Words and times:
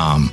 um, 0.00 0.32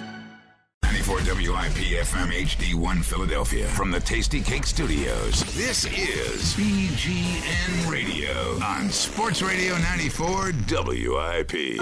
94 0.91 1.15
WIP 1.19 2.03
FM 2.03 2.31
HD1 2.33 3.01
Philadelphia 3.01 3.65
from 3.69 3.91
the 3.91 3.99
Tastykake 3.99 4.65
Studios. 4.65 5.41
This 5.55 5.85
is 5.85 6.53
BGN 6.55 7.89
Radio 7.89 8.61
on 8.61 8.89
Sports 8.89 9.41
Radio 9.41 9.77
94 9.77 10.51
WIP. 10.67 11.79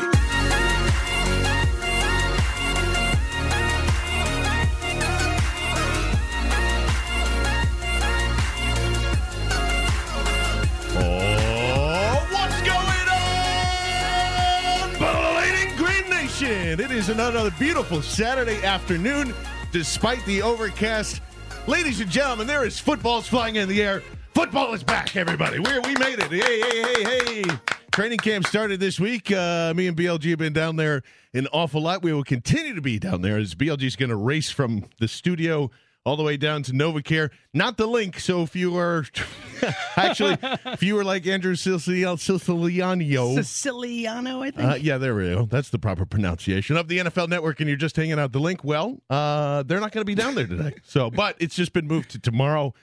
Nation? 16.50 16.80
It 16.80 16.92
is 16.92 17.10
another 17.10 17.52
beautiful 17.60 18.02
Saturday 18.02 18.64
afternoon, 18.64 19.34
despite 19.72 20.24
the 20.26 20.42
overcast. 20.42 21.22
Ladies 21.68 22.02
and 22.02 22.10
gentlemen, 22.10 22.48
there 22.48 22.66
is 22.66 22.80
footballs 22.80 23.28
flying 23.28 23.58
in 23.58 23.70
the 23.70 23.82
air. 23.82 24.02
Football 24.34 24.74
is 24.74 24.84
back, 24.84 25.16
everybody. 25.16 25.60
We 25.60 25.80
we 25.80 25.96
made 25.96 26.20
it. 26.20 26.32
Hey, 26.32 26.62
hey, 26.62 27.04
hey, 27.04 27.44
hey. 27.44 27.58
Training 27.92 28.20
camp 28.20 28.48
started 28.48 28.80
this 28.80 29.00
week. 29.00 29.32
Uh, 29.32 29.74
me 29.76 29.88
and 29.88 29.98
BLG 29.98 30.30
have 30.32 30.40
been 30.40 30.54
down 30.54 30.76
there 30.76 31.04
an 31.34 31.48
awful 31.52 31.82
lot. 31.82 32.02
We 32.02 32.14
will 32.14 32.24
continue 32.24 32.74
to 32.74 32.82
be 32.82 32.98
down 32.98 33.22
there 33.22 33.38
as 33.38 33.56
BLG 33.56 33.84
is 33.84 33.96
going 33.96 34.10
to 34.10 34.16
race 34.16 34.50
from 34.50 34.86
the 35.00 35.08
studio 35.08 35.70
all 36.10 36.18
the 36.18 36.24
way 36.24 36.38
down 36.38 36.64
to 36.64 36.72
NovaCare. 36.72 37.30
Not 37.54 37.78
the 37.78 37.86
Linc. 37.86 38.20
So 38.20 38.42
if 38.42 38.56
you 38.56 38.76
are 38.78 39.06
actually, 39.96 40.38
if 40.66 40.82
you 40.82 40.96
were 40.96 41.04
like 41.04 41.28
Andrew 41.28 41.54
Siciliano, 41.54 42.16
Siciliano, 42.16 44.42
I 44.42 44.50
think. 44.50 44.72
uh, 44.72 44.76
yeah, 44.76 44.98
there 44.98 45.14
we 45.14 45.30
go. 45.30 45.46
That's 45.46 45.70
the 45.70 45.78
proper 45.78 46.08
pronunciation 46.08 46.78
of 46.78 46.88
the 46.88 46.98
NFL 46.98 47.30
Network, 47.30 47.60
and 47.60 47.70
you're 47.70 47.78
just 47.78 47.96
hanging 47.96 48.18
out 48.18 48.32
the 48.32 48.40
Linc. 48.40 48.64
Well, 48.64 49.04
uh, 49.08 49.62
they're 49.64 49.80
not 49.80 49.92
going 49.92 50.02
to 50.02 50.06
be 50.06 50.16
down 50.16 50.34
there 50.34 50.48
today. 50.48 50.74
So, 50.84 51.12
but 51.12 51.36
it's 51.40 51.56
just 51.56 51.74
been 51.74 51.88
moved 51.88 52.10
to 52.12 52.20
tomorrow 52.20 52.74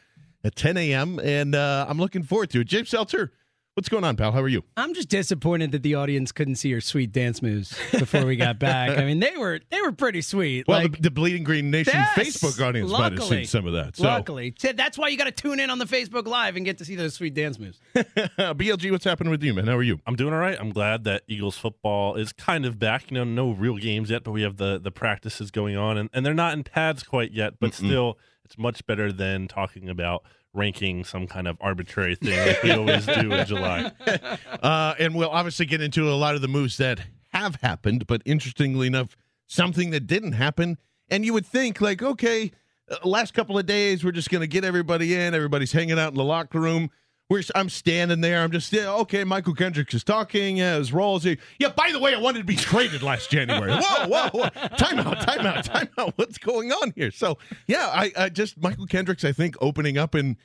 at 0.45 0.55
10 0.55 0.77
a.m., 0.77 1.19
and 1.19 1.57
uh, 1.57 1.87
I'm 1.89 1.99
looking 1.99 2.23
forward 2.23 2.51
to 2.51 2.61
it. 2.61 2.69
James 2.69 2.91
Seltzer, 2.91 3.33
what's 3.77 3.91
going 3.91 4.05
on, 4.05 4.17
pal? 4.17 4.33
How 4.33 4.41
are 4.41 4.49
you? 4.49 4.65
I'm 4.79 4.95
just 4.95 5.11
disappointed 5.11 5.71
that 5.73 5.83
the 5.83 5.95
audience 5.97 6.33
couldn't 6.33 6.57
see 6.57 6.71
your 6.71 6.81
sweet 6.81 7.13
dance 7.13 7.43
moves 7.43 7.79
before 7.93 8.25
we 8.25 8.35
got 8.37 8.59
back. 8.59 8.99
I 8.99 9.05
mean, 9.05 9.21
they 9.21 9.37
were 9.37 9.61
they 9.71 9.81
were 9.83 9.93
pretty 9.93 10.23
sweet. 10.23 10.67
Well, 10.67 10.81
like, 10.83 10.93
the, 10.93 11.03
the 11.03 11.11
Bleeding 11.11 11.45
Green 11.45 11.71
Nation 11.71 11.93
Yes! 11.95 12.17
Facebook 12.17 12.61
audience 12.67 12.91
might 12.91 13.13
have 13.13 13.21
Luckily. 13.21 13.39
seen 13.39 13.47
some 13.47 13.67
of 13.67 13.75
that. 13.75 13.97
So, 13.97 14.05
luckily, 14.05 14.55
So 14.59 14.73
that's 14.73 14.97
why 14.97 15.09
you 15.09 15.19
got 15.19 15.25
to 15.25 15.31
tune 15.31 15.61
in 15.61 15.69
on 15.69 15.79
the 15.79 15.85
Facebook 15.85 16.27
Live 16.27 16.57
and 16.57 16.65
get 16.65 16.79
to 16.79 16.85
see 16.85 16.97
those 16.97 17.15
sweet 17.15 17.35
dance 17.35 17.59
moves. 17.59 17.79
BLG, 17.95 18.91
what's 18.91 19.05
happening 19.05 19.31
with 19.31 19.43
you, 19.43 19.53
man? 19.53 19.67
How 19.67 19.77
are 19.77 19.83
you? 19.83 20.01
I'm 20.07 20.17
doing 20.17 20.33
all 20.33 20.41
right. 20.41 20.57
I'm 20.59 20.71
glad 20.71 21.05
that 21.05 21.23
Eagles 21.29 21.59
football 21.59 22.15
is 22.15 22.33
kind 22.33 22.65
of 22.65 22.79
back. 22.79 23.11
You 23.11 23.19
know, 23.19 23.25
no 23.25 23.51
real 23.51 23.77
games 23.77 24.11
yet, 24.11 24.25
but 24.25 24.33
we 24.33 24.43
have 24.43 24.57
the 24.57 24.79
the 24.79 24.91
practices 24.91 25.51
going 25.51 25.77
on, 25.77 25.99
and, 25.99 26.09
and 26.15 26.25
they're 26.25 26.35
not 26.35 26.55
in 26.55 26.65
pads 26.65 27.03
quite 27.03 27.33
yet, 27.33 27.61
but 27.61 27.75
still, 27.75 28.19
it's 28.45 28.57
much 28.57 28.87
better 28.87 29.13
than 29.13 29.49
talking 29.49 29.89
about 29.91 30.23
ranking 30.57 31.05
some 31.05 31.27
kind 31.27 31.47
of 31.47 31.57
arbitrary 31.61 32.17
thing 32.17 32.39
like 32.47 32.63
we 32.63 32.71
always 32.73 33.07
do 33.07 33.33
in 33.33 33.47
July. 33.47 33.93
Uh, 34.63 34.95
and 34.99 35.15
we'll 35.15 35.31
obviously 35.31 35.67
get 35.67 35.81
into 35.81 36.09
a 36.11 36.15
lot 36.15 36.35
of 36.35 36.41
the 36.41 36.49
moves 36.49 36.77
that 36.79 37.01
have 37.33 37.57
happened, 37.57 38.07
but 38.07 38.23
interestingly 38.25 38.87
enough, 38.87 39.17
something 39.47 39.91
that 39.91 40.07
didn't 40.07 40.33
happen. 40.33 40.79
And 41.11 41.25
you 41.25 41.33
would 41.35 41.47
think, 41.47 41.81
like, 41.81 42.03
okay, 42.03 42.51
uh, 42.91 42.97
last 43.07 43.35
couple 43.35 43.59
of 43.59 43.67
days, 43.67 44.03
we're 44.03 44.13
just 44.13 44.31
going 44.31 44.41
to 44.41 44.47
get 44.47 44.65
everybody 44.65 45.15
in. 45.15 45.35
Everybody's 45.35 45.73
hanging 45.73 45.99
out 45.99 46.09
in 46.09 46.17
the 46.17 46.25
locker 46.25 46.61
room. 46.61 46.91
We're, 47.29 47.43
I'm 47.57 47.69
standing 47.69 48.21
there. 48.21 48.43
I'm 48.43 48.53
just, 48.53 48.73
yeah, 48.73 48.93
okay, 48.93 49.25
Mychal 49.25 49.57
Kendricks 49.57 49.95
is 49.95 50.05
talking. 50.05 50.59
Yeah, 50.59 50.77
his 50.79 50.93
roles. 50.93 51.25
Yeah, 51.25 51.35
by 51.75 51.91
the 51.91 51.99
way, 51.99 52.15
I 52.15 52.21
wanted 52.21 52.39
to 52.39 52.45
be 52.45 52.55
traded 52.55 53.03
last 53.03 53.31
January. 53.31 53.73
Whoa, 53.83 54.07
whoa, 54.09 54.29
whoa. 54.33 54.49
Time 54.77 55.01
out, 55.01 55.21
time 55.23 55.45
out, 55.45 55.65
time 55.65 55.89
out. 55.99 56.13
What's 56.17 56.39
going 56.39 56.71
on 56.71 56.93
here? 56.95 57.11
So, 57.11 57.39
yeah, 57.67 57.89
I, 57.93 58.13
I 58.17 58.29
just, 58.29 58.61
Mychal 58.61 58.89
Kendricks, 58.89 59.25
I 59.25 59.33
think, 59.33 59.57
opening 59.61 59.99
up 59.99 60.15
and 60.15 60.37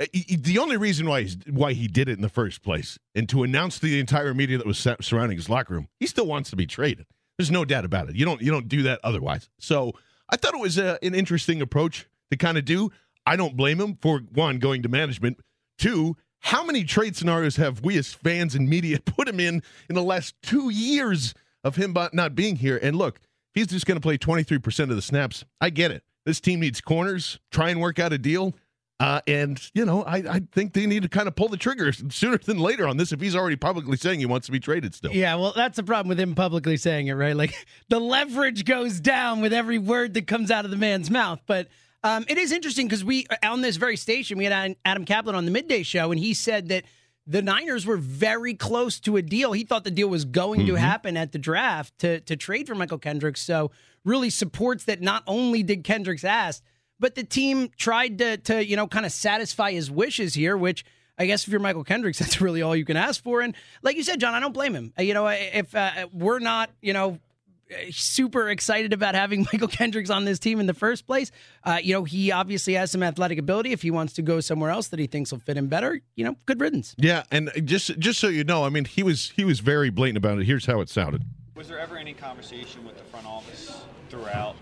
uh, 0.00 0.06
he- 0.14 0.24
he- 0.26 0.36
the 0.36 0.58
only 0.58 0.78
reason 0.78 1.06
why 1.06 1.20
he's, 1.20 1.36
why 1.50 1.74
he 1.74 1.86
did 1.86 2.08
it 2.08 2.12
in 2.16 2.22
the 2.22 2.30
first 2.30 2.62
place 2.62 2.98
and 3.14 3.28
to 3.28 3.42
announce 3.42 3.78
to 3.80 3.86
the 3.86 4.00
entire 4.00 4.32
media 4.32 4.56
that 4.56 4.66
was 4.66 4.78
surrounding 5.02 5.36
his 5.36 5.50
locker 5.50 5.74
room, 5.74 5.88
he 6.00 6.06
still 6.06 6.26
wants 6.26 6.48
to 6.48 6.56
be 6.56 6.66
traded. 6.66 7.04
There's 7.36 7.50
no 7.50 7.66
doubt 7.66 7.84
about 7.84 8.08
it. 8.08 8.16
You 8.16 8.24
don't 8.24 8.40
you 8.40 8.50
don't 8.50 8.68
do 8.68 8.82
that 8.84 9.00
otherwise. 9.04 9.48
So 9.58 9.92
I 10.30 10.36
thought 10.36 10.54
it 10.54 10.60
was 10.60 10.78
a, 10.78 10.98
an 11.02 11.14
interesting 11.14 11.60
approach 11.60 12.06
to 12.30 12.36
kind 12.38 12.56
of 12.56 12.64
do. 12.64 12.90
I 13.26 13.36
don't 13.36 13.56
blame 13.56 13.78
him 13.80 13.98
for 14.00 14.20
one 14.32 14.58
going 14.58 14.82
to 14.82 14.88
management. 14.88 15.38
Two, 15.82 16.16
how 16.38 16.62
many 16.62 16.84
trade 16.84 17.16
scenarios 17.16 17.56
have 17.56 17.80
we 17.82 17.98
as 17.98 18.14
fans 18.14 18.54
and 18.54 18.68
media 18.68 19.00
put 19.04 19.28
him 19.28 19.40
in 19.40 19.64
in 19.88 19.96
the 19.96 20.02
last 20.02 20.36
two 20.40 20.70
years 20.70 21.34
of 21.64 21.74
him 21.74 21.92
not 22.12 22.36
being 22.36 22.54
here? 22.54 22.78
And 22.80 22.94
look, 22.94 23.18
he's 23.52 23.66
just 23.66 23.84
going 23.84 23.96
to 23.96 24.00
play 24.00 24.16
23% 24.16 24.90
of 24.90 24.94
the 24.94 25.02
snaps, 25.02 25.44
I 25.60 25.70
get 25.70 25.90
it. 25.90 26.04
This 26.24 26.40
team 26.40 26.60
needs 26.60 26.80
corners. 26.80 27.40
Try 27.50 27.70
and 27.70 27.80
work 27.80 27.98
out 27.98 28.12
a 28.12 28.18
deal. 28.18 28.54
Uh, 29.00 29.22
and, 29.26 29.60
you 29.74 29.84
know, 29.84 30.04
I, 30.04 30.18
I 30.18 30.42
think 30.52 30.72
they 30.72 30.86
need 30.86 31.02
to 31.02 31.08
kind 31.08 31.26
of 31.26 31.34
pull 31.34 31.48
the 31.48 31.56
trigger 31.56 31.92
sooner 32.10 32.38
than 32.38 32.60
later 32.60 32.86
on 32.86 32.96
this 32.96 33.10
if 33.10 33.20
he's 33.20 33.34
already 33.34 33.56
publicly 33.56 33.96
saying 33.96 34.20
he 34.20 34.26
wants 34.26 34.46
to 34.46 34.52
be 34.52 34.60
traded 34.60 34.94
still. 34.94 35.10
Yeah, 35.10 35.34
well, 35.34 35.52
that's 35.56 35.74
the 35.74 35.82
problem 35.82 36.10
with 36.10 36.20
him 36.20 36.36
publicly 36.36 36.76
saying 36.76 37.08
it, 37.08 37.14
right? 37.14 37.34
Like 37.34 37.52
the 37.88 37.98
leverage 37.98 38.64
goes 38.64 39.00
down 39.00 39.40
with 39.40 39.52
every 39.52 39.78
word 39.78 40.14
that 40.14 40.28
comes 40.28 40.52
out 40.52 40.64
of 40.64 40.70
the 40.70 40.76
man's 40.76 41.10
mouth. 41.10 41.40
But 41.44 41.66
um, 42.04 42.24
it 42.28 42.38
is 42.38 42.52
interesting 42.52 42.86
because 42.86 43.04
we 43.04 43.26
on 43.42 43.60
this 43.60 43.76
very 43.76 43.96
station 43.96 44.38
we 44.38 44.44
had 44.44 44.76
Adam 44.84 45.04
Kaplan 45.04 45.34
on 45.34 45.44
the 45.44 45.50
midday 45.50 45.82
show, 45.82 46.10
and 46.10 46.18
he 46.18 46.34
said 46.34 46.68
that 46.68 46.84
the 47.26 47.42
Niners 47.42 47.86
were 47.86 47.96
very 47.96 48.54
close 48.54 48.98
to 49.00 49.16
a 49.16 49.22
deal. 49.22 49.52
He 49.52 49.62
thought 49.64 49.84
the 49.84 49.90
deal 49.92 50.08
was 50.08 50.24
going 50.24 50.66
to 50.66 50.74
happen 50.74 51.16
at 51.16 51.32
the 51.32 51.38
draft 51.38 51.98
to 52.00 52.20
to 52.20 52.36
trade 52.36 52.66
for 52.66 52.74
Mychal 52.74 53.00
Kendricks. 53.00 53.40
So 53.40 53.70
really 54.04 54.30
supports 54.30 54.84
that. 54.84 55.00
Not 55.00 55.22
only 55.26 55.62
did 55.62 55.84
Kendricks 55.84 56.24
ask, 56.24 56.62
but 56.98 57.14
the 57.14 57.22
team 57.24 57.70
tried 57.76 58.18
to 58.18 58.36
to 58.38 58.64
you 58.64 58.76
know 58.76 58.88
kind 58.88 59.06
of 59.06 59.12
satisfy 59.12 59.72
his 59.72 59.90
wishes 59.90 60.34
here, 60.34 60.56
which. 60.56 60.84
I 61.18 61.26
guess 61.26 61.46
if 61.46 61.52
you're 61.52 61.60
Mychal 61.60 61.86
Kendricks, 61.86 62.18
that's 62.20 62.40
really 62.40 62.62
all 62.62 62.74
you 62.74 62.86
can 62.86 62.96
ask 62.96 63.22
for. 63.22 63.42
And 63.42 63.54
like 63.82 63.96
you 63.96 64.02
said, 64.02 64.18
John, 64.18 64.34
I 64.34 64.40
don't 64.40 64.54
blame 64.54 64.74
him. 64.74 64.94
Uh, 64.98 65.02
You 65.02 65.12
know, 65.12 65.26
if 65.28 65.72
uh, 65.74 66.08
we're 66.10 66.38
not, 66.38 66.70
you 66.80 66.94
know, 66.94 67.18
super 67.90 68.48
excited 68.48 68.92
about 68.92 69.14
having 69.14 69.44
Mychal 69.46 69.70
Kendricks 69.70 70.10
on 70.10 70.24
this 70.24 70.38
team 70.38 70.60
in 70.60 70.66
the 70.66 70.74
first 70.74 71.06
place. 71.06 71.30
Uh, 71.64 71.78
you 71.82 71.94
know, 71.94 72.04
he 72.04 72.32
obviously 72.32 72.74
has 72.74 72.90
some 72.90 73.02
athletic 73.02 73.38
ability. 73.38 73.72
If 73.72 73.82
he 73.82 73.90
wants 73.90 74.12
to 74.14 74.22
go 74.22 74.40
somewhere 74.40 74.70
else 74.70 74.88
that 74.88 74.98
he 74.98 75.06
thinks 75.06 75.32
will 75.32 75.38
fit 75.38 75.56
him 75.56 75.68
better, 75.68 76.00
you 76.14 76.24
know, 76.24 76.36
good 76.46 76.60
riddance. 76.60 76.94
Yeah, 76.98 77.24
and 77.30 77.50
just 77.64 77.98
just 77.98 78.18
so 78.20 78.28
you 78.28 78.44
know, 78.44 78.64
I 78.64 78.68
mean, 78.68 78.84
he 78.84 79.02
was 79.02 79.30
he 79.36 79.44
was 79.44 79.60
very 79.60 79.90
blatant 79.90 80.18
about 80.18 80.38
it. 80.38 80.44
Here's 80.44 80.66
how 80.66 80.80
it 80.80 80.88
sounded. 80.88 81.22
Was 81.54 81.68
there 81.68 81.78
ever 81.78 81.96
any 81.96 82.14
conversation 82.14 82.84
with 82.84 82.96
the 82.96 83.04
front 83.04 83.26
office 83.26 83.82
throughout 84.08 84.56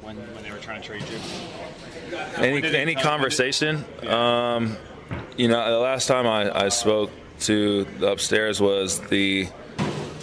when, 0.00 0.16
when 0.16 0.42
they 0.42 0.50
were 0.50 0.58
trying 0.58 0.80
to 0.80 0.86
trade 0.86 1.02
you? 1.02 2.18
Any 2.36 2.62
any 2.76 2.94
come? 2.94 3.04
conversation? 3.04 3.84
Um, 4.06 4.76
you 5.36 5.48
know, 5.48 5.70
the 5.70 5.78
last 5.78 6.08
time 6.08 6.26
I, 6.26 6.64
I 6.64 6.68
spoke 6.68 7.10
to 7.40 7.84
the 7.84 8.10
upstairs 8.10 8.60
was 8.60 9.00
the 9.00 9.48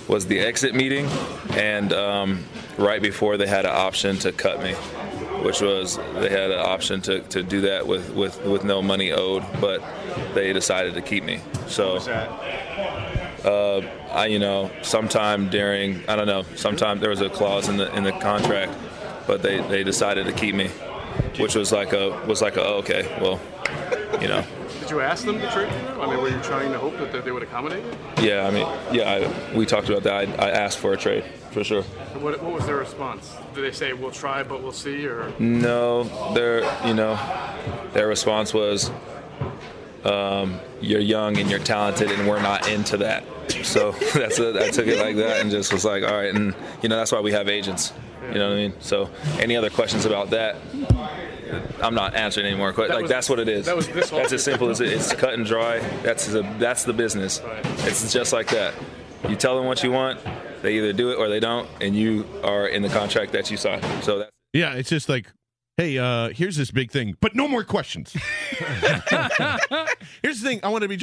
was 0.10 0.26
the 0.26 0.40
exit 0.40 0.74
meeting, 0.74 1.06
and 1.52 1.94
um, 1.94 2.44
right 2.78 3.02
before 3.02 3.38
they 3.38 3.48
had 3.48 3.66
an 3.66 3.72
option 3.72 4.18
to 4.18 4.32
cut 4.32 4.62
me, 4.62 4.74
which 5.44 5.62
was 5.62 5.98
they 6.16 6.30
had 6.30 6.52
an 6.52 6.60
option 6.60 7.00
to, 7.02 7.22
to 7.22 7.44
do 7.44 7.62
that 7.62 7.86
with, 7.86 8.10
with, 8.16 8.44
with 8.44 8.64
no 8.64 8.82
money 8.82 9.12
owed, 9.12 9.46
but 9.62 9.84
they 10.34 10.52
decided 10.52 10.96
to 10.96 11.02
keep 11.02 11.24
me. 11.24 11.40
So 11.68 11.98
uh, 13.46 13.82
I, 14.12 14.26
you 14.26 14.40
know, 14.40 14.72
sometime 14.82 15.50
during 15.50 16.04
I 16.10 16.16
don't 16.16 16.28
know, 16.28 16.44
sometime 16.56 17.00
there 17.00 17.12
was 17.12 17.22
a 17.22 17.30
clause 17.30 17.70
in 17.70 17.78
the 17.78 17.96
in 17.96 18.04
the 18.04 18.12
contract, 18.12 18.74
but 19.28 19.44
they, 19.44 19.62
they 19.62 19.84
decided 19.84 20.26
to 20.26 20.34
keep 20.34 20.56
me, 20.56 20.70
which 21.38 21.56
was 21.56 21.72
like 21.72 21.94
a 21.94 22.10
was 22.28 22.42
like 22.42 22.58
a 22.58 22.66
oh, 22.66 22.80
okay, 22.80 23.08
well, 23.22 23.40
you 24.20 24.28
know. 24.28 24.44
Did 24.90 24.96
you 24.96 25.02
ask 25.02 25.24
them 25.24 25.40
to 25.40 25.52
trade 25.52 25.72
you? 25.72 26.02
I 26.02 26.08
mean, 26.10 26.20
were 26.20 26.30
you 26.30 26.40
trying 26.42 26.72
to 26.72 26.80
hope 26.80 26.98
that 26.98 27.12
they- 27.12 27.20
they 27.20 27.32
would 27.32 27.44
accommodate 27.44 27.84
you? 28.18 28.28
Yeah, 28.28 28.48
I 28.48 28.50
mean, 28.50 28.66
yeah, 28.92 29.30
I, 29.54 29.56
we 29.56 29.68
talked 29.68 29.88
about 29.88 30.02
that. 30.02 30.16
I, 30.40 30.48
I 30.48 30.50
asked 30.50 30.80
for 30.80 30.94
a 30.94 30.98
trade 30.98 31.24
for 31.52 31.64
sure. 31.64 31.84
What, 31.84 32.42
what 32.42 32.54
was 32.54 32.66
their 32.66 32.78
response? 32.78 33.32
Did 33.54 33.66
they 33.66 33.72
say 33.72 33.94
we'll 33.94 34.10
try, 34.10 34.42
but 34.42 34.64
we'll 34.64 34.72
see, 34.72 35.06
or 35.06 35.32
No, 35.38 36.06
their 36.34 36.62
you 36.88 36.96
know, 36.96 37.20
their 37.94 38.08
response 38.08 38.52
was, 38.52 38.90
um, 40.06 40.60
"You're 40.82 41.02
young 41.02 41.38
and 41.38 41.52
you're 41.52 41.60
talented, 41.60 42.10
and 42.12 42.28
we're 42.28 42.42
not 42.42 42.68
into 42.68 42.98
that." 42.98 43.24
So 43.64 43.92
that's 44.16 44.40
a, 44.40 44.66
I 44.66 44.72
took 44.72 44.88
it 44.88 44.98
like 45.00 45.18
that 45.18 45.42
and 45.42 45.52
just 45.52 45.72
was 45.72 45.86
like, 45.86 46.02
"All 46.02 46.14
right," 46.16 46.34
and 46.34 46.56
you 46.82 46.90
know 46.90 46.98
that's 46.98 47.12
why 47.12 47.20
we 47.20 47.32
have 47.34 47.48
agents. 47.48 47.94
You 48.30 48.40
know 48.40 48.48
what 48.50 48.54
I 48.56 48.58
mean? 48.58 48.74
So 48.80 49.10
any 49.40 49.56
other 49.56 49.70
questions 49.70 50.06
about 50.06 50.32
that? 50.32 50.56
I'm 51.82 51.96
not 51.96 52.16
answering 52.16 52.46
any 52.48 52.56
more 52.58 52.72
questions. 52.74 52.90
That 52.90 52.96
Like 52.96 53.04
was- 53.04 53.12
that's 53.12 53.30
what 53.30 53.40
it 53.40 53.50
is. 53.50 53.66
that 53.66 53.76
was 53.76 53.88
this 53.88 54.10
that's 54.10 54.34
as 54.34 54.44
simple 54.44 54.70
as 54.70 54.82
it. 54.82 54.90
It's 54.94 55.14
cut 55.14 55.34
and 55.34 55.46
dry. 55.46 55.80
That's 56.04 56.28
the 56.28 56.42
that's 56.60 56.84
the 56.84 56.94
business. 56.94 57.42
It's 57.86 58.12
just 58.14 58.34
like 58.34 58.48
that. 58.50 58.74
You 59.28 59.36
tell 59.36 59.58
them 59.58 59.66
what 59.66 59.84
you 59.84 59.92
want, 59.92 60.20
they 60.62 60.78
either 60.78 60.94
do 60.94 61.12
it 61.12 61.16
or 61.16 61.28
they 61.28 61.40
don't, 61.42 61.68
and 61.82 61.96
you 61.96 62.26
are 62.44 62.68
in 62.68 62.82
the 62.82 62.90
contract 62.90 63.32
that 63.34 63.52
you 63.52 63.58
signed. 63.58 63.84
So 64.04 64.20
that's 64.20 64.32
Yeah, 64.54 64.74
it's 64.76 64.90
just 64.90 65.10
like, 65.10 65.28
hey, 65.78 65.98
uh, 65.98 66.30
here's 66.30 66.56
this 66.56 66.72
big 66.72 66.90
thing, 66.92 67.16
but 67.20 67.36
no 67.36 67.48
more 67.48 67.64
questions. 67.66 68.14
here's 70.22 70.42
the 70.42 70.48
thing: 70.48 70.60
I 70.64 70.70
want 70.70 70.84
to 70.84 70.88
be, 70.88 71.00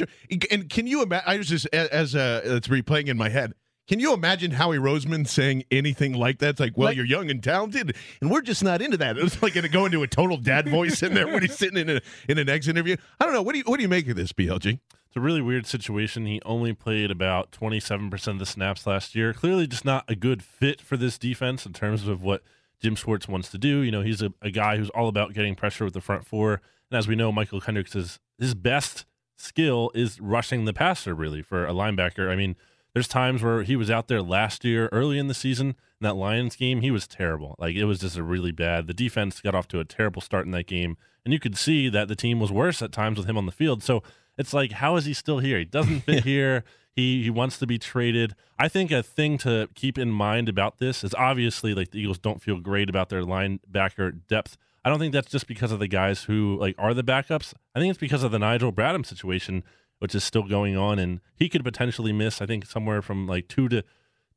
and 0.51 0.69
can 0.69 0.87
you 0.87 1.01
imagine? 1.03 1.23
I 1.27 1.37
was 1.37 1.47
just 1.47 1.65
a- 1.67 1.93
as 1.93 2.15
uh, 2.15 2.41
it's 2.43 2.67
replaying 2.67 3.07
in 3.07 3.17
my 3.17 3.29
head. 3.29 3.53
Can 3.87 3.99
you 3.99 4.13
imagine 4.13 4.51
Howie 4.51 4.77
Roseman 4.77 5.27
saying 5.27 5.63
anything 5.71 6.13
like 6.13 6.39
that? 6.39 6.49
It's 6.49 6.59
like, 6.59 6.77
well, 6.77 6.87
Like- 6.89 6.97
you're 6.97 7.05
young 7.05 7.29
and 7.29 7.41
talented, 7.41 7.95
and 8.21 8.29
we're 8.29 8.41
just 8.41 8.63
not 8.63 8.81
into 8.81 8.97
that. 8.97 9.17
It 9.17 9.23
was 9.23 9.41
like 9.41 9.53
going 9.53 9.63
to 9.63 9.69
go 9.69 9.85
into 9.85 10.03
a 10.03 10.07
total 10.07 10.35
dad 10.37 10.67
voice 10.69 11.01
in 11.01 11.13
there 11.13 11.27
when 11.27 11.41
he's 11.41 11.57
sitting 11.57 11.77
in 11.77 11.89
a, 11.97 12.01
in 12.27 12.37
an 12.37 12.49
exit 12.49 12.75
interview. 12.75 12.97
I 13.19 13.25
don't 13.25 13.33
know. 13.33 13.41
What 13.41 13.53
do 13.53 13.59
you 13.59 13.63
what 13.65 13.77
do 13.77 13.83
you 13.83 13.89
make 13.89 14.07
of 14.09 14.15
this, 14.17 14.33
BLG? 14.33 14.79
It's 15.07 15.15
a 15.15 15.21
really 15.21 15.41
weird 15.41 15.65
situation. 15.65 16.25
He 16.25 16.41
only 16.45 16.73
played 16.73 17.11
about 17.11 17.51
27% 17.51 18.27
of 18.27 18.39
the 18.39 18.45
snaps 18.45 18.85
last 18.85 19.15
year. 19.15 19.31
Clearly, 19.33 19.65
just 19.65 19.85
not 19.85 20.03
a 20.09 20.15
good 20.15 20.43
fit 20.43 20.81
for 20.81 20.97
this 20.97 21.17
defense 21.17 21.65
in 21.65 21.71
terms 21.71 22.09
of 22.09 22.21
what 22.21 22.43
Jim 22.81 22.93
Schwartz 22.95 23.25
wants 23.29 23.49
to 23.51 23.57
do. 23.57 23.79
You 23.79 23.91
know, 23.91 24.01
he's 24.01 24.21
a, 24.21 24.33
a 24.41 24.51
guy 24.51 24.75
who's 24.75 24.89
all 24.89 25.07
about 25.07 25.33
getting 25.33 25.55
pressure 25.55 25.85
with 25.85 25.93
the 25.93 26.01
front 26.01 26.25
four. 26.25 26.61
And 26.91 26.97
as 26.97 27.07
we 27.07 27.15
know, 27.15 27.31
Mychal 27.31 27.63
Kendricks 27.63 27.95
is 27.95 28.19
his 28.37 28.53
best 28.53 29.05
skill 29.37 29.91
is 29.95 30.19
rushing 30.19 30.65
the 30.65 30.73
passer, 30.73 31.15
really, 31.15 31.41
for 31.41 31.65
a 31.65 31.71
linebacker. 31.71 32.29
I 32.29 32.35
mean, 32.35 32.57
there's 32.97 33.07
times 33.07 33.43
where 33.43 33.61
he 33.61 33.75
was 33.75 33.91
out 33.91 34.07
there 34.07 34.23
last 34.23 34.65
year, 34.65 34.89
early 34.91 35.19
in 35.19 35.27
the 35.27 35.35
season, 35.35 35.67
in 35.67 35.75
that 36.01 36.15
Lions 36.15 36.55
game, 36.55 36.81
he 36.81 36.89
was 36.89 37.05
terrible. 37.05 37.53
Like, 37.59 37.75
it 37.75 37.85
was 37.85 37.99
just 37.99 38.17
a 38.17 38.23
really 38.23 38.51
bad. 38.51 38.87
The 38.87 38.93
defense 38.95 39.39
got 39.39 39.53
off 39.53 39.67
to 39.67 39.79
a 39.79 39.85
terrible 39.85 40.19
start 40.19 40.47
in 40.47 40.51
that 40.53 40.65
game. 40.65 40.97
And 41.23 41.31
you 41.31 41.39
could 41.39 41.55
see 41.59 41.89
that 41.89 42.07
the 42.07 42.15
team 42.15 42.39
was 42.39 42.51
worse 42.51 42.81
at 42.81 42.91
times 42.91 43.19
with 43.19 43.29
him 43.29 43.37
on 43.37 43.45
the 43.45 43.51
field. 43.51 43.83
So 43.83 44.01
it's 44.35 44.51
like, 44.51 44.71
how 44.71 44.95
is 44.95 45.05
he 45.05 45.13
still 45.13 45.37
here? 45.37 45.59
He 45.59 45.65
doesn't 45.65 46.05
fit 46.05 46.23
here. 46.23 46.63
He 46.95 47.21
he 47.21 47.29
wants 47.29 47.59
to 47.59 47.67
be 47.67 47.77
traded. 47.77 48.33
I 48.57 48.67
think 48.67 48.89
a 48.89 49.03
thing 49.03 49.37
to 49.39 49.69
keep 49.75 49.99
in 49.99 50.09
mind 50.09 50.49
about 50.49 50.79
this 50.79 51.03
is 51.03 51.13
obviously 51.13 51.75
like 51.75 51.91
the 51.91 51.99
Eagles 51.99 52.17
don't 52.17 52.41
feel 52.41 52.59
great 52.59 52.89
about 52.89 53.09
their 53.09 53.21
linebacker 53.21 54.21
depth. 54.27 54.57
I 54.83 54.89
don't 54.89 54.97
think 54.97 55.13
that's 55.13 55.29
just 55.29 55.45
because 55.45 55.71
of 55.71 55.77
the 55.77 55.87
guys 55.87 56.23
who 56.23 56.57
like 56.59 56.73
are 56.79 56.95
the 56.95 57.03
backups. 57.03 57.53
I 57.75 57.79
think 57.79 57.91
it's 57.91 57.99
because 57.99 58.23
of 58.23 58.31
the 58.31 58.39
Nigel 58.39 58.73
Bradham 58.73 59.05
situation, 59.05 59.63
which 59.99 60.15
is 60.15 60.23
still 60.23 60.43
going 60.43 60.77
on, 60.77 60.99
and 60.99 61.19
he 61.35 61.49
could 61.49 61.63
potentially 61.63 62.13
miss. 62.13 62.41
I 62.41 62.45
think 62.45 62.65
somewhere 62.65 63.01
from 63.01 63.27
like 63.27 63.47
two 63.47 63.69
to 63.69 63.83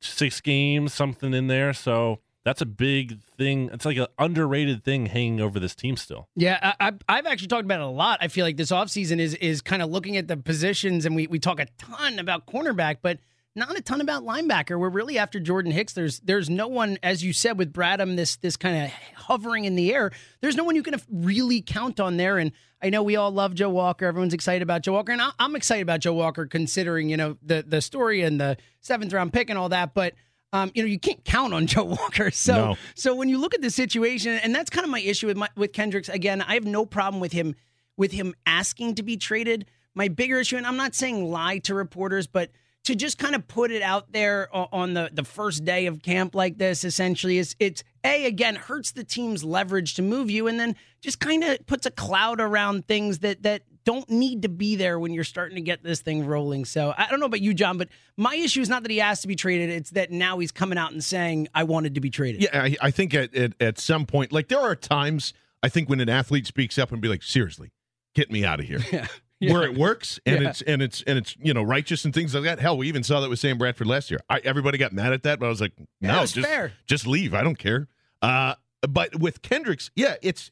six 0.00 0.40
games, 0.40 0.92
something 0.94 1.34
in 1.34 1.46
there. 1.46 1.72
So 1.72 2.20
that's 2.44 2.62
a 2.62 2.66
big 2.66 3.20
thing. 3.36 3.70
It's 3.72 3.84
like 3.84 3.98
an 3.98 4.06
underrated 4.18 4.82
thing 4.82 5.06
hanging 5.06 5.40
over 5.40 5.60
this 5.60 5.74
team 5.74 5.96
still. 5.96 6.28
Yeah, 6.34 6.74
I, 6.80 6.92
I've 7.08 7.26
actually 7.26 7.48
talked 7.48 7.64
about 7.64 7.80
it 7.80 7.84
a 7.84 7.86
lot. 7.86 8.18
I 8.22 8.28
feel 8.28 8.44
like 8.44 8.56
this 8.56 8.70
offseason 8.70 9.18
is 9.18 9.34
is 9.34 9.60
kind 9.60 9.82
of 9.82 9.90
looking 9.90 10.16
at 10.16 10.28
the 10.28 10.36
positions, 10.36 11.04
and 11.04 11.14
we, 11.14 11.26
we 11.26 11.38
talk 11.38 11.60
a 11.60 11.66
ton 11.78 12.18
about 12.18 12.46
cornerback, 12.46 12.98
but 13.02 13.18
not 13.56 13.76
a 13.76 13.82
ton 13.82 14.00
about 14.00 14.22
linebacker. 14.24 14.78
We're 14.78 14.88
really 14.90 15.18
after 15.18 15.40
Jordan 15.40 15.72
Hicks. 15.72 15.92
There's 15.92 16.20
there's 16.20 16.48
no 16.48 16.68
one, 16.68 16.98
as 17.02 17.24
you 17.24 17.32
said, 17.32 17.58
with 17.58 17.72
Bradham, 17.72 18.16
this 18.16 18.36
this 18.36 18.56
kind 18.56 18.84
of 18.84 18.90
hovering 19.16 19.64
in 19.64 19.74
the 19.74 19.92
air. 19.92 20.12
There's 20.40 20.56
no 20.56 20.64
one 20.64 20.76
you 20.76 20.82
can 20.82 21.00
really 21.10 21.60
count 21.60 21.98
on 22.00 22.16
there. 22.16 22.38
And 22.38 22.52
I 22.82 22.90
know 22.90 23.02
we 23.02 23.16
all 23.16 23.30
love 23.30 23.54
Joe 23.54 23.68
Walker. 23.70 24.06
Everyone's 24.06 24.34
excited 24.34 24.62
about 24.62 24.82
Joe 24.82 24.92
Walker, 24.92 25.12
and 25.12 25.20
I'm 25.38 25.56
excited 25.56 25.82
about 25.82 26.00
Joe 26.00 26.14
Walker, 26.14 26.46
considering 26.46 27.08
you 27.08 27.16
know 27.16 27.36
the 27.42 27.64
the 27.66 27.80
story 27.80 28.22
and 28.22 28.40
the 28.40 28.56
seventh 28.80 29.12
round 29.12 29.32
pick 29.32 29.50
and 29.50 29.58
all 29.58 29.68
that. 29.70 29.94
But 29.94 30.14
um, 30.52 30.70
you 30.74 30.82
know, 30.82 30.88
you 30.88 30.98
can't 30.98 31.24
count 31.24 31.52
on 31.54 31.66
Joe 31.68 31.84
Walker. 31.84 32.30
So, 32.30 32.54
No. 32.54 32.76
so 32.94 33.14
when 33.14 33.28
you 33.28 33.38
look 33.38 33.54
at 33.54 33.62
the 33.62 33.70
situation, 33.70 34.32
and 34.42 34.54
that's 34.54 34.70
kind 34.70 34.84
of 34.84 34.90
my 34.90 35.00
issue 35.00 35.26
with 35.28 35.36
my, 35.36 35.48
with 35.56 35.72
Kendricks. 35.72 36.08
Again, 36.08 36.40
I 36.42 36.54
have 36.54 36.64
no 36.64 36.86
problem 36.86 37.20
with 37.20 37.32
him 37.32 37.54
with 37.96 38.12
him 38.12 38.34
asking 38.46 38.94
to 38.96 39.02
be 39.02 39.16
traded. 39.16 39.66
My 39.94 40.08
bigger 40.08 40.38
issue, 40.40 40.56
and 40.56 40.66
I'm 40.66 40.76
not 40.76 40.94
saying 40.94 41.30
lie 41.30 41.58
to 41.58 41.74
reporters, 41.74 42.26
but 42.28 42.50
to 42.84 42.94
just 42.94 43.18
kind 43.18 43.34
of 43.34 43.46
put 43.46 43.70
it 43.70 43.82
out 43.82 44.12
there 44.12 44.48
on 44.52 44.94
the 44.94 45.10
the 45.12 45.24
first 45.24 45.64
day 45.64 45.86
of 45.86 46.02
camp 46.02 46.34
like 46.34 46.58
this, 46.58 46.84
essentially, 46.84 47.38
is 47.38 47.54
it's 47.58 47.84
a 48.04 48.24
again 48.26 48.56
hurts 48.56 48.92
the 48.92 49.04
team's 49.04 49.44
leverage 49.44 49.94
to 49.94 50.02
move 50.02 50.30
you, 50.30 50.46
and 50.46 50.58
then 50.58 50.76
just 51.00 51.20
kind 51.20 51.44
of 51.44 51.66
puts 51.66 51.86
a 51.86 51.90
cloud 51.90 52.40
around 52.40 52.86
things 52.86 53.20
that 53.20 53.42
that 53.42 53.62
don't 53.84 54.08
need 54.10 54.42
to 54.42 54.48
be 54.48 54.76
there 54.76 54.98
when 54.98 55.12
you're 55.12 55.24
starting 55.24 55.56
to 55.56 55.62
get 55.62 55.82
this 55.82 56.00
thing 56.00 56.26
rolling. 56.26 56.64
So 56.64 56.94
I 56.96 57.06
don't 57.08 57.20
know 57.20 57.26
about 57.26 57.40
you, 57.40 57.54
John, 57.54 57.78
but 57.78 57.88
my 58.16 58.34
issue 58.34 58.60
is 58.60 58.68
not 58.68 58.82
that 58.82 58.90
he 58.90 59.00
asked 59.00 59.22
to 59.22 59.28
be 59.28 59.36
traded; 59.36 59.70
it's 59.70 59.90
that 59.90 60.10
now 60.10 60.38
he's 60.38 60.52
coming 60.52 60.78
out 60.78 60.92
and 60.92 61.02
saying 61.04 61.48
I 61.54 61.64
wanted 61.64 61.94
to 61.96 62.00
be 62.00 62.10
traded. 62.10 62.42
Yeah, 62.42 62.62
I, 62.62 62.76
I 62.80 62.90
think 62.90 63.14
at, 63.14 63.34
at 63.34 63.52
at 63.60 63.78
some 63.78 64.06
point, 64.06 64.32
like 64.32 64.48
there 64.48 64.60
are 64.60 64.74
times 64.74 65.34
I 65.62 65.68
think 65.68 65.88
when 65.88 66.00
an 66.00 66.08
athlete 66.08 66.46
speaks 66.46 66.78
up 66.78 66.92
and 66.92 67.00
be 67.00 67.08
like, 67.08 67.22
seriously, 67.22 67.72
get 68.14 68.30
me 68.30 68.44
out 68.44 68.60
of 68.60 68.66
here. 68.66 68.80
Yeah. 68.92 69.06
Where 69.52 69.62
it 69.62 69.76
works 69.76 70.20
and 70.26 70.42
Yeah. 70.42 70.50
it's 70.50 70.62
and 70.62 70.82
it's 70.82 71.02
and 71.06 71.16
it's 71.18 71.34
you 71.42 71.54
know 71.54 71.62
righteous 71.62 72.04
and 72.04 72.12
things 72.12 72.34
like 72.34 72.44
that. 72.44 72.58
Hell, 72.58 72.76
we 72.76 72.88
even 72.88 73.02
saw 73.02 73.20
that 73.20 73.30
with 73.30 73.38
Sam 73.38 73.56
Bradford 73.58 73.86
last 73.86 74.10
year. 74.10 74.20
I, 74.28 74.40
everybody 74.44 74.76
got 74.78 74.92
mad 74.92 75.12
at 75.14 75.22
that, 75.22 75.40
but 75.40 75.46
I 75.46 75.48
was 75.48 75.60
like, 75.60 75.72
no, 76.00 76.14
Yeah, 76.14 76.20
just 76.26 76.46
fair. 76.46 76.72
just 76.86 77.06
leave. 77.06 77.32
I 77.32 77.42
don't 77.42 77.58
care. 77.58 77.88
Uh, 78.20 78.54
but 78.88 79.16
with 79.18 79.40
Kendricks, 79.42 79.90
yeah, 79.96 80.16
it's 80.22 80.50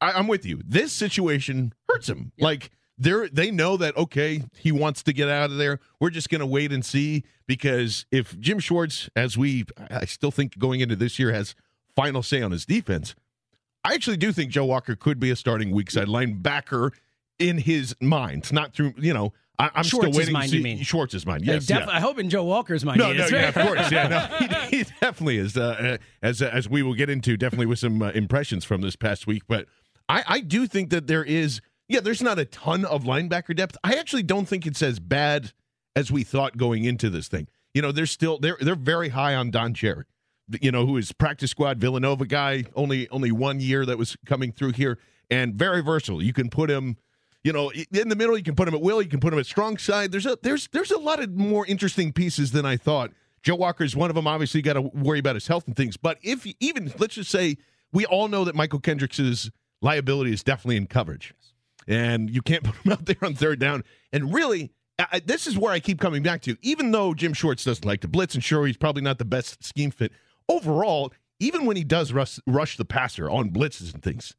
I, 0.00 0.12
I'm 0.12 0.26
with 0.26 0.44
you. 0.44 0.60
This 0.66 0.92
situation 0.92 1.72
hurts 1.88 2.08
him. 2.08 2.32
Like 2.38 2.70
they're 2.98 3.28
they 3.28 3.50
know 3.52 3.76
that 3.76 3.96
okay, 3.96 4.42
he 4.58 4.72
wants 4.72 5.02
to 5.04 5.12
get 5.12 5.28
out 5.28 5.50
of 5.50 5.56
there. 5.56 5.78
We're 6.00 6.10
just 6.10 6.28
gonna 6.28 6.46
wait 6.46 6.72
and 6.72 6.84
see 6.84 7.22
because 7.46 8.04
if 8.10 8.38
Jim 8.40 8.58
Schwartz, 8.58 9.08
as 9.14 9.38
we 9.38 9.64
I 9.90 10.06
still 10.06 10.30
think 10.32 10.58
going 10.58 10.80
into 10.80 10.96
this 10.96 11.18
year, 11.20 11.32
has 11.32 11.54
final 11.94 12.22
say 12.24 12.42
on 12.42 12.50
his 12.50 12.66
defense, 12.66 13.14
I 13.84 13.94
actually 13.94 14.16
do 14.16 14.32
think 14.32 14.50
Joe 14.50 14.64
Walker 14.64 14.96
could 14.96 15.20
be 15.20 15.30
a 15.30 15.36
starting 15.36 15.70
weak 15.70 15.90
side 15.90 16.08
linebacker 16.08 16.90
in 17.38 17.58
his 17.58 17.94
mind, 18.00 18.52
not 18.52 18.74
through 18.74 18.94
you 18.98 19.14
know. 19.14 19.32
I, 19.56 19.70
I'm 19.72 19.84
still 19.84 20.00
Schwartz's 20.00 20.18
waiting 20.18 20.32
mind, 20.32 20.50
to 20.50 20.56
you 20.56 20.64
mean? 20.64 20.82
Schwartz's 20.82 21.24
mind. 21.24 21.44
Yes, 21.44 21.66
def- 21.66 21.78
yeah. 21.78 21.86
I 21.88 22.00
hope 22.00 22.18
in 22.18 22.28
Joe 22.28 22.42
Walker's 22.42 22.84
mind. 22.84 22.98
No, 22.98 23.12
no, 23.12 23.24
yeah, 23.28 23.48
of 23.50 23.54
course, 23.66 23.88
yeah, 23.92 24.08
no, 24.08 24.46
he, 24.68 24.78
he 24.78 24.84
definitely 25.00 25.38
is. 25.38 25.56
Uh, 25.56 25.98
as 26.22 26.42
as 26.42 26.68
we 26.68 26.82
will 26.82 26.94
get 26.94 27.08
into, 27.08 27.36
definitely 27.36 27.66
with 27.66 27.78
some 27.78 28.02
uh, 28.02 28.10
impressions 28.10 28.64
from 28.64 28.80
this 28.80 28.96
past 28.96 29.28
week. 29.28 29.44
But 29.46 29.66
I, 30.08 30.24
I 30.26 30.40
do 30.40 30.66
think 30.66 30.90
that 30.90 31.06
there 31.06 31.22
is, 31.22 31.60
yeah, 31.88 32.00
there's 32.00 32.20
not 32.22 32.38
a 32.38 32.44
ton 32.44 32.84
of 32.84 33.04
linebacker 33.04 33.54
depth. 33.54 33.76
I 33.84 33.94
actually 33.94 34.24
don't 34.24 34.46
think 34.46 34.66
it's 34.66 34.82
as 34.82 34.98
bad 34.98 35.52
as 35.94 36.10
we 36.10 36.24
thought 36.24 36.56
going 36.56 36.84
into 36.84 37.08
this 37.08 37.28
thing. 37.28 37.46
You 37.74 37.82
know, 37.82 37.92
they're 37.92 38.06
still 38.06 38.38
they're 38.38 38.58
they're 38.60 38.74
very 38.74 39.10
high 39.10 39.34
on 39.34 39.50
Don 39.50 39.74
Cherry, 39.74 40.04
you 40.60 40.72
know, 40.72 40.86
who 40.86 40.96
is 40.96 41.12
practice 41.12 41.50
squad 41.50 41.78
Villanova 41.78 42.26
guy, 42.26 42.64
only 42.74 43.08
only 43.10 43.32
one 43.32 43.60
year 43.60 43.86
that 43.86 43.98
was 43.98 44.16
coming 44.26 44.52
through 44.52 44.72
here, 44.72 44.98
and 45.30 45.54
very 45.54 45.80
versatile. 45.80 46.22
You 46.22 46.32
can 46.32 46.50
put 46.50 46.70
him 46.70 46.96
you 47.44 47.52
know, 47.52 47.70
in 47.70 48.08
the 48.08 48.16
middle, 48.16 48.36
you 48.36 48.42
can 48.42 48.56
put 48.56 48.66
him 48.66 48.74
at 48.74 48.80
will, 48.80 49.02
you 49.02 49.08
can 49.08 49.20
put 49.20 49.32
him 49.32 49.38
at 49.38 49.46
strong 49.46 49.76
side. 49.76 50.10
There's 50.10 50.24
a 50.26 50.38
there's 50.42 50.66
there's 50.68 50.90
a 50.90 50.98
lot 50.98 51.22
of 51.22 51.30
more 51.36 51.66
interesting 51.66 52.12
pieces 52.12 52.52
than 52.52 52.64
I 52.64 52.78
thought. 52.78 53.12
Joe 53.42 53.56
Walker 53.56 53.84
is 53.84 53.94
one 53.94 54.10
of 54.10 54.16
them. 54.16 54.26
Obviously, 54.26 54.58
you 54.58 54.64
got 54.64 54.72
to 54.72 54.80
worry 54.80 55.18
about 55.18 55.36
his 55.36 55.46
health 55.46 55.66
and 55.66 55.76
things. 55.76 55.98
But 55.98 56.18
if 56.22 56.46
even 56.58 56.92
let's 56.98 57.14
just 57.14 57.30
say 57.30 57.58
we 57.92 58.06
all 58.06 58.28
know 58.28 58.44
that 58.44 58.54
Mychal 58.54 58.82
Kendricks' 58.82 59.50
liability 59.82 60.32
is 60.32 60.42
definitely 60.42 60.78
in 60.78 60.86
coverage, 60.86 61.34
and 61.86 62.30
you 62.30 62.40
can't 62.40 62.64
put 62.64 62.76
him 62.76 62.92
out 62.92 63.04
there 63.04 63.16
on 63.22 63.34
third 63.34 63.58
down. 63.58 63.84
And 64.10 64.32
really, 64.32 64.72
I, 64.98 65.20
this 65.20 65.46
is 65.46 65.58
where 65.58 65.72
I 65.72 65.80
keep 65.80 66.00
coming 66.00 66.22
back 66.22 66.40
to. 66.42 66.56
Even 66.62 66.92
though 66.92 67.12
Jim 67.12 67.34
Schwartz 67.34 67.64
doesn't 67.64 67.84
like 67.84 68.00
to 68.00 68.08
blitz, 68.08 68.34
and 68.34 68.42
sure 68.42 68.66
he's 68.66 68.78
probably 68.78 69.02
not 69.02 69.18
the 69.18 69.26
best 69.26 69.62
scheme 69.62 69.90
fit 69.90 70.12
overall, 70.48 71.12
even 71.40 71.66
when 71.66 71.76
he 71.76 71.84
does 71.84 72.10
rush 72.10 72.40
rush 72.46 72.78
the 72.78 72.86
passer 72.86 73.28
on 73.28 73.50
blitzes 73.50 73.92
and 73.92 74.02
things, 74.02 74.34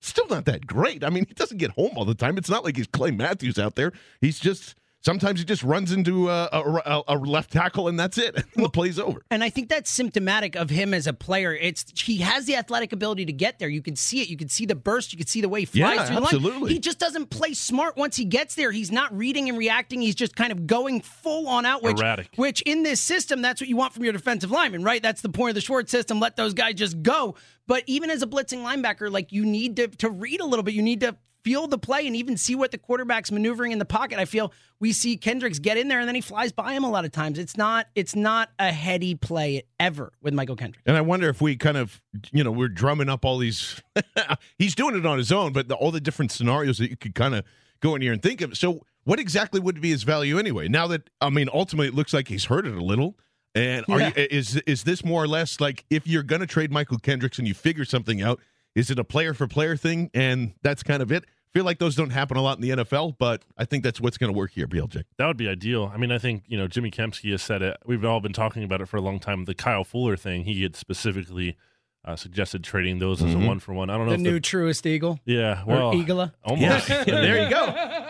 still 0.00 0.26
not 0.28 0.44
that 0.46 0.66
great. 0.66 1.04
I 1.04 1.10
mean, 1.10 1.26
he 1.26 1.34
doesn't 1.34 1.58
get 1.58 1.72
home 1.72 1.92
all 1.96 2.04
the 2.04 2.14
time. 2.14 2.38
It's 2.38 2.50
not 2.50 2.64
like 2.64 2.76
he's 2.76 2.86
Clay 2.86 3.10
Matthews 3.10 3.58
out 3.58 3.76
there. 3.76 3.92
He's 4.20 4.38
just 4.38 4.74
Sometimes 5.02 5.38
he 5.40 5.46
just 5.46 5.62
runs 5.62 5.92
into 5.92 6.28
a, 6.28 6.48
a, 6.52 7.02
a 7.08 7.16
left 7.16 7.50
tackle 7.52 7.88
and 7.88 7.98
that's 7.98 8.18
it. 8.18 8.34
And 8.54 8.64
the 8.64 8.68
play's 8.68 8.98
over. 8.98 9.22
And 9.30 9.42
I 9.42 9.48
think 9.48 9.68
that's 9.70 9.88
symptomatic 9.90 10.56
of 10.56 10.68
him 10.68 10.92
as 10.92 11.06
a 11.06 11.12
player. 11.14 11.54
It's 11.54 11.84
he 12.02 12.18
has 12.18 12.44
the 12.46 12.56
athletic 12.56 12.92
ability 12.92 13.24
to 13.26 13.32
get 13.32 13.58
there. 13.58 13.68
You 13.68 13.80
can 13.80 13.96
see 13.96 14.20
it. 14.20 14.28
You 14.28 14.36
can 14.36 14.48
see 14.48 14.66
the 14.66 14.74
burst. 14.74 15.12
You 15.12 15.16
can 15.18 15.26
see 15.26 15.40
the 15.40 15.48
way 15.48 15.60
he 15.60 15.66
flies 15.66 15.78
Yeah, 15.96 16.04
through 16.04 16.14
the 16.16 16.20
line. 16.20 16.34
absolutely. 16.34 16.72
He 16.74 16.78
just 16.80 16.98
doesn't 16.98 17.30
play 17.30 17.54
smart 17.54 17.96
once 17.96 18.16
he 18.16 18.24
gets 18.26 18.56
there. 18.56 18.72
He's 18.72 18.90
not 18.92 19.16
reading 19.16 19.48
and 19.48 19.56
reacting. 19.56 20.02
He's 20.02 20.14
just 20.14 20.36
kind 20.36 20.52
of 20.52 20.66
going 20.66 21.00
full 21.00 21.48
on 21.48 21.64
out. 21.64 21.82
Which, 21.82 21.98
Erratic. 21.98 22.28
which 22.36 22.60
in 22.62 22.82
this 22.82 23.00
system, 23.00 23.40
that's 23.40 23.60
what 23.60 23.68
you 23.68 23.76
want 23.76 23.94
from 23.94 24.04
your 24.04 24.12
defensive 24.12 24.50
lineman, 24.50 24.82
right? 24.84 25.02
That's 25.02 25.22
the 25.22 25.30
point 25.30 25.50
of 25.50 25.54
the 25.54 25.60
Schwartz 25.62 25.90
system. 25.90 26.20
Let 26.20 26.36
those 26.36 26.52
guys 26.52 26.74
just 26.74 27.02
go. 27.02 27.36
But 27.66 27.84
even 27.86 28.10
as 28.10 28.22
a 28.22 28.26
blitzing 28.26 28.64
linebacker, 28.64 29.10
like 29.10 29.32
you 29.32 29.46
need 29.46 29.76
to 29.76 29.88
to 29.88 30.10
read 30.10 30.40
a 30.40 30.44
little 30.46 30.62
bit. 30.64 30.74
You 30.74 30.82
need 30.82 31.00
to 31.00 31.16
feel 31.42 31.66
the 31.66 31.78
play 31.78 32.06
and 32.06 32.14
even 32.16 32.36
see 32.36 32.54
what 32.54 32.70
the 32.70 32.78
quarterback's 32.78 33.30
maneuvering 33.32 33.72
in 33.72 33.78
the 33.78 33.84
pocket. 33.84 34.18
I 34.18 34.24
feel 34.24 34.52
we 34.78 34.92
see 34.92 35.16
Kendricks 35.16 35.58
get 35.58 35.76
in 35.76 35.88
there 35.88 35.98
and 36.00 36.08
then 36.08 36.14
he 36.14 36.20
flies 36.20 36.52
by 36.52 36.72
him 36.72 36.84
a 36.84 36.90
lot 36.90 37.04
of 37.04 37.12
times. 37.12 37.38
It's 37.38 37.56
not 37.56 37.86
it's 37.94 38.14
not 38.16 38.50
a 38.58 38.72
heady 38.72 39.14
play 39.14 39.62
ever 39.78 40.12
with 40.22 40.34
Mychal 40.34 40.58
Kendricks. 40.58 40.82
And 40.86 40.96
I 40.96 41.00
wonder 41.00 41.28
if 41.28 41.40
we 41.40 41.56
kind 41.56 41.76
of, 41.76 42.00
you 42.32 42.44
know, 42.44 42.50
we're 42.50 42.68
drumming 42.68 43.08
up 43.08 43.24
all 43.24 43.38
these. 43.38 43.80
he's 44.58 44.74
doing 44.74 44.96
it 44.96 45.06
on 45.06 45.18
his 45.18 45.32
own, 45.32 45.52
but 45.52 45.68
the, 45.68 45.74
all 45.74 45.90
the 45.90 46.00
different 46.00 46.32
scenarios 46.32 46.78
that 46.78 46.90
you 46.90 46.96
could 46.96 47.14
kind 47.14 47.34
of 47.34 47.44
go 47.80 47.94
in 47.94 48.02
here 48.02 48.12
and 48.12 48.22
think 48.22 48.40
of. 48.40 48.56
So, 48.56 48.84
what 49.04 49.18
exactly 49.18 49.60
would 49.60 49.80
be 49.80 49.90
his 49.90 50.02
value 50.02 50.38
anyway? 50.38 50.68
Now 50.68 50.86
that 50.88 51.08
I 51.20 51.30
mean, 51.30 51.48
ultimately, 51.52 51.88
it 51.88 51.94
looks 51.94 52.12
like 52.12 52.28
he's 52.28 52.44
hurt 52.46 52.66
it 52.66 52.74
a 52.74 52.82
little. 52.84 53.16
And 53.54 53.84
are 53.88 53.98
Yeah. 53.98 54.12
you, 54.16 54.26
is 54.30 54.56
is 54.66 54.84
this 54.84 55.04
more 55.04 55.24
or 55.24 55.26
less 55.26 55.58
like 55.60 55.84
if 55.90 56.06
you're 56.06 56.22
going 56.22 56.40
to 56.40 56.46
trade 56.46 56.70
Mychal 56.70 57.02
Kendricks 57.02 57.38
and 57.38 57.48
you 57.48 57.54
figure 57.54 57.84
something 57.84 58.22
out, 58.22 58.38
is 58.74 58.90
it 58.90 58.98
a 58.98 59.04
player 59.04 59.34
for 59.34 59.46
player 59.46 59.76
thing, 59.76 60.10
and 60.14 60.54
that's 60.62 60.82
kind 60.82 61.02
of 61.02 61.10
it? 61.12 61.24
feel 61.52 61.64
like 61.64 61.80
those 61.80 61.96
don't 61.96 62.10
happen 62.10 62.36
a 62.36 62.40
lot 62.42 62.56
in 62.58 62.62
the 62.62 62.70
NFL, 62.84 63.16
but 63.18 63.42
I 63.58 63.64
think 63.64 63.82
that's 63.82 64.00
what's 64.00 64.16
going 64.16 64.32
to 64.32 64.38
work 64.38 64.52
here, 64.52 64.68
BLJ. 64.68 65.02
That 65.18 65.26
would 65.26 65.36
be 65.36 65.48
ideal. 65.48 65.90
I 65.92 65.96
mean, 65.96 66.12
I 66.12 66.18
think 66.18 66.44
you 66.46 66.56
know 66.56 66.68
Jimmy 66.68 66.92
Kempski 66.92 67.32
has 67.32 67.42
said 67.42 67.60
it. 67.60 67.76
We've 67.84 68.04
all 68.04 68.20
been 68.20 68.32
talking 68.32 68.62
about 68.62 68.80
it 68.80 68.86
for 68.86 68.98
a 68.98 69.00
long 69.00 69.18
time. 69.18 69.46
The 69.46 69.54
Kyle 69.54 69.82
Fuller 69.82 70.16
thing, 70.16 70.44
he 70.44 70.62
had 70.62 70.76
specifically 70.76 71.56
uh, 72.04 72.14
suggested 72.16 72.62
trading 72.64 72.98
those 73.00 73.20
as 73.22 73.34
a 73.34 73.36
Mhm. 73.36 73.46
one 73.48 73.58
for 73.58 73.74
one. 73.74 73.90
I 73.90 73.96
don't 73.98 74.06
know 74.06 74.10
The 74.12 74.14
if 74.14 74.20
new 74.22 74.38
truest 74.40 74.86
eagle. 74.86 75.18
yeah, 75.26 75.62
Or 75.66 75.74
well, 75.74 75.92
Eagla. 75.92 76.32
almost. 76.44 76.88
Yeah, 76.88 77.04
there 77.04 77.42
you 77.44 77.50
go. 77.50 77.64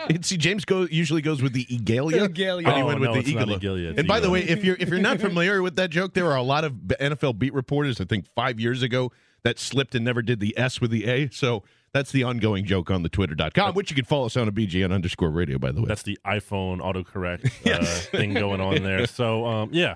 And 0.09 0.23
see, 0.25 0.37
James 0.37 0.63
go 0.63 0.83
usually 0.89 1.21
goes 1.23 1.41
with 1.41 1.51
the 1.53 1.65
Egalia. 1.65 2.27
Egalia. 2.29 2.63
but 2.63 2.75
he 2.75 2.81
Oh, 2.83 2.85
went 2.85 2.99
with 3.01 3.09
no, 3.09 3.13
the 3.15 3.19
it's 3.21 3.31
not 3.33 3.47
Eagla. 3.47 3.59
Egalia, 3.59 3.89
it's 3.89 3.99
and 3.99 4.07
by 4.07 4.19
the 4.21 4.29
way, 4.29 4.43
if 4.43 4.63
you're 4.63 4.77
if 4.79 4.87
you're 4.87 4.99
not 4.99 5.19
familiar 5.19 5.63
with 5.63 5.75
that 5.77 5.89
joke, 5.89 6.13
there 6.13 6.27
are 6.31 6.37
a 6.37 6.43
lot 6.43 6.63
of 6.63 6.73
NFL 6.73 7.39
beat 7.39 7.53
reporters. 7.55 7.99
I 7.99 8.05
think 8.05 8.27
five 8.35 8.59
years 8.59 8.81
ago 8.83 9.11
that 9.43 9.59
slipped 9.59 9.95
and 9.95 10.05
never 10.05 10.21
did 10.21 10.39
the 10.39 10.57
S 10.57 10.79
with 10.79 10.91
the 10.91 11.05
A. 11.05 11.29
So 11.29 11.63
that's 11.93 12.11
the 12.11 12.23
ongoing 12.23 12.65
joke 12.65 12.89
on 12.89 13.03
the 13.03 13.09
Twitter.com, 13.09 13.73
which 13.73 13.89
you 13.89 13.95
can 13.95 14.05
follow 14.05 14.27
us 14.27 14.37
on 14.37 14.47
a 14.47 14.51
BGN 14.51 14.93
underscore 14.93 15.29
radio. 15.29 15.57
By 15.57 15.71
the 15.71 15.81
way, 15.81 15.87
That's 15.87 16.03
the 16.03 16.17
iPhone 16.25 16.79
autocorrect 16.79 17.45
uh, 17.71 17.83
thing 17.83 18.33
going 18.33 18.61
on 18.61 18.83
there. 18.83 19.07
So 19.07 19.45
um, 19.45 19.69
yeah, 19.73 19.95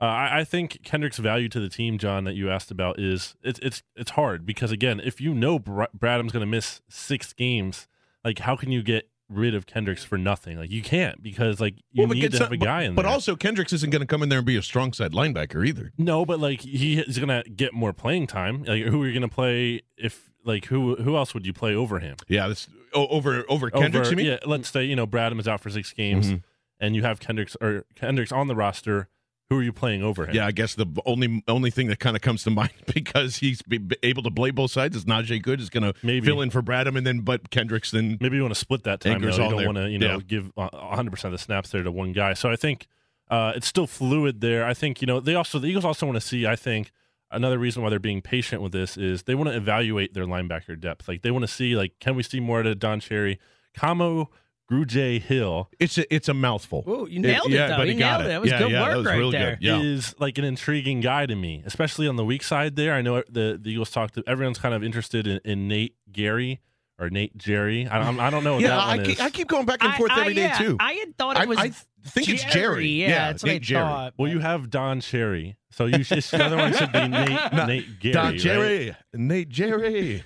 uh, 0.00 0.04
I, 0.04 0.40
I 0.40 0.44
think 0.44 0.82
Kendrick's 0.84 1.18
value 1.18 1.48
to 1.48 1.60
the 1.60 1.68
team, 1.68 1.98
John, 1.98 2.24
that 2.24 2.34
you 2.34 2.50
asked 2.50 2.70
about 2.70 2.98
is 2.98 3.36
it's 3.42 3.58
it's 3.60 3.82
it's 3.96 4.12
hard 4.12 4.46
because 4.46 4.72
again, 4.72 5.00
if 5.02 5.20
you 5.20 5.34
know 5.34 5.58
Br- 5.58 5.84
Bradham's 5.96 6.32
going 6.32 6.40
to 6.40 6.46
miss 6.46 6.80
six 6.88 7.32
games, 7.32 7.86
like 8.24 8.40
how 8.40 8.56
can 8.56 8.72
you 8.72 8.82
get 8.82 9.08
rid 9.28 9.54
of 9.54 9.66
Kendricks 9.66 10.04
for 10.04 10.16
nothing? 10.18 10.58
Like 10.58 10.70
you 10.70 10.82
can't 10.82 11.22
because 11.22 11.60
like 11.60 11.74
you 11.92 12.04
Well, 12.06 12.08
need 12.14 12.32
to 12.32 12.38
have 12.38 12.52
a 12.52 12.56
guy 12.56 12.82
in 12.82 12.94
But 12.94 13.02
there. 13.02 13.10
also, 13.10 13.36
Kendricks 13.36 13.72
isn't 13.72 13.90
going 13.90 14.00
to 14.00 14.06
come 14.06 14.22
in 14.22 14.28
there 14.28 14.38
and 14.38 14.46
be 14.46 14.56
a 14.56 14.62
strong 14.62 14.92
side 14.92 15.12
linebacker 15.12 15.66
either. 15.66 15.92
No, 15.98 16.24
but 16.24 16.40
like 16.40 16.60
he 16.62 16.98
is 16.98 17.18
gonna 17.18 17.42
get 17.44 17.72
more 17.74 17.92
playing 17.92 18.26
time. 18.26 18.64
Like 18.64 18.84
who 18.84 19.02
are 19.02 19.06
you 19.06 19.14
gonna 19.14 19.28
play 19.28 19.82
if 19.96 20.30
like 20.44 20.66
who 20.66 20.96
who 20.96 21.16
else 21.16 21.34
would 21.34 21.46
you 21.46 21.52
play 21.52 21.74
over 21.74 21.98
him? 21.98 22.16
Yeah, 22.28 22.48
this 22.48 22.68
over 22.94 23.44
over 23.48 23.70
Kendricks. 23.70 24.08
Over- 24.08 24.10
you 24.10 24.16
mean? 24.16 24.26
Yeah, 24.26 24.38
let's 24.46 24.70
say 24.70 24.84
you 24.84 24.96
know 24.96 25.06
Bradham 25.06 25.38
is 25.40 25.46
out 25.48 25.60
for 25.60 25.70
six 25.70 25.92
games, 25.92 26.30
Mhm. 26.32 26.42
and 26.80 26.96
you 26.96 27.02
have 27.02 27.20
Kendricks 27.20 27.56
or 27.60 27.84
Kendricks 27.94 28.32
on 28.32 28.46
the 28.48 28.56
roster. 28.56 29.08
Who 29.50 29.58
are 29.60 29.62
you 29.62 29.72
playing 29.72 30.02
over 30.02 30.26
him? 30.26 30.34
Yeah, 30.34 30.46
I 30.46 30.50
guess 30.50 30.74
the 30.74 30.86
only 31.06 31.42
only 31.48 31.70
thing 31.70 31.86
that 31.86 31.98
kind 32.00 32.14
of 32.14 32.20
comes 32.20 32.42
to 32.44 32.50
mind 32.62 32.70
because 32.94 33.36
he's 33.38 33.62
able 34.02 34.22
to 34.24 34.30
play 34.30 34.50
both 34.50 34.70
sides 34.70 34.94
is 34.94 35.06
Najee 35.06 35.40
Goode 35.42 35.60
is 35.60 35.70
going 35.70 35.84
to 35.90 35.98
Maybe. 36.02 36.26
fill 36.26 36.42
in 36.42 36.50
for 36.50 36.62
Bradham, 36.62 36.98
and 36.98 37.06
then 37.06 37.20
but 37.20 37.48
Kendricks 37.50 37.90
then 37.90 38.18
maybe 38.20 38.36
you 38.36 38.42
want 38.42 38.52
to 38.54 38.60
split 38.60 38.84
that 38.84 39.00
time. 39.00 39.22
Though. 39.22 39.28
You 39.30 39.36
don't 39.36 39.64
want 39.64 39.78
to 39.78 39.88
you 39.88 39.98
know 39.98 40.16
Yeah. 40.16 40.20
give 40.26 40.52
uh, 40.58 40.68
100 40.72 41.10
percent 41.10 41.32
of 41.32 41.40
the 41.40 41.42
snaps 41.42 41.70
there 41.70 41.82
to 41.82 41.90
one 41.90 42.12
guy. 42.12 42.34
So 42.34 42.50
I 42.50 42.56
think 42.56 42.88
uh, 43.30 43.52
it's 43.56 43.66
still 43.66 43.86
fluid 43.86 44.42
there. 44.42 44.66
I 44.66 44.74
think 44.74 45.00
you 45.00 45.06
know 45.06 45.18
they 45.18 45.34
also 45.34 45.58
the 45.58 45.68
Eagles 45.68 45.84
also 45.86 46.04
want 46.04 46.16
to 46.16 46.26
see. 46.26 46.46
I 46.46 46.54
think 46.56 46.92
another 47.30 47.58
reason 47.58 47.82
why 47.82 47.88
they're 47.88 47.98
being 47.98 48.20
patient 48.20 48.60
with 48.60 48.72
this 48.72 48.98
is 48.98 49.22
they 49.22 49.34
want 49.34 49.48
to 49.48 49.56
evaluate 49.56 50.12
their 50.12 50.24
linebacker 50.26 50.78
depth. 50.78 51.08
Like 51.08 51.22
they 51.22 51.30
want 51.30 51.44
to 51.44 51.48
see 51.48 51.74
like 51.74 51.98
can 52.00 52.16
we 52.16 52.22
see 52.22 52.38
more 52.40 52.60
out 52.60 52.66
of 52.66 52.78
Don 52.78 53.00
Cherry, 53.00 53.38
Kamu, 53.74 54.26
Grugier-Hill. 54.70 55.70
it's 55.78 55.98
a 55.98 56.14
it's 56.14 56.28
a 56.28 56.34
mouthful. 56.34 56.84
Ooh, 56.88 57.06
you 57.10 57.20
nailed 57.20 57.46
it, 57.46 57.52
yeah, 57.52 57.68
though. 57.68 57.76
but 57.78 57.86
You 57.88 57.94
he 57.94 57.98
got 57.98 58.18
nailed 58.18 58.20
it. 58.22 58.24
it. 58.24 58.28
That 58.28 58.40
was 58.42 58.50
yeah, 58.50 58.58
good 58.58 58.70
yeah, 58.70 58.80
work 58.82 58.90
that 58.90 58.96
was 58.98 59.06
right 59.06 59.18
real 59.18 59.30
there. 59.30 59.56
good. 59.56 59.64
Yeah. 59.64 59.80
is 59.80 60.14
like 60.18 60.38
an 60.38 60.44
intriguing 60.44 61.00
guy 61.00 61.26
to 61.26 61.34
me, 61.34 61.62
especially 61.66 62.06
on 62.08 62.16
the 62.16 62.24
weak 62.24 62.42
side 62.42 62.76
there. 62.76 62.92
I 62.94 63.02
know 63.02 63.16
er, 63.16 63.24
the, 63.30 63.58
the 63.60 63.70
Eagles 63.70 63.90
talked 63.90 64.14
to 64.14 64.24
everyone's 64.26 64.58
kind 64.58 64.74
of 64.74 64.84
interested 64.84 65.26
in, 65.26 65.40
in 65.44 65.68
Nate 65.68 65.94
Gary 66.12 66.60
or 66.98 67.08
Nate 67.10 67.36
Jerry. 67.36 67.86
I, 67.86 68.02
don't- 68.04 68.18
I 68.20 68.28
don't 68.30 68.44
know 68.44 68.54
what 68.54 68.62
Yeah, 68.62 68.68
that 68.70 68.78
I 68.80 68.96
one 68.96 69.04
keep, 69.06 69.14
is. 69.14 69.20
I 69.20 69.30
keep 69.30 69.48
going 69.48 69.66
back 69.66 69.82
and 69.84 69.94
forth 69.94 70.10
I, 70.12 70.20
every 70.22 70.34
day 70.34 70.42
yeah, 70.42 70.58
too. 70.58 70.76
I 70.80 70.92
had 70.94 71.16
thought 71.16 71.36
it 71.36 71.42
I, 71.42 71.44
was. 71.46 71.58
I 71.58 71.72
th- 72.02 72.12
think 72.14 72.28
it's 72.28 72.44
Jerry. 72.44 72.86
Yeah, 72.86 73.30
that's 73.32 73.42
what 73.42 73.48
Nate 73.52 73.62
I 73.62 73.64
Jerry. 73.64 73.82
thought. 73.84 74.14
well, 74.18 74.30
you 74.30 74.38
have 74.40 74.70
Don 74.70 75.00
Cherry, 75.00 75.56
so 75.70 75.86
you 75.86 76.02
should, 76.02 76.22
the 76.22 76.44
other 76.44 76.56
one 76.56 76.72
should 76.74 76.92
be 76.92 77.08
Nate, 77.08 77.52
Nate 77.52 78.00
Gary. 78.00 78.12
Don 78.12 78.24
right? 78.26 78.38
Jerry, 78.38 78.96
Nate 79.14 79.48
Jerry. 79.48 80.24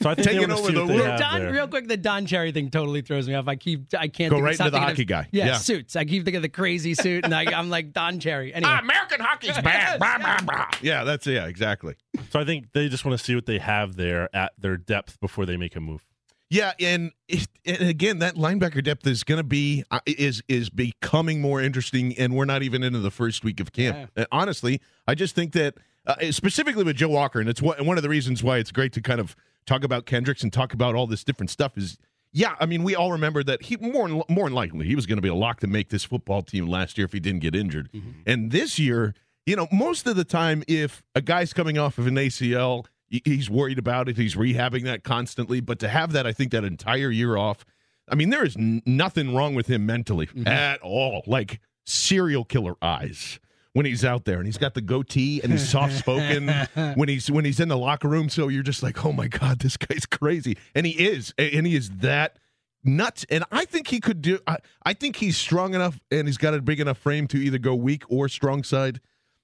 So 0.00 0.08
I 0.10 0.14
think 0.14 0.28
Taking 0.28 0.42
they 0.42 0.46
want 0.46 0.50
to 0.52 0.58
over 0.58 0.68
see 0.68 0.74
the 0.74 0.86
what 0.86 1.04
world. 1.06 1.18
Don, 1.20 1.40
there. 1.40 1.52
real 1.52 1.66
quick, 1.66 1.88
the 1.88 1.96
Don 1.96 2.24
Cherry 2.26 2.52
thing 2.52 2.70
totally 2.70 3.00
throws 3.02 3.26
me 3.28 3.34
off. 3.34 3.48
I 3.48 3.56
keep, 3.56 3.92
I 3.98 4.06
can't 4.08 4.30
Go 4.30 4.36
think, 4.36 4.44
right 4.46 4.54
stop 4.54 4.68
into 4.68 4.78
the 4.78 4.84
hockey 4.86 5.02
of- 5.02 5.08
guy. 5.08 5.28
Yeah, 5.32 5.46
Yeah. 5.46 5.56
suits. 5.56 5.96
I 5.96 6.04
keep 6.04 6.24
thinking 6.24 6.36
of 6.36 6.42
the 6.42 6.48
crazy 6.48 6.94
suit, 6.94 7.24
and 7.24 7.34
I, 7.34 7.44
I'm 7.52 7.68
like 7.68 7.92
Don 7.92 8.20
Cherry. 8.20 8.52
Anyway, 8.58 8.72
American 8.80 9.20
hockey's 9.20 9.58
bad. 9.60 9.98
Blah, 9.98 10.18
blah, 10.18 10.38
blah. 10.42 10.66
Yeah, 10.82 11.02
that's 11.04 11.26
yeah, 11.26 11.46
exactly. 11.46 11.96
So 12.30 12.38
I 12.40 12.44
think 12.44 12.72
they 12.72 12.88
just 12.88 13.04
want 13.04 13.18
to 13.18 13.24
see 13.24 13.34
what 13.34 13.46
they 13.46 13.58
have 13.58 13.96
there 13.96 14.34
at 14.34 14.52
their 14.58 14.76
depth 14.76 15.18
before 15.20 15.44
they 15.46 15.56
make 15.56 15.74
a 15.76 15.80
move. 15.80 16.04
Yeah, 16.50 16.72
and, 16.80 17.12
it, 17.28 17.46
and 17.66 17.82
again, 17.88 18.20
that 18.20 18.34
linebacker 18.36 18.82
depth 18.82 19.06
is 19.06 19.22
going 19.22 19.36
to 19.36 19.44
be 19.44 19.84
uh, 19.90 20.00
is 20.06 20.42
is 20.48 20.70
becoming 20.70 21.40
more 21.42 21.60
interesting, 21.60 22.16
and 22.18 22.34
we're 22.34 22.46
not 22.46 22.62
even 22.62 22.82
into 22.82 23.00
the 23.00 23.10
first 23.10 23.44
week 23.44 23.60
of 23.60 23.72
camp. 23.72 23.96
And 24.16 24.26
honestly, 24.32 24.80
I 25.06 25.14
just 25.14 25.34
think 25.34 25.52
that 25.52 25.74
uh, 26.06 26.32
specifically 26.32 26.84
with 26.84 26.96
Joe 26.96 27.10
Walker, 27.10 27.38
and 27.38 27.50
it's 27.50 27.60
one 27.60 27.84
one 27.84 27.98
of 27.98 28.02
the 28.02 28.08
reasons 28.08 28.42
why 28.42 28.56
it's 28.56 28.72
great 28.72 28.94
to 28.94 29.02
kind 29.02 29.20
of 29.20 29.36
talk 29.66 29.84
about 29.84 30.06
Kendricks 30.06 30.42
and 30.42 30.50
talk 30.50 30.72
about 30.72 30.94
all 30.94 31.06
this 31.06 31.22
different 31.22 31.50
stuff. 31.50 31.76
Is 31.76 31.98
yeah, 32.32 32.54
I 32.58 32.64
mean, 32.64 32.82
we 32.82 32.94
all 32.94 33.12
remember 33.12 33.42
that 33.42 33.64
he 33.64 33.76
more 33.76 34.08
more 34.08 34.46
than 34.46 34.54
likely 34.54 34.86
he 34.86 34.94
was 34.96 35.04
going 35.04 35.18
to 35.18 35.22
be 35.22 35.28
a 35.28 35.34
lock 35.34 35.60
to 35.60 35.66
make 35.66 35.90
this 35.90 36.04
football 36.04 36.40
team 36.40 36.66
last 36.66 36.96
year 36.96 37.04
if 37.04 37.12
he 37.12 37.20
didn't 37.20 37.40
get 37.40 37.54
injured, 37.54 37.90
and 38.26 38.50
this 38.50 38.78
year. 38.78 39.14
You 39.46 39.56
know, 39.56 39.66
most 39.72 40.06
of 40.06 40.14
the 40.14 40.24
time, 40.24 40.62
if 40.68 41.02
a 41.14 41.22
guy's 41.22 41.54
coming 41.54 41.78
off 41.78 41.96
of 41.96 42.06
an 42.06 42.16
ACL, 42.16 42.84
he's 43.08 43.50
worried 43.50 43.78
about 43.78 44.08
it. 44.08 44.16
He's 44.16 44.34
rehabbing 44.34 44.84
that 44.84 45.04
constantly. 45.04 45.60
But 45.60 45.78
to 45.80 45.88
have 45.88 46.12
that, 46.12 46.26
I 46.26 46.32
think 46.32 46.52
that 46.52 46.64
entire 46.64 47.10
year 47.10 47.36
off, 47.36 47.64
I 48.08 48.14
mean, 48.14 48.30
there 48.30 48.44
is 48.44 48.56
n- 48.56 48.82
nothing 48.86 49.34
wrong 49.34 49.54
with 49.54 49.66
him 49.66 49.86
mentally 49.86 50.26
mm-hmm. 50.26 50.46
at 50.46 50.80
all. 50.82 51.22
Like 51.26 51.60
serial 51.84 52.44
killer 52.44 52.74
eyes 52.82 53.40
when 53.72 53.86
he's 53.86 54.04
out 54.04 54.24
there, 54.24 54.38
and 54.38 54.46
he's 54.46 54.58
got 54.58 54.74
the 54.74 54.80
goatee 54.80 55.40
and 55.42 55.52
he's 55.52 55.68
soft 55.68 55.94
spoken 55.94 56.48
when 56.94 57.08
he's 57.08 57.30
when 57.30 57.44
he's 57.44 57.60
in 57.60 57.68
the 57.68 57.76
locker 57.76 58.08
room. 58.08 58.28
So 58.28 58.48
you're 58.48 58.62
just 58.62 58.82
like, 58.82 59.04
oh 59.04 59.12
my 59.12 59.28
god, 59.28 59.60
this 59.60 59.76
guy's 59.76 60.06
crazy, 60.06 60.56
and 60.74 60.86
he 60.86 60.92
is, 60.92 61.32
and 61.38 61.66
he 61.66 61.76
is 61.76 61.90
that 61.98 62.38
nuts. 62.84 63.24
And 63.30 63.44
I 63.50 63.64
think 63.64 63.88
he 63.88 64.00
could 64.00 64.22
do. 64.22 64.38
I, 64.46 64.58
I 64.84 64.94
think 64.94 65.16
he's 65.16 65.36
strong 65.36 65.74
enough, 65.74 66.00
and 66.10 66.26
he's 66.26 66.38
got 66.38 66.54
a 66.54 66.62
big 66.62 66.80
enough 66.80 66.98
frame 66.98 67.26
to 67.28 67.38
either 67.38 67.58
go 67.58 67.74
weak 67.74 68.02
or 68.08 68.28
strong 68.28 68.62
side. 68.62 69.00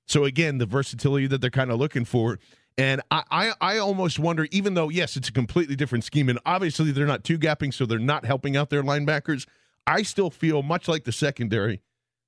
So 0.07 0.25
again, 0.25 0.59
the 0.59 0.67
versatility 0.67 1.27
that 1.29 1.41
they're 1.41 1.51
kind 1.51 1.71
of 1.71 1.79
looking 1.79 2.05
for. 2.05 2.39
And 2.77 3.03
I, 3.11 3.23
I, 3.31 3.53
I 3.61 3.79
almost 3.79 4.19
wonder, 4.19 4.49
even 4.51 4.75
though 4.75 4.89
yes, 4.89 5.17
it's 5.17 5.29
a 5.29 5.33
completely 5.33 5.77
different 5.77 6.05
scheme, 6.05 6.29
and 6.29 6.39
obviously 6.45 6.91
they're 6.91 7.07
not 7.07 7.25
two 7.25 7.39
gapping, 7.39 7.73
so 7.73 7.87
they're 7.87 7.99
not 7.99 8.25
helping 8.25 8.57
out 8.57 8.71
their 8.71 8.83
linebackers. 8.83 9.47
I 9.87 10.03
still 10.03 10.31
feel 10.31 10.63
much 10.63 10.89
like 10.89 11.05
the 11.05 11.13
secondary, 11.13 11.83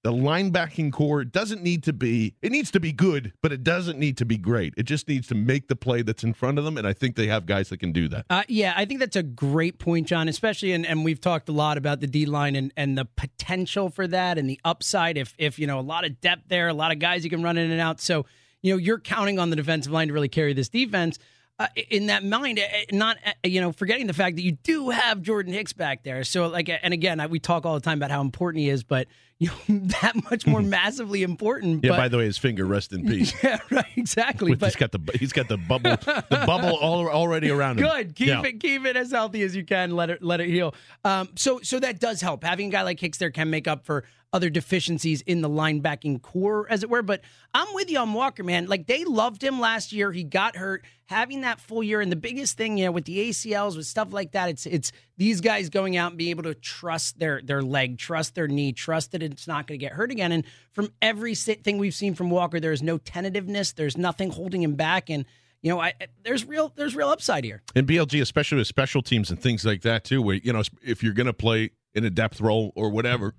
the 0.04 0.12
linebacking 0.12 0.92
core 0.92 1.24
doesn't 1.24 1.64
need 1.64 1.82
to 1.82 1.92
be. 1.92 2.36
It 2.40 2.52
needs 2.52 2.70
to 2.72 2.78
be 2.78 2.92
good, 2.92 3.32
but 3.42 3.50
it 3.50 3.64
doesn't 3.64 3.98
need 3.98 4.16
to 4.18 4.24
be 4.24 4.36
great. 4.36 4.72
It 4.76 4.84
just 4.84 5.08
needs 5.08 5.26
to 5.28 5.34
make 5.34 5.66
the 5.66 5.74
play 5.74 6.02
that's 6.02 6.22
in 6.22 6.32
front 6.32 6.58
of 6.58 6.64
them, 6.64 6.78
and 6.78 6.86
I 6.86 6.92
think 6.92 7.16
they 7.16 7.26
have 7.26 7.44
guys 7.44 7.70
that 7.70 7.78
can 7.78 7.90
do 7.90 8.06
that. 8.08 8.26
Uh, 8.30 8.44
yeah, 8.46 8.72
I 8.76 8.84
think 8.84 9.00
that's 9.00 9.16
a 9.16 9.24
great 9.24 9.80
point, 9.80 10.06
John. 10.06 10.28
Especially, 10.28 10.70
and, 10.70 10.86
and 10.86 11.04
we've 11.04 11.20
talked 11.20 11.48
a 11.48 11.52
lot 11.52 11.76
about 11.76 11.98
the 11.98 12.06
D 12.06 12.24
line 12.24 12.54
and, 12.54 12.72
and 12.76 12.96
the 12.96 13.04
potential 13.04 13.88
for 13.88 14.06
that 14.06 14.38
and 14.38 14.48
the 14.48 14.60
upside. 14.64 15.18
If 15.18 15.34
if 15.38 15.58
you 15.58 15.66
know 15.66 15.80
a 15.80 15.82
lot 15.82 16.04
of 16.04 16.20
depth 16.20 16.44
there, 16.46 16.68
a 16.68 16.74
lot 16.74 16.92
of 16.92 17.00
guys 17.00 17.24
you 17.24 17.30
can 17.30 17.42
run 17.42 17.58
in 17.58 17.68
and 17.72 17.80
out. 17.80 18.00
So 18.00 18.26
you 18.66 18.72
know 18.74 18.78
you're 18.78 18.98
counting 19.00 19.38
on 19.38 19.50
the 19.50 19.56
defensive 19.56 19.92
line 19.92 20.08
to 20.08 20.14
really 20.14 20.28
carry 20.28 20.52
this 20.52 20.68
defense. 20.68 21.18
uh, 21.58 21.68
in 21.90 22.06
that 22.08 22.22
mind, 22.22 22.58
uh, 22.58 22.62
not 22.92 23.16
uh, 23.24 23.30
you 23.44 23.60
know 23.60 23.72
forgetting 23.72 24.06
the 24.06 24.12
fact 24.12 24.36
that 24.36 24.42
you 24.42 24.52
do 24.52 24.90
have 24.90 25.22
Jordan 25.22 25.52
Hicks 25.54 25.72
back 25.72 26.02
there. 26.02 26.22
So 26.24 26.48
like, 26.48 26.68
and 26.82 26.92
again, 26.92 27.18
I, 27.20 27.26
we 27.28 27.38
talk 27.38 27.64
all 27.64 27.74
the 27.74 27.80
time 27.80 27.98
about 27.98 28.10
how 28.10 28.20
important 28.20 28.60
he 28.62 28.68
is, 28.68 28.82
but 28.84 29.06
you 29.38 29.48
know, 29.68 29.78
that 30.00 30.14
much 30.30 30.46
more 30.46 30.62
massively 30.78 31.22
important. 31.22 31.84
Yeah. 31.84 31.90
but, 31.92 31.96
by 31.96 32.08
the 32.08 32.16
way, 32.18 32.24
his 32.24 32.38
finger 32.38 32.64
rest 32.66 32.92
in 32.92 33.06
peace. 33.12 33.32
yeah, 33.44 33.58
right, 33.70 33.84
exactly. 33.96 34.54
But 34.54 34.66
he's 34.68 34.76
got 34.76 34.92
the 34.92 35.00
he's 35.18 35.32
got 35.32 35.48
the 35.48 35.56
bubble 35.58 35.96
the 35.96 36.42
bubble 36.46 36.76
all, 36.76 37.08
already 37.08 37.50
around 37.50 37.78
him. 37.78 37.86
Good. 37.86 38.14
Keep 38.16 38.28
Yeah. 38.28 38.42
it 38.44 38.60
keep 38.60 38.84
it 38.86 38.96
as 38.96 39.10
healthy 39.12 39.42
as 39.42 39.54
you 39.56 39.64
can. 39.64 39.92
Let 39.96 40.10
it 40.10 40.22
let 40.22 40.40
it 40.40 40.48
heal. 40.48 40.74
Um, 41.04 41.28
so 41.36 41.60
so 41.62 41.78
that 41.80 42.00
does 42.00 42.20
help. 42.20 42.44
Having 42.44 42.68
a 42.68 42.72
guy 42.72 42.82
like 42.82 43.00
Hicks 43.00 43.16
there 43.18 43.30
can 43.30 43.48
make 43.50 43.66
up 43.68 43.84
for 43.86 44.04
other 44.36 44.50
deficiencies 44.50 45.22
in 45.22 45.40
the 45.40 45.48
linebacking 45.48 46.20
core, 46.20 46.66
as 46.68 46.82
it 46.82 46.90
were. 46.90 47.00
But 47.00 47.22
I'm 47.54 47.72
with 47.72 47.90
you 47.90 47.98
on 47.98 48.12
Walker, 48.12 48.44
man. 48.44 48.66
Like 48.66 48.86
they 48.86 49.06
loved 49.06 49.42
him 49.42 49.58
last 49.58 49.92
year. 49.92 50.12
He 50.12 50.24
got 50.24 50.56
hurt. 50.56 50.84
Having 51.06 51.42
that 51.42 51.60
full 51.60 51.82
year, 51.82 52.00
and 52.00 52.10
the 52.10 52.16
biggest 52.16 52.56
thing, 52.56 52.76
you 52.76 52.84
know, 52.84 52.90
with 52.90 53.04
the 53.04 53.30
ACLs, 53.30 53.76
with 53.76 53.86
stuff 53.86 54.12
like 54.12 54.32
that, 54.32 54.50
it's 54.50 54.66
it's 54.66 54.92
these 55.16 55.40
guys 55.40 55.70
going 55.70 55.96
out 55.96 56.10
and 56.10 56.18
being 56.18 56.30
able 56.30 56.42
to 56.42 56.54
trust 56.54 57.18
their 57.18 57.40
their 57.40 57.62
leg, 57.62 57.96
trust 57.96 58.34
their 58.34 58.48
knee, 58.48 58.72
trust 58.72 59.12
that 59.12 59.22
it's 59.22 59.46
not 59.46 59.66
going 59.66 59.78
to 59.78 59.84
get 59.84 59.92
hurt 59.92 60.10
again. 60.10 60.32
And 60.32 60.44
from 60.72 60.92
every 61.00 61.34
thing 61.36 61.78
we've 61.78 61.94
seen 61.94 62.14
from 62.14 62.28
Walker, 62.28 62.60
there 62.60 62.72
is 62.72 62.82
no 62.82 62.98
tentativeness. 62.98 63.72
There's 63.72 63.96
nothing 63.96 64.30
holding 64.30 64.62
him 64.62 64.74
back, 64.74 65.08
and 65.08 65.24
you 65.62 65.70
know, 65.70 65.80
I, 65.80 65.94
there's 66.24 66.44
real 66.44 66.72
there's 66.76 66.94
real 66.94 67.08
upside 67.08 67.44
here. 67.44 67.62
And 67.74 67.86
BLG, 67.86 68.20
especially 68.20 68.58
with 68.58 68.66
special 68.66 69.00
teams 69.00 69.30
and 69.30 69.40
things 69.40 69.64
like 69.64 69.82
that 69.82 70.04
too, 70.04 70.20
where 70.20 70.36
you 70.36 70.52
know 70.52 70.62
if 70.84 71.02
you're 71.02 71.14
going 71.14 71.26
to 71.26 71.32
play 71.32 71.70
in 71.94 72.04
a 72.04 72.10
depth 72.10 72.40
role 72.40 72.72
or 72.76 72.90
whatever, 72.90 73.34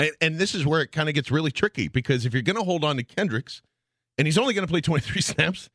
and, 0.00 0.10
and 0.20 0.38
this 0.38 0.54
is 0.54 0.66
where 0.66 0.80
it 0.80 0.92
kind 0.92 1.08
of 1.08 1.14
gets 1.14 1.30
really 1.30 1.50
tricky 1.50 1.88
because 1.88 2.26
if 2.26 2.32
you're 2.32 2.42
going 2.42 2.56
to 2.56 2.64
hold 2.64 2.84
on 2.84 2.96
to 2.96 3.02
Kendricks, 3.02 3.62
and 4.18 4.26
he's 4.26 4.38
only 4.38 4.54
going 4.54 4.66
to 4.66 4.70
play 4.70 4.80
23 4.80 5.20
snaps, 5.20 5.68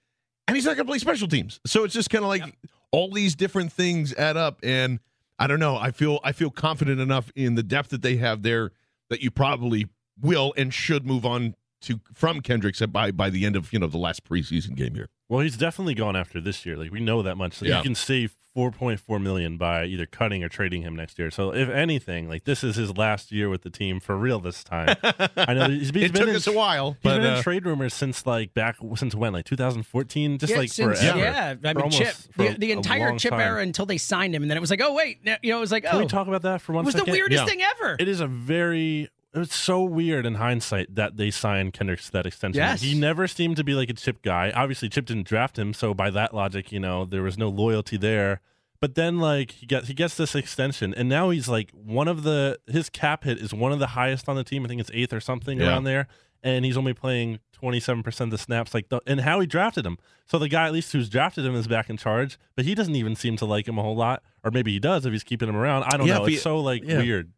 and 0.48 0.56
he's 0.56 0.66
not 0.66 0.76
going 0.76 0.86
to 0.86 0.92
play 0.92 1.00
special 1.00 1.28
teams, 1.28 1.60
so 1.66 1.84
it's 1.84 1.94
just 1.94 2.10
kind 2.10 2.24
of 2.24 2.30
like 2.30 2.44
all 2.92 3.12
these 3.12 3.36
different 3.36 3.72
things 3.72 4.14
add 4.14 4.38
up, 4.38 4.60
and 4.64 5.00
I 5.38 5.48
don't 5.48 5.60
know. 5.60 5.78
I 5.78 5.92
feel 5.92 6.20
I 6.24 6.32
feel 6.32 6.50
confident 6.50 7.00
enough 7.00 7.32
in 7.36 7.56
the 7.56 7.64
depth 7.64 7.90
that 7.90 8.02
they 8.02 8.18
have 8.18 8.42
there 8.42 8.72
that 9.10 9.22
you 9.22 9.32
probably 9.32 9.88
will 10.20 10.54
and 10.56 10.74
should 10.74 11.06
move 11.06 11.26
on 11.26 11.56
to 11.82 12.00
from 12.14 12.42
Kendricks 12.42 12.82
by 12.82 13.12
by 13.12 13.30
the 13.30 13.46
end 13.46 13.56
of 13.56 13.74
you 13.74 13.80
know 13.80 13.88
the 13.88 13.98
last 13.98 14.24
preseason 14.24 14.76
game 14.76 14.96
here. 14.96 15.10
Well, 15.30 15.40
he's 15.42 15.58
definitely 15.58 15.96
gone 15.96 16.16
after 16.16 16.40
this 16.40 16.66
year. 16.66 16.78
Like 16.78 16.92
we 16.92 17.00
know 17.00 17.22
that 17.24 17.36
much. 17.36 17.62
Like, 17.62 17.70
Yeah. 17.70 17.78
You 17.78 17.84
can 17.84 17.96
save 17.96 18.36
4.4 18.56 19.22
million 19.22 19.58
by 19.58 19.84
either 19.84 20.06
cutting 20.06 20.42
or 20.42 20.48
trading 20.48 20.82
him 20.82 20.96
next 20.96 21.20
year. 21.20 21.30
So 21.30 21.54
if 21.54 21.68
anything, 21.68 22.30
like 22.30 22.46
this 22.46 22.64
is 22.64 22.78
his 22.78 22.96
last 22.96 23.30
year 23.34 23.50
with 23.50 23.64
the 23.64 23.70
team 23.70 24.00
for 24.00 24.16
real 24.16 24.40
this 24.40 24.64
time. 24.64 24.96
I 25.36 25.54
know 25.54 25.68
he's, 25.68 25.90
he's 25.90 25.90
It 25.90 26.14
been 26.14 26.14
took 26.14 26.30
in, 26.30 26.36
us 26.38 26.48
a 26.48 26.54
while, 26.54 26.92
He's 26.92 27.00
but, 27.04 27.18
been 27.22 27.34
uh, 27.34 27.38
in 27.38 27.44
trade 27.44 27.66
rumors 27.66 27.94
since 27.94 28.26
like 28.26 28.54
back 28.54 28.78
since 28.96 29.14
when, 29.14 29.34
like 29.34 29.44
2014, 29.44 30.38
just 30.38 30.52
Yeah, 30.52 30.58
like 30.58 30.72
since- 30.72 31.00
forever. 31.02 31.18
Yeah, 31.20 31.56
I 31.66 31.74
mean, 31.74 31.78
almost- 31.84 31.98
Chip, 31.98 32.16
the, 32.38 32.56
the 32.58 32.72
entire 32.72 33.18
Chip 33.18 33.32
time. 33.32 33.42
era 33.42 33.62
until 33.62 33.86
they 33.86 33.98
signed 33.98 34.34
him, 34.34 34.42
and 34.42 34.50
then 34.50 34.58
it 34.58 34.62
was 34.62 34.70
like, 34.72 34.82
oh 34.82 34.94
wait, 34.94 35.20
you 35.42 35.52
know, 35.52 35.58
it 35.58 35.60
was 35.60 35.72
like, 35.74 35.84
Can 35.84 35.96
oh, 35.96 36.00
we 36.00 36.06
talk 36.06 36.28
about 36.28 36.44
that 36.44 36.62
for 36.62 36.72
one 36.72 36.86
it 36.86 36.86
was 36.86 36.96
the 36.96 37.04
weirdest 37.12 37.42
Yeah. 37.42 37.46
thing 37.46 37.62
ever. 37.62 37.98
It 38.00 38.08
is 38.08 38.22
a 38.22 38.28
very. 38.28 39.10
It 39.36 39.40
was 39.40 39.52
so 39.54 39.84
weird 39.84 40.26
in 40.26 40.36
hindsight 40.36 40.96
that 40.96 41.18
they 41.18 41.30
signed 41.30 41.74
Kendricks 41.74 42.06
to 42.06 42.12
that 42.14 42.26
extension. 42.26 42.58
Yes. 42.62 42.82
He 42.82 42.98
never 42.98 43.28
seemed 43.28 43.58
to 43.58 43.64
be 43.66 43.74
like 43.74 43.90
a 43.90 43.94
Chip 43.94 44.22
guy. 44.22 44.52
Obviously, 44.56 44.88
Chip 44.88 45.06
didn't 45.06 45.28
draft 45.28 45.60
him, 45.60 45.74
so 45.74 45.94
by 45.94 46.10
that 46.12 46.34
logic, 46.34 46.72
you 46.72 46.80
know, 46.80 47.04
there 47.06 47.22
was 47.22 47.38
no 47.38 47.50
loyalty 47.50 47.98
there. 47.98 48.40
But 48.80 48.96
then, 48.96 49.20
like, 49.20 49.52
he 49.52 49.66
gets 49.66 49.88
he 49.90 49.94
gets 49.94 50.16
this 50.16 50.36
extension, 50.36 50.94
and 50.94 51.10
now 51.10 51.32
he's 51.32 51.50
like 51.50 51.72
one 51.72 52.08
of 52.08 52.24
the 52.24 52.60
his 52.68 52.90
cap 52.90 53.24
hit 53.26 53.38
is 53.40 53.54
one 53.54 53.72
of 53.72 53.80
the 53.80 53.88
highest 53.88 54.30
on 54.30 54.36
the 54.38 54.44
team. 54.44 54.64
I 54.64 54.68
think 54.70 54.80
it's 54.82 54.92
eighth 54.94 55.12
or 55.14 55.20
something 55.20 55.60
Yeah. 55.60 55.68
around 55.68 55.84
there, 55.86 56.08
and 56.44 56.64
he's 56.66 56.78
only 56.78 56.94
playing 56.94 57.40
twenty 57.52 57.80
seven 57.80 58.04
percent 58.04 58.28
of 58.32 58.38
the 58.38 58.44
snaps. 58.44 58.74
Like, 58.74 58.90
the, 58.90 59.02
and 59.08 59.22
how 59.22 59.40
he 59.40 59.48
drafted 59.48 59.86
him. 59.86 59.98
So 60.28 60.38
the 60.40 60.50
guy 60.50 60.66
at 60.68 60.74
least 60.74 60.92
who's 60.92 61.10
drafted 61.10 61.46
him 61.46 61.56
is 61.56 61.68
back 61.68 61.90
in 61.90 61.98
charge, 61.98 62.38
but 62.56 62.66
he 62.66 62.74
doesn't 62.76 62.96
even 62.96 63.16
seem 63.16 63.38
to 63.38 63.46
like 63.46 63.68
him 63.68 63.78
a 63.78 63.82
whole 63.82 63.96
lot, 63.96 64.24
or 64.44 64.52
maybe 64.52 64.72
he 64.72 64.80
does 64.80 65.06
if 65.06 65.12
he's 65.14 65.24
keeping 65.24 65.50
him 65.50 65.56
around. 65.56 65.84
I 65.84 65.98
don't 65.98 66.08
Yeah, 66.08 66.20
know. 66.20 66.26
he- 66.26 66.34
It's 66.36 66.44
so 66.44 66.60
like 66.60 66.84
yeah. 66.86 66.98
weird. 67.00 67.32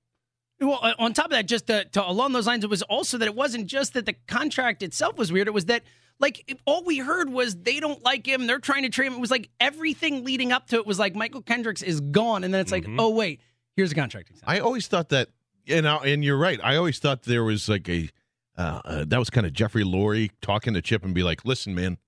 Well, 0.59 0.79
uh, 0.81 0.93
on 0.97 1.13
top 1.13 1.25
of 1.25 1.31
that, 1.31 1.45
just 1.45 1.67
to, 1.67 1.85
to, 1.85 2.09
along 2.09 2.33
those 2.33 2.47
lines, 2.47 2.63
it 2.63 2.69
was 2.69 2.81
also 2.83 3.17
that 3.19 3.27
it 3.27 3.35
wasn't 3.35 3.67
just 3.67 3.93
that 3.93 4.05
the 4.07 4.13
contract 4.27 4.81
itself 4.81 5.17
was 5.17 5.31
weird. 5.31 5.47
It 5.47 5.53
was 5.53 5.65
that 5.65 5.83
like 6.19 6.43
it- 6.47 6.59
all 6.65 6.83
we 6.83 6.97
heard 6.97 7.29
was 7.29 7.55
they 7.55 7.79
don't 7.79 8.01
like 8.03 8.25
him. 8.25 8.47
They're 8.47 8.57
trying 8.59 8.83
to 8.83 8.89
trade 8.89 9.07
him. 9.07 9.13
It 9.13 9.19
was 9.19 9.29
like 9.31 9.49
everything 9.59 10.23
leading 10.23 10.51
up 10.51 10.67
to 10.69 10.77
it 10.77 10.87
was 10.87 10.97
like 10.97 11.13
Mychal 11.13 11.45
Kendricks 11.45 11.83
is 11.83 12.01
gone, 12.01 12.43
and 12.43 12.51
then 12.53 12.61
it's 12.61 12.71
like, 12.71 12.85
Mhm. 12.85 12.95
oh 12.99 13.09
wait, 13.09 13.39
here's 13.75 13.91
a 13.91 13.95
contract. 13.95 14.29
extension. 14.31 14.49
I 14.49 14.59
always 14.61 14.87
thought 14.87 15.09
that, 15.09 15.29
and 15.67 15.87
I, 15.87 15.97
and 15.97 16.23
you're 16.23 16.37
right. 16.37 16.59
I 16.63 16.75
always 16.75 16.97
thought 16.97 17.23
there 17.23 17.43
was 17.43 17.69
like 17.69 17.87
a 17.87 18.09
uh, 18.57 18.81
uh, 18.83 19.05
that 19.07 19.19
was 19.19 19.29
kind 19.29 19.45
of 19.45 19.53
Jeffrey 19.53 19.83
Lurie 19.83 20.31
talking 20.41 20.73
to 20.73 20.81
Chip 20.81 21.05
and 21.05 21.13
be 21.13 21.21
like, 21.21 21.45
"Listen, 21.45 21.75
man, 21.75 21.99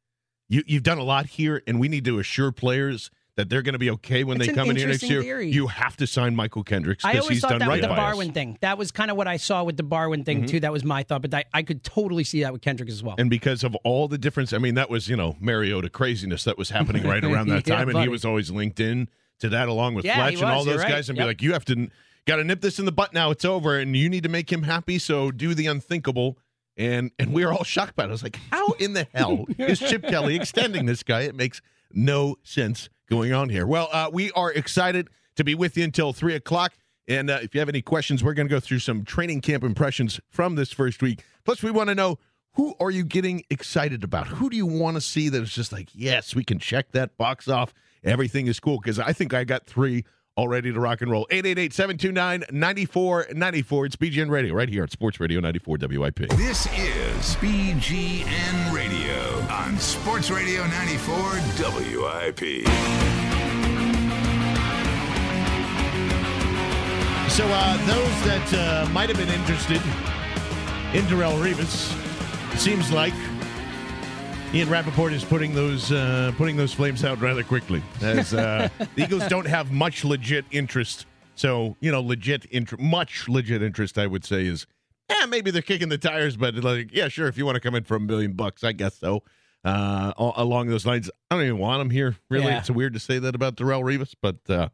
you 0.48 0.64
you've 0.66 0.82
done 0.82 0.98
a 0.98 1.04
lot 1.04 1.28
here, 1.28 1.62
and 1.68 1.80
we 1.80 1.88
need 1.88 2.04
to 2.06 2.18
assure 2.18 2.52
players 2.52 3.12
that 3.40 3.48
they're 3.48 3.62
going 3.62 3.74
to 3.74 3.80
be 3.80 3.90
okay 3.90 4.26
when 4.26 4.38
That's 4.38 4.50
they 4.50 4.54
come 4.54 4.70
in 4.70 4.76
here 4.76 4.90
next 4.90 5.04
year. 5.04 5.24
thery. 5.24 5.50
You 5.50 5.68
have 5.68 5.96
to 5.98 6.06
sign 6.06 6.36
Mychal 6.36 6.66
Kendricks 6.66 7.06
because 7.06 7.22
always 7.22 7.36
he's 7.38 7.42
thought 7.42 7.52
done 7.52 7.60
that 7.60 7.70
right 7.70 7.76
with 7.76 7.84
the 7.84 7.88
by 7.88 7.94
us." 7.94 8.00
Barwin 8.00 8.34
thing. 8.34 8.58
That 8.60 8.78
was 8.78 8.92
kind 8.92 9.10
of 9.10 9.16
what 9.16 9.30
I 9.30 9.38
saw 9.38 9.64
with 9.64 9.78
the 9.78 9.84
Barwin 9.84 10.26
thing 10.26 10.40
mm-hmm. 10.40 10.48
too. 10.48 10.60
That 10.60 10.74
was 10.74 10.84
my 10.84 11.04
thought, 11.04 11.22
but 11.22 11.34
I, 11.34 11.46
I 11.54 11.64
could 11.64 11.82
totally 11.82 12.26
see 12.26 12.42
that 12.42 12.52
with 12.52 12.62
Kendrick 12.62 12.90
as 12.90 13.02
well. 13.02 13.16
And 13.18 13.30
because 13.30 13.64
of 13.64 13.76
all 13.86 14.10
the 14.10 14.18
difference, 14.18 14.52
I 14.52 14.58
mean, 14.58 14.76
that 14.76 14.90
was 14.90 15.08
you 15.08 15.16
know 15.16 15.38
Mariota 15.40 15.90
craziness 15.90 16.44
that 16.44 16.58
was 16.58 16.70
happening 16.70 17.04
right 17.04 17.24
around 17.24 17.48
that 17.50 17.66
Yeah, 17.66 17.76
time, 17.78 17.88
and 17.88 17.94
buddy. 17.94 18.08
he 18.08 18.10
was 18.10 18.26
always 18.26 18.52
linked 18.52 18.82
in 18.82 19.08
to 19.40 19.48
that 19.48 19.70
along 19.70 19.96
with 19.96 20.04
Yeah, 20.04 20.18
Fletch 20.18 20.36
he 20.36 20.42
and 20.42 20.52
all 20.52 20.66
those 20.66 20.80
right. 20.82 20.90
guys, 20.90 21.08
and 21.08 21.18
be 21.18 21.24
like, 21.24 21.42
"You 21.42 21.54
have 21.54 21.64
to 21.66 21.90
got 22.26 22.36
to 22.36 22.44
nip 22.44 22.60
this 22.60 22.78
in 22.78 22.84
the 22.84 22.92
butt 22.92 23.14
now. 23.14 23.32
It's 23.32 23.46
over, 23.46 23.80
and 23.80 23.96
you 23.96 24.10
need 24.10 24.24
to 24.24 24.30
make 24.30 24.52
him 24.52 24.64
happy. 24.64 25.00
So 25.00 25.32
do 25.32 25.54
the 25.54 25.68
unthinkable." 25.68 26.38
And 26.76 27.12
and 27.18 27.32
we 27.32 27.46
were 27.46 27.54
all 27.54 27.64
shocked 27.64 27.96
by 27.96 28.04
it. 28.04 28.08
I 28.08 28.12
was 28.12 28.24
like, 28.24 28.38
"How 28.52 28.72
in 28.74 28.92
the 28.92 29.08
hell 29.14 29.46
is 29.58 29.80
Chip 29.80 30.04
Kelly 30.04 30.36
extending 30.36 30.86
this 30.86 31.04
guy? 31.04 31.22
It 31.22 31.36
makes 31.36 31.62
no 31.94 32.36
sense 32.44 32.90
going 33.10 33.34
on 33.34 33.50
here." 33.50 33.66
Well, 33.66 33.90
uh, 33.92 34.10
we 34.12 34.32
are 34.32 34.52
excited 34.52 35.10
to 35.36 35.44
be 35.44 35.56
with 35.56 35.78
you 35.78 35.84
until 35.84 36.14
three 36.14 36.36
o'clock. 36.36 36.74
And 37.08 37.30
uh, 37.30 37.40
if 37.42 37.56
you 37.56 37.60
have 37.60 37.70
any 37.70 37.82
questions, 37.82 38.24
we're 38.24 38.36
going 38.36 38.48
to 38.48 38.54
go 38.54 38.60
through 38.60 38.80
some 38.80 39.04
training 39.04 39.42
camp 39.42 39.64
impressions 39.64 40.20
from 40.30 40.56
this 40.56 40.72
first 40.72 41.02
week. 41.02 41.24
Plus, 41.44 41.64
we 41.64 41.72
want 41.72 41.90
to 41.90 41.96
know 41.96 42.20
who 42.54 42.76
are 42.80 42.92
you 42.92 43.04
getting 43.04 43.44
excited 43.50 44.04
about? 44.04 44.28
Who 44.28 44.50
do 44.50 44.58
you 44.58 44.66
want 44.66 44.96
to 44.96 45.02
see 45.02 45.30
that 45.30 45.42
is 45.42 45.54
just 45.54 45.72
like, 45.72 45.90
yes, 45.94 46.36
we 46.36 46.44
can 46.44 46.60
check 46.60 46.92
that 46.92 47.18
box 47.18 47.48
off. 47.48 47.74
Everything 48.04 48.48
is 48.48 48.60
cool 48.60 48.80
because 48.80 49.00
I 49.00 49.14
think 49.14 49.34
I 49.34 49.44
got 49.44 49.66
three 49.66 50.06
all 50.40 50.48
ready 50.48 50.72
to 50.72 50.80
rock 50.80 51.02
and 51.02 51.12
roll. 51.12 51.28
888 51.32 51.74
729 51.74 52.46
9494. 52.58 53.86
It's 53.86 53.96
BGN 53.98 54.30
Radio 54.30 54.54
right 54.54 54.70
here 54.70 54.84
at 54.84 54.92
Sports 54.92 55.20
Radio 55.20 55.42
94 55.42 55.80
WIP. 55.82 56.16
This 56.38 56.66
is 56.68 57.36
BGN 57.36 58.74
Radio 58.74 59.42
on 59.52 59.78
Sports 59.78 60.32
Radio 60.32 60.66
94 60.68 61.32
WIP. 61.60 62.66
So, 67.30 67.46
uh, 67.46 67.78
those 67.86 68.24
that 68.24 68.54
uh, 68.54 68.90
might 68.94 69.10
have 69.10 69.18
been 69.18 69.28
interested 69.28 69.82
in 70.94 71.04
Darrelle 71.08 71.38
Revis, 71.44 71.94
seems 72.58 72.94
like 72.94 73.14
Ian 74.52 74.68
Rapoport 74.68 75.14
is 75.14 75.24
putting 75.24 75.54
those 75.54 75.92
uh, 75.92 76.32
putting 76.36 76.58
those 76.58 76.74
flames 76.74 77.04
out 77.06 77.22
rather 77.22 77.44
quickly. 77.44 77.84
As 78.02 78.34
uh, 78.34 78.68
the 78.96 79.04
Eagles 79.04 79.28
don't 79.28 79.46
have 79.46 79.72
much 79.72 80.04
legit 80.04 80.44
interest, 80.50 81.06
so 81.36 81.76
you 81.82 81.92
know, 81.92 82.02
legit 82.02 82.48
interest, 82.50 82.82
much 82.82 83.30
legit 83.30 83.62
interest, 83.62 84.00
I 84.00 84.08
would 84.08 84.26
say 84.26 84.48
is, 84.48 84.66
yeah, 85.08 85.28
maybe 85.28 85.52
they're 85.52 85.62
kicking 85.62 85.90
the 85.90 86.00
tires, 86.00 86.36
but 86.36 86.56
like, 86.56 86.90
yeah, 86.92 87.10
sure, 87.10 87.28
if 87.28 87.38
you 87.38 87.46
want 87.46 87.56
to 87.58 87.60
come 87.60 87.76
in 87.76 87.84
for 87.84 87.96
a 87.96 88.00
million 88.00 88.34
bucks, 88.34 88.64
I 88.64 88.72
guess 88.72 88.98
so. 88.98 89.22
Uh, 89.64 90.14
along 90.18 90.70
those 90.70 90.86
lines, 90.86 91.12
I 91.30 91.36
don't 91.36 91.44
even 91.46 91.60
want 91.60 91.82
him 91.82 91.90
here. 91.92 92.16
Really, 92.30 92.48
Yeah. 92.48 92.58
it's 92.58 92.72
weird 92.72 92.94
to 92.94 93.00
say 93.00 93.20
that 93.20 93.36
about 93.36 93.56
Darrelle 93.56 93.84
Revis, 93.84 94.16
but 94.20 94.38
uh, 94.50 94.70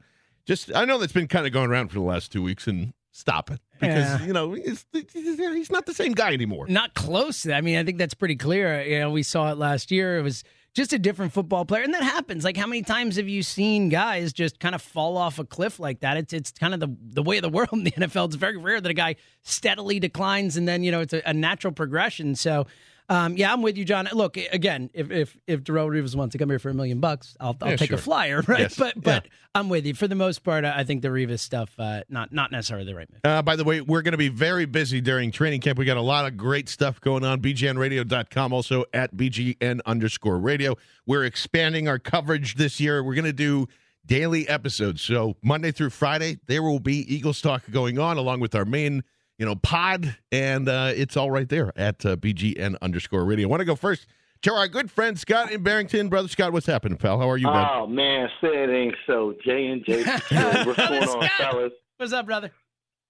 just 0.46 0.74
I 0.74 0.86
know 0.86 0.98
that's 1.00 1.12
been 1.12 1.28
kind 1.28 1.46
of 1.46 1.52
going 1.52 1.70
around 1.70 1.90
for 1.90 1.96
the 1.96 2.02
last 2.06 2.32
two 2.32 2.42
weeks, 2.42 2.66
and 2.66 2.94
stop 3.16 3.50
it 3.50 3.62
because 3.80 4.20
Yeah. 4.20 4.26
you 4.28 4.34
know 4.34 4.52
he's, 4.52 4.86
he's 4.92 5.72
not 5.72 5.86
the 5.86 5.94
same 5.94 6.12
guy 6.12 6.34
anymore. 6.34 6.68
Not 6.68 6.94
close. 6.96 7.48
I 7.48 7.62
mean, 7.62 7.78
I 7.78 7.84
think 7.86 7.98
that's 7.98 8.14
pretty 8.14 8.36
clear. 8.36 8.82
You 8.82 9.00
know, 9.00 9.10
we 9.10 9.24
saw 9.24 9.52
it 9.52 9.58
last 9.58 9.90
year. 9.90 10.18
It 10.18 10.22
was 10.22 10.44
just 10.74 10.92
a 10.92 11.00
different 11.00 11.32
football 11.32 11.64
player, 11.64 11.84
and 11.84 11.94
that 11.94 12.04
happens. 12.04 12.44
Like, 12.44 12.58
how 12.58 12.68
many 12.68 12.82
times 12.82 13.16
have 13.16 13.30
you 13.30 13.42
seen 13.42 13.88
guys 13.88 14.34
just 14.34 14.60
kind 14.60 14.76
of 14.76 14.82
fall 14.82 15.16
off 15.16 15.40
a 15.40 15.46
cliff 15.46 15.80
like 15.80 16.02
that? 16.02 16.18
It's 16.18 16.34
it's 16.34 16.52
kind 16.52 16.74
of 16.74 16.82
the 16.82 16.90
the 17.14 17.24
way 17.24 17.38
of 17.38 17.44
the 17.44 17.50
world 17.58 17.70
in 17.72 17.86
the 17.86 17.92
NFL. 17.92 18.26
It's 18.28 18.36
very 18.36 18.58
rare 18.58 18.82
that 18.82 18.90
a 18.92 18.94
guy 18.94 19.16
steadily 19.44 20.00
declines, 20.02 20.58
and 20.58 20.68
then 20.68 20.84
you 20.84 20.92
know 20.92 21.00
it's 21.00 21.14
a, 21.14 21.22
a 21.26 21.34
natural 21.34 21.72
progression. 21.74 22.36
So. 22.36 22.68
Um, 23.08 23.38
yeah, 23.38 23.54
I'm 23.54 23.62
with 23.62 23.78
you, 23.78 23.86
John. 23.86 24.08
Look, 24.14 24.36
again, 24.38 24.90
if 24.94 25.12
if 25.12 25.38
if 25.46 25.64
Darrelle 25.64 25.90
Revis 25.90 26.16
wants 26.16 26.32
to 26.34 26.38
come 26.40 26.50
here 26.50 26.58
for 26.60 26.70
a 26.70 26.74
million 26.74 27.00
bucks, 27.00 27.38
I'll, 27.40 27.56
I'll 27.62 27.72
Yeah, 27.72 27.76
take 27.78 27.90
sure. 27.90 27.98
a 27.98 28.02
flyer, 28.02 28.42
right? 28.48 28.62
Yes. 28.62 28.76
But 28.78 29.02
but 29.02 29.26
Yeah. 29.26 29.32
I'm 29.54 29.70
with 29.70 29.86
you. 29.86 29.94
For 29.94 30.08
the 30.08 30.16
most 30.16 30.44
part, 30.44 30.66
I 30.66 30.84
think 30.84 31.02
the 31.04 31.12
Reeves 31.12 31.42
stuff 31.42 31.70
uh, 31.78 32.02
not 32.10 32.34
not 32.34 32.52
necessarily 32.52 32.86
the 32.86 32.96
right 32.96 33.08
move. 33.12 33.22
Uh, 33.24 33.42
by 33.42 33.56
the 33.56 33.64
way, 33.64 33.80
we're 33.82 34.02
going 34.02 34.14
to 34.14 34.18
be 34.18 34.30
very 34.30 34.66
busy 34.66 35.02
during 35.02 35.32
training 35.32 35.62
camp. 35.62 35.78
We 35.78 35.86
got 35.86 35.98
a 35.98 36.02
lot 36.02 36.26
of 36.26 36.36
great 36.36 36.68
stuff 36.68 37.00
going 37.00 37.24
on. 37.24 37.42
BGNradio.com, 37.42 38.52
also 38.54 38.86
at 38.94 39.16
BGN 39.16 39.82
underscore 39.86 40.40
radio. 40.40 40.76
We're 41.06 41.26
expanding 41.26 41.88
our 41.88 42.00
coverage 42.00 42.56
this 42.56 42.80
year. 42.80 43.04
We're 43.04 43.16
going 43.16 43.26
to 43.26 43.34
do 43.34 43.68
daily 44.06 44.48
episodes. 44.50 45.02
So 45.02 45.36
Monday 45.42 45.72
through 45.72 45.90
Friday, 45.92 46.38
there 46.48 46.62
will 46.64 46.80
be 46.80 46.98
Eagles 47.14 47.42
talk 47.42 47.64
going 47.72 47.98
on 48.00 48.18
along 48.18 48.40
with 48.40 48.54
our 48.56 48.66
main, 48.66 49.04
you 49.38 49.46
know, 49.46 49.56
pod, 49.56 50.16
and 50.32 50.70
uh, 50.70 50.92
it's 50.96 51.18
all 51.18 51.32
right 51.32 51.48
there 51.48 51.72
at 51.76 52.06
uh, 52.06 52.16
BGN 52.16 52.78
underscore 52.82 53.26
radio. 53.26 53.48
I 53.48 53.50
want 53.50 53.62
to 53.62 53.66
go 53.66 53.76
first 53.76 54.08
to 54.44 54.54
our 54.54 54.68
good 54.68 54.90
friend 54.92 55.20
Scott 55.20 55.52
in 55.52 55.64
Barrington. 55.64 56.10
Brother 56.10 56.28
Scott, 56.28 56.54
what's 56.54 56.66
happening, 56.66 56.98
pal? 56.98 57.20
How 57.20 57.30
are 57.30 57.38
you, 57.38 57.48
bud? 57.48 57.68
Oh 57.72 57.88
man, 57.88 58.30
say 58.42 58.64
it 58.64 58.70
ain't 58.70 58.96
so. 59.08 59.34
J 59.44 59.68
and 59.68 59.86
J, 59.86 60.04
what's 60.04 60.30
going 60.30 61.04
on, 61.04 61.30
fellas? 61.38 61.74
What's 61.98 62.14
up, 62.14 62.26
brother? 62.26 62.52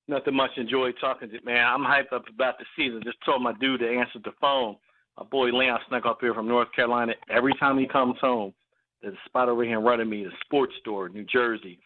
Nothing 0.07 0.35
much. 0.35 0.51
Enjoy 0.57 0.91
talking 0.93 1.29
to 1.29 1.39
man. 1.43 1.65
I'm 1.65 1.83
hyped 1.83 2.13
up 2.13 2.27
about 2.27 2.57
the 2.59 2.65
season. 2.75 3.01
Just 3.03 3.17
told 3.25 3.41
my 3.41 3.53
dude 3.59 3.79
to 3.81 3.87
answer 3.87 4.19
the 4.23 4.33
phone. 4.39 4.77
My 5.17 5.25
boy 5.25 5.47
Leon 5.47 5.79
snuck 5.87 6.05
up 6.05 6.19
here 6.21 6.33
from 6.33 6.47
North 6.47 6.71
Carolina. 6.75 7.13
Every 7.29 7.53
time 7.59 7.77
he 7.77 7.87
comes 7.87 8.17
home, 8.19 8.53
there's 9.01 9.15
a 9.15 9.29
spot 9.29 9.49
over 9.49 9.63
here 9.63 9.77
in 9.77 9.83
front 9.83 10.01
of 10.01 10.07
me, 10.07 10.23
the 10.23 10.31
sports 10.43 10.73
store, 10.81 11.07
in 11.07 11.13
New 11.13 11.23
Jersey. 11.23 11.79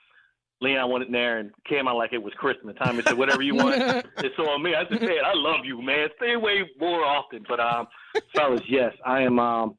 Leon 0.62 0.92
went 0.92 1.06
in 1.06 1.12
there 1.12 1.38
and 1.38 1.52
came 1.68 1.88
out 1.88 1.96
like 1.96 2.12
it 2.12 2.22
was 2.22 2.34
Christmas 2.34 2.76
time. 2.78 2.96
He 2.96 3.02
said, 3.02 3.18
"Whatever 3.18 3.42
you 3.42 3.56
want, 3.56 3.76
it's 4.18 4.38
on 4.40 4.62
me." 4.62 4.76
I 4.76 4.84
just 4.84 5.02
said, 5.02 5.12
I 5.26 5.34
love 5.34 5.62
you, 5.64 5.82
man. 5.82 6.10
Stay 6.18 6.34
away 6.34 6.70
more 6.80 7.06
often." 7.06 7.46
But 7.48 7.60
um, 7.60 7.88
fellas, 8.36 8.62
yes, 8.68 8.94
I 9.06 9.22
am. 9.22 9.40
Um, 9.40 9.76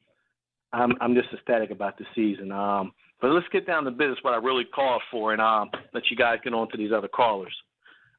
I'm 0.72 0.92
I'm 1.00 1.14
just 1.14 1.28
ecstatic 1.32 1.70
about 1.70 1.98
the 1.98 2.04
season. 2.14 2.50
Um, 2.52 2.92
but 3.20 3.30
let's 3.30 3.46
get 3.52 3.66
down 3.66 3.84
to 3.84 3.90
business. 3.90 4.18
What 4.22 4.32
I 4.32 4.38
really 4.38 4.64
called 4.64 5.02
for, 5.10 5.32
and 5.32 5.42
um, 5.42 5.70
let 5.92 6.04
you 6.10 6.16
guys 6.16 6.38
get 6.42 6.54
on 6.54 6.70
to 6.70 6.76
these 6.76 6.92
other 6.92 7.08
callers. 7.08 7.54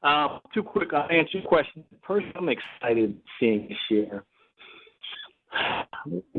Um, 0.02 0.40
two 0.54 0.62
quick. 0.62 0.92
I'll 0.92 1.10
answer 1.10 1.38
your 1.38 1.48
question. 1.48 1.84
First, 2.06 2.26
I'm 2.36 2.48
excited 2.48 3.16
seeing 3.38 3.68
this 3.68 3.78
year. 3.90 4.24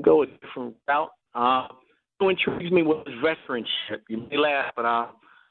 Go 0.02 0.24
a 0.24 0.26
different 0.28 0.76
route. 0.88 1.12
Uh, 1.36 1.68
what 2.20 2.30
intrigues 2.30 2.72
me 2.72 2.84
was 2.84 3.06
veteranship. 3.24 4.02
You 4.08 4.26
may 4.30 4.38
laugh, 4.38 4.72
but 4.76 4.86
uh, 4.86 5.08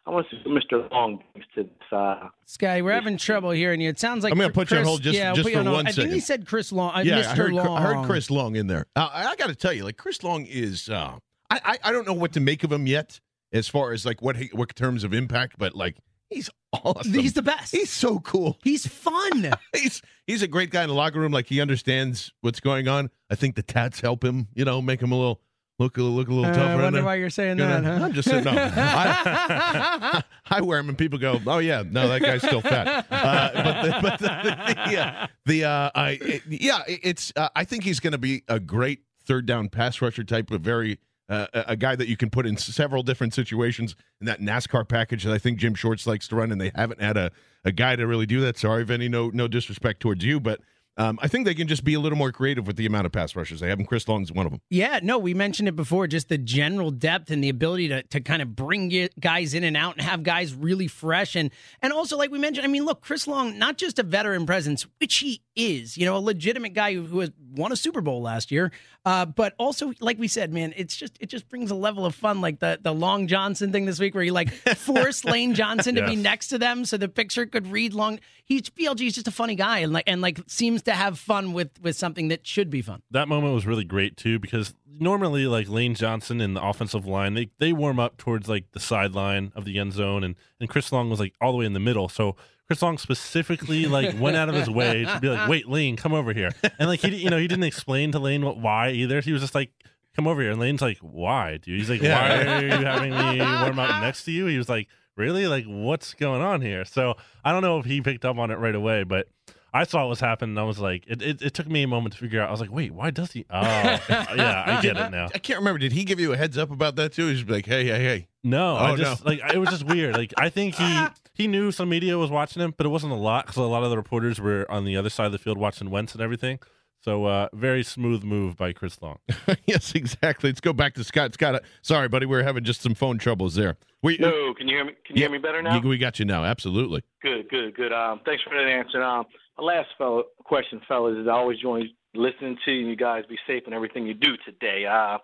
I 0.06 0.10
want 0.10 0.26
to 0.30 0.36
see 0.36 0.42
what 0.48 0.62
Mr. 0.62 0.90
Long 0.90 1.22
brings 1.32 1.46
to 1.54 1.62
this. 1.64 1.72
Uh, 1.92 2.28
Sky, 2.46 2.82
we're 2.82 2.92
having 2.92 3.16
trouble 3.16 3.50
hearing 3.52 3.80
you. 3.80 3.88
It 3.88 4.00
sounds 4.00 4.24
like 4.24 4.32
I'm 4.32 4.38
gonna 4.38 4.52
Chris- 4.52 4.68
put 4.68 4.70
you 4.72 4.78
on 4.78 4.84
hold 4.84 5.02
just- 5.02 5.16
yeah, 5.16 5.32
just 5.32 5.48
for 5.48 5.58
on 5.58 5.66
hold. 5.66 5.76
one 5.76 5.86
I 5.86 5.92
think 5.92 6.10
he 6.12 6.18
said 6.20 6.46
Chris 6.46 6.72
Long. 6.72 6.92
Uh, 6.94 7.00
yeah, 7.00 7.22
Mr. 7.22 7.26
I 7.26 7.34
heard, 7.36 7.52
Long. 7.52 7.78
I 7.78 7.80
heard 7.82 8.06
Chris 8.06 8.30
Long 8.30 8.56
in 8.56 8.66
there. 8.66 8.86
Uh, 8.96 9.08
I, 9.12 9.26
I 9.28 9.36
got 9.36 9.48
to 9.48 9.54
tell 9.54 9.72
you, 9.72 9.84
like 9.84 9.96
Chris 9.96 10.22
Long 10.24 10.44
is. 10.46 10.88
Uh, 10.88 11.18
I, 11.50 11.60
I 11.64 11.78
I 11.84 11.92
don't 11.92 12.06
know 12.06 12.14
what 12.14 12.32
to 12.32 12.40
make 12.40 12.64
of 12.64 12.72
him 12.72 12.86
yet, 12.86 13.20
as 13.52 13.68
far 13.68 13.92
as 13.92 14.04
like 14.04 14.20
what 14.22 14.36
he, 14.36 14.50
what 14.52 14.74
terms 14.74 15.04
of 15.04 15.12
impact, 15.14 15.54
but 15.58 15.76
like 15.76 15.96
he's 16.30 16.50
awesome. 16.72 17.12
He's 17.12 17.34
the 17.34 17.42
best. 17.42 17.70
He's 17.72 17.90
so 17.90 18.18
cool. 18.20 18.58
He's 18.64 18.86
fun. 18.86 19.52
he's 19.72 20.02
he's 20.26 20.42
a 20.42 20.48
great 20.48 20.70
guy 20.70 20.82
in 20.82 20.88
the 20.88 20.94
locker 20.94 21.20
room. 21.20 21.30
Like 21.32 21.46
he 21.46 21.60
understands 21.60 22.32
what's 22.40 22.58
going 22.60 22.88
on. 22.88 23.08
I 23.30 23.36
think 23.36 23.54
the 23.54 23.62
tats 23.62 24.00
help 24.00 24.24
him. 24.24 24.48
You 24.54 24.64
know, 24.64 24.82
make 24.82 25.00
him 25.00 25.12
a 25.12 25.16
little 25.16 25.40
look 25.78 25.96
a 25.98 26.02
look 26.02 26.28
a 26.28 26.34
little 26.34 26.50
Uh, 26.50 26.54
tougher. 26.54 26.80
I 26.80 26.82
wonder 26.82 27.02
why 27.04 27.14
you're 27.16 27.30
saying 27.30 27.56
know, 27.56 27.66
that, 27.66 27.84
huh? 27.84 28.04
I'm 28.04 28.12
just 28.12 28.28
saying 28.28 28.44
no. 28.44 28.52
I, 28.54 30.22
I 30.50 30.60
wear 30.60 30.78
them 30.78 30.88
and 30.90 30.98
people 30.98 31.18
go, 31.18 31.40
"Oh 31.46 31.58
yeah, 31.58 31.82
no, 31.88 32.08
that 32.08 32.20
guy's 32.22 32.42
still 32.42 32.60
fat." 32.60 33.06
Uh, 33.10 33.50
but 33.62 33.82
the, 33.82 33.98
but 34.02 34.18
the, 34.18 34.84
the, 34.90 34.98
uh, 35.00 35.26
the 35.46 35.64
uh, 35.64 35.90
I 35.94 36.10
it, 36.20 36.42
yeah, 36.48 36.80
it- 36.86 37.00
it's. 37.02 37.32
Uh, 37.36 37.48
I 37.56 37.64
think 37.64 37.84
he's 37.84 38.00
going 38.00 38.12
to 38.12 38.18
be 38.18 38.42
a 38.48 38.60
great 38.60 39.00
third 39.24 39.46
down 39.46 39.68
pass 39.68 40.00
rusher 40.02 40.24
type 40.24 40.50
of 40.50 40.60
very. 40.62 40.98
Uh, 41.28 41.46
a 41.54 41.64
a 41.68 41.76
guy 41.76 41.96
that 41.96 42.08
you 42.08 42.16
can 42.16 42.28
put 42.28 42.44
in 42.44 42.56
several 42.58 43.02
different 43.02 43.32
situations 43.32 43.94
in 44.20 44.26
that 44.26 44.40
NASCAR 44.40 44.86
package 44.86 45.22
that 45.24 45.32
I 45.32 45.38
think 45.38 45.58
Jim 45.58 45.74
Schwartz 45.74 46.06
likes 46.06 46.28
to 46.28 46.36
run, 46.36 46.52
and 46.52 46.60
they 46.60 46.72
haven't 46.74 47.00
had 47.00 47.16
a, 47.16 47.30
a 47.64 47.72
guy 47.72 47.96
to 47.96 48.06
really 48.06 48.26
do 48.26 48.40
that. 48.42 48.58
Sorry, 48.58 48.84
Vinny, 48.84 49.08
no 49.08 49.30
no 49.30 49.48
disrespect 49.48 50.00
towards 50.00 50.24
you, 50.24 50.40
but 50.40 50.60
um, 50.98 51.18
I 51.22 51.28
think 51.28 51.46
they 51.46 51.54
can 51.54 51.68
just 51.68 51.84
be 51.84 51.94
a 51.94 52.00
little 52.00 52.18
more 52.18 52.32
creative 52.32 52.66
with 52.66 52.76
the 52.76 52.84
amount 52.84 53.06
of 53.06 53.12
pass 53.12 53.34
rushers 53.34 53.60
they 53.60 53.68
have, 53.68 53.78
and 53.78 53.88
Chris 53.88 54.06
Long 54.06 54.22
is 54.22 54.30
one 54.30 54.44
of 54.44 54.52
them. 54.52 54.60
Yeah, 54.68 55.00
no, 55.02 55.18
we 55.18 55.32
mentioned 55.32 55.68
it 55.68 55.76
before. 55.76 56.06
Just 56.06 56.28
the 56.28 56.36
general 56.36 56.90
depth 56.90 57.30
and 57.30 57.42
the 57.42 57.48
ability 57.48 57.88
to, 57.88 58.02
to 58.02 58.20
kind 58.20 58.42
of 58.42 58.54
bring 58.54 59.08
guys 59.18 59.54
in 59.54 59.64
and 59.64 59.76
out 59.76 59.94
and 59.94 60.02
have 60.02 60.22
guys 60.22 60.54
really 60.54 60.88
fresh. 60.88 61.34
And 61.34 61.50
and 61.80 61.94
also, 61.94 62.18
like 62.18 62.30
we 62.30 62.38
mentioned, 62.38 62.66
I 62.66 62.68
mean, 62.68 62.84
look, 62.84 63.00
Chris 63.00 63.26
Long, 63.26 63.58
not 63.58 63.78
just 63.78 63.98
a 63.98 64.02
veteran 64.02 64.44
presence, 64.44 64.86
which 64.98 65.16
he 65.16 65.42
is, 65.56 65.96
you 65.96 66.04
know, 66.04 66.16
a 66.16 66.20
legitimate 66.20 66.74
guy 66.74 66.94
who, 66.94 67.02
who 67.02 67.20
has 67.20 67.30
won 67.52 67.72
a 67.72 67.76
Super 67.76 68.00
Bowl 68.00 68.22
last 68.22 68.50
year. 68.50 68.70
Uh, 69.04 69.26
but 69.26 69.54
also, 69.58 69.92
like 70.00 70.18
we 70.18 70.28
said, 70.28 70.52
man, 70.52 70.72
it's 70.76 70.94
just 70.94 71.16
it 71.20 71.28
just 71.28 71.48
brings 71.48 71.70
a 71.70 71.74
level 71.74 72.04
of 72.04 72.14
fun, 72.14 72.42
like 72.42 72.60
the 72.60 72.78
the 72.82 72.92
Long 72.92 73.26
Johnson 73.28 73.72
thing 73.72 73.86
this 73.86 73.98
week, 73.98 74.14
where 74.14 74.24
he 74.24 74.30
like 74.30 74.50
forced 74.76 75.24
Lane 75.24 75.54
Johnson 75.54 75.94
to 75.94 76.06
be 76.06 76.16
next 76.16 76.48
to 76.48 76.58
them 76.58 76.84
so 76.84 76.98
the 76.98 77.08
picture 77.08 77.46
could 77.46 77.66
read 77.66 77.94
Long. 77.94 78.20
He's 78.44 78.68
BLG 78.68 79.06
is 79.06 79.14
just 79.14 79.28
a 79.28 79.32
funny 79.32 79.54
guy 79.54 79.78
and 79.78 79.92
like 79.92 80.04
and 80.06 80.20
like 80.20 80.38
seems 80.46 80.81
to 80.84 80.92
have 80.92 81.18
fun 81.18 81.52
with 81.52 81.70
with 81.82 81.96
something 81.96 82.28
that 82.28 82.46
should 82.46 82.70
be 82.70 82.82
fun. 82.82 83.02
that 83.10 83.28
moment 83.28 83.54
was 83.54 83.66
really 83.66 83.84
great 83.84 84.16
too 84.16 84.38
because 84.38 84.74
normally 85.00 85.46
like 85.46 85.68
Lane 85.68 85.94
Johnson 85.94 86.40
and 86.40 86.54
the 86.56 86.62
offensive 86.62 87.06
line 87.06 87.34
they 87.34 87.50
they 87.58 87.72
warm 87.72 87.98
up 87.98 88.16
towards 88.18 88.48
like 88.48 88.70
the 88.72 88.80
sideline 88.80 89.52
of 89.56 89.64
the 89.64 89.78
end 89.78 89.92
zone 89.92 90.22
and 90.24 90.34
and 90.60 90.68
Chris 90.68 90.92
Long 90.92 91.08
was 91.10 91.18
like 91.20 91.34
all 91.40 91.52
the 91.52 91.58
way 91.58 91.64
in 91.66 91.72
the 91.72 91.80
middle. 91.80 92.08
So 92.08 92.36
Chris 92.66 92.80
Long 92.82 92.96
specifically 92.98 93.86
like 93.86 94.18
went 94.20 94.36
out 94.36 94.48
of 94.48 94.54
his 94.54 94.68
way 94.70 95.04
to 95.04 95.18
be 95.20 95.28
like 95.28 95.48
wait 95.48 95.68
Lane 95.68 95.96
come 95.96 96.12
over 96.12 96.32
here. 96.32 96.50
And 96.78 96.88
like 96.88 97.00
he 97.00 97.14
you 97.16 97.30
know 97.30 97.38
he 97.38 97.48
didn't 97.48 97.64
explain 97.64 98.12
to 98.12 98.18
Lane 98.18 98.44
what 98.44 98.58
why 98.58 98.90
either. 98.90 99.20
He 99.20 99.32
was 99.32 99.40
just 99.42 99.54
like 99.54 99.70
come 100.14 100.26
over 100.26 100.40
here. 100.42 100.50
And 100.52 100.60
Lane's 100.60 100.82
like 100.82 100.98
why 100.98 101.56
dude? 101.58 101.78
He's 101.78 101.90
like 101.90 102.02
Yeah. 102.02 102.20
why 102.46 102.52
are 102.54 102.64
you 102.80 102.86
having 102.86 103.10
me 103.10 103.38
warm 103.40 103.78
up 103.78 104.02
next 104.02 104.24
to 104.24 104.30
you? 104.32 104.46
He 104.46 104.58
was 104.58 104.68
like 104.68 104.88
really? 105.16 105.46
Like 105.46 105.64
what's 105.66 106.14
going 106.14 106.42
on 106.42 106.60
here? 106.60 106.84
So 106.84 107.14
I 107.44 107.52
don't 107.52 107.62
know 107.62 107.78
if 107.78 107.84
he 107.86 108.00
picked 108.00 108.24
up 108.24 108.38
on 108.38 108.50
it 108.50 108.58
right 108.58 108.74
away 108.74 109.04
but 109.04 109.28
I 109.74 109.84
saw 109.84 110.00
what 110.02 110.10
was 110.10 110.20
happening 110.20 110.50
and 110.50 110.60
I 110.60 110.64
was 110.64 110.78
like, 110.78 111.04
it, 111.06 111.22
it, 111.22 111.40
it 111.42 111.54
took 111.54 111.66
me 111.66 111.82
a 111.82 111.88
moment 111.88 112.12
to 112.12 112.18
figure 112.18 112.40
out. 112.42 112.48
I 112.48 112.50
was 112.50 112.60
like, 112.60 112.70
wait, 112.70 112.92
why 112.92 113.10
does 113.10 113.32
he? 113.32 113.46
Oh, 113.48 113.60
yeah, 114.08 114.64
I 114.66 114.80
get 114.82 114.96
it 114.98 115.10
now. 115.10 115.28
I 115.34 115.38
can't 115.38 115.58
remember. 115.60 115.78
Did 115.78 115.92
he 115.92 116.04
give 116.04 116.20
you 116.20 116.32
a 116.32 116.36
heads 116.36 116.58
up 116.58 116.70
about 116.70 116.96
that 116.96 117.12
too? 117.14 117.28
He's 117.28 117.44
like, 117.44 117.64
"Hey, 117.66 117.84
hey, 117.86 118.02
hey." 118.02 118.28
No, 118.44 118.74
Oh, 118.76 118.76
I 118.76 118.96
just 118.96 119.24
no. 119.24 119.30
like 119.30 119.40
it 119.54 119.58
was 119.58 119.70
just 119.70 119.84
weird. 119.84 120.14
Like 120.16 120.34
I 120.36 120.48
think 120.50 120.74
he 120.74 121.06
he 121.34 121.46
knew 121.46 121.72
some 121.72 121.88
media 121.88 122.18
was 122.18 122.30
watching 122.30 122.60
him, 122.62 122.74
but 122.76 122.84
it 122.84 122.90
wasn't 122.90 123.12
a 123.12 123.16
lot 123.16 123.46
because 123.46 123.56
a 123.56 123.62
lot 123.62 123.82
of 123.82 123.90
the 123.90 123.96
reporters 123.96 124.40
were 124.40 124.70
on 124.70 124.84
the 124.84 124.96
other 124.96 125.08
side 125.10 125.26
of 125.26 125.32
the 125.32 125.38
field 125.38 125.56
watching 125.58 125.88
Wentz 125.90 126.12
and 126.12 126.20
everything. 126.22 126.58
So 127.02 127.24
uh, 127.24 127.48
very 127.52 127.82
smooth 127.82 128.22
move 128.22 128.56
by 128.56 128.72
Chris 128.72 129.02
Long. 129.02 129.18
yes, 129.66 129.92
exactly. 129.94 130.50
Let's 130.50 130.60
go 130.60 130.72
back 130.72 130.94
to 130.94 131.04
Scott. 131.04 131.34
Scott, 131.34 131.56
uh, 131.56 131.60
sorry, 131.82 132.06
buddy, 132.06 132.26
we 132.26 132.38
are 132.38 132.44
having 132.44 132.62
just 132.62 132.80
some 132.80 132.94
phone 132.94 133.18
troubles 133.18 133.56
there. 133.56 133.76
We, 134.02 134.18
no, 134.18 134.54
can 134.54 134.68
you 134.68 134.76
hear 134.76 134.84
me? 134.84 134.92
Can 135.04 135.16
you 135.16 135.22
hear 135.22 135.30
me 135.30 135.38
better 135.38 135.60
now? 135.62 135.80
We, 135.80 135.88
we 135.88 135.98
got 135.98 136.20
you 136.20 136.24
now. 136.24 136.44
Absolutely. 136.44 137.02
Good, 137.20 137.48
good, 137.48 137.74
good. 137.74 137.92
Um, 137.92 138.20
thanks 138.24 138.44
for 138.44 138.54
that 138.54 138.68
answer. 138.68 139.02
Um, 139.02 139.24
my 139.58 139.64
last 139.64 139.88
fellow 139.98 140.24
question, 140.44 140.80
fellas, 140.86 141.16
is 141.18 141.26
I 141.26 141.32
always 141.32 141.58
enjoy 141.58 141.82
listening 142.14 142.56
to 142.64 142.70
you. 142.72 142.86
You 142.86 142.96
guys 142.96 143.24
be 143.28 143.38
safe 143.48 143.64
in 143.66 143.72
everything 143.72 144.06
you 144.06 144.14
do 144.14 144.36
today. 144.44 144.86
Uh, 144.86 145.18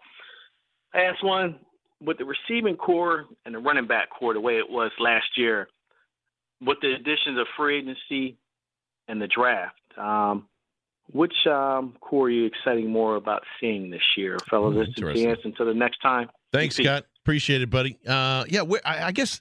I 0.94 1.02
asked 1.02 1.22
one 1.22 1.60
with 2.02 2.18
the 2.18 2.24
receiving 2.24 2.76
core 2.76 3.26
and 3.44 3.54
the 3.54 3.58
running 3.58 3.86
back 3.86 4.10
core 4.10 4.34
the 4.34 4.40
way 4.40 4.58
it 4.58 4.68
was 4.68 4.90
last 4.98 5.26
year, 5.36 5.68
with 6.60 6.78
the 6.82 6.92
additions 6.94 7.38
of 7.38 7.46
free 7.56 7.78
agency 7.78 8.36
and 9.06 9.22
the 9.22 9.28
draft. 9.28 9.76
Um, 9.96 10.48
which 11.12 11.46
um, 11.46 11.96
core 12.00 12.26
are 12.26 12.30
you 12.30 12.46
exciting 12.46 12.90
more 12.90 13.16
about 13.16 13.42
seeing 13.60 13.90
this 13.90 14.02
year, 14.16 14.36
fellas? 14.50 14.74
Listen 14.76 14.94
to 14.94 15.08
interesting. 15.10 15.52
until 15.52 15.66
the 15.66 15.74
next 15.74 15.98
time. 15.98 16.28
Thanks, 16.52 16.76
Peace. 16.76 16.86
Scott. 16.86 17.04
Appreciate 17.24 17.62
it, 17.62 17.70
buddy. 17.70 17.98
Uh, 18.06 18.44
yeah, 18.48 18.62
we, 18.62 18.78
I, 18.84 19.08
I 19.08 19.12
guess 19.12 19.40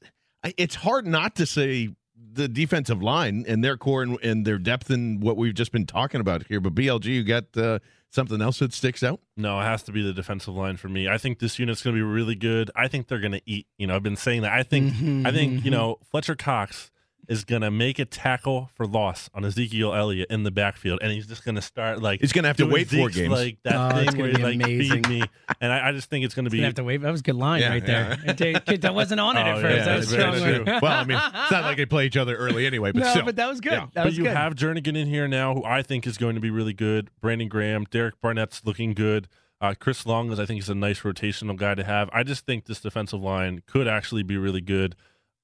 it's 0.58 0.76
hard 0.76 1.08
not 1.08 1.36
to 1.36 1.46
say 1.46 1.90
the 2.34 2.48
defensive 2.48 3.02
line 3.02 3.46
and 3.48 3.64
their 3.64 3.78
core 3.78 4.04
and, 4.04 4.18
and 4.24 4.46
their 4.46 4.58
depth 4.58 4.90
and 4.90 5.22
what 5.22 5.38
we've 5.38 5.54
just 5.54 5.72
been 5.72 5.86
talking 5.86 6.22
about 6.22 6.48
here. 6.48 6.60
But 6.60 6.76
BLG, 6.76 7.06
you 7.06 7.24
got 7.24 7.56
uh, 7.56 7.80
something 8.10 8.42
else 8.42 8.60
that 8.60 8.74
sticks 8.74 9.04
out? 9.04 9.20
No, 9.36 9.60
it 9.60 9.64
has 9.64 9.84
to 9.84 9.92
be 9.92 10.02
the 10.02 10.14
defensive 10.14 10.54
line 10.54 10.78
for 10.78 10.90
me. 10.90 11.08
I 11.08 11.18
think 11.18 11.40
this 11.40 11.60
unit's 11.60 11.82
going 11.82 11.96
to 11.96 12.00
be 12.00 12.04
really 12.04 12.36
good. 12.36 12.72
I 12.76 12.88
think 12.88 13.08
they're 13.08 13.20
going 13.20 13.34
to 13.34 13.42
eat. 13.46 13.68
You 13.78 13.88
know, 13.88 13.96
I've 13.96 14.04
been 14.04 14.16
saying 14.16 14.42
that. 14.42 14.54
I 14.54 14.64
think 14.64 14.94
I 15.26 15.32
think 15.32 15.64
you 15.64 15.72
know 15.72 16.00
Fletcher 16.12 16.36
Cox 16.36 16.92
is 17.28 17.44
going 17.44 17.62
to 17.62 17.70
make 17.70 18.00
a 18.00 18.06
tackle 18.06 18.70
for 18.76 18.86
loss 18.86 19.30
on 19.34 19.44
Ezekiel 19.44 19.94
Elliott 19.94 20.30
in 20.30 20.44
the 20.44 20.52
backfield, 20.52 21.00
and 21.02 21.12
he's 21.12 21.28
just 21.28 21.44
going 21.44 21.56
to 21.56 21.62
start 21.62 22.02
like 22.02 22.22
He's 22.22 22.32
gonna 22.32 22.48
have 22.48 22.58
to 22.58 22.64
doing 22.64 22.74
wait 22.74 22.88
four 22.90 23.10
Zeke's, 23.10 23.16
games. 23.18 23.30
like 23.32 23.58
that 23.64 23.76
Oh, 23.76 23.90
thing 24.06 24.18
where 24.20 24.32
gonna 24.32 24.32
he's 24.32 24.38
be 24.38 24.44
like 24.44 24.56
amazing. 24.56 25.04
feed 25.04 25.10
me, 25.10 25.24
and 25.60 25.74
I, 25.74 25.90
I 25.90 25.92
just 25.92 26.10
think 26.10 26.24
it's 26.26 26.34
going 26.34 26.46
to 26.46 26.50
be 26.52 26.58
Gonna 26.60 26.68
have 26.68 26.76
to 26.76 26.84
wait. 26.86 26.98
That 27.02 27.12
was 27.12 27.20
a 27.20 27.24
good 27.24 27.36
line 27.36 27.62
Yeah, 27.62 27.70
right 27.70 27.86
there. 27.86 28.18
It- 28.26 28.42
it- 28.42 28.86
I 28.86 28.92
wasn't 28.92 29.20
on 29.20 29.36
it 29.38 29.42
Oh, 29.42 29.46
at 29.58 29.62
first. 29.62 29.78
yeah, 29.78 29.86
that 29.86 29.98
was 29.98 30.12
very 30.14 30.38
strong. 30.40 30.66
true. 30.66 30.80
well, 30.82 30.92
I 30.92 31.04
mean, 31.04 31.18
it's 31.18 31.52
not 31.52 31.64
like 31.64 31.78
they 31.78 31.86
play 31.86 32.06
each 32.06 32.16
other 32.18 32.36
early 32.36 32.66
anyway, 32.66 32.92
but 32.92 33.04
no, 33.04 33.10
still. 33.12 33.26
but 33.26 33.36
that 33.36 33.50
was 33.50 33.60
good. 33.60 33.74
Yeah. 33.74 33.88
That 33.94 34.04
but 34.06 34.14
you 34.14 34.24
good. 34.24 34.36
have 34.36 34.56
Jernigan 34.56 34.96
in 34.98 35.08
here 35.08 35.28
now, 35.28 35.54
who 35.54 35.64
I 35.66 35.82
think 35.82 36.08
is 36.08 36.18
going 36.18 36.36
to 36.36 36.42
be 36.42 36.50
really 36.50 36.74
good. 36.74 37.10
Brandon 37.22 37.48
Graham, 37.50 37.86
Derek 37.92 38.20
Barnett's 38.22 38.62
looking 38.66 38.94
good. 38.94 39.28
Uh, 39.60 39.74
Chris 39.78 40.06
Long 40.06 40.32
is, 40.32 40.40
I 40.40 40.46
think, 40.46 40.62
is 40.62 40.70
a 40.70 40.76
nice 40.76 41.00
rotational 41.02 41.56
guy 41.58 41.74
to 41.76 41.84
have. 41.84 42.10
I 42.14 42.24
just 42.24 42.46
think 42.46 42.66
this 42.66 42.80
defensive 42.80 43.20
line 43.22 43.64
could 43.66 43.88
actually 43.88 44.22
be 44.24 44.38
really 44.38 44.62
good, 44.62 44.96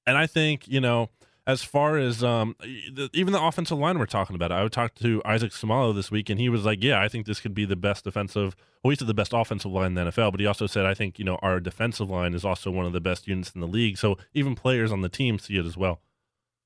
and 0.06 0.18
I 0.18 0.28
think 0.28 0.68
you 0.68 0.80
know, 0.80 1.10
as 1.46 1.64
far 1.64 1.98
as 1.98 2.24
um, 2.24 2.56
the, 2.60 3.10
even 3.14 3.34
the 3.34 3.44
offensive 3.44 3.78
line 3.78 4.00
we're 4.00 4.06
talking 4.06 4.36
about, 4.36 4.52
I 4.52 4.64
would 4.64 4.72
talk 4.72 4.96
to 4.96 5.22
Isaac 5.26 5.52
Seumalo 5.52 5.94
this 5.94 6.10
week, 6.10 6.30
and 6.30 6.40
he 6.40 6.48
was 6.48 6.64
like, 6.64 6.82
"Yeah, 6.82 7.02
I 7.02 7.10
think 7.10 7.26
this 7.26 7.40
could 7.40 7.54
be 7.54 7.66
the 7.66 7.76
best 7.76 8.06
defensive. 8.06 8.56
Well, 8.84 8.92
he 8.92 8.96
said 8.96 9.08
the 9.08 9.14
best 9.14 9.34
offensive 9.34 9.72
line 9.72 9.88
in 9.88 9.94
the 9.96 10.12
NFL, 10.12 10.32
but 10.32 10.40
he 10.40 10.46
also 10.46 10.68
said, 10.68 10.86
I 10.86 10.94
think 10.94 11.20
you 11.20 11.26
know 11.26 11.38
our 11.42 11.60
defensive 11.60 12.10
line 12.10 12.34
is 12.34 12.46
also 12.46 12.72
one 12.72 12.86
of 12.86 12.94
the 12.94 13.02
best 13.02 13.28
units 13.28 13.52
in 13.52 13.62
the 13.62 13.68
league. 13.68 13.98
So 13.98 14.18
even 14.34 14.56
players 14.56 14.92
on 14.92 15.02
the 15.02 15.10
team 15.10 15.38
see 15.38 15.58
it 15.58 15.66
as 15.66 15.76
well." 15.76 16.00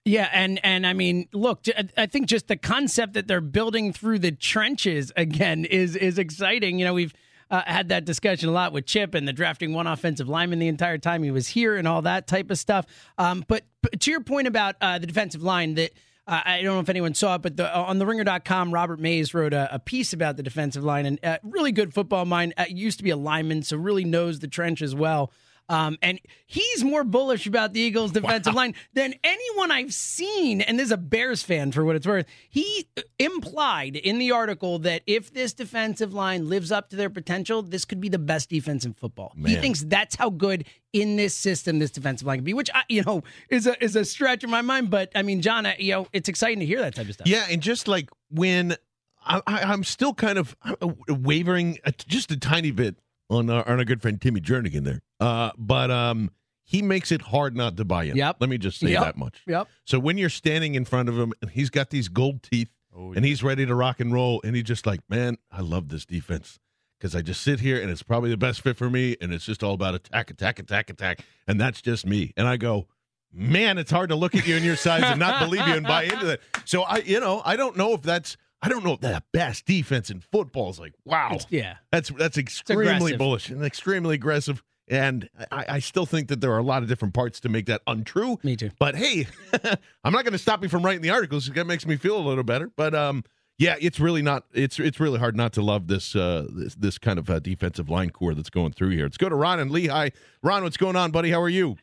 Yeah, 0.06 0.30
and 0.32 0.64
and 0.64 0.86
I 0.86 0.94
mean, 0.94 1.28
look, 1.34 1.66
I 1.98 2.06
think 2.06 2.28
just 2.28 2.48
the 2.48 2.56
concept 2.56 3.14
that 3.14 3.28
they're 3.28 3.42
building 3.42 3.92
through 3.92 4.20
the 4.20 4.32
trenches 4.32 5.12
again 5.18 5.66
is 5.66 5.96
is 5.96 6.18
exciting. 6.20 6.80
You 6.80 6.86
know, 6.86 6.94
we've 6.94 7.14
uh, 7.50 7.64
had 7.66 7.90
that 7.90 8.06
discussion 8.06 8.50
a 8.50 8.52
lot 8.52 8.74
with 8.74 8.86
Chip 8.86 9.16
and 9.16 9.28
the 9.28 9.34
drafting 9.34 9.74
one 9.74 9.88
offensive 9.88 10.28
lineman 10.28 10.60
the 10.60 10.68
entire 10.68 10.98
time 10.98 11.24
he 11.24 11.32
was 11.32 11.48
here 11.48 11.76
and 11.76 11.88
all 11.88 12.02
that 12.02 12.28
type 12.28 12.52
of 12.52 12.58
stuff. 12.58 12.86
Um, 13.18 13.44
but, 13.48 13.64
but 13.82 14.00
to 14.02 14.12
your 14.12 14.22
point 14.22 14.48
about 14.48 14.76
uh, 14.82 15.00
the 15.00 15.08
defensive 15.08 15.44
line, 15.44 15.76
that 15.76 15.92
Uh, 16.28 16.42
I 16.44 16.62
don't 16.62 16.76
know 16.76 16.82
if 16.82 16.90
anyone 16.90 17.14
saw 17.14 17.36
it, 17.36 17.42
but 17.42 17.56
the, 17.56 17.74
on 17.74 18.00
the 18.00 18.06
ringer.com, 18.06 18.74
Robert 18.74 19.00
Mays 19.00 19.34
wrote 19.34 19.54
a, 19.54 19.74
a 19.74 19.80
piece 19.80 20.12
about 20.12 20.36
the 20.36 20.44
defensive 20.44 20.84
line 20.84 21.06
and 21.06 21.18
uh, 21.24 21.38
really 21.42 21.72
good 21.72 21.94
football 21.94 22.26
mind. 22.26 22.54
Uh, 22.58 22.66
used 22.68 22.98
to 22.98 23.04
be 23.06 23.12
a 23.12 23.16
lineman, 23.16 23.64
so 23.64 23.78
really 23.78 24.04
knows 24.04 24.40
the 24.40 24.48
trench 24.50 24.82
as 24.82 24.94
well. 24.94 25.32
Um, 25.70 25.98
and 26.02 26.20
he's 26.46 26.84
more 26.84 27.04
bullish 27.04 27.46
about 27.46 27.74
the 27.74 27.82
Eagles' 27.82 28.12
defensive 28.12 28.54
wow. 28.54 28.62
line 28.62 28.76
than 28.94 29.16
anyone 29.24 29.72
I've 29.72 29.94
seen. 29.94 30.62
And 30.62 30.80
this 30.80 30.86
is 30.86 30.92
a 30.92 30.98
Bears 30.98 31.44
fan 31.44 31.72
for 31.72 31.84
what 31.84 31.96
it's 31.96 32.08
worth. 32.08 32.26
He 32.50 32.88
implied 33.20 33.98
in 33.98 34.18
the 34.18 34.32
article 34.32 34.80
that 34.80 35.02
if 35.06 35.34
this 35.34 35.54
defensive 35.54 36.14
line 36.14 36.48
lives 36.48 36.72
up 36.72 36.90
to 36.92 36.96
their 36.96 37.10
potential, 37.10 37.62
this 37.62 37.84
could 37.84 38.00
be 38.00 38.08
the 38.08 38.20
best 38.20 38.50
defense 38.50 38.86
in 38.86 38.94
football. 38.94 39.34
Man. 39.36 39.50
He 39.50 39.58
thinks 39.58 39.82
that's 39.82 40.16
how 40.16 40.30
good 40.30 40.66
in 40.94 41.18
this 41.18 41.36
system 41.36 41.80
this 41.80 41.92
defensive 41.92 42.26
line 42.26 42.38
can 42.38 42.46
be, 42.46 42.54
which 42.54 42.70
I, 42.74 42.84
you 42.88 43.04
know 43.04 43.24
is 43.50 43.68
a 43.68 43.84
is 43.84 43.96
a 43.96 44.06
stretch 44.06 44.44
in 44.44 44.50
my 44.50 44.62
mind. 44.62 44.90
But 44.90 45.12
I 45.16 45.22
mean, 45.22 45.42
John, 45.42 45.66
I, 45.66 45.76
you 45.78 45.92
know, 45.92 46.08
it's 46.14 46.30
exciting 46.30 46.60
to 46.60 46.66
hear 46.66 46.80
that 46.80 46.96
type 46.96 47.08
of 47.08 47.14
stuff. 47.14 47.28
Yeah, 47.28 47.46
and 47.50 47.62
just 47.62 47.88
like 47.88 48.10
when 48.32 48.78
I, 49.26 49.42
am 49.74 49.84
still 49.84 50.14
kind 50.14 50.38
of 50.38 50.56
uh, 50.64 50.88
wavering 51.10 51.80
just 52.08 52.32
a 52.32 52.38
tiny 52.38 52.72
bit 52.72 52.96
on 53.30 53.50
our, 53.50 53.68
on 53.68 53.80
our 53.80 53.86
good 53.86 54.02
friend 54.02 54.20
Timmy 54.20 54.42
Jernigan 54.42 54.84
there. 54.84 55.02
Uh, 55.20 55.52
but 55.58 55.92
um, 55.92 56.32
he 56.64 56.82
makes 56.82 57.12
it 57.12 57.22
hard 57.22 57.56
not 57.56 57.78
to 57.78 57.86
buy 57.86 58.04
in. 58.04 58.16
Yep. 58.16 58.38
Let 58.40 58.50
me 58.50 58.58
just 58.58 58.80
say 58.80 58.92
yep. 58.92 59.04
that 59.04 59.18
much. 59.18 59.42
Yep. 59.48 59.68
So 59.86 60.00
when 60.00 60.18
you're 60.18 60.30
standing 60.30 60.76
in 60.76 60.86
front 60.86 61.10
of 61.10 61.18
him 61.18 61.34
and 61.42 61.52
he's 61.52 61.70
got 61.70 61.90
these 61.90 62.08
gold 62.08 62.44
teeth 62.44 62.70
oh, 62.96 63.12
yeah. 63.12 63.18
and 63.18 63.26
he's 63.26 63.44
ready 63.44 63.66
to 63.66 63.76
rock 63.76 64.00
and 64.00 64.14
roll, 64.14 64.42
and 64.44 64.56
he's 64.56 64.66
just 64.66 64.86
like, 64.86 65.02
man, 65.10 65.38
I 65.52 65.62
love 65.62 65.90
this 65.90 66.06
defense 66.06 66.60
because 67.00 67.16
I 67.16 67.22
just 67.22 67.42
sit 67.42 67.60
here 67.60 67.80
and 67.80 67.90
it's 67.90 68.04
probably 68.04 68.30
the 68.30 68.38
best 68.38 68.62
fit 68.62 68.76
for 68.76 68.90
me, 68.90 69.16
and 69.22 69.34
it's 69.34 69.46
just 69.46 69.64
all 69.64 69.74
about 69.74 69.96
attack, 69.96 70.32
attack, 70.32 70.60
attack, 70.60 70.90
attack, 70.90 71.20
and 71.48 71.62
that's 71.62 71.82
just 71.82 72.06
me. 72.06 72.34
And 72.36 72.48
I 72.48 72.58
go, 72.58 72.88
man, 73.32 73.78
it's 73.78 73.92
hard 73.92 74.10
to 74.10 74.16
look 74.16 74.36
at 74.36 74.48
you 74.48 74.56
and 74.56 74.66
your 74.66 74.76
size 74.76 75.04
and 75.04 75.20
not 75.20 75.40
believe 75.40 75.68
you 75.68 75.76
and 75.76 75.86
buy 75.86 76.04
into 76.04 76.26
that. 76.26 76.40
So 76.66 76.84
I, 76.84 76.98
you 76.98 77.20
know, 77.20 77.42
I 77.46 77.56
don't 77.56 77.78
know 77.78 77.94
if 77.94 78.02
that's 78.02 78.36
I 78.62 78.70
don't 78.70 78.84
know 78.84 78.94
if 78.94 79.02
that 79.02 79.24
best 79.32 79.66
defense 79.66 80.10
in 80.10 80.22
football 80.22 80.70
is 80.70 80.80
like, 80.80 80.94
wow. 81.06 81.30
It's, 81.34 81.46
yeah. 81.50 81.76
That's 81.92 82.10
that's 82.10 82.38
extremely 82.38 83.16
bullish 83.16 83.50
and 83.50 83.64
extremely 83.64 84.16
aggressive. 84.16 84.64
And 84.90 85.30
I, 85.52 85.66
I, 85.68 85.80
still 85.80 86.06
think 86.06 86.30
that 86.30 86.40
there 86.40 86.54
are 86.54 86.60
a 86.60 86.64
lot 86.64 86.82
of 86.82 86.88
different 86.88 87.14
parts 87.14 87.42
to 87.42 87.50
make 87.50 87.66
that 87.66 87.82
untrue. 87.88 88.40
Me 88.42 88.56
too. 88.56 88.72
But 88.80 88.96
hey, 88.96 89.28
I'm 90.04 90.14
not 90.14 90.24
going 90.24 90.32
to 90.32 90.38
stop 90.38 90.64
you 90.64 90.70
from 90.70 90.82
writing 90.82 91.02
the 91.02 91.10
articles. 91.10 91.48
That 91.48 91.68
makes 91.68 91.86
me 91.86 91.98
feel 91.98 92.18
a 92.18 92.24
little 92.24 92.46
better. 92.46 92.72
But 92.74 92.96
um, 92.96 93.26
yeah, 93.58 93.76
it's 93.82 94.00
really 94.00 94.22
not. 94.22 94.46
It's 94.54 94.80
it's 94.80 95.00
really 95.00 95.20
hard 95.20 95.36
not 95.36 95.52
to 95.54 95.62
love 95.62 95.88
this 95.88 96.16
uh, 96.16 96.48
this, 96.50 96.76
this 96.76 96.98
kind 96.98 97.20
of 97.20 97.30
uh, 97.30 97.40
defensive 97.40 97.90
line 97.90 98.12
core 98.12 98.34
that's 98.34 98.50
going 98.50 98.72
through 98.72 98.92
here. 98.92 99.04
Let's 99.04 99.18
go 99.18 99.28
to 99.28 99.36
Ron 99.36 99.60
and 99.60 99.72
Lehigh. 99.72 100.12
Ron, 100.42 100.64
what's 100.64 100.78
going 100.78 100.96
on, 100.96 101.12
buddy? 101.12 101.32
How 101.32 101.42
are 101.42 101.50
you? 101.50 101.76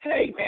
Hey, 0.00 0.32
man. 0.36 0.43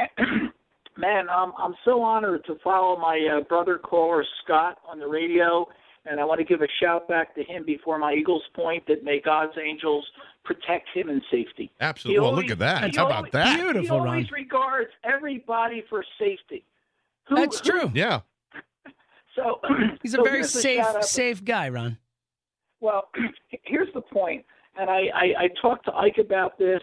Man, 0.97 1.29
I'm 1.29 1.53
I'm 1.59 1.75
so 1.85 2.03
honored 2.03 2.45
to 2.47 2.57
follow 2.63 2.97
my 2.99 3.39
uh, 3.39 3.41
brother 3.43 3.79
caller 3.79 4.25
Scott 4.43 4.79
on 4.89 4.99
the 4.99 5.07
radio, 5.07 5.67
and 6.05 6.21
I 6.21 6.25
want 6.25 6.39
to 6.39 6.45
give 6.45 6.63
a 6.63 6.69
shout 6.81 7.09
back 7.09 7.35
to 7.35 7.43
him 7.43 7.65
before 7.65 7.99
my 7.99 8.15
Eagles 8.15 8.43
point 8.55 8.87
that 8.89 9.05
may 9.05 9.21
God's 9.21 9.53
angels 9.59 10.07
protect 10.45 10.89
him 10.95 11.09
in 11.09 11.21
safety. 11.31 11.71
Absolutely. 11.81 12.21
Well, 12.21 12.35
look 12.35 12.51
at 12.51 12.59
that. 12.61 12.95
How 12.95 13.05
always, 13.05 13.19
about 13.19 13.33
that? 13.33 13.57
Beautiful. 13.57 13.83
He 13.83 13.89
always 13.91 14.31
Ron. 14.31 14.41
regards 14.41 14.91
everybody 15.05 15.85
for 15.89 16.05
safety. 16.19 16.65
Who, 17.29 17.37
That's 17.37 17.61
true. 17.61 17.89
Who, 17.89 17.99
yeah. 17.99 18.21
So 19.35 19.61
he's 20.03 20.13
so 20.13 20.23
a 20.23 20.25
very 20.25 20.45
safe 20.45 20.87
safe 21.03 21.45
guy, 21.45 21.69
Ron. 21.69 21.99
Well, 22.81 23.11
here's 23.65 23.93
the 23.93 24.01
point, 24.01 24.47
and 24.79 24.89
I, 24.89 25.11
I, 25.15 25.25
I 25.39 25.49
talked 25.61 25.85
to 25.87 25.95
Ike 25.95 26.17
about 26.19 26.57
this 26.57 26.81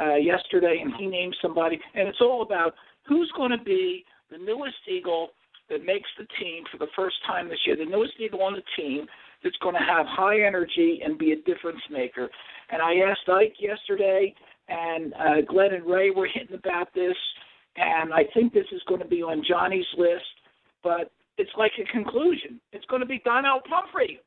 uh, 0.00 0.14
yesterday, 0.14 0.78
and 0.80 0.94
he 0.94 1.06
named 1.06 1.36
somebody, 1.42 1.80
and 1.94 2.06
it's 2.06 2.20
all 2.20 2.42
about 2.42 2.74
who's 3.08 3.32
going 3.36 3.50
to 3.50 3.62
be 3.62 4.04
the 4.30 4.38
newest 4.38 4.76
Eagle 4.86 5.30
that 5.70 5.84
makes 5.84 6.08
the 6.18 6.26
team 6.40 6.64
for 6.70 6.78
the 6.78 6.90
first 6.96 7.16
time 7.26 7.48
this 7.48 7.58
year, 7.66 7.76
the 7.76 7.84
newest 7.84 8.14
Eagle 8.18 8.42
on 8.42 8.54
the 8.54 8.62
team 8.76 9.06
that's 9.42 9.56
going 9.58 9.74
to 9.74 9.80
have 9.80 10.06
high 10.06 10.40
energy 10.42 11.00
and 11.04 11.18
be 11.18 11.32
a 11.32 11.36
difference 11.36 11.80
maker. 11.90 12.28
And 12.70 12.82
I 12.82 12.96
asked 13.08 13.28
Ike 13.28 13.54
yesterday, 13.60 14.34
and 14.68 15.14
uh, 15.14 15.40
Glenn 15.46 15.74
and 15.74 15.86
Ray 15.86 16.10
were 16.10 16.26
hitting 16.26 16.56
about 16.56 16.92
this, 16.94 17.16
and 17.76 18.12
I 18.12 18.24
think 18.34 18.52
this 18.52 18.66
is 18.72 18.82
going 18.88 19.00
to 19.00 19.06
be 19.06 19.22
on 19.22 19.42
Johnny's 19.48 19.86
list, 19.96 20.24
but 20.82 21.12
it's 21.36 21.50
like 21.56 21.72
a 21.80 21.90
conclusion. 21.92 22.60
It's 22.72 22.84
going 22.86 23.00
to 23.00 23.06
be 23.06 23.22
Donnel 23.24 23.60
Pumphrey. 23.68 24.20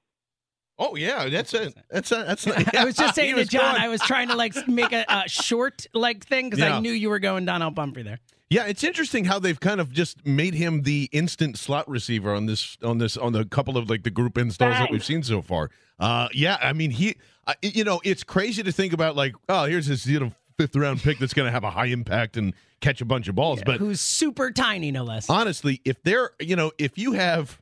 Oh 0.84 0.96
yeah, 0.96 1.30
that's 1.30 1.54
it. 1.54 1.78
That's 1.91 2.12
a, 2.12 2.24
that's. 2.28 2.48
i 2.76 2.84
was 2.84 2.96
just 2.96 3.13
saying 3.15 3.36
to 3.36 3.46
John, 3.46 3.76
I 3.80 3.88
was 3.88 4.02
trying 4.02 4.30
to 4.30 4.36
like 4.36 4.67
make 4.67 4.91
a, 4.91 5.06
a 5.08 5.24
short 5.30 5.86
like 5.94 6.26
thing 6.26 6.50
because 6.50 6.65
yeah. 6.65 6.76
I 6.76 6.80
knew 6.80 6.91
you 6.91 7.12
were 7.12 7.20
going 7.20 7.46
Donnel 7.46 7.72
Pumphrey 7.72 8.02
there. 8.02 8.20
Yeah, 8.50 8.65
it's 8.65 8.84
interesting 8.84 9.24
how 9.24 9.38
they've 9.38 9.60
kind 9.60 9.80
of 9.80 9.94
just 9.94 10.26
made 10.26 10.56
him 10.56 10.82
the 10.82 11.08
instant 11.13 11.58
slot 11.58 11.88
receiver 11.88 12.34
on 12.34 12.48
this 12.48 12.80
on 12.82 12.98
this 12.98 13.15
on 13.15 13.32
the 13.32 13.46
couple 13.46 13.78
of 13.78 13.91
like 13.91 14.02
the 14.02 14.10
group 14.10 14.39
installs 14.39 14.74
that 14.74 14.89
we've 14.91 15.06
seen 15.06 15.22
so 15.22 15.44
far. 15.44 15.70
Uh, 16.00 16.28
yeah, 16.34 16.58
I 16.60 16.74
mean 16.74 16.89
he, 16.89 17.15
uh, 17.46 17.54
you 17.62 17.84
know, 17.84 18.02
it's 18.04 18.24
crazy 18.24 18.63
to 18.63 18.72
think 18.72 18.91
about 18.91 19.15
like, 19.15 19.36
oh, 19.48 19.65
here's 19.65 19.86
this 19.86 20.08
you 20.08 20.20
know 20.20 20.32
fifth 20.58 20.76
round 20.76 21.00
pick 21.02 21.20
that's 21.20 21.36
going 21.36 21.46
to 21.46 21.52
have 21.52 21.63
a 21.63 21.70
high 21.70 21.86
impact 21.86 22.38
and 22.38 22.54
catch 22.82 23.02
a 23.02 23.06
bunch 23.06 23.28
of 23.28 23.36
balls, 23.36 23.60
yeah, 23.60 23.65
but 23.67 23.78
who's 23.78 24.02
super 24.02 24.50
tiny, 24.50 24.91
no 24.91 25.04
less. 25.04 25.30
Honestly, 25.30 25.80
if 25.86 26.02
they're 26.02 26.32
you 26.39 26.56
know 26.56 26.72
if 26.80 26.98
you 26.98 27.12
have, 27.13 27.61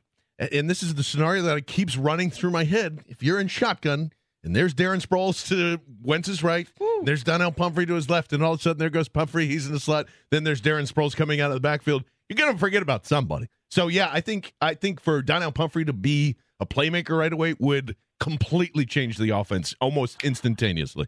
and 0.52 0.68
this 0.70 0.82
is 0.82 0.94
the 0.94 1.02
scenario 1.02 1.42
that 1.42 1.66
keeps 1.66 1.96
running 1.96 2.30
through 2.30 2.50
my 2.50 2.64
head, 2.64 3.04
if 3.06 3.22
you're 3.22 3.38
in 3.38 3.48
shotgun 3.48 4.10
and 4.42 4.56
there's 4.56 4.74
Darren 4.74 5.04
Sproles 5.04 5.46
to 5.48 5.80
Wentz's 6.02 6.42
right. 6.42 6.66
Woo. 6.78 7.02
There's 7.04 7.22
Donnel 7.22 7.52
Pumphrey 7.52 7.86
to 7.86 7.94
his 7.94 8.08
left, 8.08 8.32
and 8.32 8.42
all 8.42 8.54
of 8.54 8.60
a 8.60 8.62
sudden 8.62 8.78
there 8.78 8.90
goes 8.90 9.08
Pumphrey. 9.08 9.46
He's 9.46 9.66
in 9.66 9.72
the 9.72 9.80
slot. 9.80 10.06
Then 10.30 10.44
there's 10.44 10.62
Darren 10.62 10.90
Sproles 10.90 11.14
coming 11.14 11.40
out 11.40 11.50
of 11.50 11.54
the 11.54 11.60
backfield. 11.60 12.04
You're 12.28 12.36
gonna 12.36 12.58
forget 12.58 12.82
about 12.82 13.06
somebody. 13.06 13.48
So 13.70 13.88
yeah, 13.88 14.08
I 14.10 14.20
think 14.20 14.54
I 14.60 14.74
think 14.74 15.00
for 15.00 15.20
Donnel 15.22 15.52
Pumphrey 15.52 15.84
to 15.84 15.92
be 15.92 16.36
a 16.58 16.66
playmaker 16.66 17.18
right 17.18 17.32
away 17.32 17.54
would 17.58 17.96
completely 18.18 18.84
change 18.84 19.18
the 19.18 19.30
offense 19.30 19.74
almost 19.80 20.22
instantaneously. 20.24 21.06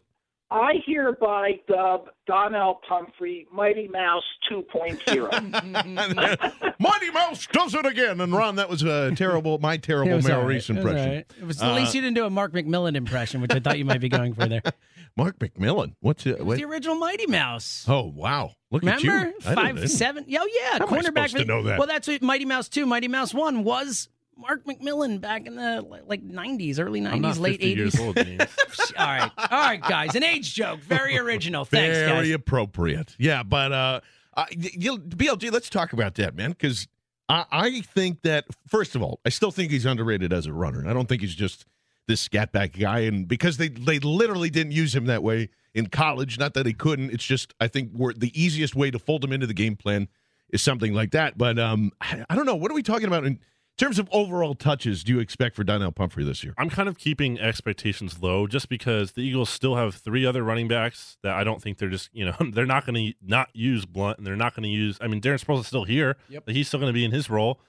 I 0.53 0.75
hereby 0.85 1.59
dub 1.67 2.09
Donnel 2.27 2.79
Pumphrey 2.87 3.47
Mighty 3.51 3.87
Mouse 3.87 4.23
2.0. 4.51 6.75
Mighty 6.79 7.09
Mouse 7.09 7.47
does 7.51 7.73
it 7.73 7.87
again. 7.87 8.21
And 8.21 8.31
Ron, 8.31 8.57
that 8.57 8.69
was 8.69 8.83
a 8.83 9.15
terrible, 9.15 9.57
my 9.57 9.77
terrible 9.77 10.21
Merrill 10.21 10.45
Reese 10.45 10.69
impression. 10.69 11.11
It 11.11 11.33
was, 11.43 11.59
at 11.59 11.73
least 11.73 11.95
uh, 11.95 11.97
you 11.97 12.01
didn't 12.01 12.17
do 12.17 12.25
a 12.25 12.29
Mark 12.29 12.53
McMillian 12.53 12.95
impression, 12.95 13.41
which 13.41 13.51
I 13.51 13.59
thought 13.59 13.79
you 13.79 13.85
might 13.85 13.99
be 13.99 14.09
going 14.09 14.35
for 14.35 14.45
there. 14.45 14.61
Mark 15.17 15.39
McMillian. 15.39 15.95
What's 16.01 16.27
it? 16.27 16.45
What? 16.45 16.57
the 16.57 16.65
original 16.65 16.97
Mighty 16.97 17.25
Mouse. 17.25 17.85
Oh 17.87 18.03
wow! 18.03 18.51
Look 18.69 18.83
Remember? 18.83 19.11
at 19.11 19.27
you. 19.27 19.33
Five 19.41 19.89
seven. 19.89 20.25
Oh 20.27 20.49
yeah, 20.61 20.77
How 20.79 20.85
cornerback. 20.85 21.35
to 21.35 21.45
know 21.45 21.63
that? 21.63 21.79
Well, 21.79 21.87
that's 21.87 22.07
what 22.07 22.21
Mighty 22.21 22.45
Mouse 22.45 22.69
two, 22.69 22.85
Mighty 22.85 23.07
Mouse 23.07 23.33
one 23.33 23.63
was 23.63 24.07
Mark 24.37 24.65
McMillian 24.65 25.21
back 25.21 25.45
in 25.45 25.55
the 25.55 25.85
like 26.05 26.25
'90s, 26.27 26.79
early 26.79 27.01
'90s, 27.01 27.39
late 27.39 27.61
'80s. 27.61 27.99
Old, 27.99 28.17
all 28.97 29.05
right, 29.05 29.31
all 29.37 29.47
right, 29.51 29.81
guys, 29.81 30.15
an 30.15 30.23
age 30.23 30.53
joke, 30.53 30.79
very 30.81 31.17
original. 31.17 31.65
Thanks, 31.65 31.97
very 31.97 32.27
guys. 32.27 32.35
appropriate. 32.35 33.15
Yeah, 33.17 33.43
but 33.43 33.71
uh, 33.71 34.01
uh 34.35 34.45
BLG, 34.45 35.51
let's 35.51 35.69
talk 35.69 35.93
about 35.93 36.15
that, 36.15 36.35
man, 36.35 36.51
because 36.51 36.87
I, 37.29 37.45
I 37.51 37.81
think 37.81 38.21
that 38.23 38.45
first 38.67 38.95
of 38.95 39.01
all, 39.01 39.19
I 39.25 39.29
still 39.29 39.51
think 39.51 39.71
he's 39.71 39.85
underrated 39.85 40.33
as 40.33 40.45
a 40.45 40.53
runner. 40.53 40.87
I 40.87 40.93
don't 40.93 41.07
think 41.07 41.21
he's 41.21 41.35
just 41.35 41.65
this 42.07 42.27
scatback 42.27 42.79
guy, 42.79 42.99
and 43.01 43.27
because 43.27 43.57
they 43.57 43.69
they 43.69 43.99
literally 43.99 44.49
didn't 44.49 44.73
use 44.73 44.95
him 44.95 45.05
that 45.05 45.23
way 45.23 45.49
in 45.73 45.87
college. 45.87 46.37
Not 46.37 46.53
that 46.53 46.65
he 46.65 46.73
couldn't. 46.73 47.11
It's 47.11 47.25
just 47.25 47.53
I 47.59 47.67
think 47.67 47.91
we're, 47.93 48.13
the 48.13 48.31
easiest 48.39 48.75
way 48.75 48.91
to 48.91 48.99
fold 48.99 49.23
him 49.23 49.31
into 49.31 49.47
the 49.47 49.53
game 49.53 49.75
plan 49.75 50.07
is 50.49 50.61
something 50.61 50.93
like 50.93 51.11
that. 51.11 51.37
But 51.37 51.57
um, 51.59 51.91
I, 52.01 52.25
I 52.29 52.35
don't 52.35 52.45
know. 52.45 52.55
What 52.55 52.71
are 52.71 52.75
we 52.75 52.83
talking 52.83 53.07
about 53.07 53.25
in? 53.25 53.39
In 53.79 53.85
terms 53.85 53.97
of 53.97 54.07
overall 54.11 54.53
touches, 54.53 55.03
do 55.03 55.13
you 55.13 55.19
expect 55.19 55.55
for 55.55 55.63
Donnel 55.63 55.91
Pumphrey 55.91 56.23
this 56.23 56.43
year? 56.43 56.53
I'm 56.59 56.69
kind 56.69 56.87
of 56.87 56.99
keeping 56.99 57.39
expectations 57.39 58.21
low 58.21 58.45
just 58.45 58.69
because 58.69 59.13
the 59.13 59.21
Eagles 59.21 59.49
still 59.49 59.77
have 59.77 59.95
three 59.95 60.27
other 60.27 60.43
running 60.43 60.67
backs 60.67 61.17
that 61.23 61.33
I 61.33 61.43
don't 61.43 61.59
think 61.59 61.79
they're 61.79 61.89
just, 61.89 62.09
you 62.13 62.23
know, 62.23 62.35
they're 62.51 62.67
not 62.67 62.85
going 62.85 62.93
to 62.93 63.13
not 63.25 63.49
use 63.53 63.87
Blount 63.87 64.19
and 64.19 64.27
they're 64.27 64.35
not 64.35 64.55
going 64.55 64.63
to 64.63 64.69
use, 64.69 64.99
I 65.01 65.07
mean, 65.07 65.21
Darren 65.21 65.43
Sproles 65.43 65.61
is 65.61 65.67
still 65.67 65.85
here, 65.85 66.17
yep. 66.29 66.43
but 66.45 66.53
he's 66.53 66.67
still 66.67 66.79
going 66.79 66.91
to 66.91 66.93
be 66.93 67.03
in 67.03 67.11
his 67.11 67.31
role. 67.31 67.59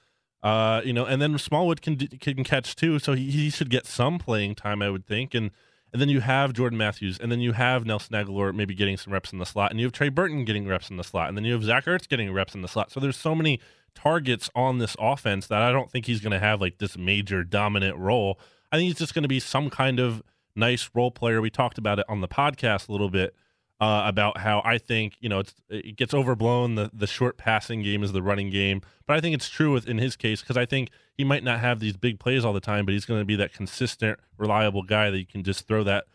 Uh, 0.43 0.81
you 0.85 0.93
know, 0.93 1.05
and 1.05 1.19
then 1.19 1.35
Smallwood 1.39 1.81
can 1.81 1.97
can 1.97 2.43
catch 2.43 2.75
too, 2.75 2.99
so 2.99 3.13
he, 3.13 3.31
he 3.31 3.49
should 3.49 3.71
get 3.71 3.87
some 3.87 4.19
playing 4.19 4.53
time, 4.53 4.83
I 4.83 4.91
would 4.91 5.07
think. 5.07 5.33
And 5.33 5.49
and 5.95 6.01
then 6.01 6.09
you 6.09 6.19
have 6.19 6.51
Jordan 6.51 6.77
Matthews, 6.77 7.17
and 7.19 7.31
then 7.31 7.39
you 7.39 7.53
have 7.53 7.85
Nelson 7.85 8.17
Agholor 8.17 8.53
maybe 8.53 8.75
getting 8.75 8.97
some 8.97 9.13
reps 9.13 9.31
in 9.31 9.39
the 9.39 9.45
slot, 9.45 9.71
and 9.71 9.79
you 9.79 9.85
have 9.85 9.93
Trey 9.93 10.09
Burton 10.09 10.43
getting 10.43 10.67
reps 10.67 10.89
in 10.89 10.97
the 10.97 11.05
slot, 11.05 11.29
and 11.29 11.37
then 11.37 11.45
you 11.45 11.53
have 11.53 11.63
Zach 11.63 11.85
Ertz 11.85 12.05
getting 12.09 12.33
reps 12.33 12.53
in 12.53 12.61
the 12.61 12.67
slot. 12.67 12.91
So 12.91 12.99
there's 12.99 13.15
so 13.15 13.33
many 13.33 13.61
targets 13.95 14.49
on 14.53 14.79
this 14.79 14.97
offense 14.99 15.47
that 15.47 15.61
I 15.61 15.71
don't 15.71 15.89
think 15.89 16.05
he's 16.05 16.19
going 16.19 16.33
to 16.33 16.39
have 16.39 16.59
like 16.59 16.79
this 16.79 16.97
major 16.97 17.45
dominant 17.45 17.97
role. 17.97 18.37
I 18.73 18.75
think 18.75 18.87
he's 18.87 18.97
just 18.97 19.13
going 19.13 19.23
to 19.23 19.29
be 19.29 19.39
some 19.39 19.69
kind 19.69 20.01
of 20.01 20.21
nice 20.53 20.89
role 20.93 21.11
player. 21.11 21.39
We 21.39 21.49
talked 21.49 21.77
about 21.77 21.99
it 21.99 22.05
on 22.09 22.19
the 22.19 22.27
podcast 22.27 22.89
a 22.89 22.91
little 22.91 23.09
bit 23.09 23.33
uh, 23.79 24.03
about 24.05 24.37
how 24.37 24.61
I 24.63 24.77
think 24.77 25.15
you 25.19 25.29
know 25.29 25.43
it 25.69 25.95
gets 25.95 26.13
overblown. 26.13 26.75
The 26.75 26.89
the 26.93 27.07
short 27.07 27.37
passing 27.37 27.81
game 27.81 28.03
is 28.03 28.11
the 28.11 28.21
running 28.21 28.49
game, 28.49 28.81
but 29.05 29.17
I 29.17 29.21
think 29.21 29.35
it's 29.35 29.49
true 29.49 29.73
with 29.73 29.87
in 29.87 29.97
his 29.97 30.15
case 30.15 30.41
because 30.41 30.57
I 30.57 30.65
think 30.65 30.89
he 31.17 31.23
might 31.23 31.43
not 31.43 31.59
have 31.59 31.79
these 31.79 31.97
big 31.97 32.19
plays 32.19 32.45
all 32.45 32.53
the 32.53 32.59
time, 32.59 32.85
but 32.85 32.93
he's 32.93 33.05
going 33.05 33.21
to 33.21 33.25
be 33.25 33.35
that 33.35 33.53
consistent, 33.53 34.19
reliable 34.37 34.83
guy 34.83 35.09
that 35.09 35.17
you 35.17 35.25
can 35.25 35.43
just 35.43 35.67
throw 35.67 35.83
that 35.83 36.05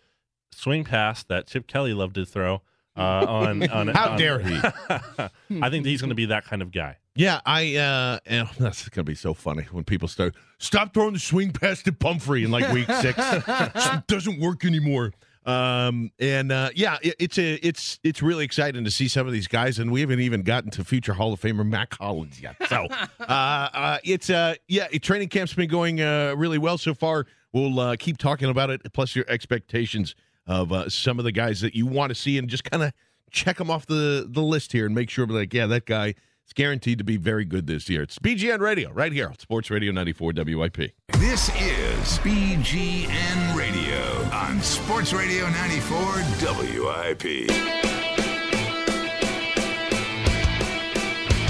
swing 0.53 0.85
pass 0.85 1.23
that 1.25 1.46
Chip 1.46 1.66
Kelly 1.66 1.92
loved 1.92 2.14
to 2.14 2.25
throw 2.25 2.62
uh, 2.96 3.01
on 3.29 3.68
on. 3.70 3.88
How 3.88 4.11
on, 4.11 4.18
dare 4.18 4.38
he? 4.38 4.55
I 5.61 5.70
think 5.70 5.85
he's 5.85 6.01
going 6.01 6.11
to 6.11 6.14
be 6.14 6.27
that 6.27 6.44
kind 6.44 6.62
of 6.62 6.73
guy. 6.73 6.96
Yeah, 7.14 7.40
I 7.44 7.77
uh 7.77 8.18
that's 8.59 8.88
gonna 8.88 9.05
be 9.05 9.14
so 9.14 9.35
funny 9.35 9.64
when 9.64 9.85
people 9.85 10.09
start 10.09 10.35
stop 10.59 10.94
throwing 10.94 11.12
the 11.12 11.18
swing 11.18 11.53
pass 11.53 11.83
to 11.83 11.92
Pumphrey 11.92 12.44
in 12.44 12.51
like 12.51 12.73
week 12.73 12.90
six. 12.90 13.18
it 13.18 14.07
doesn't 14.07 14.40
work 14.40 14.64
anymore. 14.64 15.12
Um 15.46 16.11
and 16.18 16.53
uh 16.53 16.70
yeah, 16.74 16.98
it, 17.03 17.14
it's 17.18 17.38
a 17.38 17.55
it's 17.66 17.98
it's 18.05 18.20
really 18.22 18.44
exciting 18.44 18.85
to 18.85 18.90
see 18.90 19.09
some 19.09 19.26
of 19.26 19.33
these 19.33 19.48
guys, 19.48 19.79
and 19.79 19.90
we 19.90 20.03
haven't 20.03 20.20
even 20.20 20.42
gotten 20.42 20.70
to 20.72 20.85
future 20.85 21.14
Hall 21.14 21.33
of 21.33 21.40
Famer 21.40 21.66
Mack 21.66 21.94
Hollins 21.94 22.40
yet. 22.42 22.57
So 22.68 22.87
uh, 23.20 23.22
uh 23.22 23.98
it's 24.05 24.29
uh 24.29 24.55
yeah, 24.68 24.88
training 24.88 25.29
camp's 25.29 25.55
been 25.55 25.70
going 25.70 26.00
uh 26.00 26.35
really 26.37 26.59
well 26.59 26.76
so 26.76 26.92
far. 26.92 27.26
We'll 27.53 27.81
uh 27.81 27.96
keep 27.96 28.18
talking 28.18 28.50
about 28.50 28.70
it, 28.70 28.83
plus 28.92 29.16
your 29.16 29.24
expectations 29.29 30.14
of 30.46 30.72
uh, 30.72 30.88
some 30.88 31.18
of 31.18 31.24
the 31.24 31.33
guys 31.33 31.61
that 31.61 31.74
you 31.74 31.87
want 31.87 32.11
to 32.11 32.14
see, 32.14 32.37
and 32.37 32.48
just 32.48 32.64
kind 32.64 32.83
of 32.83 32.92
check 33.31 33.57
them 33.57 33.70
off 33.70 33.87
the 33.87 34.26
the 34.29 34.42
list 34.42 34.72
here 34.72 34.85
and 34.85 34.94
make 34.94 35.09
sure 35.09 35.26
like 35.26 35.55
yeah, 35.55 35.66
that 35.66 35.87
guy 35.87 36.14
it's 36.51 36.55
guaranteed 36.57 36.99
to 36.99 37.05
be 37.05 37.17
very 37.17 37.45
good 37.45 37.69
this 37.69 37.89
year. 37.89 38.03
It's 38.03 38.19
BGN 38.19 38.59
Radio 38.59 38.91
right 38.91 39.13
here 39.13 39.29
on 39.29 39.39
Sports 39.39 39.71
Radio 39.71 39.93
94 39.93 40.33
WIP. 40.35 40.77
This 41.13 41.49
is 41.51 42.19
BGN 42.19 43.55
Radio 43.57 44.03
on 44.33 44.61
Sports 44.61 45.13
Radio 45.13 45.49
94 45.49 46.01
WIP. 46.43 47.25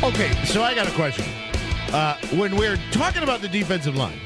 Okay, 0.03 0.45
so 0.45 0.63
I 0.63 0.75
got 0.75 0.87
a 0.87 0.91
question. 0.91 1.25
Uh, 1.95 2.19
when 2.35 2.55
we're 2.57 2.77
talking 2.93 3.23
about 3.23 3.41
the 3.41 3.49
defensive 3.49 3.97
line, 3.97 4.21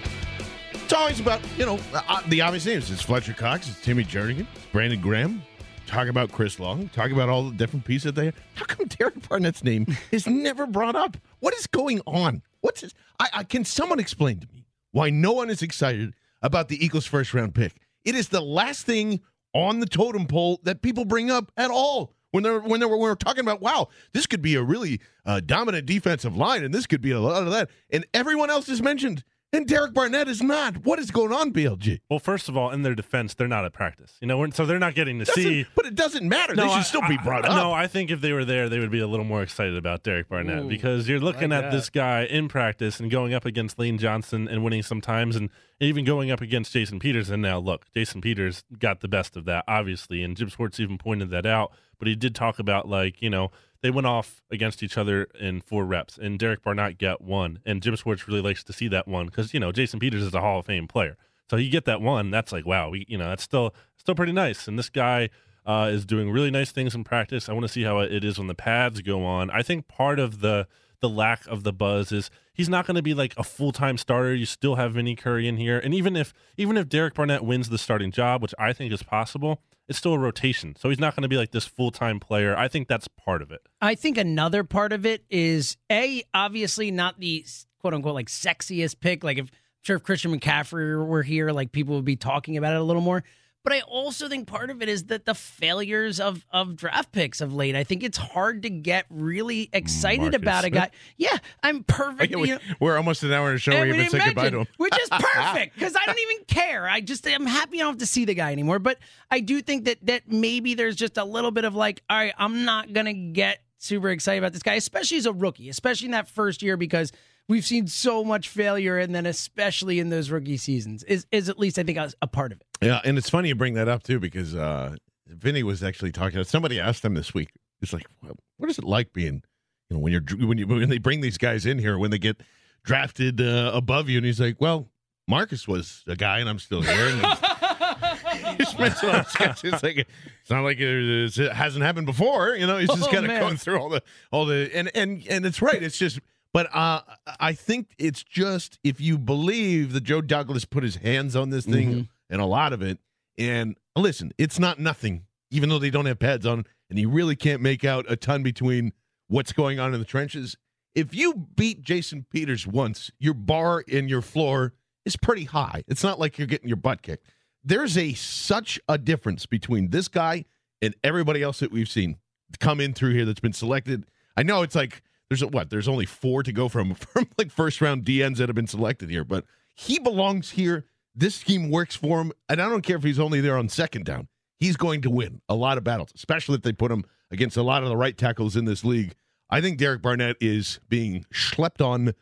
it's 0.73 0.93
always 0.93 1.21
about, 1.21 1.41
you 1.57 1.67
know, 1.67 1.79
uh, 1.95 2.21
the 2.27 2.41
obvious 2.41 2.67
names. 2.67 2.91
It's 2.91 3.01
Fletcher 3.01 3.33
Cox, 3.33 3.69
it's 3.69 3.81
Timmy 3.81 4.03
Jernigan, 4.03 4.49
it's 4.57 4.67
Brandon 4.73 5.01
Graham. 5.01 5.41
Talk 5.87 6.09
about 6.09 6.33
Chris 6.33 6.59
Long, 6.59 6.88
talk 6.88 7.11
about 7.11 7.29
all 7.29 7.51
the 7.51 7.55
different 7.55 7.85
pieces 7.85 8.12
they 8.14 8.27
have. 8.27 8.37
How 8.55 8.64
come 8.64 8.87
Derek 8.87 9.29
Barnett's 9.29 9.62
name 9.62 9.87
is 10.11 10.27
never 10.27 10.66
brought 10.66 10.97
up? 10.97 11.16
What 11.40 11.55
is 11.55 11.66
going 11.66 12.01
on? 12.07 12.42
What's 12.62 12.81
his, 12.81 12.94
I, 13.20 13.29
I 13.35 13.44
can 13.44 13.64
someone 13.64 14.01
explain 14.01 14.40
to 14.40 14.49
me 14.53 14.66
why 14.92 15.11
no 15.11 15.33
one 15.33 15.51
is 15.51 15.62
excited 15.62 16.14
about 16.42 16.68
the 16.68 16.83
Eagles' 16.85 17.07
first 17.07 17.35
round 17.35 17.55
pick? 17.55 17.75
It 18.05 18.14
is 18.14 18.29
the 18.29 18.40
last 18.40 18.87
thing 18.87 19.20
on 19.53 19.81
the 19.81 19.87
totem 19.87 20.27
pole 20.27 20.61
that 20.64 20.83
people 20.83 21.05
bring 21.05 21.31
up 21.31 21.53
at 21.57 21.70
all 21.70 22.14
when 22.33 22.42
they're 22.42 22.61
when 22.61 22.81
they're 22.81 22.88
when 22.88 22.99
we're 22.99 23.14
talking 23.14 23.42
about 23.42 23.61
wow 23.61 23.88
this 24.12 24.27
could 24.27 24.42
be 24.42 24.57
a 24.57 24.62
really 24.62 25.01
uh, 25.25 25.38
dominant 25.38 25.87
defensive 25.87 26.37
line 26.37 26.64
and 26.64 26.75
this 26.75 26.87
could 26.87 27.01
be 27.01 27.12
a 27.12 27.20
lot 27.20 27.44
of 27.44 27.53
that 27.53 27.70
and 27.90 28.05
everyone 28.12 28.51
else 28.51 28.68
is 28.68 28.83
mentioned 28.83 29.23
and 29.55 29.67
Derek 29.67 29.95
Barnett 29.95 30.29
is 30.29 30.43
not. 30.43 30.79
What 30.85 30.99
is 30.99 31.11
going 31.11 31.33
on, 31.33 31.53
BLG? 31.53 32.01
Well, 32.11 32.19
first 32.19 32.49
of 32.49 32.57
all, 32.57 32.71
in 32.71 32.83
their 32.83 32.95
defense, 32.95 33.35
they're 33.35 33.49
not 33.49 33.64
at 33.64 33.73
practice. 33.73 34.17
You 34.21 34.27
know, 34.27 34.49
so 34.51 34.67
they're 34.67 34.79
not 34.79 34.95
getting 34.95 35.19
to 35.21 35.25
Doesn't- 35.25 35.43
see. 35.43 35.67
but 35.75 35.87
it 35.87 35.95
doesn't 35.95 36.29
matter. 36.29 36.55
they 36.55 36.62
should 36.62 36.71
I- 36.79 36.83
still 36.83 37.09
be 37.09 37.17
brought 37.19 37.45
I- 37.45 37.49
up. 37.49 37.57
No, 37.57 37.73
I 37.73 37.87
think 37.87 38.11
if 38.11 38.21
they 38.21 38.33
were 38.33 38.45
there, 38.45 38.69
they 38.69 38.79
would 38.79 38.90
be 38.90 39.01
a 39.01 39.07
little 39.07 39.25
more 39.25 39.43
excited 39.43 39.77
about 39.77 40.03
Derek 40.03 40.29
Barnett 40.29 40.64
Ooh, 40.64 40.69
because 40.69 41.09
you're 41.09 41.21
looking 41.21 41.51
like 41.51 41.64
at 41.64 41.71
that. 41.71 41.73
this 41.77 41.88
guy 41.90 42.25
in 42.25 42.49
practice 42.49 43.01
and 43.01 43.11
going 43.11 43.33
up 43.33 43.45
against 43.45 43.79
Lane 43.79 43.99
Johnson 43.99 44.49
and 44.49 44.62
winning 44.64 44.83
sometimes, 44.83 45.37
and 45.37 45.51
even 45.81 46.05
going 46.05 46.31
up 46.31 46.40
against 46.40 46.73
Jason 46.73 46.99
Peters. 46.99 47.31
And 47.31 47.43
now, 47.43 47.59
look, 47.59 47.87
Jason 47.95 48.21
Peters 48.21 48.64
got 48.79 49.01
the 49.01 49.09
best 49.09 49.37
of 49.37 49.45
that, 49.47 49.64
obviously, 49.69 50.23
and 50.23 50.37
Jim 50.37 50.49
Schwartz 50.49 50.81
even 50.81 50.99
pointed 50.99 51.31
that 51.31 51.47
out. 51.47 51.73
But 51.99 52.09
he 52.09 52.17
did 52.17 52.35
talk 52.35 52.59
about 52.59 52.88
like 52.88 53.23
you 53.23 53.31
know 53.31 53.51
they 53.85 53.90
went 53.90 54.07
off 54.07 54.40
against 54.51 54.83
each 54.83 54.97
other 54.97 55.29
in 55.38 55.61
four 55.61 55.85
reps, 55.85 56.16
and 56.16 56.38
Derek 56.38 56.62
Barnett 56.62 56.97
got 56.97 57.20
one, 57.20 57.59
and 57.66 57.83
Jim 57.83 57.94
Schwartz 57.97 58.27
really 58.27 58.40
likes 58.40 58.64
to 58.64 58.73
see 58.73 58.88
that 58.88 59.07
one 59.07 59.27
because 59.27 59.53
you 59.53 59.61
know 59.61 59.73
Jason 59.73 60.01
Peters 60.01 60.23
is 60.23 60.33
a 60.33 60.40
Hall 60.40 60.61
of 60.61 60.64
Fame 60.64 60.88
player. 60.88 61.18
So 61.51 61.57
you 61.57 61.70
get 61.70 61.85
that 61.85 62.01
one, 62.01 62.31
that's 62.31 62.51
like 62.51 62.64
wow, 62.64 62.88
we 62.88 63.05
you 63.11 63.18
know 63.18 63.29
that's 63.29 63.42
still 63.42 63.75
still 63.99 64.14
pretty 64.14 64.33
nice. 64.33 64.66
And 64.66 64.79
this 64.79 64.88
guy 64.88 65.29
uh, 65.66 65.90
is 65.92 66.07
doing 66.07 66.31
really 66.31 66.51
nice 66.51 66.73
things 66.73 66.94
in 66.94 67.05
practice. 67.05 67.47
I 67.47 67.53
want 67.53 67.64
to 67.64 67.68
see 67.68 67.83
how 67.83 67.99
it 67.99 68.25
is 68.25 68.38
when 68.38 68.47
the 68.47 68.55
pads 68.55 69.03
go 69.03 69.23
on. 69.23 69.51
I 69.51 69.62
think 69.62 69.87
part 69.87 70.18
of 70.18 70.40
the 70.40 70.66
the 71.01 71.09
lack 71.11 71.47
of 71.47 71.62
the 71.62 71.73
buzz 71.75 72.11
is 72.11 72.31
he's 72.55 72.70
not 72.70 72.87
going 72.87 72.94
to 72.94 73.03
be 73.03 73.12
like 73.12 73.35
a 73.37 73.44
full 73.44 73.70
time 73.70 73.99
starter. 73.99 74.35
You 74.35 74.47
still 74.47 74.77
have 74.77 74.94
Vinny 74.94 75.14
Curry 75.14 75.47
in 75.47 75.59
here, 75.59 75.79
and 75.79 75.92
even 75.92 76.16
if 76.16 76.33
even 76.57 76.79
if 76.79 76.88
Derek 76.88 77.12
Barnett 77.12 77.44
wins 77.44 77.68
the 77.68 77.77
starting 77.77 78.12
job, 78.12 78.40
which 78.40 78.55
I 78.59 78.73
think 78.73 78.94
is 78.94 79.03
possible, 79.03 79.61
it's 79.88 79.99
still 79.99 80.14
a 80.14 80.18
rotation. 80.18 80.77
So 80.79 80.88
he's 80.88 80.99
not 80.99 81.14
going 81.14 81.23
to 81.23 81.29
be 81.29 81.37
like 81.37 81.51
this 81.51 81.64
full 81.64 81.90
time 81.90 82.20
player. 82.20 82.57
I 82.57 82.68
think 82.68 82.88
that's 82.88 83.09
part 83.09 83.42
of 83.42 83.51
it. 83.51 83.61
I 83.81 83.94
think 83.94 84.18
another 84.18 84.64
part 84.64 84.92
of 84.92 85.05
it 85.05 85.25
is 85.31 85.77
a 85.90 86.23
obviously 86.33 86.90
not 86.90 87.20
the 87.20 87.44
quote 87.81 87.94
unquote 87.94 88.14
like 88.14 88.29
sexiest 88.29 89.01
pick. 89.01 89.25
Like 89.25 89.38
if 89.38 89.51
sure 89.83 89.97
if 89.97 90.03
Christian 90.03 90.38
McCaffrey 90.38 91.07
were 91.07 91.23
here, 91.23 91.51
like 91.51 91.73
people 91.73 91.97
would 91.97 92.05
be 92.05 92.16
talking 92.16 92.57
about 92.57 92.75
it 92.75 92.81
a 92.81 92.85
little 92.85 93.03
more. 93.03 93.25
But 93.64 93.72
I 93.72 93.81
also 93.81 94.29
think 94.29 94.46
part 94.46 94.68
of 94.68 94.83
it 94.83 94.90
is 94.90 95.05
that 95.05 95.24
the 95.24 95.35
failures 95.35 96.20
of 96.20 96.44
of 96.50 96.77
draft 96.77 97.12
picks 97.12 97.40
of 97.40 97.55
late. 97.55 97.74
I 97.74 97.83
think 97.83 98.03
it's 98.03 98.18
hard 98.18 98.62
to 98.64 98.70
get 98.70 99.07
really 99.09 99.70
excited 99.72 100.20
Marcus 100.20 100.37
about 100.37 100.64
a 100.64 100.70
guy. 100.70 100.90
Yeah, 101.16 101.38
I'm 101.62 101.83
perfect. 101.83 102.37
We, 102.37 102.55
we're 102.79 102.98
almost 102.98 103.22
an 103.22 103.33
hour 103.33 103.48
in 103.48 103.55
the 103.55 103.59
show. 103.59 103.72
We 103.72 103.92
didn't 103.92 104.11
said 104.11 104.20
goodbye 104.22 104.50
to 104.50 104.61
him. 104.61 104.66
which 104.77 104.94
is 105.00 105.09
perfect 105.11 105.74
because 105.77 105.96
I 105.96 106.05
don't 106.05 106.20
even 106.31 106.44
care. 106.44 106.87
I 106.87 107.00
just 107.00 107.27
I'm 107.27 107.46
happy 107.46 107.79
I 107.79 107.85
don't 107.85 107.94
have 107.94 107.98
to 108.00 108.07
see 108.07 108.27
the 108.27 108.35
guy 108.35 108.53
anymore. 108.53 108.79
But 108.79 108.98
I 109.31 109.40
do 109.40 109.62
think 109.62 109.87
that 109.87 110.05
that 110.07 110.31
maybe 110.31 110.74
there's 110.74 110.96
just 110.96 111.16
a 111.16 111.24
little 111.24 111.50
bit 111.50 111.64
of 111.64 111.74
like, 111.74 112.03
all 112.11 112.18
right, 112.18 112.35
I'm 112.37 112.66
not 112.66 112.92
gonna 112.92 113.14
get 113.14 113.61
super 113.79 114.11
excited 114.11 114.38
about 114.38 114.53
this 114.53 114.62
guy, 114.62 114.74
especially 114.74 115.16
as 115.16 115.27
a 115.27 115.33
rookie, 115.33 115.70
especially 115.70 116.07
in 116.07 116.12
that 116.12 116.29
first 116.29 116.62
year 116.62 116.77
because 116.77 117.12
we've 117.49 117.65
seen 117.65 117.87
so 117.87 118.25
much 118.25 118.49
failure, 118.49 118.99
and 118.99 119.15
then 119.15 119.27
especially 119.27 119.99
in 119.99 120.09
those 120.11 120.31
rookie 120.31 120.57
seasons 120.57 121.03
is 121.05 121.27
is 121.33 121.49
at 121.49 121.59
least 121.59 121.79
I 121.79 121.83
think 121.83 121.99
a, 121.99 122.11
a 122.23 122.27
part 122.27 122.53
of 122.53 122.61
it. 122.61 122.67
Yeah, 122.81 123.01
and 123.05 123.17
it's 123.19 123.31
funny 123.31 123.49
you 123.49 123.55
bring 123.55 123.75
that 123.75 123.89
up 123.89 124.03
too 124.03 124.19
because 124.21 124.55
uh 124.55 124.97
Vinny 125.27 125.63
was 125.63 125.83
actually 125.83 126.13
talking. 126.13 126.43
Somebody 126.45 126.79
asked 126.79 127.05
him 127.05 127.15
this 127.15 127.33
week. 127.35 127.51
It's 127.81 127.93
like, 127.93 128.07
well, 128.23 128.37
what 128.59 128.71
is 128.71 128.79
it 128.79 128.85
like 128.85 129.13
being, 129.13 129.43
you 129.91 129.97
know, 129.97 129.99
when 129.99 130.13
you're 130.13 130.23
when 130.47 130.59
you 130.59 130.67
when 130.67 130.89
they 130.89 130.99
bring 130.99 131.21
these 131.21 131.39
guys 131.39 131.67
in 131.67 131.79
here 131.79 131.99
when 131.99 132.11
they 132.11 132.19
get 132.19 132.41
drafted 132.85 133.41
uh, 133.41 133.71
above 133.75 134.09
you, 134.09 134.19
and 134.19 134.27
he's 134.27 134.41
like, 134.41 134.61
well, 134.61 134.89
Marcus 135.27 135.67
was 135.67 136.03
a 136.07 136.15
guy, 136.17 136.39
and 136.41 136.49
I'm 136.49 136.59
still 136.59 136.83
here. 136.83 137.09
And 137.09 138.57
he's 138.59 138.79
mentioning 138.79 139.15
all 139.15 139.23
this 139.23 139.37
guys. 139.37 139.61
It's 139.65 139.83
like 139.83 139.97
it's 139.99 140.51
not 140.51 140.63
like 140.63 140.79
it, 140.79 141.39
it 141.39 141.53
hasn't 141.53 141.85
happened 141.85 142.07
before. 142.07 142.55
You 142.55 142.67
know, 142.67 142.79
he's 142.79 142.89
just 142.89 143.09
Oh, 143.09 143.13
kind 143.13 143.25
of 143.31 143.41
going 143.41 143.57
through 143.57 143.79
all 143.79 143.89
the 143.89 144.03
all 144.31 144.45
the 144.47 144.71
and 144.75 144.91
and 144.95 145.27
and 145.29 145.47
it's 145.47 145.61
right. 145.63 145.83
It's 145.83 145.99
just. 145.99 146.21
But 146.55 146.75
uh, 146.75 147.03
I 147.40 147.53
think 147.53 147.88
it's 147.99 148.23
just 148.23 148.79
if 148.83 149.01
you 149.01 149.19
believe 149.19 149.93
that 149.93 150.05
Joe 150.05 150.23
Douglas 150.23 150.64
put 150.64 150.83
his 150.85 150.97
hands 150.97 151.35
on 151.37 151.51
this 151.51 151.67
thing 151.67 151.90
Mhm. 151.93 152.09
and 152.31 152.40
a 152.40 152.47
lot 152.47 152.73
of 152.73 152.81
it, 152.81 152.99
and 153.37 153.77
listen, 153.97 154.33
it's 154.38 154.59
not 154.61 154.79
nothing, 154.79 155.27
even 155.51 155.69
though 155.69 155.81
they 155.81 155.90
don't 155.90 156.07
have 156.07 156.21
pads 156.21 156.47
on, 156.47 156.64
and 156.88 156.99
you 156.99 157.11
really 157.11 157.35
can't 157.37 157.61
make 157.61 157.85
out 157.85 158.07
a 158.09 158.14
ton 158.17 158.43
between 158.45 158.93
what's 159.27 159.53
going 159.53 159.81
on 159.81 159.93
in 159.95 159.99
the 160.01 160.07
trenches. 160.07 160.57
If 160.95 161.12
you 161.12 161.49
beat 161.57 161.83
Jason 161.83 162.25
Peters 162.31 162.69
once, 162.69 163.11
your 163.19 163.35
bar 163.35 163.85
and 163.93 164.09
your 164.09 164.23
floor 164.23 164.75
is 165.05 165.17
pretty 165.17 165.45
high. 165.45 165.83
It's 165.88 166.05
not 166.05 166.21
like 166.21 166.38
you're 166.38 166.47
getting 166.47 166.69
your 166.69 166.77
butt 166.77 167.03
kicked. 167.03 167.27
There's 167.64 167.99
a 167.99 168.12
such 168.14 168.79
a 168.88 168.97
difference 168.97 169.45
between 169.45 169.88
this 169.90 170.07
guy 170.07 170.45
and 170.81 170.95
everybody 171.03 171.43
else 171.43 171.59
that 171.59 171.73
we've 171.73 171.88
seen 171.90 172.19
come 172.61 172.79
in 172.81 172.93
through 172.93 173.14
here 173.14 173.25
that's 173.25 173.40
been 173.40 173.53
selected. 173.53 174.07
I 174.37 174.45
know 174.45 174.62
it's 174.62 174.77
like 174.77 175.03
there's 175.31 175.43
a, 175.43 175.49
what 175.49 175.71
there's 175.71 175.89
only 175.89 176.07
four 176.07 176.43
to 176.43 176.53
go 176.53 176.69
from 176.69 176.95
from 176.95 177.29
like 177.39 177.51
first 177.51 177.81
round 177.81 178.05
DNs 178.05 178.37
that 178.37 178.49
have 178.49 178.57
been 178.57 178.67
selected 178.67 179.11
here, 179.11 179.25
but 179.25 179.45
he 179.75 179.99
belongs 179.99 180.51
here. 180.51 180.85
This 181.17 181.37
scheme 181.37 181.71
works 181.71 181.95
for 181.95 182.21
him, 182.21 182.33
and 182.49 182.61
I 182.61 182.69
don't 182.69 182.83
care 182.83 182.97
if 182.97 183.05
he's 183.05 183.21
only 183.21 183.41
there 183.41 183.57
on 183.57 183.69
second 183.69 184.05
down. 184.05 184.27
He's 184.59 184.77
going 184.77 185.03
to 185.03 185.11
win 185.11 185.41
a 185.49 185.55
lot 185.55 185.79
of 185.79 185.85
battles, 185.85 186.11
especially 186.15 186.57
if 186.57 186.63
they 186.63 186.73
put 186.73 186.91
him 186.91 187.05
against 187.31 187.57
a 187.57 187.63
lot 187.63 187.85
of 187.85 187.89
the 187.89 187.97
right 187.97 188.17
tackles 188.17 188.57
in 188.57 188.65
this 188.65 188.85
league. 188.85 189.15
I 189.49 189.61
think 189.61 189.79
Derek 189.79 190.03
Barnett 190.03 190.37
is 190.41 190.81
being 190.89 191.25
schlepped 191.33 191.85
on 191.85 192.15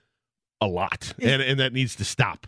a 0.60 0.66
lot, 0.66 1.14
and 1.20 1.40
and 1.40 1.58
that 1.60 1.72
needs 1.72 1.96
to 1.96 2.04
stop. 2.04 2.46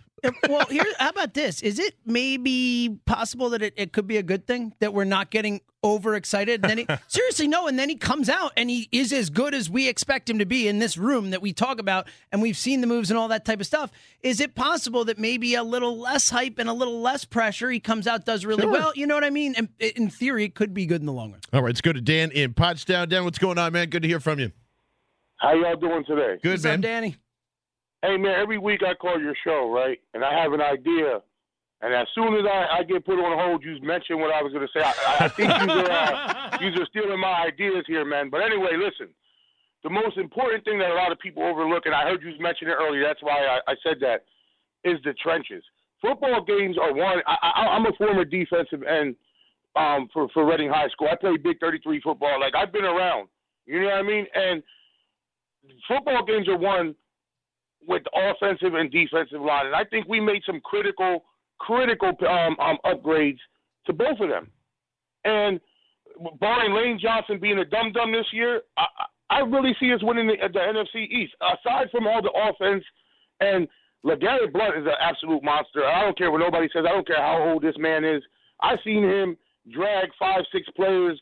Well, 0.48 0.66
here, 0.66 0.84
how 0.98 1.10
about 1.10 1.34
this? 1.34 1.62
Is 1.62 1.78
it 1.78 1.94
maybe 2.06 2.98
possible 3.06 3.50
that 3.50 3.62
it, 3.62 3.74
it 3.76 3.92
could 3.92 4.06
be 4.06 4.16
a 4.16 4.22
good 4.22 4.46
thing 4.46 4.74
that 4.80 4.92
we're 4.94 5.04
not 5.04 5.30
getting 5.30 5.60
overexcited? 5.82 6.62
And 6.64 6.70
then 6.70 6.78
he, 6.78 6.86
seriously, 7.08 7.46
no. 7.48 7.66
And 7.66 7.78
then 7.78 7.88
he 7.88 7.96
comes 7.96 8.28
out 8.28 8.52
and 8.56 8.70
he 8.70 8.88
is 8.92 9.12
as 9.12 9.30
good 9.30 9.54
as 9.54 9.68
we 9.70 9.88
expect 9.88 10.28
him 10.30 10.38
to 10.38 10.46
be 10.46 10.66
in 10.68 10.78
this 10.78 10.96
room 10.96 11.30
that 11.30 11.42
we 11.42 11.52
talk 11.52 11.78
about, 11.78 12.08
and 12.32 12.40
we've 12.42 12.56
seen 12.56 12.80
the 12.80 12.86
moves 12.86 13.10
and 13.10 13.18
all 13.18 13.28
that 13.28 13.44
type 13.44 13.60
of 13.60 13.66
stuff. 13.66 13.90
Is 14.22 14.40
it 14.40 14.54
possible 14.54 15.04
that 15.06 15.18
maybe 15.18 15.54
a 15.54 15.62
little 15.62 15.98
less 15.98 16.30
hype 16.30 16.58
and 16.58 16.68
a 16.68 16.72
little 16.72 17.00
less 17.00 17.24
pressure, 17.24 17.70
he 17.70 17.80
comes 17.80 18.06
out, 18.06 18.24
does 18.24 18.44
really 18.44 18.62
Sure. 18.62 18.70
well? 18.72 18.92
You 18.94 19.06
know 19.06 19.14
what 19.14 19.24
I 19.24 19.30
mean? 19.30 19.54
And 19.56 19.68
in 19.78 20.10
theory, 20.10 20.44
it 20.44 20.54
could 20.54 20.72
be 20.74 20.86
good 20.86 21.00
in 21.02 21.06
the 21.06 21.12
long 21.12 21.32
run. 21.32 21.40
All 21.52 21.60
right, 21.62 21.68
let's 21.68 21.80
go 21.80 21.92
to 21.92 22.00
Dan 22.00 22.30
in 22.30 22.54
Pottstown. 22.54 23.08
Dan, 23.08 23.24
what's 23.24 23.38
going 23.38 23.58
on, 23.58 23.72
man? 23.72 23.88
Good 23.90 24.02
to 24.02 24.08
hear 24.08 24.20
from 24.20 24.38
you. 24.38 24.52
How 25.36 25.52
y'all 25.52 25.76
doing 25.76 26.04
today? 26.06 26.38
Good, 26.42 26.50
What's 26.52 26.64
man. 26.64 26.74
up, 26.76 26.80
Danny? 26.82 27.16
Hey 28.04 28.18
man, 28.18 28.34
every 28.38 28.58
week 28.58 28.82
I 28.86 28.92
call 28.92 29.18
your 29.18 29.34
show, 29.46 29.72
right? 29.72 29.98
And 30.12 30.22
I 30.22 30.38
have 30.38 30.52
an 30.52 30.60
idea. 30.60 31.22
And 31.80 31.94
as 31.94 32.06
soon 32.14 32.34
as 32.34 32.44
I, 32.44 32.80
I 32.80 32.82
get 32.82 33.06
put 33.06 33.16
on 33.16 33.38
hold, 33.38 33.64
you 33.64 33.80
mentioned 33.80 34.20
what 34.20 34.30
I 34.30 34.42
was 34.42 34.52
going 34.52 34.66
to 34.66 34.72
say. 34.76 34.84
I, 34.84 35.24
I 35.24 35.28
think 35.28 35.48
you 35.48 35.72
are, 35.72 35.90
uh, 35.90 36.58
yous 36.60 36.78
are 36.78 36.86
stealing 36.86 37.18
my 37.18 37.48
ideas 37.48 37.84
here, 37.86 38.04
man. 38.04 38.28
But 38.28 38.42
anyway, 38.42 38.76
listen. 38.76 39.08
The 39.84 39.90
most 39.90 40.18
important 40.18 40.64
thing 40.64 40.78
that 40.80 40.90
a 40.90 40.94
lot 40.94 41.12
of 41.12 41.18
people 41.18 41.42
overlook, 41.42 41.86
and 41.86 41.94
I 41.94 42.02
heard 42.04 42.22
you 42.22 42.32
mention 42.40 42.68
it 42.68 42.76
earlier, 42.78 43.02
that's 43.02 43.22
why 43.22 43.40
I, 43.40 43.72
I 43.72 43.74
said 43.82 43.96
that, 44.00 44.24
is 44.84 44.98
the 45.04 45.14
trenches. 45.14 45.64
Football 46.02 46.44
games 46.44 46.76
are 46.76 46.92
one. 46.92 47.20
I, 47.26 47.36
I, 47.40 47.60
I'm 47.68 47.86
a 47.86 47.92
former 47.96 48.24
defensive 48.26 48.82
end 48.82 49.16
um, 49.76 50.08
for 50.12 50.28
for 50.34 50.44
Reading 50.44 50.68
High 50.68 50.88
School. 50.88 51.08
I 51.10 51.16
played 51.16 51.42
Big 51.42 51.58
33 51.58 52.02
football. 52.02 52.38
Like 52.38 52.54
I've 52.54 52.72
been 52.72 52.84
around. 52.84 53.28
You 53.64 53.80
know 53.80 53.86
what 53.86 53.94
I 53.94 54.02
mean? 54.02 54.26
And 54.34 54.62
football 55.88 56.22
games 56.24 56.48
are 56.48 56.58
won 56.58 56.94
with 57.86 58.02
offensive 58.14 58.74
and 58.74 58.90
defensive 58.90 59.40
line, 59.40 59.66
and 59.66 59.74
I 59.74 59.84
think 59.84 60.08
we 60.08 60.20
made 60.20 60.42
some 60.46 60.60
critical 60.60 61.24
critical 61.58 62.12
um, 62.28 62.56
um, 62.60 62.78
upgrades 62.84 63.38
to 63.86 63.92
both 63.92 64.18
of 64.20 64.28
them. 64.28 64.48
And 65.24 65.60
barring 66.40 66.74
Lane 66.74 66.98
Johnson 67.00 67.38
being 67.40 67.58
a 67.58 67.64
dum 67.64 67.92
dum 67.92 68.12
this 68.12 68.26
year, 68.32 68.62
I, 68.76 68.86
I 69.30 69.38
really 69.40 69.74
see 69.80 69.92
us 69.92 70.00
winning 70.02 70.26
the, 70.26 70.36
the 70.52 70.58
NFC 70.58 71.08
East. 71.08 71.32
Aside 71.40 71.90
from 71.90 72.06
all 72.06 72.22
the 72.22 72.30
offense 72.30 72.84
and 73.40 73.68
LeGarrette 74.04 74.52
Blount 74.52 74.76
is 74.76 74.84
an 74.84 74.92
absolute 75.00 75.42
monster. 75.42 75.84
I 75.84 76.02
don't 76.02 76.16
care 76.16 76.30
what 76.30 76.38
nobody 76.38 76.68
says. 76.72 76.84
I 76.86 76.92
don't 76.92 77.06
care 77.06 77.22
how 77.22 77.42
old 77.42 77.62
this 77.62 77.74
man 77.78 78.04
is. 78.04 78.22
I've 78.60 78.78
seen 78.84 79.02
him 79.02 79.36
drag 79.72 80.10
five, 80.18 80.42
six 80.52 80.68
players 80.76 81.20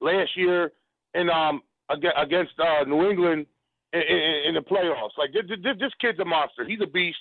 last 0.00 0.30
year 0.36 0.72
in 1.14 1.30
um 1.30 1.62
against 1.90 2.52
uh, 2.58 2.84
New 2.84 3.08
England 3.08 3.46
in, 3.94 4.02
in, 4.02 4.34
in 4.48 4.54
the 4.54 4.60
playoffs. 4.60 5.16
Like 5.16 5.32
this, 5.32 5.44
this, 5.48 5.76
this 5.78 5.92
kid's 6.00 6.18
a 6.18 6.24
monster. 6.24 6.66
He's 6.66 6.80
a 6.82 6.86
beast, 6.86 7.18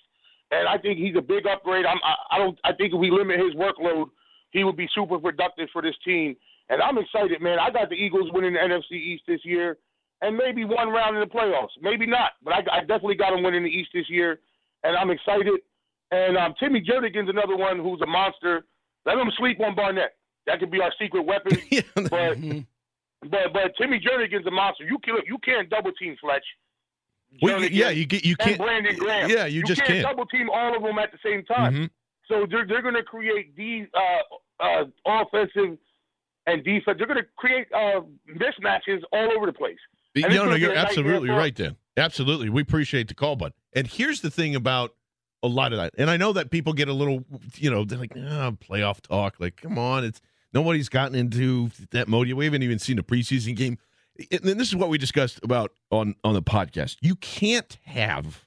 and 0.51 0.67
I 0.67 0.77
think 0.77 0.97
he's 0.97 1.15
a 1.15 1.21
big 1.21 1.45
upgrade. 1.45 1.85
I'm, 1.85 1.99
I, 2.03 2.35
I 2.35 2.37
don't. 2.39 2.59
I 2.63 2.73
think 2.73 2.93
if 2.93 2.99
we 2.99 3.11
limit 3.11 3.39
his 3.39 3.53
workload, 3.53 4.07
he 4.51 4.63
would 4.63 4.77
be 4.77 4.89
super 4.93 5.19
productive 5.19 5.69
for 5.71 5.81
this 5.81 5.95
team. 6.03 6.35
And 6.69 6.81
I'm 6.81 6.97
excited, 6.97 7.41
man. 7.41 7.59
I 7.59 7.69
got 7.69 7.89
the 7.89 7.95
Eagles 7.95 8.31
winning 8.33 8.53
the 8.53 8.59
NFC 8.59 8.93
East 8.93 9.23
this 9.27 9.41
year, 9.43 9.77
and 10.21 10.35
maybe 10.35 10.65
one 10.65 10.89
round 10.89 11.15
in 11.15 11.21
the 11.21 11.27
playoffs. 11.27 11.75
Maybe 11.81 12.05
not, 12.05 12.31
but 12.43 12.53
I, 12.53 12.59
I 12.71 12.79
definitely 12.81 13.15
got 13.15 13.31
them 13.31 13.43
winning 13.43 13.63
the 13.63 13.69
East 13.69 13.89
this 13.93 14.09
year, 14.09 14.39
and 14.83 14.95
I'm 14.95 15.11
excited. 15.11 15.59
And 16.11 16.37
um, 16.37 16.53
Timmy 16.59 16.81
Jernigan's 16.81 17.29
another 17.29 17.57
one 17.57 17.79
who's 17.79 18.01
a 18.01 18.07
monster. 18.07 18.65
Let 19.05 19.17
him 19.17 19.31
sleep 19.37 19.59
on 19.59 19.75
Barnett. 19.75 20.15
That 20.45 20.59
could 20.59 20.71
be 20.71 20.81
our 20.81 20.93
secret 20.99 21.23
weapon. 21.23 21.57
but 22.09 22.37
but 23.29 23.53
but 23.53 23.75
Timmy 23.79 23.99
Jernigan's 23.99 24.45
a 24.47 24.51
monster. 24.51 24.85
You 24.85 24.97
can 25.03 25.15
you 25.25 25.37
can't 25.39 25.69
double 25.69 25.91
team 25.93 26.15
Fletch. 26.21 26.45
Well, 27.41 27.61
you- 27.63 27.69
yeah, 27.71 27.89
you 27.89 28.05
get- 28.05 28.25
you 28.25 28.35
can't- 28.35 28.57
Brandon 28.57 28.95
Graham. 28.95 29.29
yeah, 29.29 29.45
you 29.45 29.63
just 29.63 29.81
can't, 29.81 29.89
can't. 29.93 30.03
double 30.07 30.25
team 30.27 30.49
all 30.49 30.75
of 30.75 30.83
them 30.83 30.97
at 30.99 31.11
the 31.11 31.17
same 31.23 31.43
time. 31.45 31.73
Mhm. 31.73 31.89
So 32.27 32.45
they're 32.49 32.65
they're 32.65 32.81
going 32.81 32.95
to 32.95 33.03
create 33.03 33.55
these 33.55 33.87
uh, 33.93 34.63
uh, 34.63 34.85
offensive 35.05 35.77
and 36.47 36.63
defense. 36.63 36.97
They're 36.97 37.07
going 37.07 37.19
to 37.21 37.27
create 37.37 37.67
uh, 37.73 38.01
mismatches 38.29 39.01
all 39.11 39.31
over 39.35 39.45
the 39.45 39.53
place. 39.53 39.77
And 40.15 40.33
no, 40.33 40.45
no, 40.45 40.55
you're 40.55 40.75
absolutely 40.75 41.29
right, 41.29 41.53
Dan. 41.53 41.75
Absolutely. 41.97 42.49
We 42.49 42.61
appreciate 42.61 43.07
the 43.07 43.13
call, 43.15 43.35
bud. 43.35 43.53
And 43.75 43.87
here's 43.87 44.21
the 44.21 44.29
thing 44.31 44.55
about 44.55 44.93
a 45.41 45.47
lot 45.47 45.73
of 45.73 45.79
that. 45.79 45.93
And 45.97 46.09
I 46.09 46.17
know 46.17 46.33
that 46.33 46.49
people 46.51 46.73
get 46.73 46.87
a 46.87 46.93
little, 46.93 47.23
you 47.57 47.69
know, 47.69 47.83
they're 47.83 47.97
like, 47.99 48.15
oh, 48.15 48.57
playoff 48.61 49.01
talk. 49.01 49.35
Like, 49.39 49.57
come 49.57 49.77
on. 49.77 50.03
It's 50.05 50.21
nobody's 50.53 50.89
gotten 50.89 51.15
into 51.15 51.69
that 51.91 52.07
mode. 52.07 52.27
yet. 52.27 52.37
We 52.37 52.45
haven't 52.45 52.63
even 52.63 52.79
seen 52.79 52.97
a 52.99 53.03
preseason 53.03 53.55
game. 53.55 53.77
And 54.31 54.41
then 54.41 54.57
this 54.57 54.67
is 54.67 54.75
what 54.75 54.89
we 54.89 54.97
discussed 54.97 55.39
about 55.43 55.71
on 55.91 56.15
on 56.23 56.33
the 56.33 56.41
podcast. 56.41 56.97
You 57.01 57.15
can't 57.15 57.77
have 57.85 58.45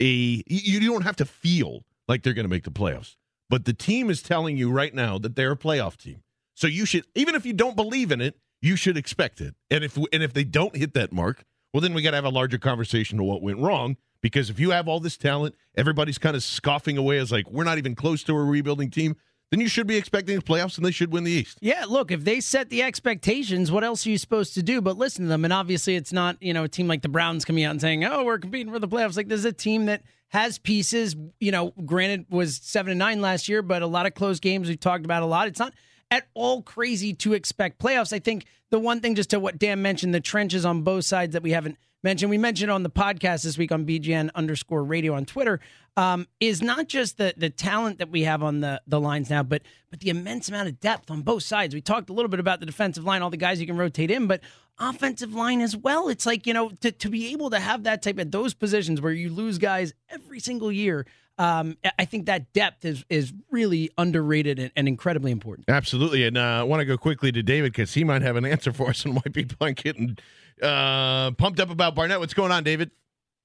a 0.00 0.06
you 0.06 0.80
you 0.80 0.90
don't 0.90 1.02
have 1.02 1.16
to 1.16 1.24
feel 1.24 1.84
like 2.08 2.22
they're 2.22 2.34
going 2.34 2.44
to 2.44 2.50
make 2.50 2.64
the 2.64 2.70
playoffs. 2.70 3.16
But 3.48 3.64
the 3.64 3.72
team 3.72 4.10
is 4.10 4.22
telling 4.22 4.56
you 4.56 4.70
right 4.70 4.94
now 4.94 5.18
that 5.18 5.36
they're 5.36 5.52
a 5.52 5.56
playoff 5.56 5.96
team. 5.96 6.22
So 6.54 6.66
you 6.66 6.84
should 6.86 7.04
even 7.14 7.34
if 7.34 7.46
you 7.46 7.52
don't 7.52 7.76
believe 7.76 8.10
in 8.10 8.20
it, 8.20 8.36
you 8.60 8.76
should 8.76 8.96
expect 8.96 9.40
it. 9.40 9.54
And 9.70 9.84
if 9.84 9.96
and 9.96 10.22
if 10.22 10.32
they 10.32 10.44
don't 10.44 10.76
hit 10.76 10.94
that 10.94 11.12
mark, 11.12 11.44
well 11.72 11.80
then 11.80 11.94
we 11.94 12.02
got 12.02 12.10
to 12.10 12.16
have 12.16 12.24
a 12.24 12.30
larger 12.30 12.58
conversation 12.58 13.20
of 13.20 13.26
what 13.26 13.42
went 13.42 13.58
wrong 13.58 13.96
because 14.22 14.48
if 14.48 14.58
you 14.58 14.70
have 14.70 14.88
all 14.88 15.00
this 15.00 15.16
talent, 15.16 15.56
everybody's 15.76 16.18
kind 16.18 16.36
of 16.36 16.42
scoffing 16.42 16.96
away 16.96 17.18
as 17.18 17.30
like 17.30 17.50
we're 17.50 17.64
not 17.64 17.78
even 17.78 17.94
close 17.94 18.22
to 18.24 18.34
a 18.34 18.42
rebuilding 18.42 18.90
team, 18.90 19.16
then 19.52 19.60
you 19.60 19.68
should 19.68 19.86
be 19.86 19.96
expecting 19.96 20.34
the 20.34 20.42
playoffs 20.42 20.78
and 20.78 20.86
they 20.86 20.90
should 20.90 21.12
win 21.12 21.24
the 21.24 21.30
East. 21.30 21.58
Yeah, 21.60 21.84
look, 21.86 22.10
if 22.10 22.24
they 22.24 22.40
set 22.40 22.70
the 22.70 22.82
expectations, 22.82 23.70
what 23.70 23.84
else 23.84 24.06
are 24.06 24.10
you 24.10 24.16
supposed 24.16 24.54
to 24.54 24.62
do 24.62 24.80
but 24.80 24.96
listen 24.96 25.26
to 25.26 25.28
them? 25.28 25.44
And 25.44 25.52
obviously, 25.52 25.94
it's 25.94 26.10
not, 26.10 26.42
you 26.42 26.54
know, 26.54 26.64
a 26.64 26.68
team 26.68 26.88
like 26.88 27.02
the 27.02 27.10
Browns 27.10 27.44
coming 27.44 27.62
out 27.62 27.72
and 27.72 27.80
saying, 27.80 28.02
oh, 28.02 28.24
we're 28.24 28.38
competing 28.38 28.72
for 28.72 28.78
the 28.78 28.88
playoffs. 28.88 29.14
Like, 29.14 29.28
this 29.28 29.40
is 29.40 29.44
a 29.44 29.52
team 29.52 29.84
that 29.86 30.02
has 30.28 30.58
pieces, 30.58 31.14
you 31.38 31.52
know, 31.52 31.74
granted, 31.84 32.24
was 32.30 32.56
7 32.62 32.90
and 32.90 32.98
9 32.98 33.20
last 33.20 33.46
year, 33.46 33.60
but 33.60 33.82
a 33.82 33.86
lot 33.86 34.06
of 34.06 34.14
close 34.14 34.40
games 34.40 34.68
we've 34.68 34.80
talked 34.80 35.04
about 35.04 35.22
a 35.22 35.26
lot. 35.26 35.46
It's 35.46 35.60
not 35.60 35.74
at 36.10 36.28
all 36.32 36.62
crazy 36.62 37.12
to 37.12 37.34
expect 37.34 37.78
playoffs. 37.78 38.14
I 38.14 38.20
think 38.20 38.46
the 38.70 38.78
one 38.78 39.00
thing, 39.00 39.14
just 39.14 39.28
to 39.30 39.38
what 39.38 39.58
Dan 39.58 39.82
mentioned, 39.82 40.14
the 40.14 40.20
trenches 40.20 40.64
on 40.64 40.80
both 40.80 41.04
sides 41.04 41.34
that 41.34 41.42
we 41.42 41.50
haven't 41.50 41.76
mentioned, 42.02 42.30
we 42.30 42.38
mentioned 42.38 42.70
on 42.70 42.82
the 42.82 42.90
podcast 42.90 43.42
this 43.44 43.56
week 43.56 43.72
on 43.72 43.86
BGN 43.86 44.30
underscore 44.34 44.84
radio 44.84 45.14
on 45.14 45.24
Twitter, 45.24 45.60
um, 45.96 46.26
is 46.40 46.62
not 46.62 46.88
just 46.88 47.18
the 47.18 47.34
the 47.36 47.50
talent 47.50 47.98
that 47.98 48.10
we 48.10 48.22
have 48.22 48.42
on 48.42 48.60
the 48.60 48.80
the 48.86 49.00
lines 49.00 49.30
now, 49.30 49.42
but 49.42 49.62
but 49.90 50.00
the 50.00 50.10
immense 50.10 50.48
amount 50.48 50.68
of 50.68 50.80
depth 50.80 51.10
on 51.10 51.22
both 51.22 51.42
sides. 51.42 51.74
We 51.74 51.80
talked 51.80 52.10
a 52.10 52.12
little 52.12 52.30
bit 52.30 52.40
about 52.40 52.60
the 52.60 52.66
defensive 52.66 53.04
line, 53.04 53.22
all 53.22 53.30
the 53.30 53.36
guys 53.36 53.60
you 53.60 53.66
can 53.66 53.76
rotate 53.76 54.10
in, 54.10 54.26
but 54.26 54.40
offensive 54.78 55.34
line 55.34 55.60
as 55.60 55.76
well. 55.76 56.08
It's 56.08 56.26
like 56.26 56.46
you 56.46 56.54
know 56.54 56.70
to 56.80 56.92
to 56.92 57.08
be 57.10 57.32
able 57.32 57.50
to 57.50 57.60
have 57.60 57.84
that 57.84 58.02
type 58.02 58.18
of 58.18 58.30
those 58.30 58.54
positions 58.54 59.00
where 59.00 59.12
you 59.12 59.30
lose 59.30 59.58
guys 59.58 59.92
every 60.08 60.40
single 60.40 60.72
year. 60.72 61.06
Um, 61.38 61.78
I 61.98 62.04
think 62.04 62.26
that 62.26 62.52
depth 62.52 62.84
is 62.84 63.04
is 63.08 63.32
really 63.50 63.90
underrated 63.98 64.58
and, 64.58 64.72
and 64.76 64.88
incredibly 64.88 65.30
important. 65.30 65.68
Absolutely. 65.68 66.24
And 66.24 66.38
uh, 66.38 66.60
I 66.60 66.62
want 66.62 66.80
to 66.80 66.84
go 66.84 66.96
quickly 66.96 67.32
to 67.32 67.42
David 67.42 67.72
because 67.72 67.94
he 67.94 68.04
might 68.04 68.22
have 68.22 68.36
an 68.36 68.44
answer 68.44 68.72
for 68.72 68.88
us 68.90 69.04
and 69.04 69.14
why 69.14 69.22
people 69.32 69.56
aren't 69.60 69.82
getting 69.82 70.18
uh, 70.62 71.32
pumped 71.32 71.60
up 71.60 71.70
about 71.70 71.94
Barnett. 71.94 72.20
What's 72.20 72.34
going 72.34 72.52
on, 72.52 72.64
David? 72.64 72.90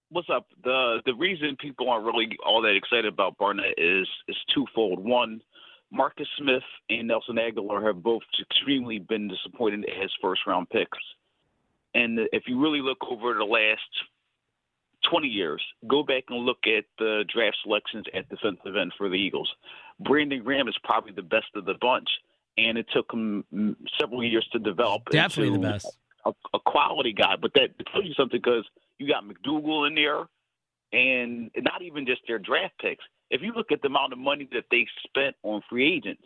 What's 0.09 0.29
up? 0.29 0.47
The 0.63 1.01
the 1.05 1.13
reason 1.13 1.57
people 1.59 1.89
aren't 1.89 2.05
really 2.05 2.29
all 2.45 2.61
that 2.61 2.75
excited 2.75 3.05
about 3.05 3.37
Barnett 3.37 3.77
is 3.77 4.07
is 4.27 4.37
twofold. 4.53 4.99
One, 4.99 5.41
Marcus 5.91 6.27
Smith 6.37 6.63
and 6.89 7.07
Nelson 7.07 7.35
Agholor 7.35 7.85
have 7.85 8.01
both 8.01 8.23
extremely 8.39 8.99
been 8.99 9.27
disappointed 9.27 9.85
as 10.01 10.09
first 10.21 10.41
round 10.47 10.69
picks. 10.69 10.97
And 11.93 12.19
if 12.31 12.43
you 12.47 12.61
really 12.61 12.81
look 12.81 12.99
over 13.09 13.33
the 13.33 13.43
last 13.43 13.81
20 15.09 15.27
years, 15.27 15.61
go 15.87 16.03
back 16.03 16.25
and 16.29 16.39
look 16.39 16.59
at 16.65 16.85
the 16.99 17.23
draft 17.33 17.57
selections 17.63 18.05
at 18.13 18.29
defensive 18.29 18.75
end 18.75 18.93
for 18.97 19.09
the 19.09 19.15
Eagles. 19.15 19.51
Brandon 19.99 20.43
Graham 20.43 20.67
is 20.67 20.77
probably 20.83 21.11
the 21.11 21.21
best 21.21 21.47
of 21.55 21.65
the 21.65 21.75
bunch, 21.81 22.07
and 22.57 22.77
it 22.77 22.85
took 22.93 23.11
him 23.11 23.75
several 23.99 24.23
years 24.23 24.47
to 24.51 24.59
develop. 24.59 25.03
Definitely 25.09 25.57
the 25.57 25.63
best. 25.63 25.97
A, 26.27 26.31
a 26.53 26.59
quality 26.65 27.13
guy, 27.13 27.35
but 27.41 27.51
that 27.55 27.69
tells 27.91 28.05
you 28.05 28.13
something 28.13 28.39
because 28.43 28.65
you 28.99 29.07
got 29.07 29.23
McDougle 29.23 29.87
in 29.87 29.95
there, 29.95 30.25
and 30.93 31.49
not 31.57 31.81
even 31.81 32.05
just 32.05 32.21
their 32.27 32.39
draft 32.39 32.73
picks. 32.81 33.03
If 33.29 33.41
you 33.41 33.53
look 33.53 33.71
at 33.71 33.81
the 33.81 33.87
amount 33.87 34.13
of 34.13 34.19
money 34.19 34.47
that 34.53 34.65
they 34.71 34.85
spent 35.05 35.35
on 35.43 35.61
free 35.69 35.93
agents 35.93 36.23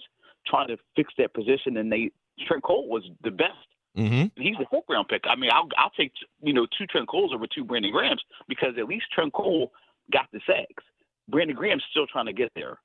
trying 0.47 0.67
to 0.67 0.77
fix 0.95 1.13
that 1.17 1.33
position, 1.33 1.77
and 1.77 1.91
they 1.91 2.11
Trent 2.47 2.63
Cole 2.63 2.87
was 2.87 3.03
the 3.23 3.31
best. 3.31 3.51
Mm-hmm. 3.97 4.41
He's 4.41 4.55
a 4.55 4.65
fourth 4.69 4.85
round 4.89 5.07
pick. 5.07 5.23
I 5.25 5.35
mean, 5.35 5.51
I'll 5.53 5.67
I'll 5.77 5.91
take 5.91 6.13
you 6.41 6.53
know 6.53 6.65
two 6.77 6.85
Trent 6.87 7.07
Coles 7.07 7.31
over 7.33 7.45
two 7.47 7.63
Brandon 7.63 7.91
Grahams 7.91 8.23
because 8.47 8.73
at 8.77 8.85
least 8.85 9.05
Trent 9.13 9.33
Cole 9.33 9.71
got 10.11 10.27
the 10.31 10.39
sacks. 10.47 10.83
Brandon 11.27 11.55
Graham's 11.55 11.83
still 11.91 12.07
trying 12.07 12.25
to 12.25 12.33
get 12.33 12.51
there. 12.55 12.77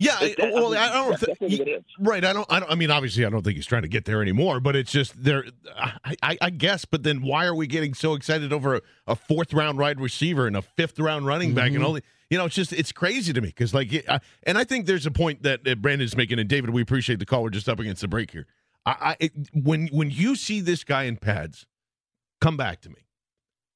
Yeah, 0.00 0.16
That- 0.20 0.36
that- 0.38 0.52
well, 0.52 0.70
mean, 0.70 0.78
I 0.78 0.88
don't 0.92 1.10
that's- 1.20 1.20
think 1.20 1.38
that's 1.38 1.58
what 1.60 1.68
it 1.68 1.70
is. 1.70 1.84
right. 2.00 2.24
I 2.24 2.32
don't. 2.32 2.46
I 2.52 2.58
don't. 2.60 2.70
I 2.70 2.74
mean, 2.74 2.90
obviously, 2.90 3.24
I 3.24 3.30
don't 3.30 3.42
think 3.42 3.56
he's 3.56 3.66
trying 3.66 3.82
to 3.82 3.88
get 3.88 4.04
there 4.06 4.20
anymore. 4.20 4.58
But 4.58 4.74
it's 4.74 4.90
just 4.90 5.22
there. 5.22 5.44
I, 5.76 6.16
I, 6.22 6.38
I 6.42 6.50
guess. 6.50 6.84
But 6.84 7.04
then, 7.04 7.22
why 7.22 7.46
are 7.46 7.54
we 7.54 7.66
getting 7.68 7.94
so 7.94 8.14
excited 8.14 8.52
over 8.52 8.76
a, 8.76 8.82
a 9.06 9.14
fourth 9.16 9.54
round 9.54 9.78
wide 9.78 10.00
receiver 10.00 10.46
and 10.48 10.56
a 10.56 10.62
fifth 10.62 10.98
round 10.98 11.26
running 11.26 11.54
back 11.54 11.68
and 11.70 11.78
Mhm. 11.78 11.84
all? 11.84 11.92
the- 11.92 12.02
You 12.30 12.38
know, 12.38 12.46
it's 12.46 12.56
just 12.56 12.72
it's 12.72 12.90
crazy 12.90 13.32
to 13.32 13.40
me 13.40 13.48
because 13.48 13.72
like, 13.72 14.04
I, 14.08 14.18
and 14.42 14.58
I 14.58 14.64
think 14.64 14.86
there's 14.86 15.06
a 15.06 15.10
point 15.12 15.42
that, 15.44 15.62
that 15.64 15.80
Brandon's 15.80 16.16
making. 16.16 16.40
And 16.40 16.48
David, 16.48 16.70
we 16.70 16.82
appreciate 16.82 17.20
the 17.20 17.26
call. 17.26 17.42
We're 17.44 17.50
just 17.50 17.68
up 17.68 17.78
against 17.78 18.00
the 18.00 18.08
break 18.08 18.32
here. 18.32 18.46
I, 18.84 18.90
I 19.00 19.16
it, 19.20 19.32
when 19.52 19.86
when 19.88 20.10
you 20.10 20.34
see 20.34 20.60
this 20.60 20.82
guy 20.82 21.04
in 21.04 21.16
pads, 21.18 21.66
come 22.40 22.56
back 22.56 22.80
to 22.80 22.88
me 22.90 23.06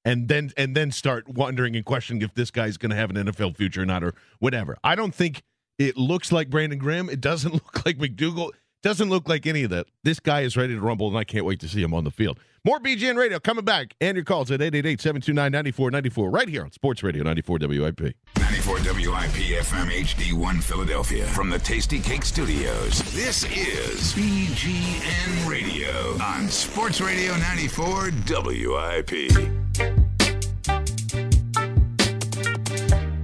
and 0.04 0.26
then 0.28 0.50
and 0.56 0.74
then 0.76 0.90
start 0.90 1.28
wondering 1.28 1.76
and 1.76 1.84
questioning 1.84 2.22
if 2.22 2.34
this 2.34 2.50
guy's 2.50 2.76
going 2.76 2.90
to 2.90 2.96
have 2.96 3.10
an 3.10 3.16
NFL 3.16 3.56
future 3.56 3.82
or 3.82 3.86
not 3.86 4.02
or 4.02 4.14
whatever. 4.40 4.76
I 4.82 4.96
don't 4.96 5.14
think 5.14 5.42
it 5.78 5.96
looks 5.96 6.32
like 6.32 6.50
Brandon 6.50 6.78
Graham. 6.78 7.08
It 7.08 7.20
doesn't 7.20 7.52
look 7.54 7.86
like 7.86 7.98
McDougle. 7.98 8.50
Doesn't 8.82 9.08
look 9.08 9.28
like 9.28 9.46
any 9.46 9.64
of 9.64 9.70
that. 9.70 9.86
This 10.04 10.20
guy 10.20 10.42
is 10.42 10.56
ready 10.56 10.74
to 10.74 10.80
rumble, 10.80 11.08
and 11.08 11.16
I 11.16 11.24
can't 11.24 11.44
wait 11.44 11.58
to 11.60 11.68
see 11.68 11.82
him 11.82 11.92
on 11.92 12.04
the 12.04 12.12
field. 12.12 12.38
More 12.64 12.78
BGN 12.78 13.16
Radio 13.16 13.40
coming 13.40 13.64
back, 13.64 13.94
and 14.00 14.14
your 14.16 14.24
calls 14.24 14.52
at 14.52 14.60
888-729-9494 14.60 16.32
right 16.32 16.48
here 16.48 16.62
on 16.62 16.70
Sports 16.70 17.02
Radio 17.02 17.24
94 17.24 17.58
WIP. 17.62 18.00
94 18.38 18.74
WIP 18.76 19.64
FM 19.64 19.90
HD1 19.90 20.62
Philadelphia 20.62 21.26
from 21.26 21.50
the 21.50 21.58
Tastykake 21.58 22.22
Studios. 22.24 23.00
This 23.14 23.44
is 23.44 24.14
BGN 24.14 25.48
Radio 25.48 26.16
on 26.22 26.46
Sports 26.48 27.00
Radio 27.00 27.36
94 27.36 28.10
WIP. 28.28 29.28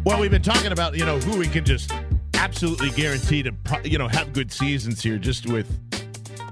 Well, 0.04 0.20
we've 0.20 0.30
been 0.30 0.42
talking 0.42 0.72
about 0.72 0.96
you 0.96 1.06
know 1.06 1.18
who 1.18 1.38
we 1.38 1.46
can 1.48 1.64
just 1.64 1.90
absolutely 2.44 2.90
guarantee 2.90 3.42
to 3.42 3.54
you 3.84 3.96
know 3.96 4.06
have 4.06 4.34
good 4.34 4.52
seasons 4.52 5.02
here 5.02 5.16
just 5.16 5.46
with 5.46 5.80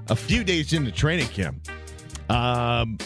a 0.09 0.15
few 0.15 0.43
days 0.43 0.73
into 0.73 0.91
training 0.91 1.27
camp. 1.27 1.69
Um, 2.31 2.97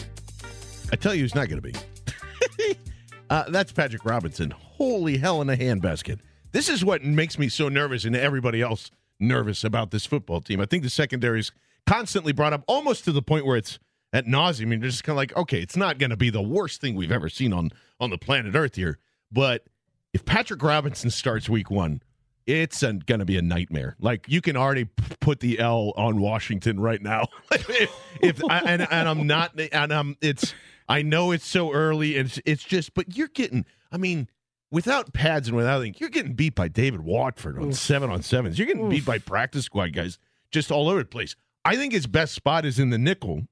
I 0.90 0.96
tell 0.96 1.14
you, 1.14 1.20
who's 1.20 1.34
not 1.34 1.50
going 1.50 1.60
to 1.60 1.70
be. 1.70 2.74
uh, 3.30 3.50
that's 3.50 3.72
Patrick 3.72 4.06
Robinson. 4.06 4.52
Holy 4.52 5.18
hell 5.18 5.42
in 5.42 5.50
a 5.50 5.56
handbasket! 5.56 6.20
This 6.52 6.70
is 6.70 6.82
what 6.82 7.04
makes 7.04 7.38
me 7.38 7.50
so 7.50 7.68
nervous, 7.68 8.06
and 8.06 8.16
everybody 8.16 8.62
else 8.62 8.90
nervous 9.20 9.64
about 9.64 9.90
this 9.90 10.06
football 10.06 10.40
team. 10.40 10.58
I 10.58 10.64
think 10.64 10.82
the 10.82 10.88
secondary 10.88 11.40
is 11.40 11.52
constantly 11.86 12.32
brought 12.32 12.54
up, 12.54 12.64
almost 12.66 13.04
to 13.04 13.12
the 13.12 13.20
point 13.20 13.44
where 13.44 13.58
it's 13.58 13.78
at 14.14 14.24
nauseum. 14.24 14.62
I 14.62 14.64
mean, 14.64 14.80
you're 14.80 14.88
just 14.88 15.04
kind 15.04 15.12
of 15.12 15.18
like, 15.18 15.36
okay, 15.36 15.60
it's 15.60 15.76
not 15.76 15.98
going 15.98 16.10
to 16.10 16.16
be 16.16 16.30
the 16.30 16.40
worst 16.40 16.80
thing 16.80 16.94
we've 16.94 17.12
ever 17.12 17.28
seen 17.28 17.52
on 17.52 17.70
on 18.00 18.08
the 18.08 18.18
planet 18.18 18.54
Earth 18.56 18.76
here, 18.76 18.98
but 19.30 19.66
if 20.14 20.24
Patrick 20.24 20.62
Robinson 20.62 21.10
starts 21.10 21.50
Week 21.50 21.70
One, 21.70 22.00
it's 22.48 22.80
going 22.80 23.18
to 23.18 23.24
be 23.26 23.36
a 23.36 23.42
nightmare. 23.42 23.94
Like 24.00 24.26
you 24.26 24.40
can 24.40 24.56
already 24.56 24.86
p- 24.86 25.16
put 25.20 25.40
the 25.40 25.58
L 25.58 25.92
on 25.96 26.18
Washington 26.18 26.80
right 26.80 27.00
now. 27.00 27.26
if, 27.52 27.92
if 28.22 28.44
I, 28.48 28.60
and, 28.60 28.88
and 28.90 29.08
I'm 29.08 29.26
not, 29.26 29.58
and 29.72 29.92
I'm, 29.92 30.16
it's, 30.22 30.54
I 30.88 31.02
know 31.02 31.30
it's 31.32 31.46
so 31.46 31.72
early, 31.72 32.16
and 32.16 32.26
it's, 32.26 32.40
it's 32.46 32.64
just, 32.64 32.94
but 32.94 33.16
you're 33.16 33.28
getting, 33.28 33.66
I 33.92 33.98
mean, 33.98 34.28
without 34.70 35.12
pads 35.12 35.48
and 35.48 35.56
without 35.56 35.82
anything, 35.82 35.96
you're 35.98 36.08
getting 36.08 36.32
beat 36.32 36.54
by 36.54 36.68
David 36.68 37.00
Watford 37.02 37.58
on 37.58 37.72
seven 37.72 38.10
on 38.10 38.22
sevens. 38.22 38.58
You're 38.58 38.66
getting 38.66 38.88
beat 38.88 39.04
by 39.04 39.18
practice 39.18 39.66
squad 39.66 39.92
guys 39.92 40.18
just 40.50 40.72
all 40.72 40.88
over 40.88 41.00
the 41.00 41.04
place. 41.04 41.36
I 41.66 41.76
think 41.76 41.92
his 41.92 42.06
best 42.06 42.34
spot 42.34 42.64
is 42.64 42.78
in 42.78 42.88
the 42.88 42.96
nickel, 42.96 43.42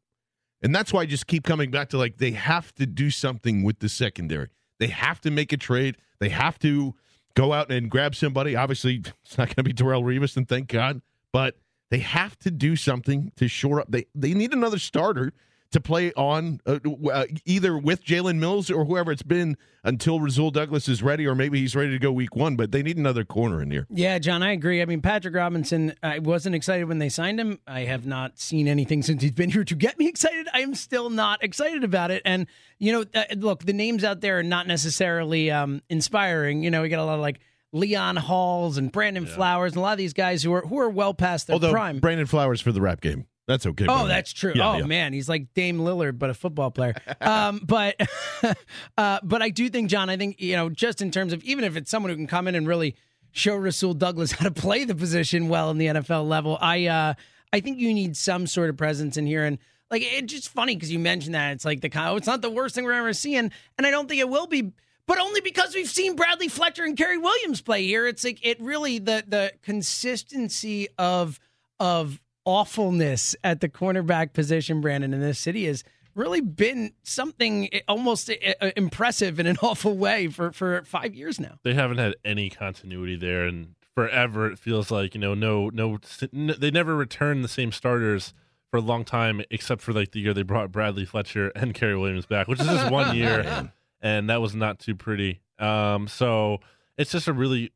and 0.62 0.74
that's 0.74 0.90
why 0.90 1.02
I 1.02 1.06
just 1.06 1.26
keep 1.26 1.44
coming 1.44 1.70
back 1.70 1.90
to 1.90 1.98
like 1.98 2.16
they 2.16 2.30
have 2.30 2.74
to 2.76 2.86
do 2.86 3.10
something 3.10 3.62
with 3.62 3.80
the 3.80 3.90
secondary. 3.90 4.48
They 4.78 4.86
have 4.86 5.20
to 5.22 5.30
make 5.30 5.52
a 5.52 5.58
trade. 5.58 5.98
They 6.18 6.30
have 6.30 6.58
to 6.60 6.94
go 7.36 7.52
out 7.52 7.70
and 7.70 7.88
grab 7.88 8.16
somebody. 8.16 8.56
Obviously, 8.56 9.04
it's 9.24 9.38
not 9.38 9.46
going 9.48 9.56
to 9.56 9.62
be 9.62 9.72
Darrelle 9.72 10.02
Revis, 10.02 10.36
and 10.36 10.48
thank 10.48 10.68
God, 10.68 11.00
but 11.32 11.56
they 11.90 11.98
have 11.98 12.36
to 12.40 12.50
do 12.50 12.74
something 12.74 13.30
to 13.36 13.46
shore 13.46 13.80
up. 13.80 13.86
They 13.88 14.06
they 14.14 14.34
need 14.34 14.52
another 14.52 14.78
starter 14.78 15.32
to 15.70 15.80
play 15.80 16.12
on 16.12 16.60
uh, 16.66 16.78
uh, 17.12 17.24
either 17.44 17.76
with 17.76 18.04
Jalen 18.04 18.38
Mills 18.38 18.70
or 18.70 18.84
whoever 18.84 19.12
it's 19.12 19.22
been 19.22 19.56
until 19.84 20.20
Rasul 20.20 20.50
Douglas 20.50 20.88
is 20.88 21.02
ready, 21.02 21.26
or 21.26 21.34
maybe 21.34 21.60
he's 21.60 21.76
ready 21.76 21.90
to 21.90 21.98
go 21.98 22.10
week 22.12 22.34
one. 22.34 22.56
But 22.56 22.72
they 22.72 22.82
need 22.82 22.96
another 22.96 23.24
corner 23.24 23.62
in 23.62 23.70
here. 23.70 23.86
Yeah, 23.90 24.18
John, 24.18 24.42
I 24.42 24.52
agree. 24.52 24.82
I 24.82 24.84
mean, 24.84 25.00
Patrick 25.00 25.34
Robinson, 25.34 25.94
I 26.02 26.18
wasn't 26.18 26.54
excited 26.54 26.84
when 26.84 26.98
they 26.98 27.08
signed 27.08 27.38
him. 27.38 27.58
I 27.66 27.80
have 27.80 28.06
not 28.06 28.38
seen 28.38 28.68
anything 28.68 29.02
since 29.02 29.22
he's 29.22 29.32
been 29.32 29.50
here 29.50 29.64
to 29.64 29.74
get 29.74 29.98
me 29.98 30.08
excited. 30.08 30.48
I 30.52 30.60
am 30.60 30.74
still 30.74 31.10
not 31.10 31.42
excited 31.44 31.84
about 31.84 32.10
it. 32.10 32.22
And, 32.24 32.46
you 32.78 32.92
know, 32.92 33.04
uh, 33.14 33.24
look, 33.36 33.64
the 33.64 33.72
names 33.72 34.04
out 34.04 34.20
there 34.20 34.38
are 34.38 34.42
not 34.42 34.66
necessarily 34.66 35.50
um, 35.50 35.82
inspiring. 35.88 36.62
You 36.62 36.70
know, 36.70 36.82
we 36.82 36.88
got 36.88 37.00
a 37.00 37.04
lot 37.04 37.14
of 37.14 37.20
like, 37.20 37.40
Leon 37.72 38.16
Halls 38.16 38.78
and 38.78 38.90
Brandon 38.90 39.26
Flowers 39.26 39.72
and 39.72 39.78
a 39.78 39.80
lot 39.80 39.92
of 39.92 39.98
these 39.98 40.14
guys 40.14 40.42
who 40.42 40.52
are 40.54 40.62
who 40.62 40.78
are 40.78 40.88
well 40.88 41.12
past 41.12 41.46
their 41.46 41.54
Although 41.54 41.72
prime. 41.72 41.98
Brandon 41.98 42.24
Flowers 42.26 42.60
for 42.60 42.72
the 42.72 42.80
rap 42.80 43.00
game, 43.00 43.26
that's 43.46 43.64
okay. 43.64 43.86
Oh, 43.88 44.08
that's 44.08 44.32
true. 44.32 44.52
Yeah, 44.56 44.72
oh 44.72 44.78
yeah. 44.78 44.86
man, 44.86 45.12
he's 45.12 45.28
like 45.28 45.54
Dame 45.54 45.78
Lillard, 45.78 46.18
but 46.18 46.30
a 46.30 46.34
football 46.34 46.72
player. 46.72 46.96
um, 47.20 47.60
but 47.64 47.94
uh, 48.98 49.20
but 49.22 49.40
I 49.40 49.50
do 49.50 49.68
think, 49.68 49.88
John, 49.88 50.10
I 50.10 50.16
think 50.16 50.40
you 50.40 50.56
know, 50.56 50.68
just 50.68 51.00
in 51.00 51.12
terms 51.12 51.32
of 51.32 51.44
even 51.44 51.64
if 51.64 51.76
it's 51.76 51.90
someone 51.90 52.10
who 52.10 52.16
can 52.16 52.26
come 52.26 52.48
in 52.48 52.56
and 52.56 52.66
really 52.66 52.96
show 53.30 53.54
Rasul 53.54 53.94
Douglas 53.94 54.32
how 54.32 54.44
to 54.44 54.50
play 54.50 54.84
the 54.84 54.94
position 54.94 55.48
well 55.48 55.70
in 55.70 55.78
the 55.78 55.86
NFL 55.86 56.26
level, 56.26 56.58
I 56.60 56.86
uh, 56.86 57.14
I 57.52 57.60
think 57.60 57.78
you 57.78 57.94
need 57.94 58.16
some 58.16 58.46
sort 58.46 58.70
of 58.70 58.76
presence 58.76 59.16
in 59.16 59.26
here 59.26 59.44
and. 59.44 59.58
Like 59.88 60.02
it's 60.04 60.32
just 60.32 60.48
funny 60.48 60.74
because 60.74 60.90
you 60.90 60.98
mentioned 60.98 61.36
that 61.36 61.52
it's 61.52 61.64
like 61.64 61.80
the 61.80 61.88
kind. 61.88 62.10
Oh, 62.10 62.16
it's 62.16 62.26
not 62.26 62.42
the 62.42 62.50
worst 62.50 62.74
thing 62.74 62.82
we're 62.82 62.92
ever 62.94 63.12
seeing, 63.12 63.52
and 63.78 63.86
I 63.86 63.92
don't 63.92 64.08
think 64.08 64.20
it 64.20 64.28
will 64.28 64.48
be. 64.48 64.72
But 65.06 65.20
only 65.20 65.40
because 65.40 65.76
we've 65.76 65.88
seen 65.88 66.16
Bradley 66.16 66.48
Fletcher 66.48 66.82
and 66.82 66.96
Cary 66.96 67.18
Williams 67.18 67.60
play 67.60 67.86
here. 67.86 68.04
It's 68.08 68.24
like 68.24 68.44
it 68.44 68.60
really 68.60 68.98
the 68.98 69.22
the 69.24 69.52
consistency 69.62 70.88
of 70.98 71.38
of 71.78 72.20
awfulness 72.46 73.36
at 73.44 73.60
the 73.60 73.68
cornerback 73.68 74.32
position, 74.32 74.80
Brandon, 74.80 75.12
in 75.12 75.20
this 75.20 75.38
city 75.38 75.66
has 75.66 75.84
really 76.14 76.40
been 76.40 76.92
something 77.02 77.68
almost 77.86 78.30
uh, 78.30 78.70
impressive 78.76 79.38
in 79.38 79.46
an 79.46 79.58
awful 79.62 79.96
way 79.96 80.28
for, 80.28 80.50
for 80.52 80.82
five 80.84 81.14
years 81.14 81.38
now. 81.38 81.58
They 81.62 81.74
haven't 81.74 81.98
had 81.98 82.14
any 82.24 82.48
continuity 82.48 83.16
there, 83.16 83.44
and 83.44 83.74
forever 83.94 84.50
it 84.50 84.58
feels 84.58 84.90
like 84.90 85.14
you 85.14 85.20
know 85.20 85.32
no 85.32 85.70
no 85.70 85.98
they 86.32 86.70
never 86.70 86.94
return 86.94 87.40
the 87.40 87.48
same 87.48 87.72
starters 87.72 88.34
for 88.70 88.78
a 88.78 88.80
long 88.80 89.04
time, 89.04 89.42
except 89.50 89.80
for 89.82 89.92
like 89.92 90.12
the 90.12 90.20
year 90.20 90.34
they 90.34 90.42
brought 90.42 90.72
Bradley 90.72 91.04
Fletcher 91.04 91.48
and 91.54 91.74
Cary 91.74 91.96
Williams 91.96 92.26
back, 92.26 92.48
which 92.48 92.60
is 92.60 92.66
just 92.66 92.90
one 92.90 93.14
year, 93.16 93.70
and 94.00 94.30
that 94.30 94.40
was 94.40 94.54
not 94.54 94.78
too 94.78 94.94
pretty. 94.94 95.40
Um, 95.58 96.08
so 96.08 96.58
it's 96.96 97.12
just 97.12 97.28
a 97.28 97.32
really 97.32 97.72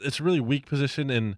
it's 0.00 0.20
a 0.20 0.22
really 0.24 0.40
weak 0.40 0.66
position, 0.66 1.10
and 1.10 1.36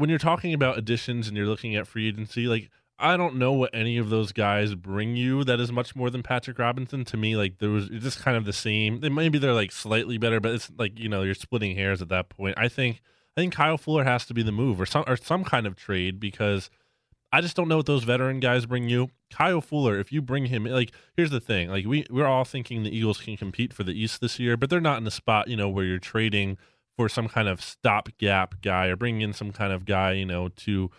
when 0.00 0.08
you're 0.08 0.18
talking 0.18 0.54
about 0.54 0.78
additions 0.78 1.28
and 1.28 1.36
you're 1.36 1.46
looking 1.46 1.76
at 1.76 1.86
free 1.86 2.08
agency, 2.08 2.46
like 2.46 2.70
I 2.98 3.16
don't 3.16 3.36
know 3.36 3.52
what 3.52 3.70
any 3.74 3.98
of 3.98 4.10
those 4.10 4.32
guys 4.32 4.74
bring 4.74 5.14
you 5.14 5.44
that 5.44 5.60
is 5.60 5.70
much 5.70 5.94
more 5.94 6.10
than 6.10 6.22
Patrick 6.22 6.58
Robinson. 6.58 7.04
To 7.04 7.16
me, 7.16 7.36
like 7.36 7.58
there 7.58 7.70
was 7.70 7.88
just 7.88 8.20
kind 8.20 8.36
of 8.36 8.44
the 8.44 8.52
same. 8.52 9.00
They 9.00 9.10
maybe 9.10 9.38
they're 9.38 9.52
like 9.52 9.72
slightly 9.72 10.16
better, 10.16 10.40
but 10.40 10.52
it's 10.52 10.70
like 10.78 10.98
you 10.98 11.08
know 11.08 11.22
you're 11.22 11.34
splitting 11.34 11.76
hairs 11.76 12.00
at 12.00 12.08
that 12.08 12.30
point. 12.30 12.54
I 12.58 12.68
think 12.68 13.02
I 13.36 13.42
think 13.42 13.54
Kyle 13.54 13.78
Fuller 13.78 14.04
has 14.04 14.24
to 14.26 14.34
be 14.34 14.42
the 14.42 14.52
move 14.52 14.80
or 14.80 14.86
some 14.86 15.04
or 15.06 15.16
some 15.16 15.44
kind 15.44 15.66
of 15.66 15.76
trade 15.76 16.18
because 16.18 16.70
I 17.32 17.42
just 17.42 17.56
don't 17.56 17.68
know 17.68 17.76
what 17.76 17.86
those 17.86 18.04
veteran 18.04 18.40
guys 18.40 18.66
bring 18.66 18.88
you. 18.88 19.10
Kyle 19.30 19.60
Fuller, 19.60 19.98
if 19.98 20.10
you 20.10 20.20
bring 20.22 20.46
him, 20.46 20.64
like 20.64 20.92
here's 21.16 21.30
the 21.30 21.40
thing, 21.40 21.68
like 21.68 21.86
we 21.86 22.06
we're 22.10 22.26
all 22.26 22.44
thinking 22.44 22.82
the 22.82 22.96
Eagles 22.96 23.20
can 23.20 23.36
compete 23.36 23.74
for 23.74 23.84
the 23.84 23.92
East 23.92 24.20
this 24.20 24.38
year, 24.38 24.56
but 24.56 24.70
they're 24.70 24.80
not 24.80 24.98
in 24.98 25.06
a 25.06 25.10
spot 25.10 25.48
you 25.48 25.56
know 25.56 25.68
where 25.68 25.84
you're 25.84 25.98
trading 25.98 26.58
for 27.00 27.08
some 27.08 27.28
kind 27.28 27.48
of 27.48 27.62
stopgap 27.62 28.60
guy 28.60 28.88
or 28.88 28.94
bringing 28.94 29.22
in 29.22 29.32
some 29.32 29.52
kind 29.52 29.72
of 29.72 29.86
guy 29.86 30.12
you 30.12 30.26
know 30.26 30.50
to 30.50 30.90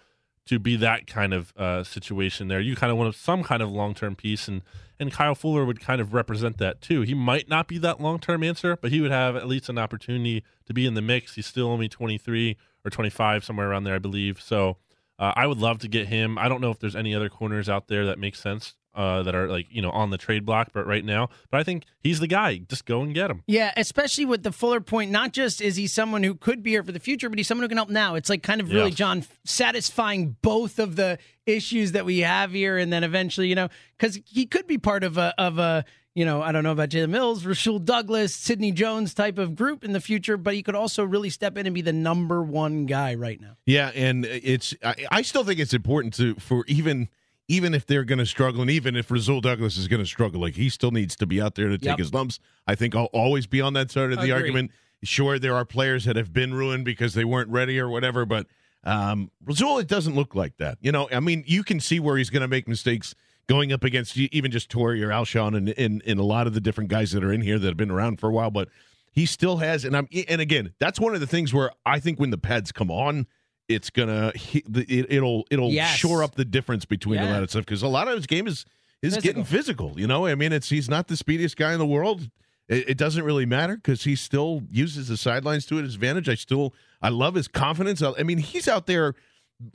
to 0.47 0.57
be 0.57 0.75
that 0.75 1.05
kind 1.05 1.31
of 1.31 1.53
uh, 1.55 1.83
situation 1.83 2.47
there. 2.47 2.59
You 2.59 2.75
kind 2.75 2.91
of 2.91 2.97
want 2.97 3.13
some 3.13 3.43
kind 3.43 3.61
of 3.61 3.69
long 3.69 3.93
term 3.93 4.15
piece, 4.15 4.47
and 4.47 4.63
and 4.99 5.11
Kyle 5.11 5.35
Fuller 5.35 5.63
would 5.63 5.79
kind 5.79 6.01
of 6.01 6.11
represent 6.15 6.57
that 6.57 6.81
too. 6.81 7.01
He 7.01 7.13
might 7.13 7.47
not 7.47 7.67
be 7.67 7.77
that 7.77 8.01
long 8.01 8.17
term 8.17 8.41
answer, 8.41 8.79
but 8.81 8.91
he 8.91 8.99
would 8.99 9.11
have 9.11 9.35
at 9.35 9.47
least 9.47 9.69
an 9.69 9.77
opportunity 9.77 10.43
to 10.65 10.73
be 10.73 10.87
in 10.87 10.95
the 10.95 11.03
mix. 11.03 11.35
He's 11.35 11.45
still 11.45 11.67
only 11.67 11.87
23 11.87 12.57
or 12.83 12.89
25, 12.89 13.45
somewhere 13.45 13.69
around 13.69 13.83
there, 13.83 13.93
I 13.93 13.99
believe. 13.99 14.41
So 14.41 14.77
uh, 15.19 15.33
I 15.35 15.45
would 15.45 15.59
love 15.59 15.77
to 15.79 15.87
get 15.87 16.07
him. 16.07 16.39
I 16.39 16.49
don't 16.49 16.61
know 16.61 16.71
if 16.71 16.79
there's 16.79 16.95
any 16.95 17.13
other 17.13 17.29
corners 17.29 17.69
out 17.69 17.89
there 17.89 18.07
that 18.07 18.17
make 18.17 18.35
sense. 18.35 18.73
Uh, 18.93 19.23
that 19.23 19.33
are 19.33 19.47
like 19.47 19.67
you 19.69 19.81
know 19.81 19.89
on 19.91 20.09
the 20.09 20.17
trade 20.17 20.45
block, 20.45 20.71
but 20.73 20.85
right 20.85 21.05
now, 21.05 21.29
but 21.49 21.61
I 21.61 21.63
think 21.63 21.85
he's 22.01 22.19
the 22.19 22.27
guy. 22.27 22.57
Just 22.57 22.85
go 22.85 23.01
and 23.01 23.13
get 23.13 23.31
him. 23.31 23.41
Yeah, 23.47 23.71
especially 23.77 24.25
with 24.25 24.43
the 24.43 24.51
Fuller 24.51 24.81
point. 24.81 25.11
Not 25.11 25.31
just 25.31 25.61
is 25.61 25.77
he 25.77 25.87
someone 25.87 26.23
who 26.23 26.35
could 26.35 26.61
be 26.61 26.71
here 26.71 26.83
for 26.83 26.91
the 26.91 26.99
future, 26.99 27.29
but 27.29 27.39
he's 27.39 27.47
someone 27.47 27.63
who 27.63 27.69
can 27.69 27.77
help 27.77 27.89
now. 27.89 28.15
It's 28.15 28.29
like 28.29 28.43
kind 28.43 28.59
of 28.59 28.69
really, 28.69 28.89
Yes. 28.89 28.97
John, 28.97 29.23
satisfying 29.45 30.35
both 30.41 30.77
of 30.79 30.97
the 30.97 31.19
issues 31.45 31.93
that 31.93 32.03
we 32.03 32.19
have 32.19 32.51
here, 32.51 32.77
and 32.77 32.91
then 32.91 33.03
eventually, 33.05 33.47
you 33.47 33.55
know, 33.55 33.69
because 33.97 34.19
he 34.25 34.45
could 34.45 34.67
be 34.67 34.77
part 34.77 35.05
of 35.05 35.17
a 35.17 35.33
of 35.37 35.57
a 35.57 35.85
you 36.13 36.25
know, 36.25 36.41
I 36.41 36.51
don't 36.51 36.63
know 36.63 36.73
about 36.73 36.89
Jalen 36.89 37.09
Mills, 37.11 37.45
Rasul 37.45 37.79
Douglas, 37.79 38.35
Sidney 38.35 38.73
Jones 38.73 39.13
type 39.13 39.37
of 39.37 39.55
group 39.55 39.85
in 39.85 39.93
the 39.93 40.01
future, 40.01 40.35
but 40.35 40.53
he 40.53 40.61
could 40.61 40.75
also 40.75 41.05
really 41.05 41.29
step 41.29 41.57
in 41.57 41.65
and 41.65 41.73
be 41.73 41.81
the 41.81 41.93
number 41.93 42.43
one 42.43 42.85
guy 42.85 43.15
right 43.15 43.39
now. 43.39 43.55
Yeah, 43.65 43.91
and 43.95 44.25
it's 44.25 44.75
I, 44.83 44.95
I 45.09 45.21
still 45.21 45.45
think 45.45 45.61
it's 45.61 45.73
important 45.73 46.13
to 46.15 46.35
for 46.35 46.65
even 46.67 47.07
even 47.51 47.73
if 47.73 47.85
they're 47.85 48.05
going 48.05 48.19
to 48.19 48.25
struggle, 48.25 48.61
and 48.61 48.71
even 48.71 48.95
if 48.95 49.11
Rasul 49.11 49.41
Douglas 49.41 49.77
is 49.77 49.87
going 49.89 50.01
to 50.01 50.05
struggle, 50.05 50.39
like 50.39 50.53
he 50.55 50.69
still 50.69 50.91
needs 50.91 51.15
to 51.17 51.25
be 51.25 51.41
out 51.41 51.55
there 51.55 51.67
to 51.67 51.77
take 51.77 51.89
Yep. 51.89 51.99
his 51.99 52.13
lumps. 52.13 52.39
I 52.65 52.75
think 52.75 52.95
I'll 52.95 53.05
always 53.13 53.45
be 53.45 53.59
on 53.59 53.73
that 53.73 53.91
side 53.91 54.05
of 54.11 54.17
the 54.17 54.23
Agreed. 54.23 54.31
argument. 54.31 54.71
Sure, 55.03 55.37
there 55.37 55.55
are 55.55 55.65
players 55.65 56.05
that 56.05 56.15
have 56.15 56.31
been 56.31 56.53
ruined 56.53 56.85
because 56.85 57.13
they 57.13 57.25
weren't 57.25 57.49
ready 57.49 57.77
or 57.79 57.89
whatever, 57.89 58.25
but 58.25 58.47
um, 58.85 59.29
Rasul, 59.43 59.79
it 59.79 59.87
doesn't 59.87 60.15
look 60.15 60.33
like 60.33 60.57
that. 60.57 60.77
You 60.81 60.91
know, 60.91 61.09
I 61.11 61.19
mean, 61.19 61.43
you 61.45 61.63
can 61.63 61.79
see 61.79 61.99
where 61.99 62.17
he's 62.17 62.29
going 62.29 62.41
to 62.41 62.47
make 62.47 62.67
mistakes 62.67 63.13
going 63.47 63.73
up 63.73 63.83
against 63.83 64.15
even 64.17 64.49
just 64.51 64.69
Torrey 64.69 65.03
or 65.03 65.09
Alshon 65.09 65.57
and, 65.57 65.69
and 65.69 66.01
and 66.05 66.19
a 66.19 66.23
lot 66.23 66.47
of 66.47 66.53
the 66.53 66.61
different 66.61 66.89
guys 66.89 67.11
that 67.11 67.23
are 67.23 67.33
in 67.33 67.41
here 67.41 67.59
that 67.59 67.67
have 67.67 67.77
been 67.77 67.91
around 67.91 68.19
for 68.19 68.29
a 68.29 68.31
while, 68.31 68.49
but 68.51 68.69
he 69.11 69.25
still 69.25 69.57
has. 69.57 69.83
And 69.83 69.97
I'm 69.97 70.07
and 70.29 70.39
again, 70.39 70.73
that's 70.79 70.99
one 71.01 71.13
of 71.13 71.19
the 71.19 71.27
things 71.27 71.53
where 71.53 71.71
I 71.85 71.99
think 71.99 72.17
when 72.19 72.29
the 72.29 72.37
pads 72.37 72.71
come 72.71 72.89
on, 72.89 73.27
it's 73.73 73.89
gonna 73.89 74.31
it, 74.53 75.05
it'll 75.09 75.45
it'll 75.51 75.71
Yes. 75.71 75.95
shore 75.95 76.23
up 76.23 76.35
the 76.35 76.45
difference 76.45 76.85
between 76.85 77.19
a 77.19 77.29
lot 77.31 77.43
of 77.43 77.49
stuff 77.49 77.65
because 77.65 77.81
a 77.83 77.87
lot 77.87 78.07
of 78.07 78.15
his 78.15 78.27
game 78.27 78.47
is 78.47 78.65
is 79.01 79.15
Physical. 79.15 79.21
getting 79.21 79.43
physical. 79.45 79.93
You 79.99 80.07
know, 80.07 80.25
I 80.27 80.35
mean, 80.35 80.53
it's 80.53 80.69
he's 80.69 80.89
not 80.89 81.07
the 81.07 81.17
speediest 81.17 81.57
guy 81.57 81.73
in 81.73 81.79
the 81.79 81.85
world. 81.87 82.29
It, 82.67 82.89
it 82.91 82.97
doesn't 82.97 83.23
really 83.23 83.45
matter 83.47 83.75
because 83.75 84.03
he 84.03 84.15
still 84.15 84.61
uses 84.69 85.07
the 85.07 85.17
sidelines 85.17 85.65
to 85.67 85.77
his 85.77 85.95
advantage. 85.95 86.29
I 86.29 86.35
still 86.35 86.73
I 87.01 87.09
love 87.09 87.33
his 87.35 87.47
confidence. 87.47 88.01
I, 88.01 88.11
I 88.19 88.23
mean, 88.23 88.37
he's 88.37 88.67
out 88.67 88.85
there 88.85 89.15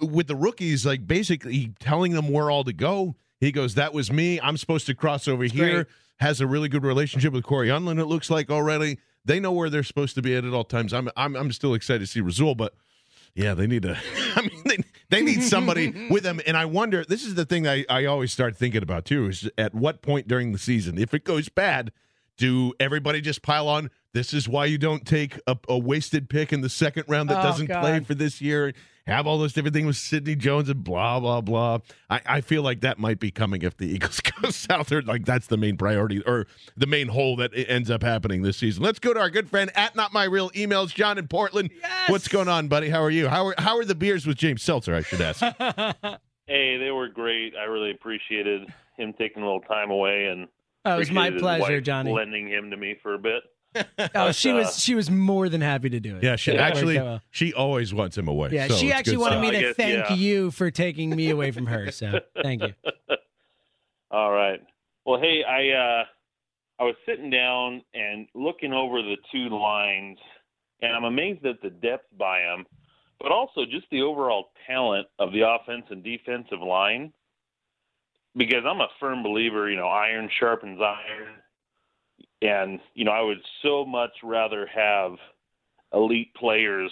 with 0.01 0.27
the 0.29 0.37
rookies, 0.37 0.87
like 0.87 1.07
basically 1.07 1.73
telling 1.81 2.13
them 2.13 2.29
where 2.29 2.51
all 2.51 2.65
to 2.65 2.73
go. 2.73 3.17
He 3.41 3.53
goes, 3.53 3.75
"That 3.75 3.93
was 3.93 4.11
me. 4.13 4.41
I'm 4.41 4.57
supposed 4.57 4.87
to 4.87 4.95
cross 4.95 5.27
over 5.29 5.45
here." 5.45 5.75
great. 5.75 5.87
Has 6.21 6.41
a 6.41 6.47
really 6.47 6.69
good 6.71 6.83
relationship 6.85 7.33
with 7.35 7.45
Cory 7.45 7.69
Undlin. 7.69 7.99
It 8.01 8.07
looks 8.07 8.31
like 8.31 8.49
already. 8.51 8.99
They 9.27 9.39
know 9.41 9.53
where 9.53 9.69
they're 9.69 9.83
supposed 9.83 10.15
to 10.15 10.23
be 10.23 10.35
at 10.37 10.45
at 10.47 10.55
all 10.55 10.65
times. 10.65 10.95
I'm 10.95 11.11
I'm 11.17 11.37
I'm 11.37 11.53
still 11.53 11.75
excited 11.75 11.99
to 12.01 12.07
see 12.07 12.21
Rasul, 12.21 12.55
but 12.55 12.75
yeah, 13.37 13.55
they 13.55 13.67
need 13.69 13.83
to. 13.83 13.97
I 14.35 14.41
mean, 14.43 14.63
they, 14.65 14.79
they 15.11 15.23
need 15.23 15.43
somebody 15.43 16.09
with 16.11 16.25
them. 16.25 16.41
And 16.47 16.57
I 16.57 16.65
wonder. 16.65 17.05
This 17.05 17.25
is 17.25 17.35
the 17.37 17.45
thing 17.45 17.69
I 17.69 17.85
I 17.89 18.07
always 18.07 18.33
start 18.33 18.57
thinking 18.57 18.83
about 18.83 19.05
too. 19.05 19.29
Is 19.29 19.49
at 19.57 19.75
what 19.75 20.03
point 20.03 20.27
during 20.27 20.53
the 20.53 20.59
season, 20.59 20.99
if 20.99 21.15
it 21.15 21.23
goes 21.25 21.49
bad, 21.49 21.93
do 22.37 22.73
everybody 22.81 23.21
just 23.21 23.43
pile 23.43 23.69
on? 23.69 23.91
This 24.13 24.33
is 24.33 24.49
why 24.49 24.65
you 24.65 24.79
don't 24.79 25.07
take 25.07 25.39
a, 25.47 25.57
a 25.69 25.79
wasted 25.79 26.29
pick 26.31 26.53
in 26.53 26.63
the 26.63 26.69
second 26.71 27.05
round 27.07 27.29
that 27.31 27.39
Oh, 27.41 27.43
doesn't 27.43 27.69
play 27.69 28.01
for 28.01 28.15
this 28.15 28.41
year. 28.41 28.73
Have 29.07 29.27
all 29.27 29.39
those 29.39 29.53
different 29.53 29.75
things 29.75 29.87
with 29.87 29.97
Sidney 29.97 30.35
Jones 30.35 30.69
and 30.69 30.83
blah 30.83 31.21
blah 31.21 31.41
blah. 31.41 31.79
I, 32.11 32.21
I 32.27 32.41
feel 32.41 32.63
like 32.63 32.81
that 32.81 32.99
might 32.99 33.21
be 33.21 33.31
coming 33.31 33.63
if 33.63 33.77
the 33.77 33.87
Eagles 33.95 34.21
go 34.21 34.51
south. 34.51 34.91
Or 34.91 35.01
like 35.03 35.25
that's 35.25 35.47
the 35.47 35.57
main 35.57 35.77
priority 35.77 36.23
or 36.23 36.47
the 36.77 36.87
main 36.87 37.09
hole 37.09 37.37
that 37.37 37.53
ends 37.55 37.91
up 37.91 38.03
happening 38.03 38.43
this 38.43 38.57
season. 38.57 38.83
Let's 38.83 38.99
go 38.99 39.15
to 39.15 39.21
our 39.21 39.31
good 39.31 39.49
friend 39.49 39.71
at 39.77 39.95
Not 39.95 40.13
My 40.13 40.25
Real 40.25 40.51
Emails, 40.51 40.93
John 40.93 41.19
in 41.19 41.29
Portland. 41.29 41.71
Yes! 41.81 42.11
What's 42.11 42.29
going 42.29 42.49
on, 42.49 42.69
buddy? 42.69 42.89
How 42.89 43.03
are 43.03 43.11
you? 43.11 43.29
How 43.29 43.47
are 43.47 43.55
how 43.59 43.79
are 43.79 43.85
the 43.85 43.95
beers 43.95 44.27
with 44.27 44.39
James 44.39 44.63
Seltzer? 44.63 44.95
I 44.95 45.03
should 45.03 45.21
ask. 45.21 45.43
Hey, 46.49 46.77
they 46.77 46.93
were 46.93 47.09
great. 47.09 47.55
I 47.61 47.65
really 47.65 47.91
appreciated 47.91 48.73
him 48.97 49.13
taking 49.19 49.43
a 49.43 49.45
little 49.45 49.63
time 49.63 49.91
away 49.91 50.27
and. 50.27 50.47
Oh, 50.85 50.95
it 50.95 50.99
was 51.01 51.11
my 51.11 51.31
pleasure, 51.33 51.63
wife 51.63 51.83
Johnny. 51.83 52.13
Lending 52.13 52.47
him 52.47 52.71
to 52.71 52.77
me 52.77 52.95
for 53.03 53.15
a 53.15 53.19
bit. 53.19 53.43
Oh, 53.99 54.09
But, 54.13 54.35
she 54.35 54.51
uh, 54.51 54.57
was 54.57 54.79
she 54.79 54.95
was 54.95 55.11
more 55.11 55.49
than 55.49 55.61
happy 55.61 55.91
to 55.91 56.01
do 56.01 56.17
it. 56.17 56.23
Yeah, 56.23 56.37
she 56.37 56.53
It 56.53 56.55
worked 56.55 56.77
actually 56.77 56.97
well. 56.99 57.21
she 57.31 57.53
always 57.53 57.93
wants 57.93 58.17
him 58.17 58.29
away. 58.29 58.51
Yeah, 58.53 58.69
so 58.69 58.75
she 58.77 58.93
actually 58.93 59.17
wanted 59.19 59.37
stuff. 59.37 59.43
me 59.43 59.51
to 59.53 59.61
guess, 59.61 59.77
thank 59.77 60.11
yeah. 60.11 60.15
you 60.15 60.51
for 60.51 60.71
taking 60.71 61.15
me 61.15 61.31
away 61.31 61.51
from 61.51 61.67
her. 61.67 61.91
So 61.91 62.21
thank 62.43 62.63
you. 62.63 62.75
All 64.11 64.31
right. 64.33 64.61
Well, 65.05 65.21
hey, 65.21 65.43
I 65.45 65.71
uh, 65.71 66.05
I 66.81 66.85
was 66.85 66.95
sitting 67.07 67.31
down 67.31 67.83
and 67.95 68.27
looking 68.35 68.73
over 68.73 69.03
the 69.03 69.17
two 69.33 69.49
lines, 69.49 70.19
and 70.83 70.93
I'm 70.95 71.05
amazed 71.05 71.45
at 71.47 71.61
the 71.63 71.71
depth 71.71 72.07
by 72.19 72.41
them, 72.41 72.65
but 73.21 73.33
also 73.33 73.65
just 73.65 73.87
the 73.91 74.03
overall 74.03 74.51
talent 74.67 75.07
of 75.19 75.33
the 75.33 75.43
offense 75.49 75.87
and 75.91 76.03
defensive 76.03 76.61
line. 76.61 77.13
Because 78.37 78.65
I'm 78.69 78.81
a 78.83 78.89
firm 79.01 79.23
believer, 79.23 79.71
you 79.71 79.77
know, 79.77 79.87
iron 79.89 80.29
sharpens 80.39 80.79
iron, 80.81 81.35
and 82.43 82.81
you 82.95 83.05
know, 83.05 83.13
I 83.13 83.21
would 83.23 83.39
so 83.63 83.85
much 83.85 84.13
rather 84.23 84.67
have 84.67 85.13
elite 85.93 86.35
players 86.35 86.91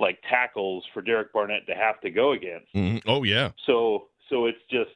like 0.00 0.18
tackles 0.28 0.84
for 0.92 1.00
Derek 1.02 1.32
Barnett 1.32 1.66
to 1.68 1.74
have 1.74 2.00
to 2.02 2.10
go 2.10 2.32
against. 2.32 2.72
Mhm. 2.74 3.02
Oh 3.06 3.22
yeah. 3.22 3.50
So 3.66 4.08
so 4.28 4.46
it's 4.46 4.58
just 4.70 4.90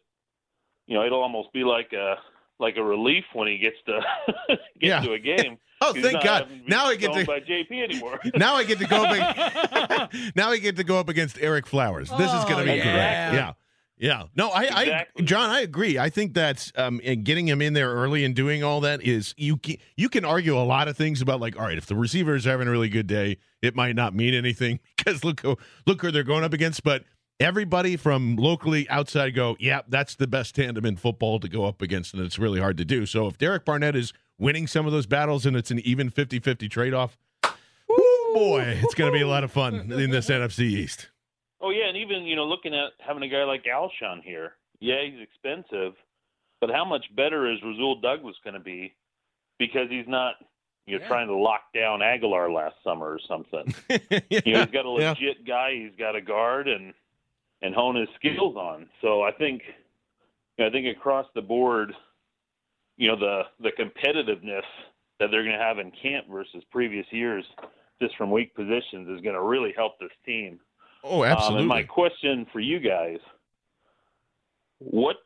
you 0.87 0.95
know 0.97 1.05
it'll 1.05 1.23
almost 1.23 1.53
be 1.53 1.65
like 1.65 1.93
a 1.93 2.17
like 2.61 2.77
a 2.77 2.83
relief 2.83 3.25
when 3.35 3.47
he 3.49 3.59
gets 3.59 3.77
to 3.87 4.01
get 4.49 4.59
Yeah. 4.81 5.01
to 5.03 5.13
a 5.13 5.19
game. 5.19 5.59
Oh, 5.81 5.93
He's 5.93 6.03
thank 6.03 6.25
God. 6.25 6.43
having 6.43 6.59
to 6.59 6.65
be 6.65 6.71
Now 6.71 6.87
I 6.87 6.97
get 6.97 7.13
stoned 7.13 7.21
to- 7.21 7.27
by 7.27 7.39
JP 7.39 7.85
anymore. 7.85 8.19
now 8.35 8.57
I 8.57 8.65
get 8.65 8.81
to 8.81 8.85
go. 8.85 8.97
Up, 9.05 10.13
now 10.35 10.51
I 10.51 10.59
get 10.59 10.75
to 10.75 10.83
go 10.83 10.99
up 10.99 11.09
against 11.09 11.37
Ereck 11.37 11.67
Flowers. 11.67 12.11
This 12.11 12.33
is 12.33 12.45
going 12.47 12.67
to 12.67 12.73
Oh, 12.73 12.75
be 12.75 12.79
yeah. 12.79 13.29
great. 13.31 13.39
Yeah, 13.39 13.53
yeah. 13.99 14.25
No, 14.37 14.51
I, 14.51 14.63
Exactly. 14.65 15.23
I, 15.23 15.27
John, 15.27 15.51
I 15.51 15.61
agree. 15.61 15.99
I 15.99 16.11
think 16.11 16.35
that's 16.35 16.73
um, 16.77 16.99
getting 16.99 17.49
him 17.49 17.61
in 17.61 17.73
there 17.73 17.93
early 17.93 18.25
and 18.25 18.35
doing 18.35 18.63
all 18.63 18.81
that 18.83 19.03
is 19.03 19.35
you. 19.37 19.57
Can, 19.57 19.77
you 19.97 20.09
can 20.09 20.25
argue 20.25 20.57
a 20.57 20.63
lot 20.63 20.89
of 20.89 20.97
things 20.97 21.21
about 21.21 21.41
like, 21.41 21.59
all 21.59 21.65
right, 21.65 21.79
if 21.79 21.87
the 21.87 21.97
receiver 21.97 22.35
is 22.35 22.45
having 22.45 22.69
a 22.69 22.71
really 22.71 22.89
good 22.89 23.07
day, 23.07 23.39
it 23.63 23.75
might 23.75 23.97
not 23.97 24.15
mean 24.15 24.35
anything 24.35 24.81
because 24.97 25.25
look 25.25 25.41
who 25.41 25.57
look 25.87 26.01
who 26.03 26.11
they're 26.11 26.23
going 26.25 26.45
up 26.45 26.53
against. 26.53 26.83
But 26.83 27.05
everybody 27.41 27.97
from 27.97 28.37
locally 28.37 28.89
outside 28.89 29.35
go, 29.35 29.57
yeah, 29.59 29.83
that's 29.89 30.15
the 30.15 30.27
best 30.27 30.55
tandem 30.55 30.85
in 30.85 30.97
football 30.97 31.41
to 31.41 31.49
go 31.49 31.65
up 31.65 31.83
against, 31.83 32.15
and 32.15 32.23
it's 32.23 32.39
really 32.39 32.61
hard 32.61 32.77
to 32.79 32.85
do. 32.85 33.07
So 33.07 33.27
if 33.27 33.39
Derek 33.39 33.65
Barnett 33.65 33.97
is 33.97 34.13
winning 34.39 34.67
some 34.67 34.87
of 34.87 34.93
those 34.93 35.07
battles 35.07 35.47
and 35.47 35.57
it's 35.57 35.71
an 35.71 35.81
even 35.81 36.11
50-50 36.11 36.71
trade-off, 36.71 37.19
Woo, 37.89 38.35
boy, 38.35 38.79
it's 38.83 38.95
going 38.95 39.13
to 39.13 39.17
be 39.17 39.23
a 39.23 39.29
lot 39.29 39.43
of 39.45 39.51
fun 39.51 39.91
in 39.93 40.11
this 40.11 40.29
NFC 40.29 40.61
East. 40.61 41.11
Oh 41.61 41.71
yeah, 41.71 41.89
and 41.89 41.97
even 41.97 42.23
you 42.25 42.37
know 42.37 42.45
looking 42.47 42.75
at 42.75 42.93
having 43.05 43.23
a 43.23 43.29
guy 43.29 43.45
like 43.45 43.65
Alshon 43.65 44.23
here, 44.23 44.53
yeah, 44.81 45.03
he's 45.05 45.21
expensive, 45.21 45.95
but 46.61 46.71
how 46.71 46.85
much 46.85 47.05
better 47.17 47.51
is 47.51 47.59
Rasul 47.65 48.01
Douglas 48.01 48.37
going 48.45 48.55
to 48.55 48.61
be 48.61 48.95
because 49.59 49.89
he's 49.91 50.07
not 50.07 50.35
you 50.87 50.99
know 50.99 51.07
trying 51.09 51.27
to 51.29 51.35
lock 51.35 51.63
down 51.75 52.01
Agholor 52.01 52.53
last 52.55 52.77
summer 52.85 53.07
or 53.07 53.21
something. 53.27 53.75
You 54.45 54.53
know, 54.55 54.63
he's 54.63 54.71
got 54.73 54.87
a 54.87 55.01
Yeah. 55.01 55.11
legit 55.11 55.47
guy 55.47 55.75
he's 55.75 55.97
got 55.99 56.15
a 56.17 56.21
guard 56.21 56.69
and 56.69 56.95
and 57.61 57.75
hone 57.75 57.97
his 57.97 58.09
skills 58.17 58.57
on. 58.57 58.89
So 59.03 59.23
I 59.23 59.33
think 59.33 59.63
you 60.57 60.65
know, 60.65 60.69
I 60.69 60.71
think 60.71 60.87
across 60.97 61.27
the 61.35 61.43
board, 61.43 61.93
you 62.97 63.09
know, 63.09 63.17
the 63.17 63.43
the 63.61 63.73
competitiveness 63.73 64.63
that 65.19 65.31
they're 65.33 65.43
going 65.43 65.59
to 65.59 65.63
have 65.65 65.79
in 65.81 65.91
camp 66.01 66.27
versus 66.31 66.63
previous 66.71 67.07
years, 67.11 67.45
just 68.01 68.17
from 68.17 68.31
weak 68.31 68.55
positions, 68.55 69.09
is 69.09 69.21
going 69.23 69.35
to 69.35 69.43
really 69.43 69.73
help 69.77 69.99
this 69.99 70.13
team. 70.25 70.61
Oh, 71.05 71.23
Um, 71.23 71.31
absolutely. 71.33 71.61
and 71.61 71.69
my 71.69 71.83
question 71.83 72.47
for 72.53 72.61
you 72.61 72.81
guys, 72.81 73.19
what 74.79 75.17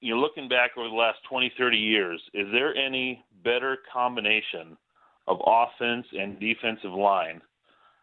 you're 0.00 0.18
looking 0.18 0.48
back 0.48 0.72
over 0.76 0.88
the 0.88 0.94
last 0.94 1.18
20, 1.28 1.52
30 1.56 1.76
years, 1.76 2.20
is 2.34 2.46
there 2.52 2.74
any 2.74 3.24
better 3.44 3.78
combination 3.92 4.76
of 5.28 5.40
offense 5.46 6.06
and 6.12 6.38
defensive 6.40 6.92
line 6.92 7.40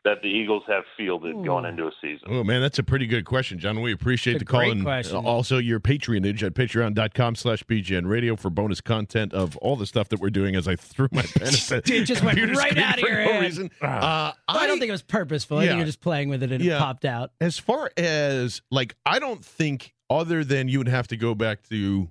that 0.05 0.21
the 0.21 0.27
Eagles 0.29 0.63
have 0.67 0.83
fielded 0.95 1.43
going 1.43 1.65
into 1.65 1.83
a 1.85 1.91
season? 2.01 2.27
Oh 2.29 2.43
man, 2.43 2.61
that's 2.61 2.79
a 2.79 2.83
pretty 2.83 3.05
good 3.05 3.25
question, 3.25 3.59
John. 3.59 3.81
We 3.81 3.91
appreciate 3.91 4.35
It's 4.35 4.43
a 4.43 4.45
the 4.45 4.51
call 4.51 4.59
great 4.61 4.71
and 4.73 4.83
question. 4.83 5.17
also 5.17 5.57
your 5.57 5.79
patronage 5.79 6.43
at 6.43 6.53
patreon.com 6.53 7.35
slash 7.35 7.63
BGN 7.65 8.07
radio 8.07 8.35
for 8.35 8.49
bonus 8.49 8.79
content 8.81 9.33
of 9.33 9.57
all 9.57 9.75
the 9.75 9.85
stuff 9.85 10.07
that 10.09 10.19
we're 10.21 10.29
doing 10.29 10.55
as 10.55 10.67
I 10.67 10.75
threw 10.77 11.07
my 11.11 11.21
pen 11.35 11.47
at 11.47 11.83
the 11.85 11.95
It 11.95 12.05
just 12.05 12.23
went 12.23 12.39
right 12.55 12.77
out 12.77 12.95
of 12.95 13.01
for 13.01 13.07
your 13.09 13.25
no 13.25 13.31
hand. 13.33 13.43
reason. 13.43 13.71
Uh, 13.81 14.31
I, 14.47 14.67
don't 14.67 14.79
think 14.79 14.89
it 14.89 14.93
was 14.93 15.01
purposeful. 15.01 15.57
I 15.57 15.65
think 15.67 15.77
you're 15.77 15.85
just 15.85 16.01
playing 16.01 16.29
with 16.29 16.43
it 16.43 16.51
and 16.51 16.63
it 16.63 16.77
popped 16.79 17.05
out. 17.05 17.31
as 17.41 17.57
far 17.59 17.91
as 17.97 18.61
like 18.71 18.95
I 19.05 19.19
don't 19.19 19.43
think 19.43 19.93
other 20.09 20.43
than 20.43 20.67
you 20.69 20.77
would 20.79 20.87
have 20.87 21.07
to 21.09 21.17
go 21.17 21.35
back 21.35 21.61
to 21.69 22.09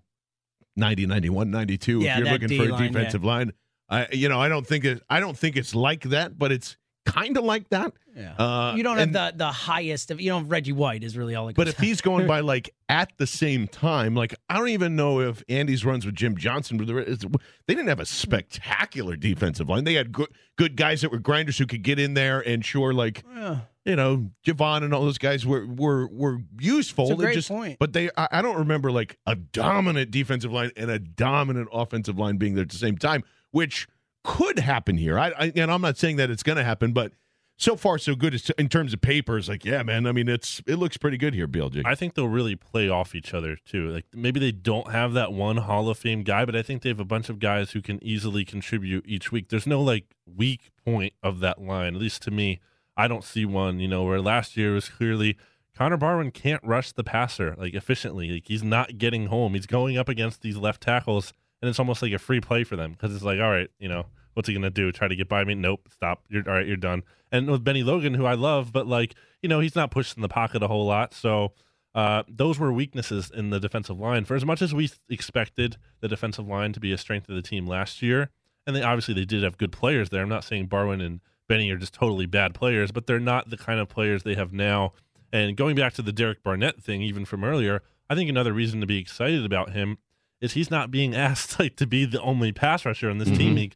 90 0.77 1.07
91 1.07 1.51
92 1.51 2.01
Yeah, 2.01 2.13
if 2.13 2.19
you're 2.19 2.25
that 2.27 2.33
looking 2.43 2.49
for 2.57 2.63
a 2.63 2.67
D-line, 2.67 2.83
yeah. 2.83 2.89
defensive 2.89 3.25
line 3.25 3.53
I 3.89 4.07
you 4.13 4.29
know 4.29 4.41
I 4.41 4.49
don't 4.49 4.67
think 4.67 4.85
it 4.85 5.03
I 5.11 5.19
don't 5.21 5.37
think 5.37 5.57
it's 5.57 5.75
like 5.75 6.03
that 6.11 6.39
but 6.39 6.53
it's 6.53 6.77
kind 7.13 7.37
of 7.37 7.45
like 7.45 7.69
that 7.71 7.93
Yeah. 8.17 8.35
uh, 8.39 8.75
you 8.77 8.83
don't 8.83 8.99
and- 8.99 9.15
have 9.17 9.33
the 9.33 9.39
the 9.39 9.51
highest 9.53 10.11
of 10.11 10.21
you 10.21 10.31
know 10.31 10.41
Reggie 10.41 10.73
White 10.73 11.03
is 11.05 11.17
really 11.17 11.35
all 11.35 11.49
it 11.49 11.57
but 11.57 11.69
if 11.69 11.79
he's 11.79 12.01
going 12.01 12.27
by 12.35 12.41
like 12.41 12.75
at 12.89 13.11
the 13.19 13.27
same 13.27 13.69
time, 13.69 14.15
like 14.15 14.35
I 14.49 14.57
don't 14.57 14.69
even 14.69 14.97
know 14.97 15.21
if 15.21 15.43
Andy's 15.49 15.85
runs 15.85 16.07
with 16.07 16.15
Jim 16.15 16.37
Johnson, 16.37 16.79
were 16.79 16.85
the- 16.87 17.41
they 17.67 17.75
didn't 17.75 17.89
have 17.89 18.01
a 18.01 18.07
spectacular 18.07 19.17
defensive 19.17 19.69
line. 19.69 19.85
They 19.85 19.95
had 19.95 20.13
good 20.13 20.29
good 20.57 20.77
guys 20.77 21.01
that 21.03 21.11
were 21.13 21.19
grinders 21.19 21.59
who 21.59 21.67
could 21.67 21.83
get 21.83 21.99
in 21.99 22.15
there 22.15 22.41
and 22.41 22.65
sure, 22.65 22.93
like 22.93 23.25
Yeah. 23.35 23.61
you 23.85 23.97
know, 23.97 24.31
Jevon 24.47 24.83
and 24.85 24.93
all 24.95 25.03
those 25.03 25.19
guys 25.19 25.47
were 25.47 25.67
were 25.67 26.09
were 26.09 26.39
useful. 26.61 27.05
It's 27.05 27.13
a 27.13 27.17
great 27.17 27.35
just, 27.35 27.49
point. 27.49 27.79
But 27.79 27.93
they, 27.93 28.11
I, 28.17 28.29
I 28.33 28.43
don't 28.43 28.57
remember 28.59 28.91
like 28.91 29.19
a 29.27 29.35
dominant 29.37 30.11
defensive 30.11 30.53
line 30.53 30.71
and 30.77 30.91
a 30.91 30.99
dominant 30.99 31.69
offensive 31.73 32.19
line 32.19 32.37
being 32.39 32.55
there 32.55 32.63
at 32.65 32.71
the 32.71 32.77
same 32.77 32.97
time, 32.99 33.23
which 33.51 33.87
could 34.25 34.59
happen 34.59 34.99
here. 34.99 35.19
I, 35.19 35.29
I 35.31 35.53
and 35.55 35.71
I'm 35.71 35.81
not 35.81 35.97
saying 35.97 36.17
that 36.17 36.31
it's 36.31 36.43
going 36.43 36.59
to 36.59 36.65
happen, 36.65 36.93
but 36.93 37.13
so 37.59 37.75
far 37.75 37.99
so 37.99 38.15
good 38.15 38.41
in 38.57 38.69
terms 38.69 38.95
of 38.95 39.01
papers. 39.01 39.49
Like, 39.49 39.65
yeah, 39.65 39.83
man. 39.83 40.07
I 40.07 40.13
mean, 40.13 40.29
it's 40.29 40.63
it 40.67 40.77
looks 40.77 40.97
pretty 40.97 41.19
good 41.19 41.35
here, 41.35 41.49
BLJ. 41.49 41.83
I 41.85 41.95
think 41.95 42.15
they'll 42.15 42.29
really 42.29 42.57
play 42.57 42.89
off 42.89 43.15
each 43.15 43.35
other 43.35 43.57
too. 43.57 43.89
Like 43.89 44.07
maybe 44.15 44.41
they 44.41 44.53
don't 44.53 44.91
have 44.93 45.13
that 45.15 45.33
one 45.33 45.59
Hall 45.59 45.89
of 45.89 45.99
Fame 45.99 46.23
guy, 46.23 46.45
but 46.45 46.57
I 46.57 46.63
think 46.63 46.83
they 46.83 46.89
have 46.89 47.01
a 47.01 47.05
bunch 47.05 47.29
of 47.29 47.39
guys 47.41 47.73
who 47.73 47.83
can 47.83 48.03
easily 48.03 48.45
contribute 48.45 49.05
each 49.07 49.33
week. 49.33 49.49
There's 49.49 49.67
no 49.67 49.83
like 49.83 50.05
weak 50.25 50.71
point 50.85 51.13
of 51.23 51.41
that 51.41 51.61
line, 51.61 51.97
at 51.97 52.01
least 52.01 52.23
to 52.23 52.31
me. 52.31 52.61
I 52.97 53.07
don't 53.07 53.25
see 53.25 53.45
one, 53.45 53.79
you 53.81 53.89
know, 53.89 54.05
where 54.05 54.21
last 54.21 54.57
year 54.57 54.73
was 54.75 54.89
clearly 54.89 55.37
Connor 55.77 55.97
Barwin 55.97 56.33
can't 56.33 56.63
rush 56.65 56.93
the 56.93 57.05
passer 57.05 57.55
like 57.59 57.75
efficiently. 57.75 58.31
Like 58.31 58.47
he's 58.47 58.63
not 58.63 58.99
getting 58.99 59.27
home. 59.27 59.55
He's 59.55 59.67
going 59.67 59.97
up 59.97 60.09
against 60.09 60.43
these 60.43 60.57
left 60.57 60.83
tackles 60.83 61.33
and 61.61 61.69
it's 61.69 61.79
almost 61.79 62.03
like 62.03 62.13
a 62.13 62.19
free 62.19 62.41
play 62.41 62.65
for 62.65 62.77
them 62.77 62.93
because 62.93 63.15
it's 63.15 63.25
like, 63.25 63.41
all 63.41 63.51
right, 63.51 63.71
you 63.79 63.89
know, 63.89 64.07
what's 64.35 64.49
he 64.49 64.55
gonna 64.55 64.71
do? 64.71 64.93
Try 64.93 65.09
to 65.09 65.17
get 65.17 65.29
by 65.29 65.45
me? 65.45 65.55
Nope, 65.55 65.89
stop. 65.93 66.25
You're 66.29 66.49
all 66.49 66.55
right. 66.55 66.67
You're 66.67 66.77
done. 66.77 67.03
And 67.33 67.51
with 67.51 67.65
Bennie 67.65 67.83
Logan, 67.83 68.15
who 68.15 68.27
I 68.27 68.35
love, 68.35 68.73
but 68.73 68.87
like 68.87 69.15
you 69.43 69.49
know, 69.49 69.61
he's 69.61 69.77
not 69.77 69.91
pushed 69.91 70.17
in 70.17 70.23
the 70.23 70.29
pocket 70.29 70.63
a 70.63 70.69
whole 70.69 70.87
lot. 70.87 71.15
So 71.15 71.53
uh, 71.95 72.23
those 72.29 72.59
were 72.59 72.73
weaknesses 72.73 73.31
in 73.35 73.51
the 73.51 73.61
defensive 73.61 73.99
line. 73.99 74.25
For 74.25 74.35
as 74.35 74.45
much 74.45 74.63
as 74.63 74.75
we 74.75 74.91
expected 75.09 75.77
the 76.01 76.09
defensive 76.09 76.47
line 76.47 76.73
to 76.73 76.81
be 76.81 76.93
a 76.93 76.99
strength 76.99 77.29
of 77.29 77.35
the 77.35 77.43
team 77.43 77.67
last 77.67 78.03
year, 78.03 78.31
and 78.67 78.77
they 78.77 78.83
obviously 78.83 79.15
they 79.15 79.25
did 79.25 79.43
have 79.43 79.59
good 79.59 79.73
players 79.73 80.11
there. 80.11 80.23
I'm 80.23 80.29
not 80.29 80.45
saying 80.45 80.69
Barwin 80.69 81.01
and 81.05 81.21
Bennie 81.49 81.71
are 81.71 81.77
just 81.79 81.95
totally 81.95 82.27
bad 82.27 82.55
players, 82.55 82.93
but 82.93 83.07
they're 83.07 83.19
not 83.19 83.51
the 83.51 83.57
kind 83.57 83.81
of 83.81 83.89
players 83.89 84.23
they 84.23 84.35
have 84.35 84.53
now. 84.53 84.93
And 85.33 85.57
going 85.57 85.77
back 85.77 85.95
to 85.95 86.03
the 86.03 86.13
Derek 86.13 86.43
Barnett 86.43 86.83
thing, 86.83 87.03
even 87.03 87.25
from 87.25 87.45
earlier, 87.45 87.83
I 88.09 88.15
think 88.15 88.31
another 88.31 88.53
reason 88.53 88.81
to 88.81 88.87
be 88.87 88.99
excited 88.99 89.45
about 89.45 89.73
him 89.73 89.99
is 90.41 90.53
he's 90.53 90.71
not 90.71 90.91
being 90.91 91.15
asked 91.27 91.59
like 91.59 91.77
to 91.77 91.87
be 91.87 92.05
the 92.05 92.21
only 92.23 92.53
pass 92.53 92.85
rusher 92.85 93.11
on 93.11 93.19
this 93.19 93.29
team. 93.31 93.55
Mhm. 93.57 93.59
He, 93.59 93.73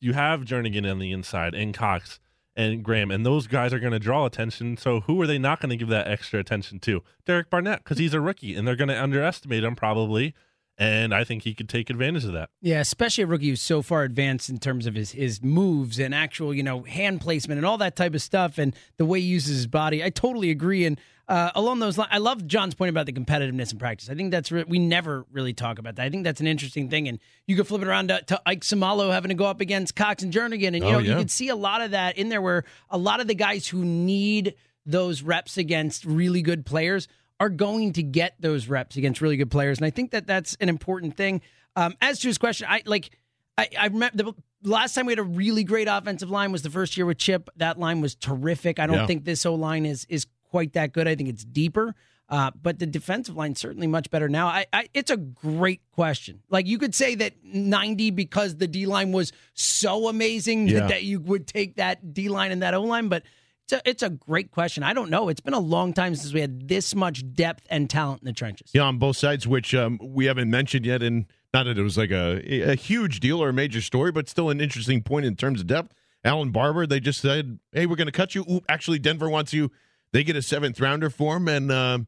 you 0.00 0.12
have 0.12 0.40
Jernigan 0.42 0.90
on 0.90 0.98
the 0.98 1.12
inside 1.12 1.54
and 1.54 1.72
Cox 1.74 2.20
and 2.54 2.82
Graham, 2.82 3.10
and 3.10 3.24
those 3.24 3.46
guys 3.46 3.72
are 3.72 3.78
going 3.78 3.92
to 3.92 3.98
draw 3.98 4.24
attention. 4.26 4.76
So 4.76 5.00
who 5.00 5.20
are 5.20 5.26
they 5.26 5.38
not 5.38 5.60
going 5.60 5.70
to 5.70 5.76
give 5.76 5.88
that 5.88 6.08
extra 6.08 6.40
attention 6.40 6.78
to? 6.80 7.02
Derek 7.26 7.50
Barnett, 7.50 7.84
because 7.84 7.98
he's 7.98 8.14
a 8.14 8.20
rookie, 8.20 8.54
and 8.54 8.66
they're 8.66 8.76
going 8.76 8.88
to 8.88 9.02
underestimate 9.02 9.64
him 9.64 9.74
probably. 9.76 10.34
And 10.78 11.14
I 11.14 11.24
think 11.24 11.44
he 11.44 11.54
could 11.54 11.70
take 11.70 11.88
advantage 11.88 12.24
of 12.26 12.34
that. 12.34 12.50
Yeah, 12.60 12.80
especially 12.80 13.24
a 13.24 13.26
rookie 13.26 13.48
who's 13.48 13.62
so 13.62 13.80
far 13.80 14.02
advanced 14.02 14.50
in 14.50 14.58
terms 14.58 14.86
of 14.86 14.94
his 14.94 15.12
his 15.12 15.42
moves 15.42 15.98
and 15.98 16.14
actual, 16.14 16.52
you 16.52 16.62
know, 16.62 16.82
hand 16.82 17.22
placement 17.22 17.56
and 17.56 17.64
all 17.66 17.78
that 17.78 17.96
type 17.96 18.14
of 18.14 18.20
stuff, 18.20 18.58
and 18.58 18.76
the 18.98 19.06
way 19.06 19.18
he 19.20 19.26
uses 19.26 19.56
his 19.56 19.66
body. 19.66 20.04
I 20.04 20.10
totally 20.10 20.50
agree. 20.50 20.84
And 20.84 21.00
uh, 21.28 21.50
along 21.56 21.80
those 21.80 21.98
lines, 21.98 22.10
I 22.12 22.18
love 22.18 22.46
John's 22.46 22.74
point 22.74 22.90
about 22.90 23.06
the 23.06 23.12
competitiveness 23.12 23.72
in 23.72 23.78
practice. 23.78 24.08
I 24.08 24.14
think 24.14 24.30
that's 24.30 24.52
re- 24.52 24.64
we 24.66 24.78
never 24.78 25.26
really 25.32 25.52
talk 25.52 25.78
about 25.78 25.96
that. 25.96 26.04
I 26.04 26.10
think 26.10 26.22
that's 26.24 26.40
an 26.40 26.46
interesting 26.46 26.88
thing, 26.88 27.08
and 27.08 27.18
you 27.46 27.56
could 27.56 27.66
flip 27.66 27.82
it 27.82 27.88
around 27.88 28.08
to, 28.08 28.22
to 28.22 28.40
Ike 28.46 28.60
Seumalo 28.60 29.10
having 29.12 29.30
to 29.30 29.34
go 29.34 29.44
up 29.46 29.60
against 29.60 29.96
Cox 29.96 30.22
and 30.22 30.32
Jernigan, 30.32 30.68
and 30.68 30.76
you 30.76 30.84
Oh, 30.84 30.92
know 30.92 30.98
yeah. 31.00 31.12
you 31.12 31.18
could 31.18 31.30
see 31.30 31.48
a 31.48 31.56
lot 31.56 31.82
of 31.82 31.90
that 31.90 32.16
in 32.16 32.28
there, 32.28 32.40
where 32.40 32.64
a 32.90 32.98
lot 32.98 33.20
of 33.20 33.26
the 33.26 33.34
guys 33.34 33.66
who 33.66 33.84
need 33.84 34.54
those 34.84 35.22
reps 35.22 35.56
against 35.58 36.04
really 36.04 36.42
good 36.42 36.64
players 36.64 37.08
are 37.40 37.48
going 37.50 37.92
to 37.94 38.02
get 38.02 38.34
those 38.40 38.68
reps 38.68 38.96
against 38.96 39.20
really 39.20 39.36
good 39.36 39.50
players, 39.50 39.78
and 39.78 39.84
I 39.84 39.90
think 39.90 40.12
that 40.12 40.26
that's 40.26 40.56
an 40.60 40.68
important 40.68 41.16
thing. 41.16 41.40
Um, 41.74 41.94
as 42.00 42.20
to 42.20 42.28
his 42.28 42.38
question, 42.38 42.66
I 42.70 42.82
like. 42.86 43.10
I, 43.58 43.68
I 43.78 43.86
remember 43.86 44.16
the 44.16 44.34
last 44.62 44.94
time 44.94 45.06
we 45.06 45.12
had 45.12 45.18
a 45.18 45.22
really 45.22 45.64
great 45.64 45.88
offensive 45.88 46.30
line 46.30 46.52
was 46.52 46.60
the 46.62 46.68
first 46.70 46.96
year 46.96 47.06
with 47.06 47.16
Chip. 47.18 47.48
That 47.56 47.78
line 47.78 48.00
was 48.02 48.14
terrific. 48.14 48.78
I 48.78 48.86
don't 48.86 48.96
Yeah. 48.96 49.06
think 49.06 49.24
this 49.24 49.44
O 49.46 49.54
line 49.54 49.86
is 49.86 50.06
is 50.10 50.26
quite 50.56 50.72
that 50.72 50.92
good. 50.94 51.06
I 51.06 51.14
think 51.14 51.28
it's 51.28 51.44
deeper. 51.44 51.94
Uh, 52.30 52.50
but 52.60 52.78
the 52.78 52.86
defensive 52.86 53.36
line 53.36 53.54
certainly 53.54 53.86
much 53.86 54.10
better 54.10 54.26
now. 54.28 54.46
I, 54.48 54.64
I, 54.72 54.88
it's 54.94 55.10
a 55.10 55.16
great 55.18 55.82
question. 55.92 56.42
Like 56.48 56.66
you 56.66 56.78
could 56.78 56.94
say 56.94 57.14
that 57.16 57.34
90 57.44 58.10
because 58.12 58.56
the 58.56 58.66
D 58.66 58.86
line 58.86 59.12
was 59.12 59.32
so 59.52 60.08
amazing 60.08 60.66
Yeah. 60.66 60.80
that, 60.80 60.88
that 60.88 61.02
you 61.04 61.20
would 61.20 61.46
take 61.46 61.76
that 61.76 62.14
D 62.14 62.28
line 62.30 62.52
and 62.52 62.62
that 62.62 62.72
O 62.74 62.82
line, 62.82 63.08
but 63.08 63.22
it's 63.64 63.72
a, 63.74 63.82
it's 63.88 64.02
a 64.02 64.08
great 64.10 64.50
question. 64.50 64.82
I 64.82 64.92
don't 64.94 65.10
know. 65.10 65.28
It's 65.28 65.40
been 65.42 65.54
a 65.54 65.60
long 65.60 65.92
time 65.92 66.14
since 66.16 66.32
we 66.32 66.40
had 66.40 66.66
this 66.68 66.94
much 66.94 67.22
depth 67.34 67.64
and 67.68 67.88
talent 67.90 68.22
in 68.22 68.26
the 68.26 68.32
trenches. 68.32 68.70
Yeah, 68.72 68.82
on 68.84 68.96
both 68.98 69.16
sides, 69.18 69.46
which 69.46 69.74
um, 69.74 70.00
we 70.02 70.24
haven't 70.24 70.50
mentioned 70.50 70.86
yet, 70.86 71.02
and 71.02 71.26
not 71.54 71.64
that 71.66 71.76
it 71.78 71.82
was 71.82 71.96
like 71.98 72.10
a 72.10 72.40
a 72.72 72.74
huge 72.76 73.20
deal 73.20 73.40
or 73.42 73.50
a 73.50 73.52
major 73.52 73.80
story, 73.82 74.10
but 74.10 74.28
still 74.28 74.50
an 74.50 74.60
interesting 74.60 75.02
point 75.02 75.26
in 75.26 75.36
terms 75.36 75.60
of 75.60 75.66
depth. 75.68 75.92
Allen 76.24 76.50
Barbre, 76.50 76.86
they 76.88 76.98
just 76.98 77.20
said, 77.20 77.60
"Hey, 77.72 77.86
we're 77.86 77.94
going 77.96 78.06
to 78.06 78.12
cut 78.12 78.34
you." 78.34 78.44
Ooh, 78.50 78.62
actually, 78.68 78.98
Denver 78.98 79.28
wants 79.30 79.52
you. 79.52 79.70
They 80.16 80.24
get 80.24 80.34
a 80.34 80.40
seventh 80.40 80.80
rounder 80.80 81.10
for 81.10 81.36
him, 81.36 81.46
and 81.46 81.70
um, 81.70 82.06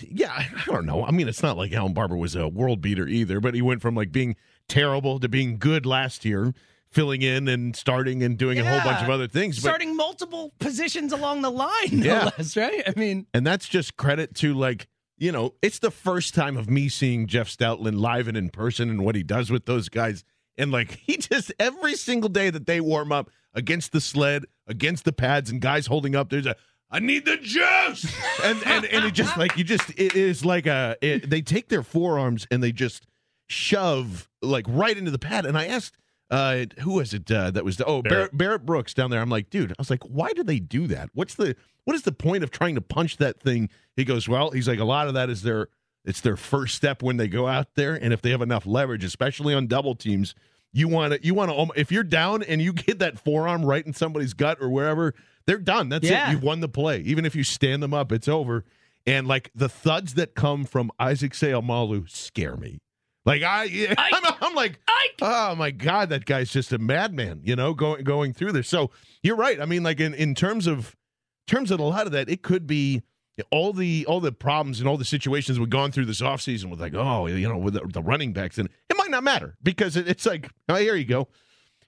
yeah, 0.00 0.32
I 0.32 0.48
don't 0.64 0.86
know. 0.86 1.04
I 1.04 1.10
mean, 1.10 1.28
it's 1.28 1.42
not 1.42 1.58
like 1.58 1.70
Allen 1.74 1.92
Barbre 1.92 2.16
was 2.16 2.34
a 2.34 2.48
world 2.48 2.80
beater 2.80 3.06
either, 3.06 3.40
but 3.40 3.52
he 3.52 3.60
went 3.60 3.82
from 3.82 3.94
like 3.94 4.10
being 4.10 4.36
terrible 4.70 5.20
to 5.20 5.28
being 5.28 5.58
good 5.58 5.84
last 5.84 6.24
year, 6.24 6.54
filling 6.90 7.20
in 7.20 7.46
and 7.46 7.76
starting 7.76 8.22
and 8.22 8.38
doing 8.38 8.58
a 8.58 8.64
whole 8.64 8.80
bunch 8.80 9.02
of 9.02 9.10
other 9.10 9.28
things. 9.28 9.56
But 9.56 9.68
Starting 9.68 9.94
multiple 9.94 10.54
positions 10.60 11.12
along 11.12 11.42
the 11.42 11.50
line, 11.50 11.70
no 11.92 12.06
Yeah. 12.06 12.30
less, 12.38 12.56
right? 12.56 12.82
I 12.86 12.98
mean, 12.98 13.26
and 13.34 13.46
that's 13.46 13.68
just 13.68 13.98
credit 13.98 14.34
to 14.36 14.54
like 14.54 14.88
you 15.18 15.30
know 15.30 15.52
it's 15.60 15.78
the 15.80 15.90
first 15.90 16.34
time 16.34 16.56
of 16.56 16.68
me 16.70 16.88
seeing 16.90 17.26
jeff 17.26 17.48
stoutland 17.48 17.98
live 18.00 18.28
and 18.28 18.36
in 18.36 18.48
person 18.50 18.90
and 18.90 19.02
what 19.04 19.14
he 19.14 19.22
does 19.22 19.50
with 19.50 19.64
those 19.64 19.88
guys 19.88 20.24
and 20.58 20.70
like 20.70 20.90
he 21.06 21.16
just 21.16 21.50
every 21.58 21.94
single 21.96 22.28
day 22.28 22.50
that 22.50 22.66
they 22.66 22.82
warm 22.82 23.10
up 23.12 23.30
against 23.54 23.92
the 23.92 24.00
sled 24.00 24.44
against 24.66 25.04
the 25.06 25.12
pads 25.14 25.48
and 25.50 25.62
guys 25.62 25.86
holding 25.86 26.14
up 26.14 26.28
there's 26.28 26.44
a 26.44 26.54
I 26.90 27.00
need 27.00 27.24
the 27.24 27.36
juice, 27.36 28.14
and 28.44 28.62
and 28.64 28.84
and 28.86 29.04
it 29.04 29.12
just 29.12 29.36
like 29.36 29.56
you 29.56 29.64
just 29.64 29.90
it 29.90 30.14
is 30.14 30.44
like 30.44 30.66
a 30.66 30.96
it, 31.00 31.28
they 31.28 31.42
take 31.42 31.68
their 31.68 31.82
forearms 31.82 32.46
and 32.50 32.62
they 32.62 32.72
just 32.72 33.06
shove 33.48 34.28
like 34.42 34.66
right 34.68 34.96
into 34.96 35.10
the 35.10 35.18
pad. 35.18 35.46
And 35.46 35.58
I 35.58 35.66
asked, 35.66 35.98
uh, 36.30 36.66
who 36.80 36.94
was 36.94 37.12
it 37.14 37.30
uh, 37.30 37.50
that 37.50 37.64
was 37.64 37.80
oh 37.80 38.02
Barrett. 38.02 38.04
Barrett. 38.04 38.36
Barrett 38.36 38.66
Brooks 38.66 38.94
down 38.94 39.10
there. 39.10 39.20
I'm 39.20 39.30
like, 39.30 39.50
dude, 39.50 39.72
I 39.72 39.74
was 39.78 39.90
like, 39.90 40.04
why 40.04 40.32
do 40.32 40.42
they 40.42 40.58
do 40.58 40.86
that? 40.88 41.10
What's 41.14 41.34
the 41.34 41.56
what 41.84 41.94
is 41.94 42.02
the 42.02 42.12
point 42.12 42.44
of 42.44 42.50
trying 42.50 42.74
to 42.76 42.80
punch 42.80 43.16
that 43.18 43.40
thing? 43.40 43.68
He 43.96 44.04
goes, 44.04 44.28
well, 44.28 44.50
he's 44.50 44.68
like, 44.68 44.80
a 44.80 44.84
lot 44.84 45.08
of 45.08 45.14
that 45.14 45.30
is 45.30 45.42
their 45.42 45.68
it's 46.04 46.20
their 46.20 46.36
first 46.36 46.76
step 46.76 47.02
when 47.02 47.16
they 47.16 47.26
go 47.26 47.48
out 47.48 47.74
there, 47.74 47.94
and 47.94 48.12
if 48.12 48.22
they 48.22 48.30
have 48.30 48.42
enough 48.42 48.64
leverage, 48.64 49.02
especially 49.02 49.54
on 49.54 49.66
double 49.66 49.96
teams, 49.96 50.34
you 50.72 50.88
want 50.88 51.12
to 51.12 51.24
you 51.24 51.34
want 51.34 51.50
to 51.50 51.80
if 51.80 51.90
you're 51.90 52.04
down 52.04 52.42
and 52.42 52.62
you 52.62 52.72
get 52.72 53.00
that 53.00 53.18
forearm 53.18 53.64
right 53.64 53.84
in 53.84 53.92
somebody's 53.92 54.34
gut 54.34 54.58
or 54.60 54.68
wherever, 54.68 55.14
they're 55.46 55.58
done. 55.58 55.88
That's 55.88 56.08
Yeah. 56.08 56.28
it. 56.28 56.32
You've 56.32 56.42
won 56.42 56.60
the 56.60 56.68
play. 56.68 57.00
Even 57.00 57.24
if 57.24 57.34
you 57.36 57.44
stand 57.44 57.82
them 57.82 57.94
up, 57.94 58.12
it's 58.12 58.28
over. 58.28 58.64
And 59.06 59.26
like 59.28 59.50
the 59.54 59.68
thuds 59.68 60.14
that 60.14 60.34
come 60.34 60.64
from 60.64 60.90
Isaac 60.98 61.32
Seumalo 61.32 62.08
scare 62.10 62.56
me. 62.56 62.78
Like 63.24 63.42
I, 63.42 63.94
I'm, 63.98 64.34
I'm 64.40 64.54
like, 64.54 64.78
oh 65.22 65.54
my 65.54 65.70
god, 65.70 66.08
that 66.10 66.24
guy's 66.26 66.50
just 66.50 66.72
a 66.72 66.78
madman. 66.78 67.40
You 67.44 67.56
know, 67.56 67.74
going 67.74 68.04
going 68.04 68.32
through 68.32 68.52
this. 68.52 68.68
So 68.68 68.90
you're 69.22 69.36
right. 69.36 69.60
I 69.60 69.64
mean, 69.64 69.82
like 69.82 70.00
in 70.00 70.14
in 70.14 70.34
terms 70.34 70.66
of 70.66 70.94
terms 71.46 71.70
of 71.70 71.80
a 71.80 71.84
lot 71.84 72.06
of 72.06 72.12
that, 72.12 72.28
it 72.28 72.42
could 72.42 72.66
be 72.66 73.02
all 73.50 73.72
the 73.72 74.04
all 74.06 74.18
the 74.20 74.32
problems 74.32 74.80
and 74.80 74.88
all 74.88 74.96
the 74.96 75.04
situations 75.04 75.58
we've 75.60 75.68
gone 75.70 75.92
through 75.92 76.06
this 76.06 76.20
offseason 76.20 76.70
with 76.70 76.80
like, 76.80 76.94
oh, 76.94 77.26
you 77.26 77.48
know, 77.48 77.58
with 77.58 77.74
the, 77.74 77.80
the 77.92 78.02
running 78.02 78.32
backs, 78.32 78.58
and 78.58 78.68
it 78.88 78.96
might 78.96 79.10
not 79.10 79.22
matter 79.22 79.56
because 79.62 79.96
it, 79.96 80.08
it's 80.08 80.24
like, 80.26 80.50
oh, 80.68 80.76
here 80.76 80.96
you 80.96 81.04
go. 81.04 81.28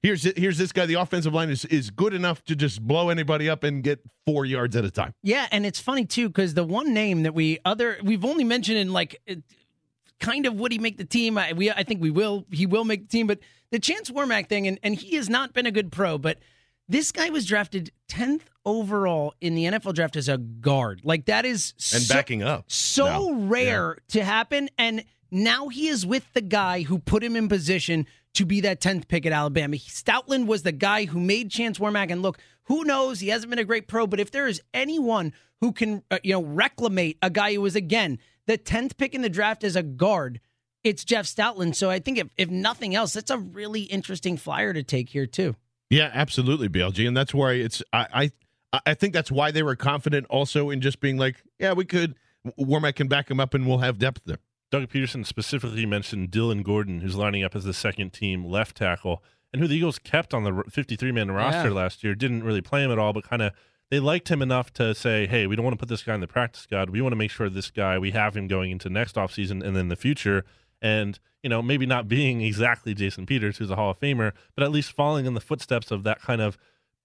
Here's 0.02 0.22
here's 0.36 0.58
this 0.58 0.70
guy. 0.72 0.86
The 0.86 0.94
offensive 0.94 1.34
line 1.34 1.50
is 1.50 1.64
is 1.64 1.90
good 1.90 2.14
enough 2.14 2.44
to 2.44 2.54
just 2.54 2.80
blow 2.80 3.08
anybody 3.10 3.48
up 3.50 3.64
and 3.64 3.82
get 3.82 3.98
four 4.26 4.44
yards 4.44 4.76
at 4.76 4.84
a 4.84 4.90
time. 4.92 5.12
Yeah, 5.22 5.46
and 5.50 5.66
it's 5.66 5.80
funny 5.80 6.04
too 6.04 6.28
because 6.28 6.54
the 6.54 6.62
one 6.64 6.94
name 6.94 7.24
that 7.24 7.34
we 7.34 7.58
other 7.64 7.98
we've 8.04 8.24
only 8.24 8.44
mentioned 8.44 8.78
in 8.78 8.92
like 8.92 9.20
kind 10.20 10.46
of 10.46 10.54
would 10.54 10.70
he 10.72 10.78
make 10.78 10.98
the 10.98 11.04
team? 11.04 11.36
I, 11.36 11.52
we 11.52 11.70
I 11.70 11.82
think 11.82 12.00
we 12.00 12.10
will. 12.10 12.44
He 12.52 12.64
will 12.66 12.84
make 12.84 13.02
the 13.02 13.08
team, 13.08 13.26
but 13.26 13.40
the 13.70 13.78
Chance 13.80 14.10
Warmack 14.10 14.48
thing, 14.48 14.66
and 14.68 14.78
and 14.84 14.94
he 14.94 15.16
has 15.16 15.28
not 15.28 15.52
been 15.52 15.66
a 15.66 15.70
good 15.72 15.90
pro, 15.90 16.16
but 16.16 16.38
this 16.88 17.10
guy 17.12 17.30
was 17.30 17.44
drafted 17.44 17.90
tenth 18.08 18.48
overall 18.64 19.34
in 19.40 19.54
the 19.54 19.64
NFL 19.64 19.94
draft 19.94 20.14
as 20.16 20.28
a 20.28 20.38
guard. 20.38 21.00
Like 21.04 21.26
that 21.26 21.44
is 21.44 21.72
And 21.92 22.02
so- 22.02 22.14
backing 22.14 22.42
up 22.42 22.64
so 22.70 23.32
rare 23.34 23.98
to 24.10 24.22
happen, 24.24 24.68
and 24.78 25.04
now 25.30 25.68
he 25.68 25.88
is 25.88 26.06
with 26.06 26.32
the 26.34 26.40
guy 26.40 26.82
who 26.82 26.98
put 27.00 27.22
him 27.24 27.34
in 27.36 27.48
position 27.48 28.06
to 28.38 28.46
be 28.46 28.60
that 28.62 28.80
10th 28.80 29.08
pick 29.08 29.26
at 29.26 29.32
Alabama. 29.32 29.76
Stoutland 29.76 30.46
was 30.46 30.62
the 30.62 30.72
guy 30.72 31.04
who 31.04 31.20
made 31.20 31.50
Chance 31.50 31.78
Warmack. 31.78 32.10
And 32.10 32.22
look, 32.22 32.38
who 32.64 32.84
knows? 32.84 33.20
He 33.20 33.28
hasn't 33.28 33.50
been 33.50 33.58
a 33.58 33.64
great 33.64 33.88
pro, 33.88 34.06
but 34.06 34.20
if 34.20 34.30
there 34.30 34.46
is 34.46 34.62
anyone 34.72 35.32
who 35.60 35.72
can, 35.72 36.02
uh, 36.10 36.18
you 36.22 36.32
know, 36.32 36.42
reclamate 36.42 37.16
a 37.20 37.30
guy 37.30 37.54
who 37.54 37.60
was, 37.60 37.74
again, 37.74 38.18
the 38.46 38.56
10th 38.56 38.96
pick 38.96 39.14
in 39.14 39.22
the 39.22 39.28
draft 39.28 39.64
as 39.64 39.76
a 39.76 39.82
guard, 39.82 40.40
it's 40.84 41.04
Jeff 41.04 41.26
Stoutland. 41.26 41.74
So 41.74 41.90
I 41.90 41.98
think 41.98 42.18
if, 42.18 42.28
if 42.36 42.48
nothing 42.48 42.94
else, 42.94 43.12
that's 43.12 43.30
a 43.30 43.38
really 43.38 43.82
interesting 43.82 44.36
flyer 44.36 44.72
to 44.72 44.82
take 44.82 45.10
here, 45.10 45.26
too. 45.26 45.56
Yeah, 45.90 46.10
absolutely, 46.12 46.68
BLG, 46.68 47.08
and 47.08 47.16
that's 47.16 47.32
why 47.32 47.52
it's 47.52 47.82
I 47.94 48.30
I 48.72 48.80
I 48.84 48.92
think 48.92 49.14
that's 49.14 49.30
why 49.30 49.50
they 49.50 49.62
were 49.62 49.74
confident 49.74 50.26
also 50.28 50.68
in 50.68 50.82
just 50.82 51.00
being 51.00 51.16
like, 51.16 51.42
yeah, 51.58 51.72
we 51.72 51.86
could 51.86 52.14
Warmack 52.58 52.96
can 52.96 53.08
back 53.08 53.30
him 53.30 53.40
up 53.40 53.54
and 53.54 53.66
we'll 53.66 53.78
have 53.78 53.98
depth 53.98 54.22
there. 54.26 54.40
Doug 54.70 54.88
Pederson 54.88 55.24
specifically 55.24 55.86
mentioned 55.86 56.30
Dillon 56.30 56.62
Gordon, 56.62 57.00
who's 57.00 57.14
lining 57.16 57.42
up 57.42 57.56
as 57.56 57.64
the 57.64 57.72
second 57.72 58.12
team 58.12 58.44
left 58.44 58.76
tackle, 58.76 59.22
and 59.52 59.62
who 59.62 59.68
the 59.68 59.74
Eagles 59.76 59.98
kept 59.98 60.34
on 60.34 60.44
the 60.44 60.62
53 60.70 61.10
man 61.12 61.30
roster 61.30 61.68
Yeah. 61.68 61.74
last 61.74 62.04
year. 62.04 62.14
Didn't 62.14 62.44
really 62.44 62.60
play 62.60 62.84
him 62.84 62.90
at 62.90 62.98
all, 62.98 63.12
but 63.12 63.24
kind 63.24 63.40
of 63.42 63.52
they 63.90 63.98
liked 64.00 64.28
him 64.28 64.42
enough 64.42 64.70
to 64.74 64.94
say, 64.94 65.26
hey, 65.26 65.46
we 65.46 65.56
don't 65.56 65.64
want 65.64 65.72
to 65.72 65.78
put 65.78 65.88
this 65.88 66.02
guy 66.02 66.14
in 66.14 66.20
the 66.20 66.26
practice 66.26 66.60
squad. 66.62 66.90
We 66.90 67.00
want 67.00 67.12
to 67.12 67.16
make 67.16 67.30
sure 67.30 67.48
this 67.48 67.70
guy, 67.70 67.98
we 67.98 68.10
have 68.10 68.36
him 68.36 68.46
going 68.46 68.70
into 68.70 68.90
next 68.90 69.14
offseason 69.16 69.64
and 69.64 69.74
then 69.74 69.88
the 69.88 69.96
future. 69.96 70.44
And, 70.82 71.18
you 71.42 71.48
know, 71.48 71.62
maybe 71.62 71.86
not 71.86 72.06
being 72.06 72.42
exactly 72.42 72.92
Jason 72.92 73.24
Peters, 73.24 73.56
who's 73.56 73.70
a 73.70 73.76
Hall 73.76 73.90
of 73.90 73.98
Famer, 73.98 74.32
but 74.54 74.62
at 74.62 74.70
least 74.70 74.92
falling 74.92 75.24
in 75.24 75.32
the 75.32 75.40
footsteps 75.40 75.90
of 75.90 76.02
that 76.04 76.20
kind 76.20 76.42
of 76.42 76.58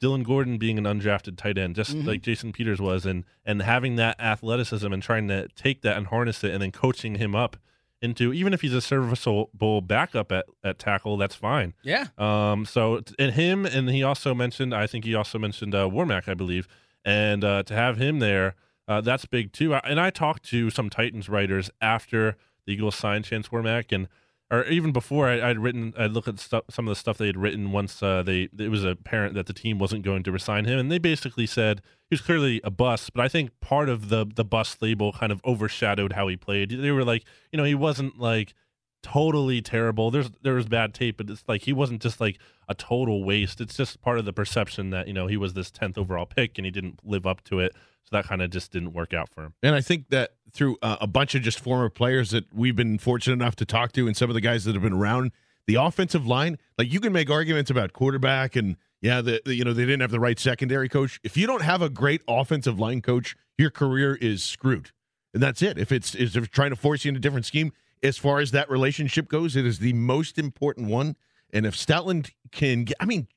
Dillon 0.04 0.24
Gordon 0.24 0.58
being 0.58 0.78
an 0.78 0.84
undrafted 0.84 1.38
tight 1.38 1.58
end, 1.58 1.76
just 1.78 1.96
Mhm. 1.96 2.06
like 2.06 2.22
Jason 2.22 2.52
Peters 2.52 2.82
was, 2.82 3.06
and 3.06 3.24
and 3.46 3.62
having 3.62 3.96
that 3.96 4.20
athleticism 4.20 4.92
and 4.92 5.02
trying 5.02 5.30
to 5.30 5.48
take 5.56 5.82
that 5.84 5.96
and 5.96 6.08
harness 6.08 6.44
it, 6.44 6.52
and 6.52 6.62
then 6.62 6.72
coaching 6.72 7.16
him 7.16 7.34
up 7.34 7.56
into 8.02 8.34
even 8.34 8.54
if 8.54 8.60
he's 8.60 8.74
a 8.74 8.82
serviceable 8.82 9.80
backup 9.80 10.30
at, 10.34 10.46
at 10.62 10.78
tackle, 10.78 11.16
that's 11.16 11.36
fine. 11.36 11.74
Yeah. 11.84 12.08
Um. 12.18 12.66
So 12.66 13.02
and 13.18 13.34
him, 13.34 13.66
and 13.66 13.90
he 13.90 14.04
also 14.04 14.34
mentioned, 14.34 14.76
I 14.76 14.88
think 14.88 15.06
he 15.06 15.16
also 15.16 15.40
mentioned 15.40 15.74
uh, 15.74 15.88
Warmack, 15.90 16.28
I 16.28 16.34
believe, 16.34 16.68
and 17.06 17.46
uh, 17.46 17.64
to 17.64 17.74
have 17.74 17.96
him 17.98 18.20
there, 18.20 18.56
uh, 18.90 19.00
that's 19.00 19.26
big 19.26 19.54
too. 19.54 19.74
And 19.74 20.02
I 20.02 20.10
talked 20.10 20.44
to 20.50 20.70
some 20.70 20.90
Titans 20.90 21.30
writers 21.30 21.72
after 21.80 22.36
the 22.66 22.74
Eagles 22.74 22.96
signed 22.96 23.24
Chance 23.24 23.48
Warmack, 23.54 23.94
and 23.94 24.10
or 24.54 24.66
even 24.66 24.92
before 24.92 25.28
I, 25.28 25.50
I'd 25.50 25.58
written, 25.58 25.94
I'd 25.98 26.12
look 26.12 26.28
at 26.28 26.40
stuff, 26.40 26.66
some 26.70 26.88
of 26.88 26.92
the 26.92 26.96
stuff 26.96 27.18
they 27.18 27.26
had 27.26 27.38
written 27.38 27.72
once 27.72 28.04
uh, 28.04 28.22
they 28.22 28.50
it 28.60 28.70
was 28.70 28.84
apparent 28.84 29.34
that 29.34 29.48
the 29.48 29.54
team 29.54 29.80
wasn't 29.80 30.04
going 30.04 30.22
to 30.24 30.32
resign 30.32 30.66
him, 30.66 30.78
and 30.78 30.92
they 30.92 31.00
basically 31.00 31.48
said 31.48 31.82
he 32.10 32.14
was 32.14 32.22
clearly 32.22 32.62
a 32.64 32.70
bust. 32.70 33.14
But 33.14 33.26
I 33.26 33.28
think 33.30 33.60
part 33.62 33.90
of 33.90 34.10
the 34.10 34.26
the 34.26 34.46
bust 34.46 34.80
label 34.80 35.12
kind 35.12 35.32
of 35.32 35.42
overshadowed 35.44 36.14
how 36.14 36.28
he 36.28 36.38
played. 36.38 36.70
They 36.70 36.92
were 36.92 37.04
like, 37.04 37.24
you 37.52 37.58
know, 37.58 37.64
he 37.64 37.74
wasn't 37.74 38.20
like 38.20 38.54
totally 39.02 39.62
terrible. 39.62 40.12
There's 40.12 40.30
there 40.44 40.54
was 40.54 40.68
bad 40.68 40.94
tape, 40.94 41.18
but 41.18 41.30
it's 41.32 41.44
like 41.48 41.64
he 41.64 41.74
wasn't 41.74 42.02
just 42.02 42.22
like 42.22 42.38
a 42.68 42.74
total 42.76 43.24
waste. 43.24 43.60
It's 43.62 43.76
just 43.76 44.02
part 44.02 44.20
of 44.20 44.26
the 44.26 44.34
perception 44.34 44.90
that 44.92 45.08
you 45.08 45.14
know 45.14 45.28
he 45.28 45.38
was 45.38 45.54
this 45.54 45.72
tenth 45.72 45.98
overall 45.98 46.26
pick 46.26 46.58
and 46.58 46.66
he 46.66 46.72
didn't 46.72 47.00
live 47.04 47.26
up 47.26 47.44
to 47.46 47.60
it. 47.60 47.74
So 48.06 48.16
that 48.18 48.26
kind 48.26 48.42
of 48.42 48.50
just 48.50 48.72
didn't 48.72 48.94
work 48.94 49.14
out 49.14 49.30
for 49.30 49.44
him. 49.46 49.54
And 49.64 49.76
I 49.76 49.82
think 49.82 50.10
that 50.10 50.32
through 50.52 50.78
uh, 50.82 50.98
a 51.00 51.08
bunch 51.08 51.36
of 51.36 51.42
just 51.42 51.60
former 51.60 51.90
players 51.90 52.32
that 52.32 52.54
we've 52.54 52.76
been 52.76 52.98
fortunate 52.98 53.36
enough 53.36 53.56
to 53.58 53.66
talk 53.66 53.94
to, 53.94 54.08
and 54.08 54.16
some 54.18 54.30
of 54.30 54.34
the 54.34 54.42
guys 54.42 54.66
that 54.66 54.74
have 54.74 54.84
been 54.84 54.94
around 54.94 55.32
the 55.68 55.76
offensive 55.76 56.28
line, 56.28 56.58
like 56.78 56.92
you 56.92 57.00
can 57.00 57.14
make 57.14 57.30
arguments 57.30 57.72
about 57.72 57.94
quarterback 57.94 58.56
and 58.58 58.76
yeah, 59.02 59.22
the, 59.22 59.42
the- 59.46 59.56
you 59.56 59.64
know 59.64 59.72
they 59.74 59.84
didn't 59.84 60.02
have 60.02 60.12
the 60.12 60.20
right 60.20 60.38
secondary 60.40 60.90
coach. 60.90 61.20
If 61.24 61.38
you 61.38 61.48
don't 61.48 61.62
have 61.62 61.82
a 61.82 61.90
great 61.90 62.22
offensive 62.28 62.80
line 62.80 63.02
coach, 63.02 63.36
your 63.58 63.70
career 63.70 64.16
is 64.16 64.44
screwed, 64.44 64.92
and 65.34 65.42
that's 65.42 65.62
it. 65.62 65.78
If 65.78 65.92
it's 65.92 66.14
is 66.16 66.36
if 66.36 66.50
trying 66.52 66.72
to 66.72 66.76
force 66.76 67.06
you 67.06 67.10
into 67.10 67.20
a 67.20 67.22
different 67.22 67.46
scheme, 67.46 67.72
as 68.02 68.18
far 68.18 68.40
as 68.40 68.52
that 68.52 68.70
relationship 68.70 69.30
goes, 69.30 69.56
it 69.56 69.66
is 69.66 69.80
the 69.80 69.94
most 69.94 70.38
important 70.38 70.88
one. 70.90 71.16
And 71.54 71.66
if 71.66 71.76
Stoutland 71.76 72.32
can, 72.52 72.84
get, 72.84 72.98
I 73.00 73.06
mean, 73.06 73.28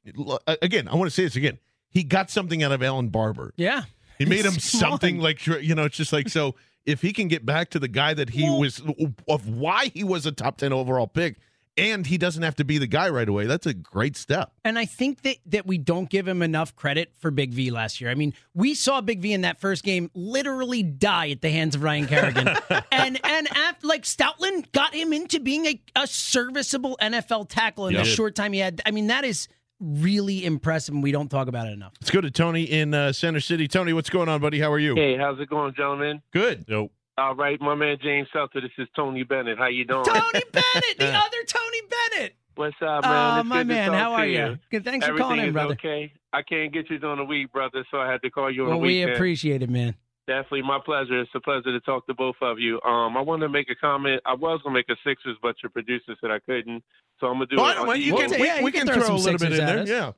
again, 0.46 0.88
I 0.88 0.94
want 0.96 1.08
to 1.08 1.14
say 1.14 1.22
this 1.22 1.36
again. 1.36 1.58
He 1.90 2.02
got 2.02 2.30
something 2.30 2.62
out 2.62 2.72
of 2.72 2.82
Allen 2.82 3.10
Barbre. 3.10 3.52
Yeah. 3.56 3.82
He 4.18 4.24
made 4.24 4.44
him 4.44 4.58
something 4.58 5.18
like 5.18 5.46
you 5.46 5.74
know, 5.74 5.84
it's 5.84 5.96
just 5.96 6.12
like 6.12 6.28
so. 6.28 6.54
If 6.86 7.02
he 7.02 7.12
can 7.12 7.28
get 7.28 7.44
back 7.44 7.70
to 7.70 7.78
the 7.78 7.88
guy 7.88 8.14
that 8.14 8.30
he 8.30 8.48
was 8.48 8.80
of 9.28 9.48
why 9.48 9.90
he 9.92 10.04
was 10.04 10.24
a 10.24 10.32
top 10.32 10.56
ten 10.56 10.72
overall 10.72 11.06
pick, 11.06 11.36
and 11.78 12.06
he 12.06 12.18
doesn't 12.18 12.42
have 12.42 12.56
to 12.56 12.64
be 12.64 12.78
the 12.78 12.86
guy 12.86 13.08
right 13.08 13.28
away, 13.28 13.46
that's 13.46 13.66
a 13.66 13.74
great 13.74 14.16
step. 14.16 14.52
And 14.64 14.78
I 14.78 14.84
think 14.84 15.22
that 15.22 15.36
that 15.46 15.66
we 15.66 15.78
don't 15.78 16.08
give 16.08 16.26
him 16.26 16.42
enough 16.42 16.74
credit 16.76 17.12
for 17.18 17.30
Big 17.30 17.52
V 17.52 17.70
last 17.70 18.00
year. 18.00 18.10
I 18.10 18.14
mean, 18.14 18.34
we 18.54 18.74
saw 18.74 19.00
Big 19.00 19.20
V 19.20 19.32
in 19.32 19.42
that 19.42 19.60
first 19.60 19.84
game 19.84 20.10
literally 20.14 20.82
die 20.82 21.30
at 21.30 21.40
the 21.42 21.50
hands 21.50 21.74
of 21.74 21.82
Ryan 21.82 22.06
Kerrigan, 22.06 22.48
and 22.92 23.20
and 23.24 23.48
after, 23.56 23.86
like 23.86 24.02
Stoutland 24.04 24.72
got 24.72 24.94
him 24.94 25.12
into 25.12 25.40
being 25.40 25.66
a, 25.66 25.80
a 25.96 26.06
serviceable 26.06 26.96
NFL 27.00 27.48
tackle 27.48 27.88
in 27.88 27.94
Yeah. 27.94 28.02
the 28.02 28.08
short 28.08 28.34
time 28.34 28.52
he 28.52 28.58
had. 28.60 28.80
I 28.86 28.90
mean, 28.90 29.08
that 29.08 29.24
is 29.24 29.48
really 29.78 30.44
impressive, 30.44 30.94
and 30.94 31.02
we 31.02 31.12
don't 31.12 31.28
talk 31.28 31.48
about 31.48 31.66
it 31.66 31.72
enough. 31.72 31.92
Let's 32.00 32.10
go 32.10 32.20
to 32.22 32.30
Tony 32.30 32.62
in 32.62 32.94
uh, 32.94 33.12
Center 33.12 33.40
City. 33.40 33.68
Tony, 33.68 33.92
what's 33.92 34.08
going 34.08 34.28
on, 34.28 34.40
buddy? 34.40 34.58
How 34.58 34.72
are 34.72 34.78
you? 34.78 34.94
Hey, 34.94 35.16
how's 35.18 35.38
it 35.38 35.50
going, 35.50 35.74
gentlemen? 35.74 36.22
Good. 36.32 36.64
Yo. 36.66 36.90
All 37.18 37.34
right, 37.34 37.58
my 37.62 37.74
man 37.74 37.96
James 38.02 38.28
Seltzer. 38.32 38.60
This 38.60 38.70
is 38.78 38.88
Tony 38.94 39.22
Bennett. 39.22 39.56
How 39.56 39.68
you 39.68 39.86
doing? 39.86 40.04
Tony 40.04 40.42
Bennett, 40.52 40.98
the 40.98 41.08
other 41.14 41.44
Tony 41.46 41.80
Bennett. 42.12 42.34
What's 42.56 42.76
up, 42.82 43.04
man? 43.04 43.36
Oh, 43.36 43.40
It's 43.40 43.48
my 43.48 43.64
man, 43.64 43.92
how 43.92 44.12
are 44.12 44.26
you? 44.26 44.38
you? 44.38 44.58
Good, 44.70 44.84
thanks 44.84 45.06
for 45.06 45.10
Everything 45.12 45.24
calling 45.26 45.40
in, 45.40 45.48
is 45.48 45.52
brother. 45.54 45.72
Okay. 45.74 46.12
I 46.32 46.42
can't 46.42 46.72
get 46.72 46.90
you 46.90 46.98
during 46.98 47.18
the 47.18 47.24
week, 47.24 47.52
brother, 47.52 47.84
so 47.90 47.98
I 47.98 48.10
had 48.10 48.20
to 48.22 48.30
call 48.30 48.50
you 48.50 48.64
on 48.64 48.68
Well, 48.70 48.78
the 48.80 48.86
we 48.86 49.02
appreciate 49.02 49.62
it, 49.62 49.70
man. 49.70 49.94
Definitely 50.26 50.62
my 50.62 50.78
pleasure. 50.84 51.20
It's 51.20 51.30
a 51.34 51.40
pleasure 51.40 51.64
to 51.72 51.80
talk 51.80 52.06
to 52.08 52.14
both 52.14 52.36
of 52.42 52.58
you. 52.58 52.80
Um, 52.82 53.16
I 53.16 53.20
wanted 53.20 53.46
to 53.46 53.48
make 53.52 53.70
a 53.70 53.74
comment. 53.76 54.20
I 54.26 54.34
was 54.34 54.60
gonna 54.62 54.74
make 54.74 54.88
a 54.90 54.96
Sixers, 55.04 55.36
but 55.40 55.54
your 55.62 55.70
producer 55.70 56.16
said 56.20 56.30
I 56.30 56.38
couldn't, 56.40 56.82
so 57.20 57.28
I'm 57.28 57.34
gonna 57.34 57.46
do 57.46 57.60
I 57.60 57.70
it. 57.70 57.74
don't 57.74 57.80
on 57.82 57.86
mind. 57.88 58.02
You 58.02 58.14
can- 58.16 58.30
we- 58.40 58.46
Yeah, 58.46 58.62
we 58.62 58.72
can 58.72 58.86
can 58.86 58.94
throw 58.94 59.04
throw 59.06 59.14
a 59.14 59.18
some 59.18 59.32
little 59.32 59.32
bit 59.32 59.40
Sixers 59.40 59.58
in 59.60 59.66
there, 59.66 59.78
us. 59.80 59.88
yeah. 59.88 60.12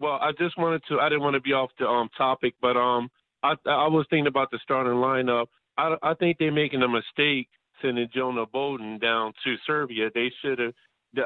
Well, 0.00 0.18
I 0.20 0.32
just 0.32 0.56
wanted 0.58 0.82
to. 0.88 0.98
I 0.98 1.08
didn't 1.10 1.22
want 1.22 1.34
to 1.34 1.40
be 1.40 1.52
off 1.52 1.70
the 1.78 1.86
um 1.86 2.08
topic, 2.16 2.54
but 2.62 2.76
um, 2.76 3.10
I 3.42 3.54
I 3.66 3.86
was 3.88 4.06
thinking 4.10 4.26
about 4.28 4.50
the 4.50 4.58
starting 4.62 4.94
lineup. 4.94 5.46
I 5.80 6.10
I 6.10 6.14
think 6.14 6.38
they're 6.38 6.52
making 6.52 6.82
a 6.82 6.88
mistake 6.88 7.48
sending 7.82 8.08
Jonah 8.14 8.46
Bolden 8.46 8.98
down 8.98 9.32
to 9.44 9.56
Serbia. 9.66 10.10
They 10.14 10.32
should 10.42 10.58
have. 10.58 10.74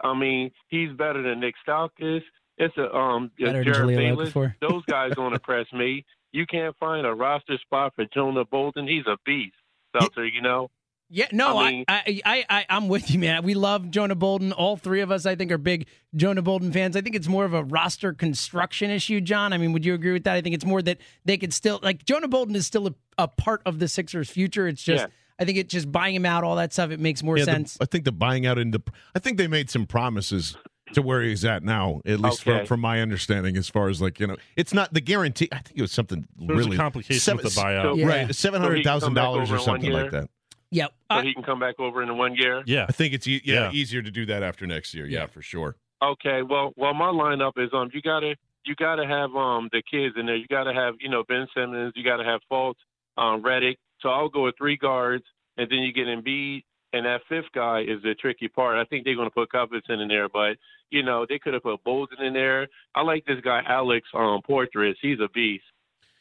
I 0.02 0.14
mean, 0.14 0.50
he's 0.68 0.90
better 0.92 1.22
than 1.22 1.40
Nik 1.40 1.54
Stauskas. 1.66 2.22
It's 2.56 2.76
a 2.76 2.94
um 2.94 3.30
Jerryd 3.38 3.96
Bayless. 3.96 4.32
Those 4.60 4.84
guys 4.86 5.12
don't 5.14 5.32
impress 5.34 5.70
me. 5.72 6.04
You 6.32 6.46
can't 6.46 6.76
find 6.78 7.06
a 7.06 7.12
roster 7.14 7.58
spot 7.58 7.94
for 7.94 8.04
Jonah 8.12 8.44
Bolden. 8.44 8.88
He's 8.88 9.06
a 9.06 9.16
beast, 9.26 9.56
Seltzer. 9.92 10.26
You 10.26 10.40
know. 10.42 10.70
Yeah, 11.10 11.26
no, 11.32 11.58
I 11.58 11.62
I, 11.66 11.70
mean- 11.70 11.84
I, 11.88 12.20
I, 12.24 12.44
I, 12.50 12.66
I'm 12.70 12.88
with 12.88 13.10
you, 13.10 13.18
man. 13.20 13.44
We 13.44 13.54
love 13.54 13.90
Jonah 13.90 14.14
Bolden. 14.14 14.52
All 14.52 14.76
three 14.76 15.00
of 15.00 15.10
us, 15.12 15.26
I 15.26 15.36
think, 15.36 15.52
are 15.52 15.58
big 15.58 15.86
Jonah 16.16 16.42
Bolden 16.42 16.72
fans. 16.72 16.96
I 16.96 17.02
think 17.02 17.14
it's 17.14 17.28
more 17.28 17.44
of 17.44 17.52
a 17.54 17.62
roster 17.62 18.12
construction 18.12 18.90
issue, 18.90 19.20
John. 19.20 19.52
I 19.52 19.58
mean, 19.58 19.72
would 19.72 19.84
you 19.84 19.94
agree 19.94 20.12
with 20.12 20.24
that? 20.24 20.34
I 20.34 20.40
think 20.40 20.54
it's 20.54 20.64
more 20.64 20.82
that 20.82 20.98
they 21.24 21.36
could 21.36 21.52
still 21.54 21.78
like 21.82 22.04
Jonah 22.04 22.26
Bolden 22.28 22.56
is 22.56 22.66
still 22.66 22.86
a, 22.88 22.94
a 23.18 23.28
part 23.28 23.62
of 23.66 23.78
the 23.78 23.86
Sixers' 23.86 24.28
future. 24.30 24.66
It's 24.66 24.82
just, 24.82 25.02
Yeah. 25.04 25.10
I 25.38 25.44
think 25.44 25.58
it 25.58 25.68
just 25.68 25.90
buying 25.92 26.14
him 26.14 26.26
out, 26.26 26.42
all 26.42 26.56
that 26.56 26.72
stuff. 26.72 26.90
It 26.90 27.00
makes 27.00 27.22
more 27.22 27.36
Yeah, 27.36 27.44
the- 27.44 27.52
sense. 27.52 27.78
I 27.80 27.84
think 27.84 28.04
the 28.04 28.12
buying 28.12 28.46
out 28.46 28.58
in 28.58 28.70
the. 28.70 28.80
I 29.14 29.18
think 29.18 29.36
they 29.36 29.46
made 29.48 29.68
some 29.70 29.86
promises 29.86 30.56
to 30.94 31.02
where 31.02 31.22
he's 31.22 31.44
at 31.44 31.62
now, 31.64 32.00
at 32.06 32.20
least 32.20 32.42
from, 32.44 32.52
Okay. 32.54 32.66
from 32.66 32.80
my 32.80 33.00
understanding, 33.00 33.56
as 33.56 33.68
far 33.68 33.88
as 33.88 34.00
like 34.00 34.18
you 34.20 34.26
know, 34.26 34.36
it's 34.56 34.72
not 34.72 34.94
the 34.94 35.00
guarantee. 35.00 35.48
I 35.52 35.56
think 35.58 35.76
it 35.78 35.82
was 35.82 35.92
something 35.92 36.26
There 36.36 36.54
was 36.56 36.66
really 36.66 36.76
complicated 36.76 37.22
with 37.34 37.42
the 37.54 37.60
buyout. 37.60 37.82
so- 37.82 37.94
Yeah. 37.96 38.06
right? 38.06 38.34
Seven 38.34 38.62
hundred 38.62 38.84
thousand 38.84 39.14
dollars 39.14 39.50
or 39.50 39.56
he 39.58 39.64
can 39.64 39.66
come 39.66 39.74
back 39.74 39.82
something 39.82 39.92
like 39.92 40.10
that. 40.12 40.30
Yeah, 40.74 40.88
So 41.12 41.20
he 41.22 41.32
can 41.34 41.44
come 41.44 41.60
back 41.60 41.78
over 41.78 42.02
in 42.02 42.18
one 42.18 42.34
year. 42.34 42.62
Yeah, 42.66 42.86
I 42.88 42.92
think 42.92 43.14
it's 43.14 43.26
e- 43.28 43.40
yeah, 43.44 43.66
Yeah. 43.66 43.72
easier 43.72 44.02
to 44.02 44.10
do 44.10 44.26
that 44.26 44.42
after 44.42 44.66
next 44.66 44.92
year. 44.92 45.06
Yeah, 45.06 45.26
for 45.26 45.40
sure. 45.40 45.76
Okay, 46.02 46.42
well, 46.42 46.72
well, 46.76 46.92
my 46.94 47.06
lineup 47.06 47.52
is 47.56 47.70
um, 47.72 47.90
you 47.94 48.02
gotta 48.02 48.34
you 48.66 48.74
gotta 48.74 49.06
have 49.06 49.34
um 49.36 49.68
the 49.72 49.82
kids 49.88 50.16
in 50.18 50.26
there. 50.26 50.36
You 50.36 50.46
gotta 50.48 50.74
have 50.74 50.94
you 51.00 51.08
know 51.08 51.22
Ben 51.28 51.46
Simmons. 51.54 51.92
You 51.94 52.02
gotta 52.04 52.24
have 52.24 52.40
Fultz, 52.50 52.74
um, 53.16 53.42
Redick. 53.42 53.76
So 54.00 54.08
I'll 54.08 54.28
go 54.28 54.44
with 54.44 54.56
three 54.58 54.76
guards, 54.76 55.24
and 55.56 55.70
then 55.70 55.78
you 55.78 55.92
get 55.92 56.06
Embiid, 56.08 56.64
and 56.92 57.06
that 57.06 57.20
fifth 57.28 57.52
guy 57.54 57.82
is 57.82 58.02
the 58.02 58.14
tricky 58.16 58.48
part. 58.48 58.76
I 58.76 58.84
think 58.84 59.04
they're 59.04 59.14
gonna 59.16 59.30
put 59.30 59.52
Covington 59.52 60.00
in 60.00 60.08
there, 60.08 60.28
but 60.28 60.56
you 60.90 61.02
know 61.04 61.24
they 61.28 61.38
could 61.38 61.54
have 61.54 61.62
put 61.62 61.84
Bolden 61.84 62.20
in 62.20 62.32
there. 62.34 62.66
I 62.96 63.02
like 63.02 63.24
this 63.26 63.40
guy 63.42 63.62
Alex 63.66 64.08
um 64.12 64.40
Poythress. 64.48 64.96
He's 65.00 65.20
a 65.20 65.28
beast. 65.32 65.64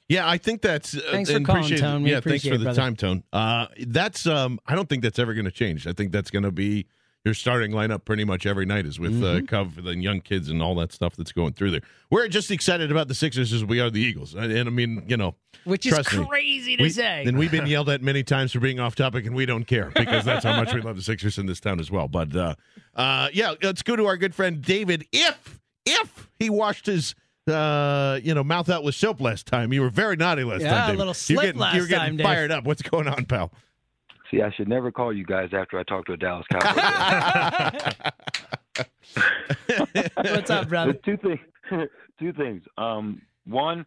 Yeah, 0.10 0.30
I 0.30 0.38
think 0.38 0.62
that's. 0.62 0.96
Uh, 0.96 1.02
Thanks 1.12 1.32
for 1.32 1.40
calling, 1.42 1.62
appreciate- 1.64 1.80
Tone. 1.80 2.04
We 2.04 2.12
Yeah, 2.12 2.20
thanks 2.20 2.44
for 2.46 2.58
the 2.58 2.66
brother. 2.66 2.80
time, 2.80 2.96
Tone. 2.96 3.24
Uh, 3.32 3.68
that's. 3.88 4.28
Um, 4.28 4.60
I 4.68 4.76
don't 4.76 4.90
think 4.90 5.02
that's 5.04 5.20
ever 5.20 5.34
going 5.34 5.46
to 5.46 5.52
change. 5.52 5.88
I 5.88 5.94
think 5.94 6.12
that's 6.12 6.30
going 6.30 6.44
to 6.44 6.52
be 6.52 6.86
your 7.26 7.34
starting 7.34 7.72
lineup 7.72 8.04
pretty 8.04 8.26
much 8.26 8.46
every 8.46 8.66
night 8.66 8.86
is 8.86 9.00
with 9.00 9.24
uh, 9.24 9.28
Mm-hmm. 9.38 9.46
Cov 9.46 9.78
and 9.78 10.04
young 10.04 10.20
kids 10.20 10.50
and 10.50 10.62
all 10.62 10.76
that 10.76 10.92
stuff 10.92 11.16
that's 11.16 11.32
going 11.32 11.54
through 11.54 11.72
there. 11.72 11.82
We're 12.12 12.28
just 12.28 12.52
excited 12.52 12.92
about 12.92 13.08
the 13.08 13.16
Sixers 13.16 13.54
as 13.54 13.64
we 13.64 13.80
are 13.80 13.90
the 13.90 14.02
Eagles, 14.02 14.36
and, 14.36 14.52
and 14.52 14.68
I 14.68 14.72
mean, 14.74 15.06
you 15.08 15.16
know, 15.16 15.36
Which 15.64 15.86
is 15.86 15.94
trust 15.94 16.14
me, 16.14 16.26
crazy 16.28 16.76
to 16.76 16.84
we- 16.84 16.90
say. 16.90 17.24
And 17.26 17.38
we've 17.38 17.50
been 17.50 17.66
yelled 17.66 17.88
at 17.90 18.02
many 18.02 18.24
times 18.24 18.52
for 18.52 18.60
being 18.60 18.82
off 18.82 18.96
topic, 18.96 19.26
and 19.26 19.34
we 19.34 19.46
don't 19.46 19.64
care 19.64 19.90
because 19.96 20.26
that's 20.26 20.44
how 20.44 20.58
much 20.58 20.74
we 20.74 20.82
love 20.82 20.98
the 20.98 21.02
Sixers 21.02 21.38
in 21.38 21.46
this 21.46 21.62
town 21.62 21.80
as 21.80 21.90
well. 21.90 22.10
But 22.10 22.36
uh, 22.36 22.56
uh, 22.94 23.30
yeah, 23.32 23.54
let's 23.64 23.84
go 23.84 23.96
to 23.96 24.06
our 24.06 24.18
good 24.18 24.36
friend 24.36 24.62
David. 24.62 25.06
If 25.14 25.62
if 25.86 26.30
he 26.40 26.50
washed 26.50 26.88
his 26.88 27.16
uh, 27.48 28.20
you 28.24 28.34
know 28.34 28.44
mouth 28.44 28.70
out 28.70 28.84
with 28.84 28.96
soap 28.96 29.20
last 29.22 29.48
time, 29.48 29.74
you 29.74 29.82
were 29.82 29.90
very 29.90 30.16
naughty 30.16 30.44
last 30.44 30.62
Yeah, 30.62 30.70
time. 30.70 30.78
a 30.78 30.86
David. 30.88 30.98
little 31.00 31.10
you're 31.12 31.14
slip 31.16 31.42
getting, 31.42 31.62
last 31.62 31.76
you're 31.76 31.88
getting 31.88 32.06
time, 32.10 32.18
Dave. 32.18 32.26
fired 32.26 32.52
up. 32.52 32.64
What's 32.66 32.82
going 32.82 33.08
on, 33.08 33.26
pal? 33.26 33.52
See, 34.32 34.42
I 34.42 34.52
should 34.54 34.68
never 34.68 34.92
call 34.92 35.14
you 35.14 35.26
guys 35.26 35.50
after 35.54 35.78
I 35.80 35.84
talk 35.84 36.06
to 36.08 36.14
a 36.14 36.18
Dallas 36.18 36.46
Cowboy. 36.52 36.82
What's 40.16 40.50
up, 40.50 40.70
brother? 40.70 40.94
There's 41.06 41.18
two 41.20 41.28
things. 41.28 41.90
two 42.20 42.34
things. 42.34 42.64
Um, 42.78 43.22
one, 43.46 43.86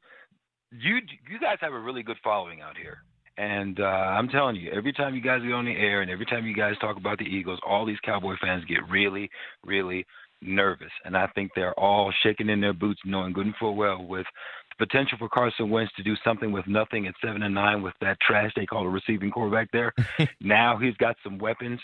you 0.70 0.96
you 1.28 1.38
guys 1.40 1.56
have 1.60 1.72
a 1.72 1.78
really 1.78 2.02
good 2.02 2.16
following 2.22 2.60
out 2.60 2.76
here, 2.76 2.98
and 3.38 3.80
uh, 3.80 3.84
I'm 3.84 4.28
telling 4.28 4.56
you, 4.56 4.70
every 4.72 4.92
time 4.92 5.14
you 5.14 5.20
guys 5.20 5.42
get 5.42 5.52
on 5.52 5.64
the 5.64 5.72
air 5.76 6.02
and 6.02 6.10
every 6.10 6.26
time 6.26 6.46
you 6.46 6.54
guys 6.54 6.74
talk 6.80 6.96
about 6.96 7.18
the 7.18 7.24
Eagles, 7.24 7.58
all 7.66 7.84
these 7.86 7.98
Cowboy 8.04 8.34
fans 8.40 8.64
get 8.66 8.78
really, 8.88 9.30
really 9.64 10.06
nervous, 10.42 10.92
and 11.04 11.16
I 11.16 11.26
think 11.28 11.52
they're 11.54 11.78
all 11.78 12.12
shaking 12.22 12.48
in 12.48 12.60
their 12.60 12.72
boots, 12.72 13.00
knowing 13.04 13.32
good 13.32 13.46
and 13.46 13.54
full 13.56 13.74
well 13.74 14.02
with 14.02 14.26
the 14.70 14.86
potential 14.86 15.18
for 15.18 15.28
Carson 15.28 15.70
Wentz 15.70 15.92
to 15.96 16.02
do 16.02 16.14
something 16.24 16.52
with 16.52 16.66
nothing 16.66 17.06
at 17.06 17.14
seven 17.24 17.42
and 17.42 17.54
nine 17.54 17.82
with 17.82 17.94
that 18.00 18.18
trash 18.20 18.52
they 18.56 18.66
call 18.66 18.84
a 18.84 18.88
receiving 18.88 19.30
quarterback 19.30 19.70
there. 19.72 19.92
now 20.40 20.76
he's 20.76 20.96
got 20.96 21.16
some 21.22 21.38
weapons, 21.38 21.80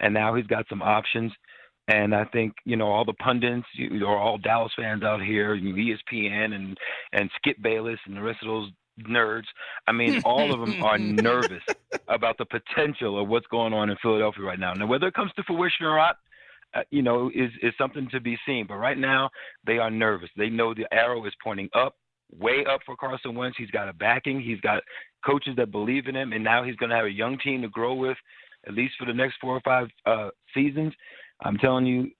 and 0.00 0.14
now 0.14 0.34
he's 0.34 0.46
got 0.46 0.66
some 0.68 0.82
options. 0.82 1.32
And 1.88 2.14
I 2.14 2.24
think 2.24 2.54
you 2.64 2.76
know 2.76 2.88
all 2.88 3.04
the 3.04 3.12
pundits, 3.14 3.66
you, 3.74 4.04
or 4.04 4.16
all 4.16 4.38
Dallas 4.38 4.72
fans 4.76 5.04
out 5.04 5.22
here, 5.22 5.56
ESPN 5.56 6.54
and 6.54 6.76
and 7.12 7.30
Skip 7.36 7.56
Bayless 7.62 8.00
and 8.06 8.16
the 8.16 8.22
rest 8.22 8.42
of 8.42 8.48
those 8.48 8.70
nerds. 9.02 9.44
I 9.86 9.92
mean, 9.92 10.22
all 10.24 10.52
of 10.52 10.60
them 10.60 10.82
are 10.82 10.98
nervous 10.98 11.62
about 12.08 12.38
the 12.38 12.46
potential 12.46 13.20
of 13.20 13.28
what's 13.28 13.46
going 13.48 13.72
on 13.72 13.90
in 13.90 13.96
Philadelphia 14.02 14.44
right 14.44 14.58
now. 14.58 14.72
Now, 14.72 14.86
whether 14.86 15.06
it 15.06 15.14
comes 15.14 15.32
to 15.36 15.42
fruition 15.42 15.86
or 15.86 15.96
not, 15.96 16.16
you 16.90 17.02
know, 17.02 17.30
is 17.34 17.50
is 17.62 17.72
something 17.78 18.08
to 18.12 18.20
be 18.20 18.36
seen. 18.46 18.66
But 18.66 18.76
right 18.76 18.98
now, 18.98 19.30
they 19.66 19.78
are 19.78 19.90
nervous. 19.90 20.30
They 20.36 20.48
know 20.48 20.74
the 20.74 20.86
arrow 20.92 21.24
is 21.26 21.32
pointing 21.42 21.68
up, 21.74 21.94
way 22.32 22.64
up 22.64 22.80
for 22.84 22.96
Carson 22.96 23.34
Wentz. 23.34 23.56
He's 23.58 23.70
got 23.70 23.88
a 23.88 23.92
backing. 23.92 24.40
He's 24.40 24.60
got 24.60 24.82
coaches 25.24 25.54
that 25.56 25.70
believe 25.70 26.06
in 26.06 26.16
him, 26.16 26.32
and 26.32 26.42
now 26.42 26.64
he's 26.64 26.76
going 26.76 26.90
to 26.90 26.96
have 26.96 27.06
a 27.06 27.10
young 27.10 27.38
team 27.38 27.62
to 27.62 27.68
grow 27.68 27.94
with, 27.94 28.16
at 28.66 28.74
least 28.74 28.94
for 28.98 29.06
the 29.06 29.14
next 29.14 29.36
four 29.40 29.56
or 29.56 29.60
five 29.60 29.88
uh, 30.04 30.30
seasons. 30.54 30.92
I'm 31.42 31.58
telling 31.58 31.86
you, 31.86 32.10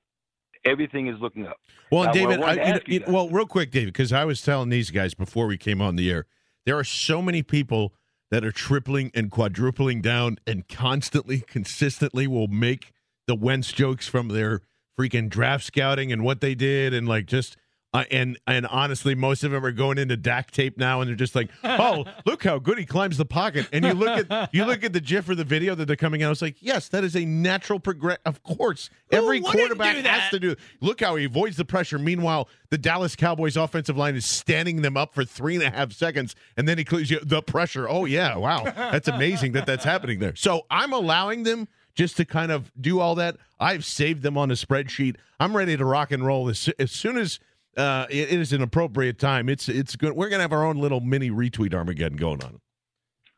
everything 0.64 1.08
is 1.08 1.16
looking 1.20 1.46
up. 1.46 1.56
Well, 1.90 2.04
Now, 2.04 2.10
I 2.10 2.12
David, 2.12 2.42
I, 2.42 2.52
you 2.52 2.80
you 2.86 3.00
know- 3.00 3.12
well, 3.12 3.28
real 3.28 3.46
quick, 3.46 3.70
David, 3.70 3.92
because 3.92 4.12
I 4.12 4.24
was 4.24 4.42
telling 4.42 4.68
these 4.68 4.90
guys 4.90 5.14
before 5.14 5.46
we 5.46 5.56
came 5.56 5.80
on 5.80 5.96
the 5.96 6.10
air, 6.10 6.26
there 6.64 6.78
are 6.78 6.84
so 6.84 7.22
many 7.22 7.42
people 7.42 7.94
that 8.30 8.44
are 8.44 8.52
tripling 8.52 9.10
and 9.14 9.30
quadrupling 9.30 10.02
down 10.02 10.38
and 10.46 10.66
constantly, 10.68 11.40
consistently 11.40 12.26
will 12.26 12.48
make 12.48 12.92
the 13.26 13.34
Wentz 13.34 13.72
jokes 13.72 14.06
from 14.08 14.28
their 14.28 14.62
freaking 14.98 15.28
draft 15.28 15.64
scouting 15.64 16.12
and 16.12 16.22
what 16.24 16.40
they 16.40 16.54
did, 16.54 16.94
and 16.94 17.08
like 17.08 17.26
just. 17.26 17.56
Uh, 17.94 18.04
and 18.10 18.38
and 18.46 18.66
honestly, 18.66 19.14
most 19.14 19.42
of 19.42 19.52
them 19.52 19.64
are 19.64 19.72
going 19.72 19.96
into 19.96 20.18
Dak 20.18 20.50
tape 20.50 20.76
now, 20.76 21.00
and 21.00 21.08
they're 21.08 21.16
just 21.16 21.34
like, 21.34 21.48
"Oh, 21.64 22.04
look 22.26 22.44
how 22.44 22.58
good 22.58 22.78
he 22.78 22.84
climbs 22.84 23.16
the 23.16 23.24
pocket." 23.24 23.68
And 23.72 23.86
you 23.86 23.94
look 23.94 24.30
at 24.30 24.50
you 24.52 24.66
look 24.66 24.84
at 24.84 24.92
the 24.92 25.00
GIF 25.00 25.26
or 25.30 25.34
the 25.34 25.44
video 25.44 25.74
that 25.74 25.86
they're 25.86 25.96
coming 25.96 26.22
out. 26.22 26.32
It's 26.32 26.42
like, 26.42 26.56
yes, 26.60 26.88
that 26.88 27.04
is 27.04 27.16
a 27.16 27.24
natural 27.24 27.80
progress. 27.80 28.18
Of 28.26 28.42
course, 28.42 28.90
every 29.10 29.40
quarterback 29.40 29.96
has 29.96 30.30
to 30.32 30.38
do. 30.38 30.56
Look 30.82 31.00
how 31.00 31.16
he 31.16 31.24
avoids 31.24 31.56
the 31.56 31.64
pressure. 31.64 31.98
Meanwhile, 31.98 32.50
the 32.68 32.76
Dallas 32.76 33.16
Cowboys 33.16 33.56
offensive 33.56 33.96
line 33.96 34.16
is 34.16 34.26
standing 34.26 34.82
them 34.82 34.98
up 34.98 35.14
for 35.14 35.24
three 35.24 35.54
and 35.54 35.64
a 35.64 35.70
half 35.70 35.92
seconds, 35.92 36.34
and 36.58 36.68
then 36.68 36.76
he 36.76 36.84
clears 36.84 37.10
you 37.10 37.20
the 37.22 37.40
pressure. 37.40 37.88
Oh 37.88 38.04
yeah, 38.04 38.36
wow, 38.36 38.64
that's 38.64 39.08
amazing 39.08 39.52
that 39.52 39.64
that's 39.64 39.84
happening 39.84 40.18
there. 40.18 40.36
So 40.36 40.66
I'm 40.70 40.92
allowing 40.92 41.44
them 41.44 41.66
just 41.96 42.16
to 42.18 42.24
kind 42.24 42.52
of 42.52 42.70
do 42.80 43.00
all 43.00 43.16
that. 43.16 43.36
I've 43.58 43.84
saved 43.84 44.22
them 44.22 44.38
on 44.38 44.50
a 44.50 44.54
spreadsheet. 44.54 45.16
I'm 45.40 45.56
ready 45.56 45.76
to 45.76 45.84
rock 45.84 46.12
and 46.12 46.24
roll 46.24 46.48
as, 46.48 46.70
as 46.78 46.92
soon 46.92 47.16
as. 47.16 47.40
Uh, 47.76 48.06
it, 48.08 48.32
it 48.32 48.40
is 48.40 48.54
an 48.54 48.62
appropriate 48.62 49.18
time. 49.18 49.50
It's 49.50 49.68
it's 49.68 49.96
good. 49.96 50.14
We're 50.14 50.30
gonna 50.30 50.44
have 50.44 50.52
our 50.52 50.64
own 50.64 50.78
little 50.78 51.00
mini 51.00 51.30
retweet 51.30 51.74
Armageddon 51.74 52.16
going 52.16 52.42
on. 52.42 52.58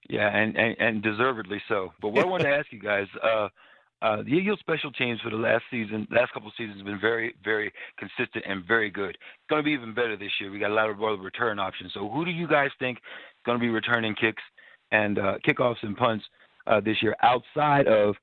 Yeah, 0.08 0.34
and, 0.34 0.56
and, 0.56 0.76
and 0.78 1.02
deservedly 1.02 1.60
so. 1.68 1.92
But 2.00 2.10
what 2.10 2.24
I 2.24 2.28
wanted 2.28 2.44
to 2.44 2.56
ask 2.56 2.66
you 2.70 2.80
guys, 2.80 3.06
uh, 3.22 3.48
uh, 4.00 4.22
the 4.22 4.30
Eagles 4.30 4.58
special 4.60 4.90
teams 4.92 5.20
for 5.20 5.30
the 5.30 5.36
last 5.36 5.64
season, 5.70 6.06
last 6.10 6.32
couple 6.32 6.48
of 6.48 6.54
seasons, 6.56 6.78
have 6.78 6.86
been 6.86 7.00
very, 7.00 7.34
very 7.44 7.72
consistent 7.98 8.44
and 8.48 8.64
very 8.64 8.90
good. 8.90 9.10
It's 9.10 9.48
going 9.50 9.60
to 9.60 9.64
be 9.64 9.72
even 9.72 9.92
better 9.92 10.16
this 10.16 10.30
year. 10.40 10.50
We 10.50 10.58
got 10.58 10.70
a 10.70 10.74
lot 10.74 10.88
of 10.88 10.98
return 11.20 11.58
options. 11.58 11.92
So 11.92 12.08
who 12.08 12.24
do 12.24 12.30
you 12.30 12.48
guys 12.48 12.70
think 12.78 12.98
is 12.98 13.42
going 13.44 13.58
to 13.58 13.62
be 13.62 13.68
returning 13.68 14.14
kicks 14.14 14.42
and 14.92 15.18
uh, 15.18 15.34
kickoffs 15.46 15.82
and 15.82 15.96
punts 15.96 16.24
uh, 16.66 16.80
this 16.80 17.02
year 17.02 17.14
outside 17.22 17.86
of 17.86 18.14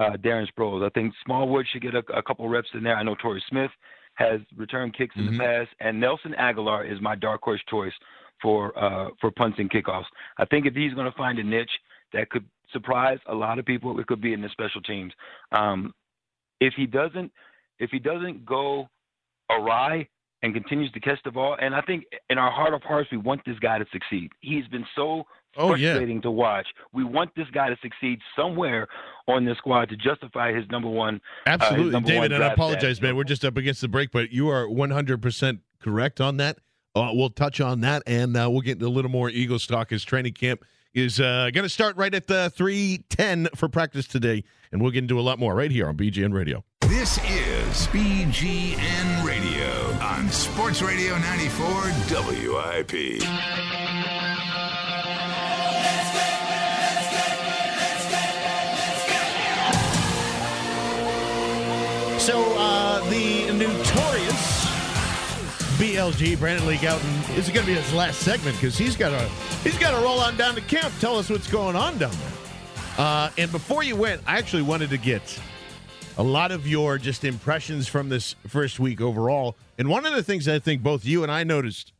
uh, 0.00 0.16
Darren 0.16 0.46
Sproles? 0.52 0.84
I 0.84 0.90
think 0.90 1.14
Smallwood 1.24 1.66
should 1.72 1.82
get 1.82 1.94
a, 1.94 2.02
a 2.14 2.22
couple 2.22 2.48
reps 2.48 2.68
in 2.74 2.82
there. 2.82 2.96
I 2.96 3.02
know 3.02 3.14
Torrey 3.14 3.42
Smith 3.48 3.70
has 4.14 4.40
returned 4.56 4.96
kicks 4.96 5.14
in 5.16 5.26
the 5.30 5.38
past, 5.38 5.70
and 5.80 6.00
Nelson 6.00 6.34
Agholor 6.38 6.90
is 6.90 7.00
my 7.00 7.14
dark 7.14 7.42
horse 7.42 7.62
choice 7.70 7.92
for 8.42 8.76
uh, 8.78 9.10
for 9.20 9.30
punts 9.30 9.58
and 9.58 9.70
kickoffs. 9.70 10.04
I 10.38 10.44
think 10.46 10.66
if 10.66 10.74
he's 10.74 10.94
going 10.94 11.10
to 11.10 11.16
find 11.16 11.38
a 11.38 11.44
niche 11.44 11.70
that 12.12 12.28
could 12.30 12.44
surprise 12.72 13.18
a 13.26 13.34
lot 13.34 13.58
of 13.58 13.64
people, 13.64 13.98
it 14.00 14.06
could 14.06 14.20
be 14.20 14.32
in 14.32 14.42
the 14.42 14.48
special 14.48 14.80
teams. 14.82 15.12
Um, 15.52 15.94
if 16.60 16.74
he 16.76 16.86
doesn't, 16.86 17.30
if 17.78 17.90
he 17.90 17.98
doesn't 17.98 18.44
go 18.44 18.88
awry, 19.50 20.06
and 20.42 20.54
continues 20.54 20.90
to 20.92 21.00
catch 21.00 21.18
the 21.24 21.30
ball. 21.30 21.56
And 21.60 21.74
I 21.74 21.82
think 21.82 22.04
in 22.30 22.38
our 22.38 22.50
heart 22.50 22.74
of 22.74 22.82
hearts, 22.82 23.10
we 23.12 23.18
want 23.18 23.42
this 23.44 23.58
guy 23.58 23.78
to 23.78 23.84
succeed. 23.92 24.30
He's 24.40 24.66
been 24.68 24.86
so 24.96 25.24
Oh, 25.56 25.74
yeah. 25.74 25.92
frustrating 25.92 26.22
to 26.22 26.30
watch. 26.30 26.66
We 26.92 27.04
want 27.04 27.30
this 27.34 27.46
guy 27.52 27.68
to 27.68 27.76
succeed 27.82 28.20
somewhere 28.36 28.86
on 29.26 29.44
this 29.44 29.56
squad 29.58 29.88
to 29.90 29.96
justify 29.96 30.52
his 30.52 30.64
number 30.70 30.88
one. 30.88 31.16
uh, 31.46 31.50
Absolutely, 31.50 31.90
number 31.92 32.08
David. 32.08 32.30
one 32.30 32.32
And 32.32 32.44
I 32.44 32.52
apologize, 32.52 32.80
status. 32.96 33.02
man. 33.02 33.16
We're 33.16 33.24
just 33.24 33.44
up 33.44 33.56
against 33.56 33.80
the 33.80 33.88
break, 33.88 34.10
but 34.12 34.30
you 34.30 34.48
are 34.48 34.66
100% 34.66 35.58
correct 35.82 36.20
on 36.20 36.36
that. 36.38 36.58
Uh, 36.94 37.10
we'll 37.12 37.30
touch 37.30 37.60
on 37.60 37.80
that, 37.82 38.02
and 38.06 38.36
uh, 38.36 38.48
we'll 38.50 38.60
get 38.62 38.72
into 38.72 38.86
a 38.86 38.88
little 38.88 39.10
more 39.10 39.30
Eagles 39.30 39.66
talk 39.66 39.92
as 39.92 40.02
training 40.04 40.32
camp 40.32 40.64
is 40.92 41.20
uh, 41.20 41.48
going 41.54 41.62
to 41.62 41.68
start 41.68 41.96
right 41.96 42.12
at 42.14 42.26
the 42.26 42.50
310 42.50 43.48
for 43.54 43.68
practice 43.68 44.08
today, 44.08 44.42
and 44.72 44.82
we'll 44.82 44.90
get 44.90 45.04
into 45.04 45.20
a 45.20 45.22
lot 45.22 45.38
more 45.38 45.54
right 45.54 45.70
here 45.70 45.86
on 45.88 45.96
BGN 45.96 46.32
Radio. 46.34 46.64
This 46.80 47.18
is 47.18 47.86
BGN 47.88 49.24
Radio 49.24 49.68
on 50.04 50.28
Sports 50.30 50.82
Radio 50.82 51.16
94 51.18 51.92
WIP. 52.10 53.79
So 62.20 62.44
uh, 62.58 63.00
the 63.08 63.50
notorious 63.50 64.66
BLG 65.78 66.38
Brandon 66.38 66.66
Lee 66.66 66.76
Gowton 66.76 67.36
is 67.38 67.48
going 67.48 67.62
to 67.62 67.66
be 67.66 67.72
his 67.72 67.94
last 67.94 68.20
segment 68.20 68.56
because 68.56 68.76
he's 68.76 68.94
got 68.94 69.08
to 69.08 69.26
he's 69.64 69.78
got 69.78 69.98
to 69.98 70.04
roll 70.04 70.20
on 70.20 70.36
down 70.36 70.54
to 70.54 70.60
camp. 70.60 70.92
Tell 71.00 71.16
us 71.16 71.30
what's 71.30 71.50
going 71.50 71.76
on 71.76 71.96
down 71.96 72.10
there. 72.10 72.32
Uh, 72.98 73.30
and 73.38 73.50
before 73.50 73.82
you 73.82 73.96
went, 73.96 74.20
I 74.26 74.36
actually 74.36 74.60
wanted 74.60 74.90
to 74.90 74.98
get 74.98 75.40
a 76.18 76.22
lot 76.22 76.52
of 76.52 76.66
your 76.66 76.98
just 76.98 77.24
impressions 77.24 77.88
from 77.88 78.10
this 78.10 78.36
first 78.46 78.78
week 78.78 79.00
overall. 79.00 79.56
And 79.78 79.88
one 79.88 80.04
of 80.04 80.12
the 80.12 80.22
things 80.22 80.46
I 80.46 80.58
think 80.58 80.82
both 80.82 81.06
you 81.06 81.22
and 81.22 81.32
I 81.32 81.42
noticed 81.42 81.94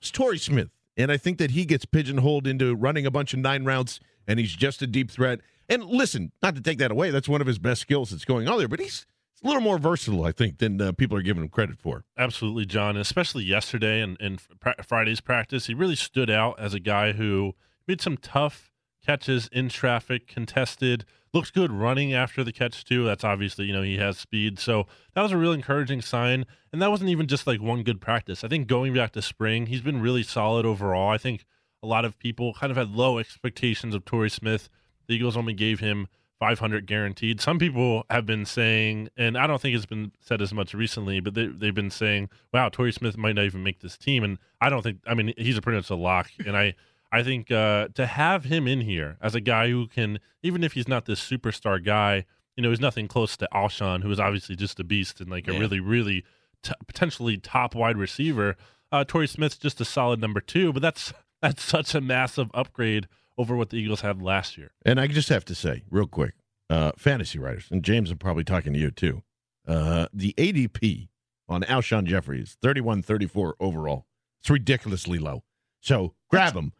was 0.00 0.12
Torrey 0.12 0.38
Smith, 0.38 0.70
and 0.96 1.10
I 1.10 1.16
think 1.16 1.38
that 1.38 1.50
he 1.50 1.64
gets 1.64 1.84
pigeonholed 1.84 2.46
into 2.46 2.76
running 2.76 3.06
a 3.06 3.10
bunch 3.10 3.34
of 3.34 3.40
nine 3.40 3.64
rounds, 3.64 3.98
and 4.28 4.38
he's 4.38 4.54
just 4.54 4.82
a 4.82 4.86
deep 4.86 5.10
threat. 5.10 5.40
And 5.68 5.84
listen, 5.84 6.30
not 6.44 6.54
to 6.54 6.60
take 6.60 6.78
that 6.78 6.92
away, 6.92 7.10
that's 7.10 7.28
one 7.28 7.40
of 7.40 7.48
his 7.48 7.58
best 7.58 7.80
skills 7.80 8.10
that's 8.10 8.24
going 8.24 8.46
on 8.46 8.58
there, 8.58 8.68
but 8.68 8.78
he's 8.78 9.04
a 9.42 9.46
little 9.46 9.62
more 9.62 9.78
versatile, 9.78 10.24
I 10.24 10.32
think, 10.32 10.58
than 10.58 10.80
uh, 10.80 10.92
people 10.92 11.16
are 11.16 11.22
giving 11.22 11.42
him 11.42 11.48
credit 11.48 11.78
for. 11.78 12.04
Absolutely, 12.16 12.66
John. 12.66 12.96
Especially 12.96 13.44
yesterday 13.44 14.00
and, 14.00 14.40
Friday's 14.86 15.20
practice, 15.20 15.66
he 15.66 15.74
really 15.74 15.96
stood 15.96 16.30
out 16.30 16.58
as 16.58 16.74
a 16.74 16.80
guy 16.80 17.12
who 17.12 17.54
made 17.86 18.00
some 18.00 18.16
tough 18.16 18.72
catches 19.04 19.48
in 19.48 19.68
traffic, 19.68 20.26
contested. 20.26 21.04
Looks 21.32 21.50
good 21.50 21.72
running 21.72 22.14
after 22.14 22.42
the 22.44 22.52
catch 22.52 22.84
too. 22.84 23.04
That's 23.04 23.24
obviously 23.24 23.66
you 23.66 23.72
know 23.72 23.82
he 23.82 23.98
has 23.98 24.16
speed, 24.18 24.58
so 24.58 24.86
that 25.14 25.22
was 25.22 25.32
a 25.32 25.36
real 25.36 25.52
encouraging 25.52 26.00
sign. 26.00 26.46
And 26.72 26.80
that 26.80 26.90
wasn't 26.90 27.10
even 27.10 27.26
just 27.26 27.46
like 27.46 27.60
one 27.60 27.82
good 27.82 28.00
practice. 28.00 28.44
I 28.44 28.48
think 28.48 28.66
going 28.66 28.94
back 28.94 29.12
to 29.12 29.22
spring, 29.22 29.66
he's 29.66 29.80
been 29.80 30.00
really 30.00 30.22
solid 30.22 30.64
overall. 30.64 31.10
I 31.10 31.18
think 31.18 31.44
a 31.82 31.86
lot 31.86 32.04
of 32.04 32.18
people 32.18 32.54
kind 32.54 32.70
of 32.70 32.76
had 32.76 32.90
low 32.90 33.18
expectations 33.18 33.94
of 33.94 34.04
Torrey 34.04 34.30
Smith. 34.30 34.68
The 35.06 35.14
Eagles 35.16 35.36
only 35.36 35.52
gave 35.52 35.80
him 35.80 36.08
500 36.44 36.86
guaranteed. 36.86 37.40
Some 37.40 37.58
people 37.58 38.04
have 38.10 38.26
been 38.26 38.44
saying, 38.44 39.08
and 39.16 39.38
I 39.38 39.46
don't 39.46 39.62
think 39.62 39.74
it's 39.74 39.86
been 39.86 40.12
said 40.20 40.42
as 40.42 40.52
much 40.52 40.74
recently, 40.74 41.18
but 41.18 41.32
they, 41.32 41.46
they've 41.46 41.74
been 41.74 41.90
saying, 41.90 42.28
"Wow, 42.52 42.68
Torrey 42.68 42.92
Smith 42.92 43.16
might 43.16 43.34
not 43.34 43.46
even 43.46 43.62
make 43.62 43.80
this 43.80 43.96
team." 43.96 44.22
And 44.22 44.36
I 44.60 44.68
don't 44.68 44.82
think. 44.82 44.98
I 45.06 45.14
mean, 45.14 45.32
he's 45.38 45.56
a 45.56 45.62
pretty 45.62 45.78
much 45.78 45.88
a 45.88 45.94
lock, 45.94 46.30
and 46.46 46.56
I. 46.56 46.74
I 47.12 47.22
think 47.22 47.52
uh, 47.52 47.88
to 47.94 48.06
have 48.06 48.42
him 48.42 48.66
in 48.66 48.80
here 48.80 49.18
as 49.22 49.36
a 49.36 49.40
guy 49.40 49.68
who 49.68 49.86
can, 49.86 50.18
even 50.42 50.64
if 50.64 50.72
he's 50.72 50.88
not 50.88 51.04
this 51.04 51.20
superstar 51.20 51.84
guy, 51.84 52.24
you 52.56 52.62
know, 52.64 52.70
he's 52.70 52.80
nothing 52.80 53.06
close 53.06 53.36
to 53.36 53.48
Alshon, 53.54 54.02
who 54.02 54.10
is 54.10 54.18
obviously 54.18 54.56
just 54.56 54.80
a 54.80 54.84
beast 54.84 55.20
and 55.20 55.30
like 55.30 55.46
a 55.46 55.52
really, 55.52 55.78
really 55.78 56.24
t- 56.64 56.72
potentially 56.88 57.36
top 57.36 57.76
wide 57.76 57.96
receiver. 57.96 58.56
Uh, 58.90 59.04
Torrey 59.04 59.28
Smith's 59.28 59.58
just 59.58 59.80
a 59.80 59.84
solid 59.84 60.20
number 60.20 60.40
two, 60.40 60.72
but 60.72 60.82
that's 60.82 61.12
that's 61.40 61.62
such 61.62 61.94
a 61.94 62.00
massive 62.00 62.50
upgrade 62.52 63.06
over 63.38 63.56
what 63.56 63.70
the 63.70 63.76
Eagles 63.76 64.00
had 64.00 64.22
last 64.22 64.56
year. 64.56 64.72
And 64.84 65.00
I 65.00 65.06
just 65.06 65.28
have 65.28 65.44
to 65.46 65.54
say, 65.54 65.84
real 65.90 66.06
quick, 66.06 66.34
uh, 66.70 66.92
fantasy 66.96 67.38
writers, 67.38 67.66
and 67.70 67.82
James, 67.82 68.10
I'm 68.10 68.18
probably 68.18 68.44
talking 68.44 68.72
to 68.72 68.78
you 68.78 68.90
too. 68.90 69.22
Uh, 69.66 70.06
the 70.12 70.34
ADP 70.36 71.08
on 71.48 71.62
Alshon 71.62 72.04
Jeffery 72.04 72.40
is 72.40 72.56
31 72.62 73.02
34 73.02 73.56
overall. 73.60 74.06
It's 74.40 74.50
ridiculously 74.50 75.18
low. 75.18 75.42
So 75.80 76.14
grab 76.30 76.54
him. 76.54 76.72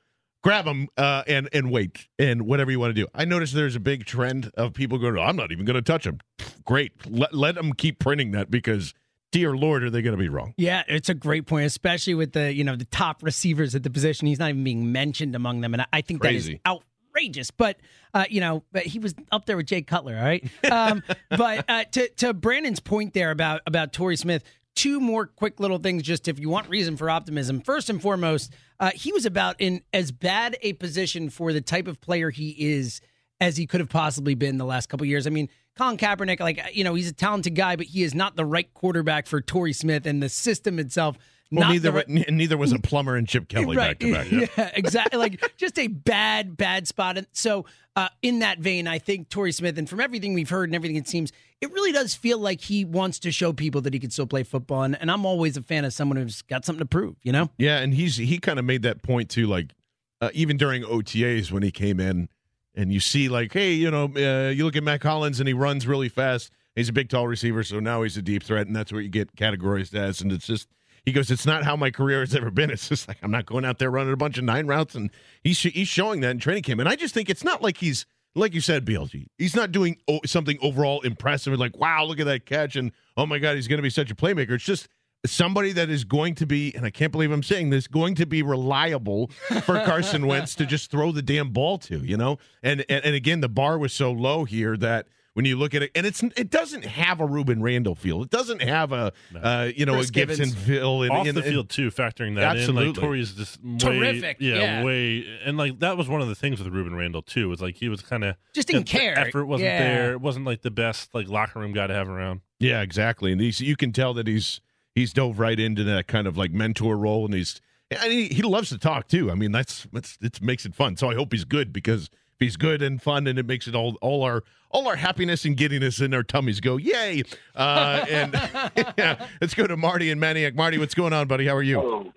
Grab 0.42 0.66
him 0.66 0.88
uh, 0.98 1.22
and 1.26 1.48
and 1.54 1.70
wait 1.70 2.08
and 2.18 2.42
whatever 2.42 2.70
you 2.70 2.78
want 2.78 2.94
to 2.94 3.00
do. 3.00 3.08
I 3.14 3.24
noticed 3.24 3.54
there's 3.54 3.76
a 3.76 3.80
big 3.80 4.04
trend 4.04 4.50
of 4.58 4.74
people 4.74 4.98
going. 4.98 5.18
I'm 5.18 5.36
not 5.36 5.52
even 5.52 5.64
going 5.64 5.76
to 5.76 5.82
touch 5.82 6.06
him. 6.06 6.18
Great, 6.64 6.92
let 7.10 7.32
let 7.32 7.54
them 7.54 7.72
keep 7.72 7.98
printing 7.98 8.32
that 8.32 8.50
because, 8.50 8.92
dear 9.34 9.56
Lord, 9.56 9.82
are 9.82 9.90
they 9.90 10.00
going 10.00 10.16
to 10.16 10.22
be 10.22 10.28
wrong? 10.28 10.54
Yeah, 10.56 10.84
it's 10.86 11.08
a 11.08 11.14
great 11.14 11.46
point, 11.46 11.66
especially 11.66 12.14
with 12.14 12.32
the 12.32 12.54
you 12.54 12.62
know 12.62 12.76
the 12.76 12.84
top 12.84 13.22
receivers 13.22 13.74
at 13.74 13.82
the 13.82 13.90
position. 13.90 14.28
He's 14.28 14.38
not 14.38 14.50
even 14.50 14.62
being 14.62 14.92
mentioned 14.92 15.34
among 15.34 15.60
them, 15.60 15.74
and 15.74 15.84
I, 15.92 16.02
think 16.02 16.20
Crazy. 16.20 16.60
that 16.64 16.70
is 16.70 16.80
outrageous. 17.14 17.50
But 17.50 17.78
uh, 18.14 18.26
you 18.30 18.40
know, 18.40 18.62
but 18.70 18.84
he 18.84 19.00
was 19.00 19.12
up 19.32 19.44
there 19.44 19.56
with 19.56 19.66
Jay 19.66 19.82
Cutler, 19.82 20.16
all 20.16 20.22
right. 20.22 20.48
Um, 20.70 21.02
but 21.30 21.68
uh, 21.68 21.84
to 21.84 22.08
to 22.08 22.32
Brandon's 22.32 22.78
point 22.78 23.12
there 23.12 23.32
about 23.32 23.62
about 23.66 23.92
Torrey 23.92 24.16
Smith, 24.16 24.44
two 24.76 25.00
more 25.00 25.26
quick 25.26 25.58
little 25.58 25.78
things, 25.78 26.04
just 26.04 26.28
if 26.28 26.38
you 26.38 26.48
want 26.48 26.68
reason 26.68 26.96
for 26.96 27.10
optimism. 27.10 27.60
First 27.60 27.90
and 27.90 28.00
foremost, 28.00 28.52
uh, 28.78 28.92
he 28.94 29.12
was 29.12 29.26
about 29.26 29.56
in 29.58 29.82
as 29.92 30.12
bad 30.12 30.56
a 30.62 30.74
position 30.74 31.28
for 31.28 31.52
the 31.52 31.60
type 31.60 31.88
of 31.88 32.00
player 32.00 32.30
he 32.30 32.50
is 32.50 33.00
as 33.44 33.56
he 33.56 33.66
could 33.66 33.80
have 33.80 33.88
possibly 33.88 34.34
been 34.34 34.58
the 34.58 34.64
last 34.64 34.88
couple 34.88 35.06
years. 35.06 35.26
I 35.26 35.30
mean, 35.30 35.48
Colin 35.76 35.96
Kaepernick, 35.96 36.40
like 36.40 36.60
you 36.72 36.84
know, 36.84 36.94
he's 36.94 37.08
a 37.08 37.12
talented 37.12 37.54
guy, 37.54 37.76
but 37.76 37.86
he 37.86 38.02
is 38.02 38.14
not 38.14 38.36
the 38.36 38.44
right 38.44 38.72
quarterback 38.74 39.26
for 39.26 39.40
Torrey 39.40 39.72
Smith 39.72 40.06
and 40.06 40.22
the 40.22 40.28
system 40.28 40.78
itself. 40.78 41.18
Well, 41.50 41.66
not 41.66 41.72
neither 41.72 41.90
the 41.90 41.96
right- 41.96 42.30
neither 42.30 42.56
was 42.56 42.72
a 42.72 42.78
plumber 42.78 43.16
and 43.16 43.28
Chip 43.28 43.48
Kelly 43.48 43.76
back 43.76 43.98
to 44.00 44.12
back. 44.12 44.30
yeah, 44.56 44.70
exactly. 44.74 45.18
Like 45.18 45.56
just 45.56 45.78
a 45.78 45.88
bad, 45.88 46.56
bad 46.56 46.88
spot. 46.88 47.18
And 47.18 47.26
so, 47.32 47.66
uh, 47.94 48.08
in 48.22 48.40
that 48.40 48.58
vein, 48.58 48.88
I 48.88 48.98
think 48.98 49.28
Torrey 49.28 49.52
Smith, 49.52 49.78
and 49.78 49.88
from 49.88 50.00
everything 50.00 50.34
we've 50.34 50.48
heard 50.48 50.68
and 50.68 50.74
everything 50.74 50.96
it 50.96 51.06
seems, 51.06 51.32
it 51.60 51.70
really 51.72 51.92
does 51.92 52.14
feel 52.14 52.38
like 52.38 52.62
he 52.62 52.84
wants 52.84 53.18
to 53.20 53.30
show 53.30 53.52
people 53.52 53.82
that 53.82 53.92
he 53.92 54.00
can 54.00 54.10
still 54.10 54.26
play 54.26 54.42
football. 54.42 54.82
And, 54.82 55.00
and 55.00 55.10
I'm 55.10 55.24
always 55.26 55.56
a 55.56 55.62
fan 55.62 55.84
of 55.84 55.92
someone 55.92 56.16
who's 56.16 56.42
got 56.42 56.64
something 56.64 56.80
to 56.80 56.86
prove. 56.86 57.16
You 57.22 57.32
know? 57.32 57.50
Yeah, 57.58 57.78
and 57.78 57.94
he's 57.94 58.16
he 58.16 58.38
kind 58.38 58.58
of 58.58 58.64
made 58.64 58.82
that 58.82 59.02
point 59.02 59.28
too, 59.28 59.46
like 59.46 59.74
uh, 60.20 60.30
even 60.32 60.56
during 60.56 60.82
OTAs 60.82 61.52
when 61.52 61.62
he 61.62 61.70
came 61.70 62.00
in, 62.00 62.28
and 62.74 62.92
you 62.92 63.00
see 63.00 63.28
like, 63.28 63.52
hey, 63.52 63.72
you 63.72 63.90
know, 63.90 64.04
uh, 64.16 64.50
you 64.50 64.64
look 64.64 64.76
at 64.76 64.82
Mack 64.82 65.02
Hollins 65.02 65.40
and 65.40 65.48
he 65.48 65.54
runs 65.54 65.86
really 65.86 66.08
fast. 66.08 66.50
He's 66.74 66.88
a 66.88 66.92
big, 66.92 67.08
tall 67.08 67.28
receiver, 67.28 67.62
so 67.62 67.78
now 67.78 68.02
he's 68.02 68.16
a 68.16 68.22
deep 68.22 68.42
threat, 68.42 68.66
and 68.66 68.74
that's 68.74 68.92
what 68.92 69.04
you 69.04 69.08
get 69.08 69.36
categorized 69.36 69.94
as. 69.94 70.20
And 70.20 70.32
it's 70.32 70.46
just 70.46 70.68
he 71.04 71.12
goes, 71.12 71.30
it's 71.30 71.46
not 71.46 71.64
how 71.64 71.76
my 71.76 71.90
career 71.90 72.20
has 72.20 72.34
ever 72.34 72.50
been. 72.50 72.70
It's 72.74 72.88
just 72.88 73.06
like 73.06 73.18
I'm 73.22 73.30
not 73.30 73.46
going 73.46 73.64
out 73.64 73.78
there 73.78 73.90
running 73.90 74.12
a 74.12 74.16
bunch 74.16 74.38
of 74.38 74.44
nine 74.44 74.66
routes, 74.66 74.94
and 74.94 75.10
he's 75.42 75.60
he's 75.60 75.88
showing 75.88 76.20
that 76.20 76.30
in 76.30 76.38
training 76.38 76.64
camp. 76.64 76.80
And 76.80 76.88
I 76.88 76.96
just 76.96 77.14
think 77.14 77.30
it's 77.30 77.44
not 77.44 77.62
like 77.62 77.76
he's 77.78 78.06
like 78.34 78.54
you 78.54 78.60
said, 78.60 78.84
BLG. 78.84 79.26
He's 79.38 79.54
not 79.54 79.70
doing 79.70 79.98
something 80.26 80.58
overall 80.60 81.00
impressive, 81.02 81.56
like 81.58 81.76
wow, 81.76 82.04
look 82.04 82.18
at 82.18 82.26
that 82.26 82.46
catch, 82.46 82.74
and 82.76 82.90
oh 83.16 83.26
my 83.26 83.38
god, 83.38 83.54
he's 83.54 83.68
going 83.68 83.78
to 83.78 83.82
be 83.82 83.90
such 83.90 84.10
a 84.10 84.14
playmaker. 84.14 84.50
It's 84.50 84.64
just 84.64 84.88
somebody 85.26 85.72
that 85.72 85.88
is 85.90 86.04
going 86.04 86.34
to 86.36 86.46
be, 86.46 86.74
and 86.74 86.84
I 86.84 86.90
can't 86.90 87.12
believe 87.12 87.30
I'm 87.32 87.42
saying 87.42 87.70
this, 87.70 87.86
going 87.86 88.14
to 88.16 88.26
be 88.26 88.42
reliable 88.42 89.28
for 89.62 89.82
Carson 89.84 90.26
Wentz 90.28 90.54
to 90.56 90.66
just 90.66 90.90
throw 90.90 91.12
the 91.12 91.22
damn 91.22 91.50
ball 91.50 91.78
to, 91.78 91.98
you 91.98 92.16
know? 92.16 92.38
And, 92.62 92.84
and 92.88 93.04
and 93.04 93.14
again, 93.14 93.40
the 93.40 93.48
bar 93.48 93.78
was 93.78 93.92
so 93.92 94.12
low 94.12 94.44
here 94.44 94.76
that 94.78 95.06
when 95.34 95.44
you 95.46 95.56
look 95.56 95.74
at 95.74 95.82
it, 95.82 95.90
and 95.96 96.06
it's 96.06 96.22
it 96.22 96.48
doesn't 96.48 96.84
have 96.84 97.20
a 97.20 97.26
Rueben 97.26 97.60
Randle 97.60 97.96
feel. 97.96 98.22
It 98.22 98.30
doesn't 98.30 98.62
have 98.62 98.92
a 98.92 99.12
uh, 99.42 99.70
you 99.74 99.84
know 99.84 99.94
Chris 99.94 100.08
a 100.10 100.12
Gibbons. 100.12 100.38
Gibson 100.38 100.56
feel 100.56 101.02
and, 101.02 101.10
off 101.10 101.26
and- 101.26 101.36
the 101.36 101.42
and- 101.42 101.50
field 101.50 101.68
too, 101.70 101.90
factoring 101.90 102.36
that 102.36 102.54
in. 102.54 102.58
Absolutely. 102.62 102.86
Like 102.92 102.94
Torrey's 103.00 103.32
just 103.32 103.60
way, 103.64 103.78
Terrific, 103.78 104.36
Yeah, 104.38 104.54
yeah. 104.54 104.84
way, 104.84 105.26
and 105.44 105.56
like 105.56 105.80
that 105.80 105.96
was 105.96 106.08
one 106.08 106.20
of 106.20 106.28
the 106.28 106.36
things 106.36 106.62
with 106.62 106.72
Rueben 106.72 106.96
Randle 106.96 107.22
too. 107.22 107.48
Was 107.48 107.60
like 107.60 107.74
he 107.76 107.88
was 107.88 108.00
kind 108.00 108.22
of 108.22 108.36
Just 108.52 108.68
didn't 108.68 108.84
care. 108.86 109.18
Effort 109.18 109.46
wasn't 109.46 109.66
Yeah. 109.70 109.78
there. 109.82 110.12
It 110.12 110.20
wasn't 110.20 110.44
like 110.46 110.62
the 110.62 110.70
best 110.70 111.12
like 111.14 111.28
locker 111.28 111.58
room 111.58 111.72
guy 111.72 111.88
to 111.88 111.94
have 111.94 112.08
around. 112.08 112.42
Yeah, 112.60 112.82
exactly. 112.82 113.32
And 113.32 113.40
these 113.40 113.60
you 113.60 113.74
can 113.76 113.90
tell 113.92 114.14
that 114.14 114.28
he's 114.28 114.60
he's 114.94 115.12
dove 115.12 115.38
right 115.38 115.58
into 115.58 115.84
that 115.84 116.06
kind 116.06 116.26
of 116.26 116.36
like 116.36 116.52
mentor 116.52 116.96
role, 116.96 117.24
and 117.24 117.34
he's 117.34 117.60
and 117.90 118.12
he, 118.12 118.28
he 118.28 118.42
loves 118.42 118.70
to 118.70 118.78
talk 118.78 119.08
too. 119.08 119.30
I 119.30 119.34
mean, 119.34 119.52
that's 119.52 119.86
that's 119.92 120.18
it 120.20 120.40
makes 120.42 120.64
it 120.64 120.74
fun. 120.74 120.96
So 120.96 121.10
I 121.10 121.14
hope 121.14 121.32
he's 121.32 121.44
good 121.44 121.72
because 121.72 122.04
if 122.04 122.40
he's 122.40 122.56
good 122.56 122.82
and 122.82 123.00
fun, 123.00 123.26
and 123.26 123.38
it 123.38 123.46
makes 123.46 123.66
it 123.68 123.74
all 123.74 123.96
all 124.00 124.22
our 124.22 124.42
all 124.70 124.88
our 124.88 124.96
happiness 124.96 125.44
and 125.44 125.56
giddiness 125.56 126.00
in 126.00 126.14
our 126.14 126.22
tummies 126.22 126.60
go 126.60 126.76
yay. 126.76 127.22
Uh, 127.54 128.04
and 128.10 128.32
yeah, 128.98 129.26
let's 129.40 129.54
go 129.54 129.66
to 129.66 129.76
Marty 129.76 130.10
and 130.10 130.20
Maniac. 130.20 130.54
Marty, 130.54 130.78
what's 130.78 130.94
going 130.94 131.12
on, 131.12 131.28
buddy? 131.28 131.46
How 131.46 131.56
are 131.56 131.62
you? 131.62 132.12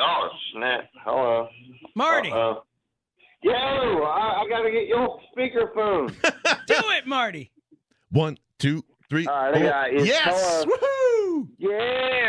Oh 0.00 0.28
snap! 0.52 0.88
Hello, 1.04 1.48
Marty. 1.94 2.30
Uh, 2.30 2.54
yo, 3.42 3.52
I, 3.52 4.42
I 4.42 4.46
gotta 4.48 4.70
get 4.70 4.86
your 4.86 5.20
speakerphone. 5.36 6.14
Do 6.66 6.74
it, 6.96 7.06
Marty. 7.06 7.50
One, 8.10 8.38
two, 8.58 8.84
three. 9.10 9.26
All 9.26 9.34
right, 9.34 9.54
I 9.54 9.58
four. 9.58 9.68
got 9.70 9.92
it. 9.94 10.04
yes. 10.06 10.64
Hello. 10.68 11.46
Yeah, 11.58 11.68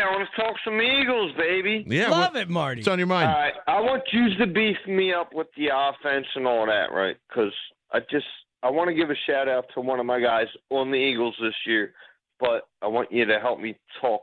I 0.08 0.12
want 0.16 0.28
to 0.34 0.40
talk 0.42 0.54
some 0.64 0.80
Eagles, 0.80 1.32
baby. 1.36 1.84
Yeah, 1.88 2.08
Love 2.10 2.34
what- 2.34 2.42
it, 2.42 2.48
Marty. 2.48 2.80
What's 2.80 2.88
on 2.88 2.98
your 2.98 3.06
mind? 3.06 3.28
All 3.30 3.34
right, 3.38 3.54
I 3.66 3.80
want 3.80 4.02
you 4.12 4.34
to 4.38 4.46
beef 4.46 4.76
me 4.86 5.12
up 5.12 5.32
with 5.34 5.48
the 5.56 5.68
offense 5.74 6.26
and 6.36 6.46
all 6.46 6.66
that, 6.66 6.92
right? 6.92 7.16
Because 7.28 7.52
I 7.92 8.00
just 8.10 8.26
I 8.62 8.70
want 8.70 8.88
to 8.88 8.94
give 8.94 9.10
a 9.10 9.14
shout 9.26 9.48
out 9.48 9.64
to 9.74 9.80
one 9.80 10.00
of 10.00 10.06
my 10.06 10.20
guys 10.20 10.46
on 10.70 10.90
the 10.90 10.96
Eagles 10.98 11.34
this 11.40 11.54
year, 11.66 11.92
but 12.38 12.68
I 12.82 12.86
want 12.88 13.10
you 13.10 13.24
to 13.24 13.40
help 13.40 13.58
me 13.60 13.76
talk 14.00 14.22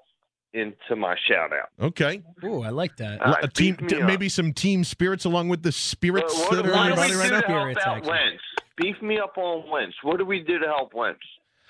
into 0.54 0.96
my 0.96 1.16
shout 1.28 1.52
out. 1.54 1.70
Okay. 1.80 2.22
Ooh, 2.44 2.62
I 2.64 2.70
like 2.70 2.96
that. 2.98 3.22
All 3.22 3.34
right, 3.34 3.44
a 3.44 3.48
team, 3.48 3.76
t- 3.76 4.02
maybe 4.02 4.30
some 4.30 4.54
team 4.54 4.84
spirits 4.84 5.26
along 5.26 5.50
with 5.50 5.62
the 5.62 5.72
spirits 5.72 6.34
What, 6.34 6.52
that 6.52 6.66
are 6.66 6.72
what 6.72 6.80
in 6.80 6.84
do 6.84 6.88
your 6.88 6.90
we 6.90 6.96
body 6.96 7.12
do 7.14 7.20
right 7.20 7.30
to 7.30 7.76
now. 7.76 7.94
help 7.96 8.08
out 8.08 8.32
Beef 8.78 8.96
me 9.02 9.20
up 9.20 9.38
on 9.38 9.70
Wentz. 9.70 9.96
What 10.04 10.18
do 10.18 10.26
we 10.26 10.40
do 10.40 10.60
to 10.60 10.66
help 10.68 10.94
Wentz? 10.94 11.20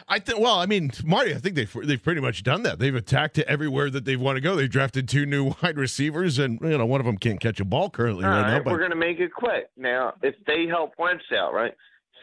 I 0.09 0.19
think. 0.19 0.39
Well, 0.39 0.55
I 0.55 0.65
mean, 0.65 0.91
Marty. 1.03 1.33
I 1.33 1.37
think 1.37 1.55
they've 1.55 1.77
they've 1.83 2.01
pretty 2.01 2.21
much 2.21 2.43
done 2.43 2.63
that. 2.63 2.79
They've 2.79 2.95
attacked 2.95 3.37
it 3.37 3.47
everywhere 3.47 3.89
that 3.89 4.05
they've 4.05 4.19
want 4.19 4.37
to 4.37 4.41
go. 4.41 4.55
They've 4.55 4.69
drafted 4.69 5.09
two 5.09 5.25
new 5.25 5.53
wide 5.63 5.77
receivers, 5.77 6.39
and 6.39 6.59
you 6.61 6.77
know 6.77 6.85
one 6.85 7.01
of 7.01 7.05
them 7.05 7.17
can't 7.17 7.39
catch 7.39 7.59
a 7.59 7.65
ball 7.65 7.89
currently 7.89 8.23
All 8.23 8.31
right, 8.31 8.41
right, 8.41 8.57
now. 8.57 8.63
But 8.63 8.71
we're 8.71 8.79
going 8.79 8.91
to 8.91 8.95
make 8.95 9.19
it 9.19 9.33
quick. 9.33 9.69
Now, 9.75 10.13
if 10.21 10.35
they 10.45 10.65
help 10.67 10.93
Wentz 10.97 11.25
out, 11.35 11.53
right? 11.53 11.73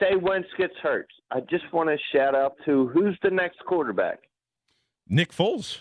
Say 0.01 0.17
Wentz 0.17 0.49
gets 0.59 0.75
hurt. 0.83 1.09
I 1.31 1.41
just 1.41 1.71
want 1.73 1.89
to 1.89 1.97
shout 2.17 2.35
out 2.35 2.57
to 2.65 2.89
who's 2.89 3.17
the 3.23 3.31
next 3.31 3.59
quarterback? 3.67 4.21
Nick 5.09 5.33
Foles. 5.33 5.81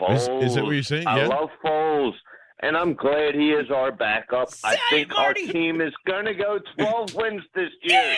Foles. 0.00 0.42
Is, 0.42 0.50
is 0.50 0.54
that 0.54 0.64
what 0.64 0.72
you're 0.72 0.82
saying? 0.82 1.06
I 1.06 1.18
yeah. 1.18 1.28
love 1.28 1.50
Foles, 1.64 2.14
and 2.60 2.76
I'm 2.76 2.94
glad 2.94 3.34
he 3.34 3.50
is 3.52 3.70
our 3.70 3.92
backup. 3.92 4.50
I 4.64 4.76
think 4.90 5.16
our 5.16 5.34
team 5.34 5.80
is 5.80 5.92
going 6.04 6.24
to 6.24 6.34
go 6.34 6.58
12 6.78 7.14
wins 7.14 7.42
this 7.54 7.70
year. 7.82 8.16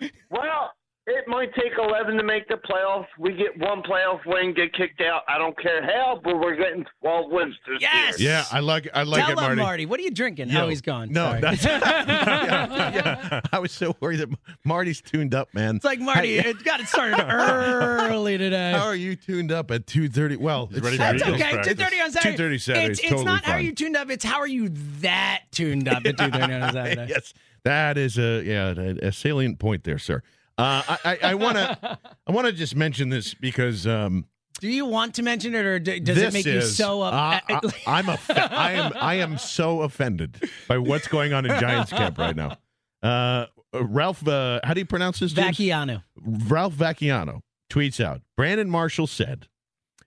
Yeah. 0.00 0.08
Well, 0.30 0.72
it 1.06 1.28
might 1.28 1.54
take 1.54 1.72
11 1.78 2.16
to 2.16 2.22
make 2.22 2.48
the 2.48 2.54
playoffs. 2.54 3.06
We 3.18 3.34
get 3.34 3.58
one 3.58 3.82
playoff 3.82 4.20
win, 4.24 4.54
get 4.54 4.72
kicked 4.72 5.02
out. 5.02 5.22
I 5.28 5.36
don't 5.36 5.56
care 5.60 5.82
how, 5.82 6.18
but 6.24 6.38
we're 6.40 6.56
getting 6.56 6.86
12 7.02 7.30
wins 7.30 7.54
this 7.68 7.78
Yes. 7.82 8.18
year. 8.18 8.30
yeah, 8.30 8.44
I 8.50 8.60
like 8.60 8.88
I 8.94 9.02
like 9.02 9.20
Tell 9.22 9.32
it, 9.32 9.36
Marty. 9.36 9.52
him, 9.52 9.58
Marty. 9.58 9.86
What 9.86 10.00
are 10.00 10.02
you 10.02 10.10
drinking? 10.10 10.48
Yo, 10.48 10.64
oh, 10.64 10.68
he's 10.68 10.80
gone. 10.80 11.12
No, 11.12 11.26
Sorry. 11.28 11.40
that's 11.42 11.64
yeah, 11.64 11.78
yeah. 13.30 13.40
I 13.52 13.58
was 13.58 13.70
so 13.72 13.94
worried 14.00 14.20
that 14.20 14.30
Marty's 14.64 15.02
tuned 15.02 15.34
up, 15.34 15.52
man. 15.52 15.76
It's 15.76 15.84
like 15.84 16.00
Marty. 16.00 16.38
Hey, 16.38 16.48
It 16.50 16.64
got 16.64 16.80
it 16.80 16.88
started 16.88 17.20
early 17.30 18.38
today. 18.38 18.72
How 18.72 18.86
are 18.86 18.94
you 18.94 19.14
tuned 19.16 19.52
up 19.52 19.70
at 19.70 19.86
two 19.86 20.08
thirty? 20.08 20.36
Well, 20.36 20.68
it's 20.72 20.80
ready 20.80 20.96
for 20.96 21.02
That's 21.02 21.22
okay. 21.22 21.62
Two 21.62 21.74
thirty 21.74 22.00
on 22.00 22.10
Saturday. 22.12 22.36
Two 22.36 22.42
thirty 22.42 22.58
Saturday. 22.58 22.86
It's, 22.86 23.00
it's 23.00 23.08
totally 23.10 23.24
not 23.26 23.44
how 23.44 23.52
are 23.54 23.60
you 23.60 23.72
tuned 23.74 23.96
up. 23.96 24.10
It's 24.10 24.24
how 24.24 24.38
are 24.40 24.46
you 24.48 24.70
that 25.00 25.42
tuned 25.52 25.86
up 25.88 26.06
at 26.06 26.16
two 26.18 26.30
thirty 26.30 26.52
on 26.54 26.72
Saturday. 26.72 27.06
yes, 27.10 27.34
that 27.64 27.98
is 27.98 28.16
a 28.18 28.42
yeah 28.42 28.72
a, 28.74 29.08
a 29.08 29.12
salient 29.12 29.58
point 29.58 29.84
there, 29.84 29.98
sir. 29.98 30.22
Uh, 30.56 30.82
I 31.04 31.18
I 31.22 31.34
want 31.34 31.56
to 31.56 31.98
I 32.26 32.32
want 32.32 32.46
to 32.46 32.52
just 32.64 32.76
mention 32.76 33.08
this 33.08 33.34
because 33.34 33.86
um, 33.86 34.26
Do 34.60 34.68
you 34.68 34.86
want 34.86 35.14
to 35.16 35.22
mention 35.22 35.54
it, 35.54 35.64
or 35.64 35.78
d- 35.80 35.98
does 36.00 36.16
this 36.16 36.28
it 36.28 36.32
make 36.32 36.46
you 36.46 36.58
is- 36.58 36.76
so 36.76 37.02
up? 37.02 37.12
uh, 37.48 37.60
I, 37.86 37.98
am 37.98 38.04
offe- 38.06 38.52
I 38.52 38.72
am 38.72 38.92
I 38.94 39.14
am 39.14 39.38
so 39.38 39.82
offended 39.82 40.48
by 40.68 40.78
what's 40.78 41.08
going 41.08 41.32
on 41.32 41.44
in 41.44 41.58
Giants 41.60 41.90
camp 41.90 42.18
right 42.18 42.36
now. 42.36 42.56
Uh, 43.02 43.46
Ralph, 43.74 44.26
uh, 44.28 44.60
how 44.62 44.72
do 44.74 44.80
you 44.80 44.86
pronounce 44.86 45.18
this? 45.18 45.32
James? 45.32 45.56
Vacchiano. 45.58 46.02
Ralph 46.24 46.74
Vacchiano 46.74 47.40
tweets 47.68 48.02
out 48.02 48.20
Brandon 48.36 48.70
Marshall 48.70 49.08
said 49.08 49.48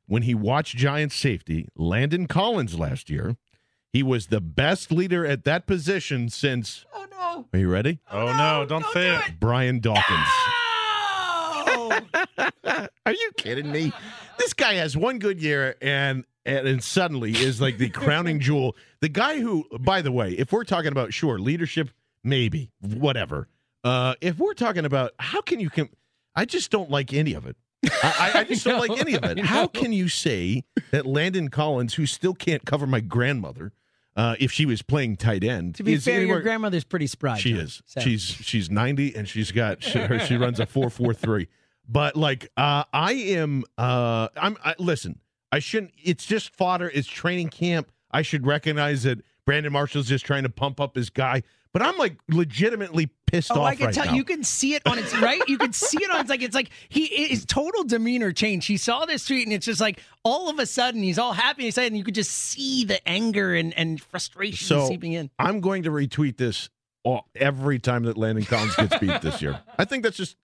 when 0.06 0.22
he 0.24 0.34
watched 0.34 0.78
Giants 0.78 1.16
safety 1.16 1.68
Landon 1.76 2.28
Collins 2.28 2.80
last 2.80 3.10
year, 3.10 3.36
he 3.98 4.04
was 4.04 4.28
the 4.28 4.40
best 4.40 4.92
leader 4.92 5.26
at 5.26 5.44
that 5.46 5.66
position 5.66 6.30
since. 6.30 6.86
Oh 6.94 7.08
no! 7.10 7.48
Are 7.52 7.60
you 7.60 7.68
ready? 7.68 7.98
Oh, 8.12 8.28
no, 8.38 8.64
don't, 8.70 8.86
say 8.94 9.16
it. 9.16 9.40
Brian 9.40 9.80
Dawkins. 9.80 10.28
Are 13.08 13.12
you 13.14 13.32
kidding 13.38 13.72
me? 13.72 13.92
This 14.38 14.54
guy 14.54 14.76
has 14.76 14.96
one 14.96 15.18
good 15.18 15.42
year 15.42 15.76
and 15.82 16.26
and, 16.46 16.68
and 16.68 16.84
suddenly 16.84 17.32
is 17.32 17.60
like 17.60 17.80
the 17.80 17.90
crowning 17.90 18.40
jewel. 18.48 18.76
The 19.02 19.10
guy 19.10 19.40
who, 19.42 19.66
by 19.80 20.04
the 20.04 20.12
way, 20.12 20.34
if 20.34 20.52
we're 20.52 20.64
talking 20.64 20.92
about 20.92 21.12
sure 21.12 21.40
leadership, 21.40 21.90
maybe 22.24 22.70
whatever. 22.82 23.48
Uh, 23.84 24.14
if 24.22 24.38
we're 24.38 24.54
talking 24.54 24.86
about 24.86 25.14
how 25.18 25.42
can 25.42 25.60
you 25.60 25.72
com- 25.72 25.90
I 26.36 26.46
just 26.46 26.70
don't 26.70 26.92
like 26.92 27.14
any 27.14 27.34
of 27.34 27.48
it. 27.48 27.58
I, 28.04 28.32
I- 28.36 28.40
I 28.40 28.44
just 28.44 28.64
don't 28.64 28.80
like 28.88 29.00
any 29.00 29.16
of 29.16 29.24
it. 29.24 29.40
How 29.40 29.66
can 29.66 29.92
you 29.92 30.08
say 30.08 30.66
that 30.92 31.08
Landon 31.08 31.50
Collins, 31.50 31.96
who 31.96 32.06
still 32.06 32.36
can't 32.36 32.64
cover 32.64 32.86
my 32.86 33.00
grandmother, 33.00 33.72
uh, 34.18 34.36
if 34.40 34.52
she 34.52 34.66
was 34.66 34.82
playing 34.82 35.16
tight 35.16 35.44
end, 35.46 35.76
To 35.76 35.84
be 35.84 35.94
is 35.94 36.04
fair, 36.04 36.16
anywhere- 36.18 36.38
your 36.38 36.44
grandmother's 36.44 36.84
pretty 36.84 37.08
spry. 37.08 37.38
she 37.38 37.52
John. 37.54 37.62
is. 37.62 37.82
So- 37.86 38.02
She's 38.02 38.22
she's 38.24 38.70
ninety 38.70 39.16
and 39.16 39.30
she's 39.30 39.52
got 39.54 39.82
she, 39.84 40.00
her, 40.00 40.20
she 40.20 40.36
runs 40.36 40.60
a 40.60 40.66
four 40.66 40.90
four 40.90 41.14
three. 41.14 41.48
But 41.88 42.18
like 42.18 42.52
uh, 42.58 42.84
I 42.92 43.14
am, 43.14 43.64
uh, 43.78 44.28
I'm. 44.36 44.58
I, 44.66 44.76
listen, 44.78 45.20
I 45.54 45.60
shouldn't. 45.60 45.94
It's 46.04 46.26
just 46.26 46.54
fodder. 46.54 46.92
It's 46.94 47.08
training 47.08 47.48
camp. 47.50 47.90
I 48.12 48.24
should 48.24 48.46
recognize 48.46 49.04
that 49.04 49.20
Brandon 49.46 49.72
Marshall's 49.72 50.08
just 50.10 50.26
trying 50.26 50.44
to 50.44 50.50
pump 50.50 50.82
up 50.82 50.96
his 50.96 51.10
guy. 51.10 51.44
But 51.78 51.86
I'm 51.86 51.98
like 52.00 52.18
legitimately 52.28 53.12
pissed 53.28 53.52
Oh, 53.52 53.62
off 53.62 53.68
I 53.68 53.76
can 53.76 53.86
right 53.86 53.94
tell. 53.94 54.06
now. 54.08 54.14
You 54.16 54.24
can 54.24 54.44
see 54.44 54.74
it 54.74 54.82
on 54.88 54.98
its 54.98 55.16
right. 55.20 55.40
You 55.48 55.60
can 55.60 55.74
see 55.74 56.04
it 56.04 56.10
on. 56.10 56.22
It's 56.22 56.30
like 56.32 56.42
it's 56.42 56.56
like 56.56 56.72
he 56.90 57.06
his 57.06 57.46
total 57.46 57.84
demeanor 57.84 58.32
changed. 58.32 58.68
He 58.68 58.78
saw 58.78 59.06
this 59.06 59.28
tweet, 59.28 59.46
and 59.46 59.54
it's 59.54 59.68
just 59.68 59.80
like 59.80 60.00
all 60.24 60.50
of 60.50 60.58
a 60.58 60.66
sudden 60.66 61.04
he's 61.04 61.20
all 61.20 61.34
happy. 61.34 61.66
He's 61.66 61.76
saying 61.76 61.94
you 61.96 62.04
could 62.04 62.16
just 62.16 62.32
see 62.32 62.84
the 62.84 63.08
anger 63.08 63.54
and 63.54 63.76
and 63.78 64.02
frustration 64.02 64.66
so 64.66 64.88
seeping 64.88 65.14
in. 65.14 65.30
I'm 65.38 65.62
going 65.62 65.84
to 65.84 65.92
retweet 65.92 66.38
this 66.38 66.72
all, 67.04 67.28
every 67.36 67.78
time 67.78 68.06
that 68.06 68.18
Landon 68.18 68.46
Collins 68.46 68.76
gets 68.76 68.98
beat 68.98 69.22
this 69.22 69.44
year. 69.44 69.60
I 69.78 69.86
think 69.86 70.02
that's 70.02 70.18
just 70.18 70.36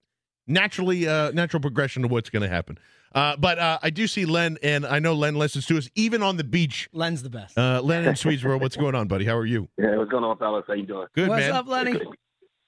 naturally 0.46 1.08
uh, 1.08 1.32
natural 1.32 1.62
progression 1.62 2.06
of 2.06 2.12
what's 2.12 2.30
going 2.30 2.44
to 2.44 2.48
happen. 2.48 2.78
Uh, 3.14 3.36
but 3.38 3.60
uh, 3.60 3.78
I 3.84 3.90
do 3.90 4.08
see 4.08 4.26
Len, 4.26 4.58
and 4.64 4.86
I 4.86 5.00
know 5.00 5.14
Len 5.14 5.36
listens 5.36 5.66
to 5.68 5.78
us 5.78 5.90
even 5.96 6.24
on 6.24 6.38
the 6.38 6.44
beach. 6.44 6.90
Len's 6.94 7.22
the 7.24 7.30
best. 7.30 7.58
Uh, 7.58 7.80
Len 7.82 8.06
in 8.06 8.14
Swedesboro, 8.16 8.60
what's 8.60 8.76
going 8.76 8.96
on, 8.96 9.08
buddy? 9.08 9.26
How 9.26 9.38
are 9.38 9.46
you? 9.46 9.68
Yeah, 9.78 9.98
what's 9.98 10.10
going 10.12 10.24
on, 10.24 10.38
fellas? 10.38 10.64
How 10.68 10.74
you 10.74 10.86
doing? 10.88 11.08
Good, 11.14 11.30
What's 11.30 11.42
man. 11.42 11.52
up, 11.52 11.68
Lenny? 11.68 11.92
Good. 11.94 12.08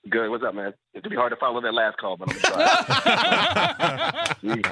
Good. 0.08 0.30
What's 0.30 0.44
up, 0.44 0.54
man? 0.54 0.72
It's 0.94 1.02
gonna 1.04 1.10
be 1.10 1.16
hard 1.16 1.32
to 1.32 1.36
follow 1.38 1.60
that 1.62 1.74
last 1.74 1.98
call, 1.98 2.16
but 2.16 2.30
I'm 2.30 2.38
gonna 2.40 4.36
try. 4.44 4.70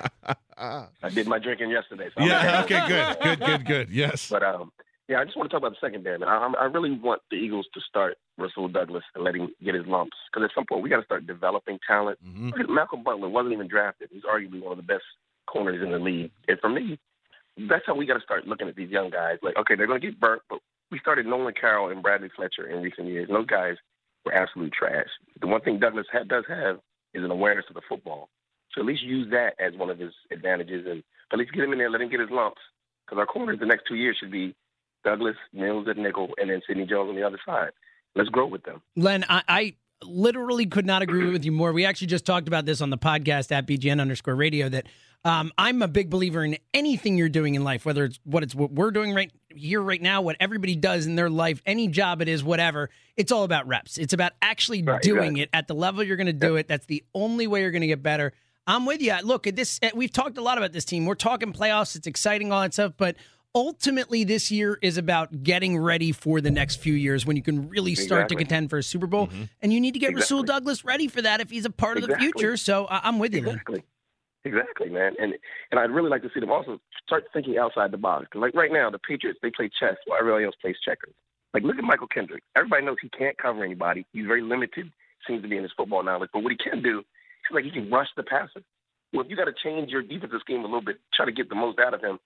I 1.02 1.10
did 1.10 1.28
my 1.28 1.40
drinking 1.40 1.72
yesterday. 1.72 2.10
So 2.16 2.24
Yeah. 2.24 2.62
okay. 2.64 2.78
Okay. 2.84 2.88
Good. 2.88 3.20
Good. 3.24 3.40
Good. 3.48 3.66
Good. 3.66 3.90
Yes. 3.90 4.30
But 4.30 4.44
um, 4.44 4.72
yeah, 5.10 5.20
I 5.20 5.26
just 5.26 5.36
want 5.36 5.50
to 5.50 5.54
talk 5.54 5.62
about 5.66 5.72
the 5.80 5.86
secondary, 5.86 6.20
man. 6.20 6.30
I, 6.30 6.54
I 6.62 6.66
really 6.66 6.92
want 6.92 7.22
the 7.32 7.38
Eagles 7.38 7.68
to 7.74 7.82
start 7.82 8.18
Rasul 8.38 8.68
Douglas 8.68 9.04
and 9.16 9.24
let 9.24 9.36
him 9.36 9.50
get 9.64 9.74
his 9.76 9.86
lumps 9.88 10.16
because 10.32 10.46
at 10.48 10.52
some 10.56 10.66
point 10.68 10.84
we 10.84 10.90
got 10.90 10.98
to 11.00 11.06
start 11.06 11.26
developing 11.26 11.80
talent. 11.88 12.20
Mm-hmm. 12.26 12.74
Malcolm 12.74 13.04
Butler 13.04 13.28
wasn't 13.30 13.54
even 13.54 13.68
drafted. 13.68 14.10
He's 14.12 14.24
arguably 14.24 14.62
one 14.62 14.72
of 14.72 14.78
the 14.78 14.84
best 14.84 15.04
corners 15.54 15.82
in 15.84 15.92
the 15.92 16.00
league. 16.00 16.32
And 16.48 16.60
for 16.60 16.70
me, 16.70 16.98
that's 17.70 17.84
how 17.86 17.96
we 17.96 18.08
got 18.08 18.16
to 18.16 18.24
start 18.24 18.48
looking 18.48 18.68
at 18.68 18.76
these 18.76 18.90
young 18.90 19.12
guys. 19.12 19.38
Like, 19.44 19.56
okay, 19.58 19.76
they're 19.76 19.88
going 19.88 20.02
to 20.02 20.08
get 20.08 20.20
burnt, 20.20 20.42
but 20.50 20.60
we 20.92 21.00
started 21.00 21.28
Nolan 21.28 21.54
Carroll 21.54 21.92
and 21.92 22.02
Bradley 22.02 22.30
Fletcher 22.36 22.68
in 22.68 22.82
recent 22.82 23.08
years. 23.08 23.28
And 23.30 23.38
those 23.38 23.46
guys 23.46 23.76
were 24.26 24.34
absolute 24.34 24.74
trash. 24.74 25.08
The 25.40 25.48
one 25.48 25.62
thing 25.62 25.80
Douglas 25.80 26.08
ha- 26.12 26.24
does 26.28 26.46
have 26.48 26.80
is 27.14 27.24
an 27.24 27.32
awareness 27.32 27.66
of 27.70 27.76
the 27.76 27.82
football. 27.88 28.30
So 28.74 28.82
at 28.82 28.88
least 28.88 29.04
use 29.04 29.30
that 29.32 29.54
as 29.60 29.78
one 29.78 29.92
of 29.92 30.00
his 30.00 30.14
advantages, 30.32 30.88
and 30.90 31.04
at 31.32 31.38
least 31.38 31.54
get 31.54 31.64
him 31.64 31.74
in 31.74 31.78
there, 31.78 31.92
let 31.92 32.02
him 32.02 32.10
get 32.10 32.20
his 32.20 32.32
lumps. 32.32 32.62
Because 33.06 33.20
our 33.20 33.28
corners 33.28 33.60
the 33.60 33.68
next 33.68 33.84
two 33.88 33.96
years 33.96 34.18
should 34.20 34.32
be 34.32 34.56
Douglas, 35.04 35.36
Mills 35.54 35.88
at 35.88 35.98
nickel, 35.98 36.30
and 36.38 36.50
then 36.50 36.62
Sidney 36.66 36.86
Jones 36.86 37.10
on 37.10 37.16
the 37.16 37.24
other 37.24 37.40
side. 37.46 37.72
Let's 38.16 38.30
grow 38.30 38.48
with 38.48 38.64
them. 38.64 38.82
Len, 38.96 39.26
I, 39.28 39.44
I 39.48 39.76
literally 40.04 40.66
could 40.66 40.86
not 40.86 41.02
agree 41.02 41.30
with 41.30 41.46
you 41.46 41.52
more. 41.52 41.74
We 41.74 41.86
actually 41.86 42.08
just 42.08 42.26
talked 42.26 42.48
about 42.48 42.66
this 42.66 42.82
on 42.82 42.90
the 42.90 42.98
podcast 42.98 43.52
at 43.52 43.68
BGN 43.68 44.00
underscore 44.00 44.36
radio 44.36 44.70
that 44.70 44.88
um, 45.26 45.52
I'm 45.58 45.82
a 45.82 45.88
big 45.88 46.10
believer 46.10 46.44
in 46.44 46.58
anything 46.74 47.18
you're 47.18 47.30
doing 47.30 47.56
in 47.56 47.64
life, 47.64 47.86
whether 47.86 48.04
it's 48.04 48.20
what 48.24 48.44
it's 48.44 48.54
what 48.54 48.72
we're 48.72 48.92
doing 48.92 49.14
right 49.14 49.32
here, 49.56 49.82
right 49.82 50.02
now, 50.02 50.22
what 50.22 50.36
everybody 50.40 50.76
does 50.76 51.06
in 51.06 51.16
their 51.16 51.30
life, 51.30 51.62
any 51.66 51.88
job 51.88 52.22
it 52.22 52.28
is, 52.28 52.44
whatever. 52.44 52.90
It's 53.16 53.32
all 53.32 53.44
about 53.44 53.68
reps. 53.68 53.98
It's 53.98 54.14
about 54.14 54.34
actually 54.42 54.84
Right, 54.84 55.02
doing 55.02 55.38
exactly. 55.38 55.42
it 55.44 55.50
at 55.54 55.68
the 55.68 55.76
level 55.76 56.04
you're 56.04 56.18
going 56.18 56.28
to 56.28 56.34
do 56.34 56.56
it. 56.58 56.68
That's 56.68 56.86
the 56.88 57.04
only 57.14 57.48
way 57.48 57.62
you're 57.62 57.72
going 57.72 57.82
to 57.82 57.88
get 57.88 58.04
better. 58.04 58.34
I'm 58.68 58.86
with 58.86 59.02
you. 59.02 59.16
Look 59.24 59.46
at 59.48 59.56
this. 59.56 59.80
We've 59.94 60.12
talked 60.12 60.38
a 60.38 60.42
lot 60.42 60.58
about 60.58 60.72
this 60.74 60.86
team. 60.86 61.06
We're 61.06 61.16
talking 61.16 61.54
playoffs. 61.54 61.96
It's 61.96 62.08
exciting, 62.08 62.52
all 62.52 62.62
that 62.62 62.74
stuff, 62.74 62.94
but 62.98 63.16
ultimately 63.56 64.24
this 64.24 64.52
year 64.52 64.80
is 64.82 64.98
about 64.98 65.44
getting 65.44 65.78
ready 65.78 66.12
for 66.12 66.42
the 66.42 66.50
next 66.50 66.78
few 66.78 66.94
years 66.96 67.26
when 67.26 67.36
you 67.36 67.44
can 67.44 67.70
really 67.70 67.94
start 67.96 68.30
to 68.30 68.36
contend 68.36 68.70
for 68.70 68.80
a 68.80 68.84
Super 68.84 69.06
Bowl. 69.08 69.30
And 69.62 69.72
you 69.72 69.80
need 69.80 69.94
to 69.94 70.00
get 70.00 70.10
Exactly. 70.12 70.38
Rasul 70.38 70.44
Douglas 70.44 70.84
ready 70.84 71.08
for 71.08 71.22
that 71.22 71.40
if 71.40 71.50
he's 71.50 71.66
a 71.66 71.70
part 71.70 71.98
of 71.98 72.08
the 72.08 72.16
future. 72.18 72.58
So 72.58 72.88
I'm 72.90 73.20
with 73.20 73.34
you. 73.34 73.42
Exactly. 73.48 73.84
Exactly, 74.46 74.90
man. 74.90 75.14
And 75.20 75.34
and 75.72 75.80
I'd 75.80 75.92
really 75.92 76.10
like 76.10 76.22
to 76.24 76.30
see 76.34 76.40
them 76.40 76.52
also 76.52 76.80
start 77.06 77.24
thinking 77.34 77.58
outside 77.58 77.92
the 77.92 77.98
box. 77.98 78.28
Like 78.36 78.54
right 78.54 78.72
now, 78.72 78.90
the 78.90 79.00
Patriots 79.00 79.40
they 79.42 79.52
play 79.52 79.70
chess 79.80 79.96
while 80.06 80.20
everybody 80.20 80.46
else 80.46 80.56
plays 80.62 80.76
checkers. 80.84 81.14
Like 81.54 81.64
look 81.64 81.78
at 81.78 81.84
Mychal 81.84 82.10
Kendrick. 82.14 82.44
Everybody 82.56 82.86
knows 82.86 82.98
he 83.02 83.10
can't 83.10 83.38
cover 83.38 83.64
anybody. 83.64 84.06
He's 84.12 84.26
very 84.26 84.42
limited. 84.42 84.92
Seems 85.28 85.42
to 85.44 85.48
be 85.48 85.56
in 85.56 85.64
his 85.64 85.72
football 85.78 86.04
knowledge. 86.04 86.30
But 86.34 86.44
what 86.44 86.52
he 86.52 86.58
can 86.58 86.82
do, 86.82 86.98
he's 87.48 87.56
like 87.56 87.64
he 87.64 87.72
can 87.72 87.90
rush 87.90 88.10
the 88.18 88.24
passer. 88.24 88.62
Well, 89.14 89.24
if 89.24 89.30
you 89.30 89.38
got 89.38 89.46
to 89.46 89.54
change 89.64 89.92
your 89.92 90.02
defensive 90.02 90.42
scheme 90.42 90.62
a 90.62 90.64
little 90.64 90.82
bit, 90.82 90.98
try 91.14 91.26
to 91.26 91.32
get 91.32 91.48
the 91.48 91.56
most 91.56 91.80
out 91.80 91.94
of 91.94 92.02
him. 92.02 92.20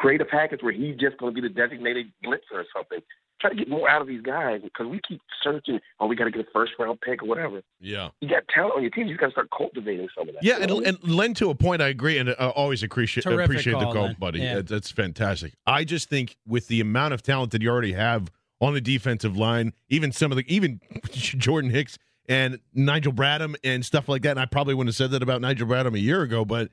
Create 0.00 0.20
a 0.20 0.26
package 0.26 0.62
where 0.62 0.72
he's 0.72 0.96
just 0.96 1.16
going 1.18 1.34
to 1.34 1.40
be 1.40 1.46
the 1.46 1.52
designated 1.52 2.06
blitzer 2.24 2.54
or 2.54 2.64
something. 2.74 3.00
Try 3.40 3.50
to 3.50 3.56
get 3.56 3.68
more 3.68 3.88
out 3.88 4.00
of 4.00 4.08
these 4.08 4.22
guys 4.22 4.60
because 4.62 4.86
we 4.86 4.98
keep 5.06 5.20
searching. 5.42 5.78
Oh, 6.00 6.06
we 6.06 6.16
got 6.16 6.24
to 6.24 6.30
get 6.30 6.40
a 6.40 6.50
first 6.54 6.72
round 6.78 7.00
pick 7.02 7.22
or 7.22 7.26
whatever. 7.26 7.60
Yeah. 7.80 8.08
You 8.20 8.28
got 8.30 8.44
talent 8.48 8.74
on 8.76 8.82
your 8.82 8.90
team. 8.90 9.06
You 9.08 9.16
got 9.18 9.26
to 9.26 9.32
start 9.32 9.48
cultivating 9.56 10.08
some 10.16 10.28
of 10.28 10.34
that. 10.34 10.42
Yeah, 10.42 10.56
You 10.56 10.62
and, 10.62 10.70
know? 10.70 10.80
and 10.82 11.04
Len 11.04 11.34
to 11.34 11.50
a 11.50 11.54
point, 11.54 11.82
I 11.82 11.88
agree, 11.88 12.16
and 12.18 12.30
uh, 12.30 12.52
always 12.56 12.82
appreciate 12.82 13.24
Terrific 13.24 13.44
appreciate 13.44 13.74
the 13.74 13.80
call, 13.80 13.92
call, 13.92 14.02
Len. 14.04 14.16
buddy. 14.18 14.40
Yeah. 14.40 14.54
That- 14.56 14.68
That's 14.68 14.90
fantastic. 14.90 15.52
I 15.66 15.84
just 15.84 16.08
think 16.08 16.36
with 16.46 16.68
the 16.68 16.80
amount 16.80 17.12
of 17.14 17.22
talent 17.22 17.52
that 17.52 17.60
you 17.60 17.68
already 17.68 17.92
have 17.92 18.30
on 18.60 18.72
the 18.72 18.80
defensive 18.80 19.36
line, 19.36 19.74
even 19.90 20.12
some 20.12 20.32
of 20.32 20.36
the 20.36 20.44
even 20.54 20.80
Jordan 21.12 21.70
Hicks 21.70 21.98
and 22.28 22.58
Nigel 22.72 23.12
Bradham 23.12 23.54
and 23.62 23.84
stuff 23.84 24.08
like 24.08 24.22
that. 24.22 24.30
And 24.30 24.40
I 24.40 24.46
probably 24.46 24.72
wouldn't 24.74 24.88
have 24.88 24.96
said 24.96 25.10
that 25.10 25.22
about 25.22 25.42
Nigel 25.42 25.68
Bradham 25.68 25.94
a 25.94 25.98
year 26.00 26.22
ago, 26.22 26.44
but 26.46 26.70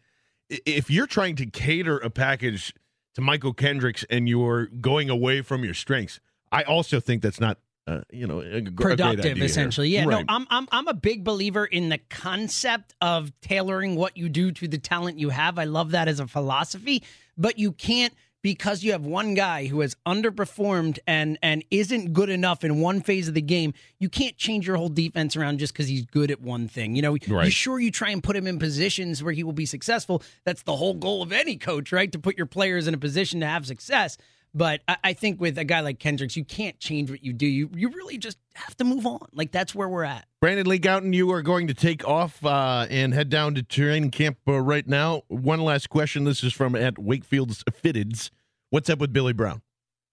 if 0.50 0.90
you're 0.90 1.08
trying 1.08 1.36
to 1.36 1.46
cater 1.46 1.98
a 1.98 2.10
package 2.10 2.74
to 3.16 3.22
Mychal 3.22 3.56
Kendricks 3.56 4.04
and 4.10 4.28
you're 4.28 4.66
going 4.68 5.10
away 5.10 5.42
from 5.42 5.64
your 5.64 5.74
strengths. 5.74 6.20
I 6.54 6.64
also 6.64 7.00
think 7.00 7.22
that's 7.22 7.40
not, 7.40 7.58
uh, 7.88 8.02
you 8.12 8.26
know, 8.28 8.40
a, 8.42 8.58
a 8.60 8.72
productive 8.72 9.42
essentially 9.42 9.90
here. 9.90 10.04
yeah 10.04 10.08
Right. 10.08 10.26
no 10.26 10.34
I'm, 10.34 10.48
I'm 10.50 10.68
i'm 10.72 10.88
a 10.88 10.94
big 10.94 11.24
believer 11.26 11.66
in 11.66 11.90
the 11.90 11.98
concept 12.10 12.94
of 13.02 13.32
tailoring 13.42 13.96
what 13.96 14.16
you 14.16 14.30
do 14.30 14.52
to 14.54 14.68
the 14.70 14.78
talent 14.78 15.20
you 15.20 15.30
have 15.30 15.60
i 15.60 15.66
love 15.66 15.92
that 15.92 16.08
as 16.08 16.22
a 16.22 16.28
philosophy 16.28 17.04
but 17.38 17.60
you 17.60 17.74
can't 17.74 18.14
because 18.42 18.84
you 18.84 18.92
have 18.94 19.06
one 19.06 19.34
guy 19.34 19.66
who 19.68 19.82
has 19.82 19.96
underperformed 20.06 21.00
and 21.08 21.38
and 21.42 21.64
isn't 21.72 22.14
good 22.14 22.30
enough 22.30 22.64
in 22.64 22.80
one 22.80 23.02
phase 23.02 23.28
of 23.28 23.34
the 23.34 23.42
game 23.42 23.74
you 24.00 24.10
can't 24.10 24.38
change 24.38 24.66
your 24.68 24.78
whole 24.78 24.90
defense 24.90 25.36
around 25.36 25.60
just 25.60 25.74
because 25.74 25.88
he's 25.88 26.06
good 26.06 26.32
at 26.32 26.42
one 26.42 26.68
thing 26.68 26.96
you 26.96 27.02
know 27.02 27.16
you 27.16 27.36
Right. 27.36 27.52
sure 27.52 27.80
you 27.80 27.92
try 27.92 28.10
and 28.12 28.24
put 28.24 28.36
him 28.36 28.48
in 28.48 28.60
positions 28.60 29.22
where 29.24 29.34
he 29.34 29.44
will 29.44 29.54
be 29.54 29.66
successful 29.66 30.24
that's 30.46 30.64
the 30.64 30.76
whole 30.76 30.94
goal 30.94 31.22
of 31.22 31.32
any 31.32 31.58
coach 31.58 31.92
right 31.92 32.12
to 32.12 32.20
put 32.20 32.38
your 32.38 32.46
players 32.48 32.88
in 32.88 32.94
a 32.94 32.98
position 32.98 33.40
to 33.42 33.46
have 33.46 33.66
success 33.66 34.18
but 34.54 34.82
I, 34.88 34.98
I 35.04 35.14
think 35.14 35.40
with 35.42 35.58
a 35.58 35.64
guy 35.64 35.80
like 35.82 36.00
Kendricks, 36.00 36.36
you 36.38 36.46
can't 36.46 36.80
change 36.80 37.10
what 37.10 37.24
you 37.24 37.34
do. 37.34 37.46
You 37.46 37.70
you 37.76 37.90
really 37.90 38.18
just 38.18 38.38
have 38.56 38.76
to 38.78 38.84
move 38.84 39.06
on. 39.06 39.20
Like 39.34 39.52
that's 39.52 39.74
where 39.74 39.90
we're 39.90 40.04
at. 40.04 40.26
Brandon 40.42 40.68
Lee 40.68 40.80
Gowton, 40.80 41.14
you 41.14 41.32
are 41.32 41.42
going 41.42 41.68
to 41.68 41.74
take 41.74 42.08
off 42.08 42.44
uh, 42.46 42.86
and 42.90 43.14
head 43.14 43.30
down 43.30 43.56
to 43.56 43.64
training 43.64 44.12
camp 44.12 44.38
uh, 44.48 44.60
right 44.62 44.88
now. 44.88 45.24
One 45.28 45.62
last 45.62 45.90
question. 45.90 46.24
This 46.26 46.44
is 46.44 46.54
from 46.54 46.76
at 46.76 46.98
Wakefield's 47.00 47.64
Fitteds. 47.66 48.30
What's 48.70 48.90
up 48.90 49.00
with 49.00 49.14
Billy 49.14 49.34
Brown? 49.34 49.62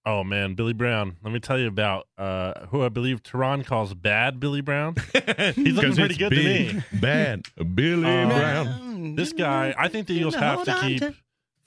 Oh 0.06 0.24
man, 0.24 0.54
Billy 0.54 0.72
Brown. 0.72 1.16
Let 1.22 1.32
me 1.32 1.40
tell 1.40 1.58
you 1.58 1.68
about 1.68 2.06
uh, 2.16 2.66
who 2.68 2.82
I 2.82 2.88
believe 2.88 3.22
Tehran 3.22 3.64
calls 3.64 3.92
bad 3.92 4.40
Billy 4.40 4.62
Brown. 4.62 4.94
He's 5.12 5.74
looking 5.74 5.74
'Cause 5.90 5.98
pretty 5.98 6.14
good 6.16 6.30
big, 6.30 6.68
to 6.70 6.74
me. 6.76 6.82
Bad 6.94 7.42
Billy 7.74 8.06
Uh, 8.06 8.26
Brown. 8.28 9.14
This 9.16 9.34
guy, 9.34 9.74
I 9.76 9.88
think 9.88 10.06
the 10.06 10.14
Eagles 10.14 10.34
have 10.36 10.64
to 10.64 10.78
keep 10.80 11.00
to- 11.00 11.14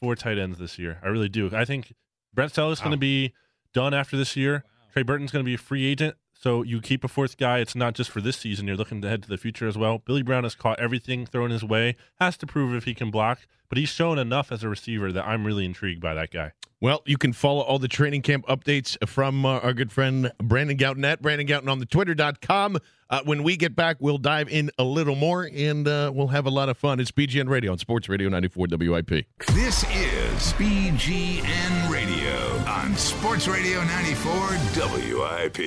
four 0.01 0.15
tight 0.15 0.39
ends 0.39 0.57
this 0.57 0.79
year. 0.79 0.97
I 1.03 1.09
really 1.09 1.29
do. 1.29 1.51
I 1.55 1.63
think 1.63 1.93
Brent 2.33 2.53
Celek's 2.53 2.79
going 2.79 2.91
to 2.91 2.97
be 2.97 3.33
done 3.73 3.93
after 3.93 4.17
this 4.17 4.35
year. 4.35 4.63
Trey 4.91 5.03
Burton's 5.03 5.31
going 5.31 5.43
to 5.43 5.47
be 5.47 5.55
a 5.55 5.59
free 5.59 5.85
agent. 5.85 6.15
So 6.33 6.61
you 6.61 6.81
keep 6.81 7.03
a 7.05 7.07
fourth 7.07 7.37
guy. 7.37 7.59
It's 7.59 7.75
not 7.75 7.93
just 7.93 8.11
for 8.11 8.19
this 8.19 8.35
season. 8.35 8.67
You're 8.67 8.75
looking 8.75 9.01
to 9.01 9.07
head 9.09 9.23
to 9.23 9.29
the 9.29 9.37
future 9.37 9.67
as 9.67 9.77
well. 9.77 9.99
Billy 9.99 10.23
Brown 10.23 10.43
has 10.43 10.55
caught 10.55 10.79
everything 10.79 11.25
thrown 11.25 11.51
his 11.51 11.63
way. 11.63 11.95
Has 12.19 12.35
to 12.37 12.45
prove 12.45 12.75
if 12.75 12.83
he 12.83 12.93
can 12.93 13.11
block, 13.11 13.47
but 13.69 13.77
he's 13.77 13.89
shown 13.89 14.19
enough 14.19 14.51
as 14.51 14.61
a 14.61 14.67
receiver 14.67 15.11
that 15.13 15.25
I'm 15.25 15.45
really 15.45 15.63
intrigued 15.63 16.01
by 16.01 16.13
that 16.15 16.31
guy. 16.31 16.51
Well, 16.81 17.01
you 17.05 17.17
can 17.17 17.31
follow 17.31 17.61
all 17.61 17.79
the 17.79 17.87
training 17.87 18.23
camp 18.23 18.45
updates 18.47 18.97
from 19.07 19.45
uh, 19.45 19.59
our 19.59 19.71
good 19.71 19.93
friend 19.93 20.33
Brandon 20.37 20.77
Gowton 20.77 21.05
at 21.05 21.21
Brandon 21.21 21.47
Gowton 21.47 21.69
on 21.69 21.79
the 21.79 21.85
twitter.com. 21.85 22.77
Uh, 23.13 23.21
when 23.25 23.43
we 23.43 23.55
get 23.55 23.75
back, 23.75 23.95
we'll 23.99 24.17
dive 24.17 24.49
in 24.49 24.71
a 24.79 24.83
little 24.83 25.13
more 25.13 25.47
and 25.53 25.87
uh, 25.87 26.11
we'll 26.11 26.29
have 26.29 26.47
a 26.47 26.49
lot 26.49 26.67
of 26.67 26.75
fun. 26.75 26.99
It's 26.99 27.11
BGN 27.11 27.47
Radio 27.47 27.71
on 27.71 27.77
Sports 27.77 28.09
Radio 28.09 28.27
94 28.27 28.65
WIP. 28.71 29.27
This 29.53 29.83
is 29.83 30.53
BGN 30.53 31.91
Radio 31.91 32.35
on 32.67 32.95
Sports 32.95 33.47
Radio 33.47 33.83
94 33.83 34.57
WIP. 34.73 35.59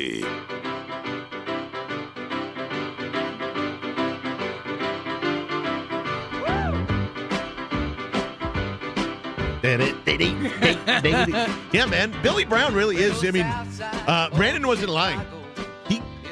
yeah, 11.72 11.86
man. 11.86 12.12
Billy 12.24 12.44
Brown 12.44 12.74
really 12.74 12.96
is. 12.96 13.24
I 13.24 13.30
mean, 13.30 13.46
uh, 13.46 14.30
Brandon 14.30 14.66
wasn't 14.66 14.90
lying. 14.90 15.20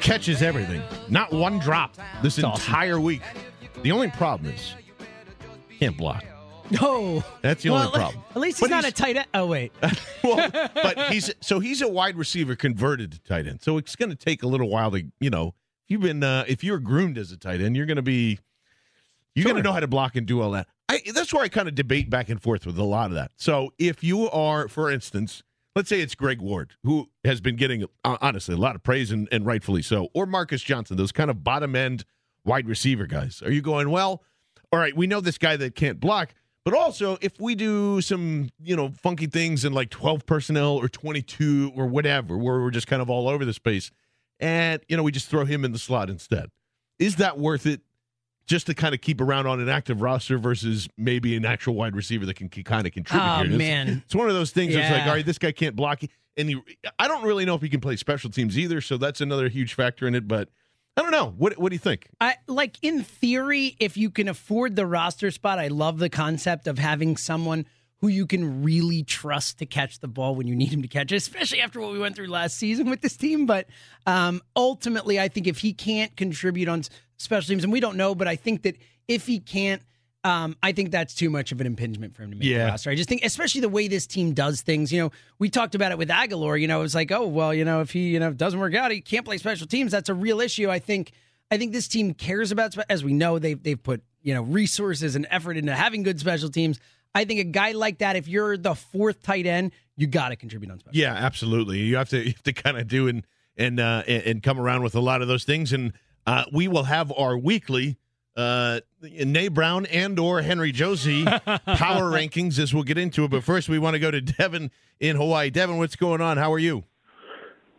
He 0.05 0.11
catches 0.11 0.43
everything, 0.43 0.83
not 1.09 1.33
one 1.33 1.57
drop 1.57 1.95
this 2.21 2.37
entire 2.37 2.99
week. 2.99 3.23
The 3.81 3.91
only 3.91 4.11
problem 4.11 4.53
is 4.53 4.75
can't 5.79 5.97
block. 5.97 6.23
No, 6.69 7.23
That's 7.41 7.63
the 7.63 7.71
Well, 7.71 7.87
only 7.87 7.91
problem. 7.97 8.23
At 8.35 8.37
least 8.39 8.59
he's 8.59 8.69
But 8.69 8.69
not 8.69 8.83
he's- 8.83 8.91
a 8.93 8.95
tight 8.95 9.17
end. 9.17 9.25
Oh 9.33 9.47
wait, 9.47 9.71
well, 10.23 10.47
but 10.75 11.11
he's 11.11 11.31
so 11.41 11.59
he's 11.59 11.81
a 11.81 11.87
wide 11.87 12.17
receiver 12.17 12.55
converted 12.55 13.13
to 13.13 13.19
tight 13.23 13.47
end. 13.47 13.63
So 13.63 13.79
it's 13.79 13.95
going 13.95 14.11
to 14.11 14.15
take 14.15 14.43
a 14.43 14.47
little 14.47 14.69
while 14.69 14.91
to 14.91 15.01
you 15.19 15.31
know. 15.31 15.55
If 15.87 15.91
you've 15.91 16.01
been 16.01 16.21
uh, 16.23 16.45
if 16.47 16.63
you're 16.63 16.77
groomed 16.79 17.17
as 17.17 17.31
a 17.31 17.37
tight 17.37 17.59
end, 17.59 17.75
you're 17.75 17.87
going 17.87 17.95
to 17.97 18.03
be 18.03 18.37
you're 19.33 19.45
going 19.45 19.55
to 19.57 19.63
know 19.63 19.73
how 19.73 19.79
to 19.79 19.87
block 19.87 20.15
and 20.15 20.27
do 20.27 20.39
all 20.39 20.51
that. 20.51 20.67
I, 20.87 21.01
that's 21.15 21.33
where 21.33 21.41
I 21.43 21.47
kind 21.47 21.67
of 21.67 21.73
debate 21.73 22.11
back 22.11 22.29
and 22.29 22.39
forth 22.39 22.67
with 22.67 22.77
a 22.77 22.83
lot 22.83 23.07
of 23.09 23.15
that. 23.15 23.31
So 23.37 23.73
if 23.79 24.03
you 24.03 24.29
are, 24.29 24.67
for 24.67 24.91
instance, 24.91 25.41
let's 25.75 25.89
say 25.89 25.99
it's 25.99 26.15
Greg 26.15 26.41
Ward, 26.41 26.73
who 26.83 27.09
has 27.23 27.41
been 27.41 27.55
getting 27.55 27.83
uh, 28.03 28.17
honestly 28.21 28.55
a 28.55 28.57
lot 28.57 28.75
of 28.75 28.83
praise 28.83 29.11
and, 29.11 29.27
and 29.31 29.45
rightfully 29.45 29.81
so, 29.81 30.09
or 30.13 30.25
Marcus 30.25 30.61
Johnson, 30.61 30.97
those 30.97 31.11
kind 31.11 31.29
of 31.29 31.43
bottom 31.43 31.75
end 31.75 32.05
wide 32.45 32.67
receiver 32.67 33.05
guys. 33.05 33.41
Are 33.43 33.51
you 33.51 33.61
going 33.61 33.89
well? 33.89 34.23
All 34.71 34.79
right, 34.79 34.95
we 34.95 35.07
know 35.07 35.21
this 35.21 35.37
guy 35.37 35.57
that 35.57 35.75
can't 35.75 35.99
block. 35.99 36.33
But 36.63 36.73
also, 36.73 37.17
if 37.21 37.39
we 37.39 37.53
do 37.53 38.01
some, 38.01 38.49
you 38.63 38.75
know, 38.75 38.89
funky 38.89 39.27
things 39.27 39.65
in 39.65 39.73
like 39.73 39.91
12 39.91 40.25
personnel 40.25 40.77
or 40.77 40.87
22 40.87 41.73
or 41.75 41.85
whatever, 41.85 42.37
where 42.37 42.59
we're 42.59 42.71
just 42.71 42.87
kind 42.87 43.03
of 43.03 43.09
all 43.09 43.27
over 43.27 43.45
the 43.45 43.53
space, 43.53 43.91
and, 44.39 44.81
you 44.87 44.97
know, 44.97 45.03
we 45.03 45.11
just 45.11 45.29
throw 45.29 45.45
him 45.45 45.63
in 45.63 45.73
the 45.73 45.77
slot 45.77 46.09
instead, 46.09 46.49
is 46.97 47.17
that 47.17 47.37
worth 47.37 47.67
it 47.67 47.81
just 48.47 48.67
to 48.67 48.73
kind 48.73 48.93
of 48.93 49.01
keep 49.01 49.21
around 49.21 49.47
on 49.47 49.59
an 49.59 49.69
active 49.69 50.01
roster 50.01 50.37
versus 50.37 50.87
maybe 50.97 51.35
an 51.35 51.45
actual 51.45 51.75
wide 51.75 51.95
receiver 51.95 52.25
that 52.25 52.35
can 52.35 52.49
kind 52.49 52.85
of 52.85 52.93
contribute? 52.93 53.25
Oh, 53.25 53.43
here? 53.43 53.57
Man. 53.57 54.03
It's 54.05 54.15
one 54.15 54.27
of 54.27 54.35
those 54.35 54.51
things 54.51 54.75
It's 54.75 54.89
like, 54.89 55.03
all 55.03 55.13
right, 55.13 55.25
this 55.25 55.37
guy 55.37 55.51
can't 55.51 55.75
block. 55.75 56.01
And 56.37 56.49
he, 56.49 56.61
I 56.99 57.07
don't 57.07 57.23
really 57.23 57.45
know 57.45 57.55
if 57.55 57.61
he 57.61 57.69
can 57.69 57.81
play 57.81 57.95
special 57.95 58.29
teams 58.29 58.57
either. 58.57 58.81
So 58.81 58.97
that's 58.97 59.21
another 59.21 59.49
huge 59.49 59.73
factor 59.73 60.07
in 60.07 60.15
it. 60.15 60.27
But 60.27 60.49
I 60.97 61.01
don't 61.01 61.11
know. 61.11 61.33
What, 61.37 61.57
what 61.57 61.69
do 61.69 61.75
you 61.75 61.79
think? 61.79 62.07
I 62.21 62.35
like 62.47 62.77
in 62.81 63.03
theory, 63.03 63.75
if 63.79 63.97
you 63.97 64.09
can 64.09 64.27
afford 64.27 64.75
the 64.75 64.85
roster 64.85 65.31
spot, 65.31 65.59
I 65.59 65.67
love 65.67 65.97
the 65.97 66.09
concept 66.09 66.67
of 66.67 66.77
having 66.77 67.17
someone 67.17 67.65
who 67.99 68.09
you 68.09 68.27
can 68.27 68.61
really 68.61 69.03
trust 69.03 69.59
to 69.59 69.65
catch 69.65 69.99
the 69.99 70.07
ball 70.07 70.35
when 70.35 70.47
you 70.47 70.55
need 70.55 70.71
him 70.71 70.81
to 70.81 70.87
catch 70.87 71.11
it, 71.11 71.15
especially 71.15 71.61
after 71.61 71.79
what 71.79 71.91
we 71.91 71.97
went 71.97 72.15
through 72.15 72.27
last 72.27 72.57
season 72.57 72.89
with 72.89 73.01
this 73.01 73.17
team. 73.17 73.45
But 73.45 73.67
um, 74.05 74.41
ultimately, 74.55 75.19
I 75.19 75.29
think 75.29 75.47
if 75.47 75.59
he 75.59 75.73
can't 75.73 76.15
contribute 76.15 76.67
on 76.67 76.83
special 77.17 77.47
teams, 77.49 77.63
and 77.63 77.71
we 77.73 77.79
don't 77.79 77.97
know, 77.97 78.15
but 78.15 78.27
I 78.27 78.35
think 78.35 78.63
that 78.63 78.77
if 79.07 79.25
he 79.27 79.39
can't, 79.39 79.81
um, 80.23 80.55
I 80.63 80.71
think 80.71 80.89
that's 80.91 81.13
too 81.13 81.29
much 81.29 81.51
of 81.51 81.61
an 81.61 81.67
impingement 81.67 82.15
for 82.15 82.23
him 82.23 82.31
to 82.31 82.35
make 82.37 82.47
Yeah. 82.47 82.65
the 82.65 82.71
roster. 82.71 82.89
I 82.89 82.95
just 82.95 83.07
think, 83.07 83.23
especially 83.23 83.61
the 83.61 83.69
way 83.69 83.87
this 83.87 84.07
team 84.07 84.33
does 84.33 84.61
things. 84.61 84.91
You 84.91 85.01
know, 85.01 85.11
we 85.37 85.49
talked 85.49 85.75
about 85.75 85.91
it 85.91 85.97
with 85.99 86.09
Agholor. 86.09 86.59
You 86.59 86.67
know, 86.67 86.79
it 86.79 86.83
was 86.83 86.95
like, 86.95 87.11
oh 87.11 87.27
well, 87.27 87.53
you 87.53 87.63
know, 87.63 87.81
if 87.81 87.91
he 87.91 88.09
you 88.09 88.19
know 88.19 88.33
doesn't 88.33 88.59
work 88.59 88.73
out, 88.73 88.91
he 88.91 89.01
can't 89.01 89.23
play 89.25 89.37
special 89.37 89.67
teams. 89.67 89.91
That's 89.91 90.09
a 90.09 90.13
real 90.13 90.41
issue. 90.41 90.69
I 90.69 90.79
think. 90.79 91.11
I 91.51 91.57
think 91.57 91.73
this 91.73 91.87
team 91.87 92.15
cares 92.15 92.51
about, 92.51 92.75
as 92.89 93.03
we 93.03 93.13
know, 93.13 93.37
they've 93.37 93.61
they've 93.61 93.81
put 93.81 94.01
you 94.23 94.33
know 94.33 94.41
resources 94.41 95.15
and 95.15 95.27
effort 95.29 95.57
into 95.57 95.75
having 95.75 96.01
good 96.01 96.19
special 96.19 96.49
teams. 96.49 96.79
I 97.13 97.23
think 97.23 97.39
a 97.39 97.43
guy 97.43 97.73
like 97.73 97.99
that, 97.99 98.15
if 98.15 98.27
you're 98.27 98.57
the 98.57 98.73
fourth 98.73 99.21
tight 99.21 99.45
end, 99.45 99.71
you 99.95 100.07
got 100.07 100.29
to 100.29 100.35
contribute 100.35 100.71
on 100.71 100.79
special. 100.79 100.97
Yeah, 100.99 101.13
absolutely. 101.13 101.79
You 101.81 101.97
have 101.97 102.09
to 102.09 102.17
you 102.17 102.31
have 102.31 102.41
to 102.43 102.51
kind 102.53 102.79
of 102.79 102.87
do 102.87 103.07
and 103.07 103.27
and 103.55 103.79
uh, 103.79 104.01
and 104.07 104.41
come 104.41 104.59
around 104.59 104.81
with 104.81 104.95
a 104.95 104.99
lot 104.99 105.21
of 105.21 105.27
those 105.27 105.43
things. 105.43 105.71
And 105.71 105.93
uh, 106.25 106.45
we 106.51 106.67
will 106.67 106.83
have 106.83 107.11
our 107.11 107.37
weekly 107.37 107.97
uh, 108.35 108.81
Nay 109.01 109.47
Brown 109.47 109.85
and 109.85 110.19
or 110.19 110.41
Henry 110.41 110.71
Josie 110.71 111.25
power 111.65 112.11
rankings 112.11 112.59
as 112.59 112.73
we'll 112.73 112.83
get 112.83 112.97
into 112.97 113.23
it. 113.23 113.31
But 113.31 113.43
first, 113.43 113.69
we 113.69 113.79
want 113.79 113.93
to 113.93 113.99
go 113.99 114.11
to 114.11 114.21
Devin 114.21 114.71
in 114.99 115.15
Hawaii. 115.15 115.49
Devin, 115.49 115.77
what's 115.77 115.95
going 115.95 116.21
on? 116.21 116.37
How 116.37 116.51
are 116.53 116.59
you? 116.59 116.83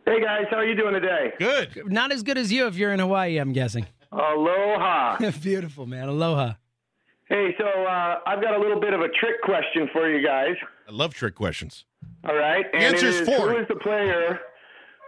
Hey 0.07 0.21
guys, 0.23 0.45
how 0.51 0.59
are 0.59 0.67
you 0.67 0.77
doing 0.77 0.95
today? 0.95 1.33
Good. 1.39 1.91
Not 1.91 2.13
as 2.13 2.23
good 2.23 2.39
as 2.39 2.53
you 2.53 2.69
if 2.69 2.77
you're 2.77 2.93
in 2.93 3.01
Hawaii, 3.01 3.39
I'm 3.39 3.53
guessing. 3.53 3.87
Aloha. 4.13 5.19
Beautiful, 5.43 5.85
man. 5.87 6.09
Aloha. 6.09 6.53
Hey, 7.29 7.57
so 7.59 7.65
uh, 7.67 8.21
I've 8.25 8.41
got 8.41 8.55
a 8.55 8.61
little 8.61 8.81
bit 8.81 8.93
of 8.95 9.01
a 9.01 9.09
trick 9.09 9.43
question 9.43 9.89
for 9.93 10.09
you 10.09 10.25
guys. 10.25 10.55
I 10.89 10.93
love 10.93 11.13
trick 11.13 11.35
questions. 11.35 11.85
All 12.25 12.37
right. 12.37 12.71
The 12.71 12.79
answer's 12.79 13.17
it 13.17 13.23
is, 13.23 13.29
four. 13.29 13.51
Who 13.51 13.59
is 13.59 13.67
the 13.69 13.75
player 13.75 14.39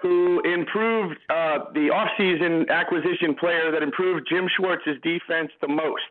who 0.03 0.41
improved 0.43 1.19
uh, 1.29 1.59
the 1.75 1.91
offseason 1.93 2.69
acquisition 2.71 3.35
player 3.35 3.71
that 3.73 3.83
improved 3.83 4.27
Jim 4.31 4.49
Schwartz's 4.57 4.97
defense 5.03 5.51
the 5.61 5.69
most? 5.69 6.03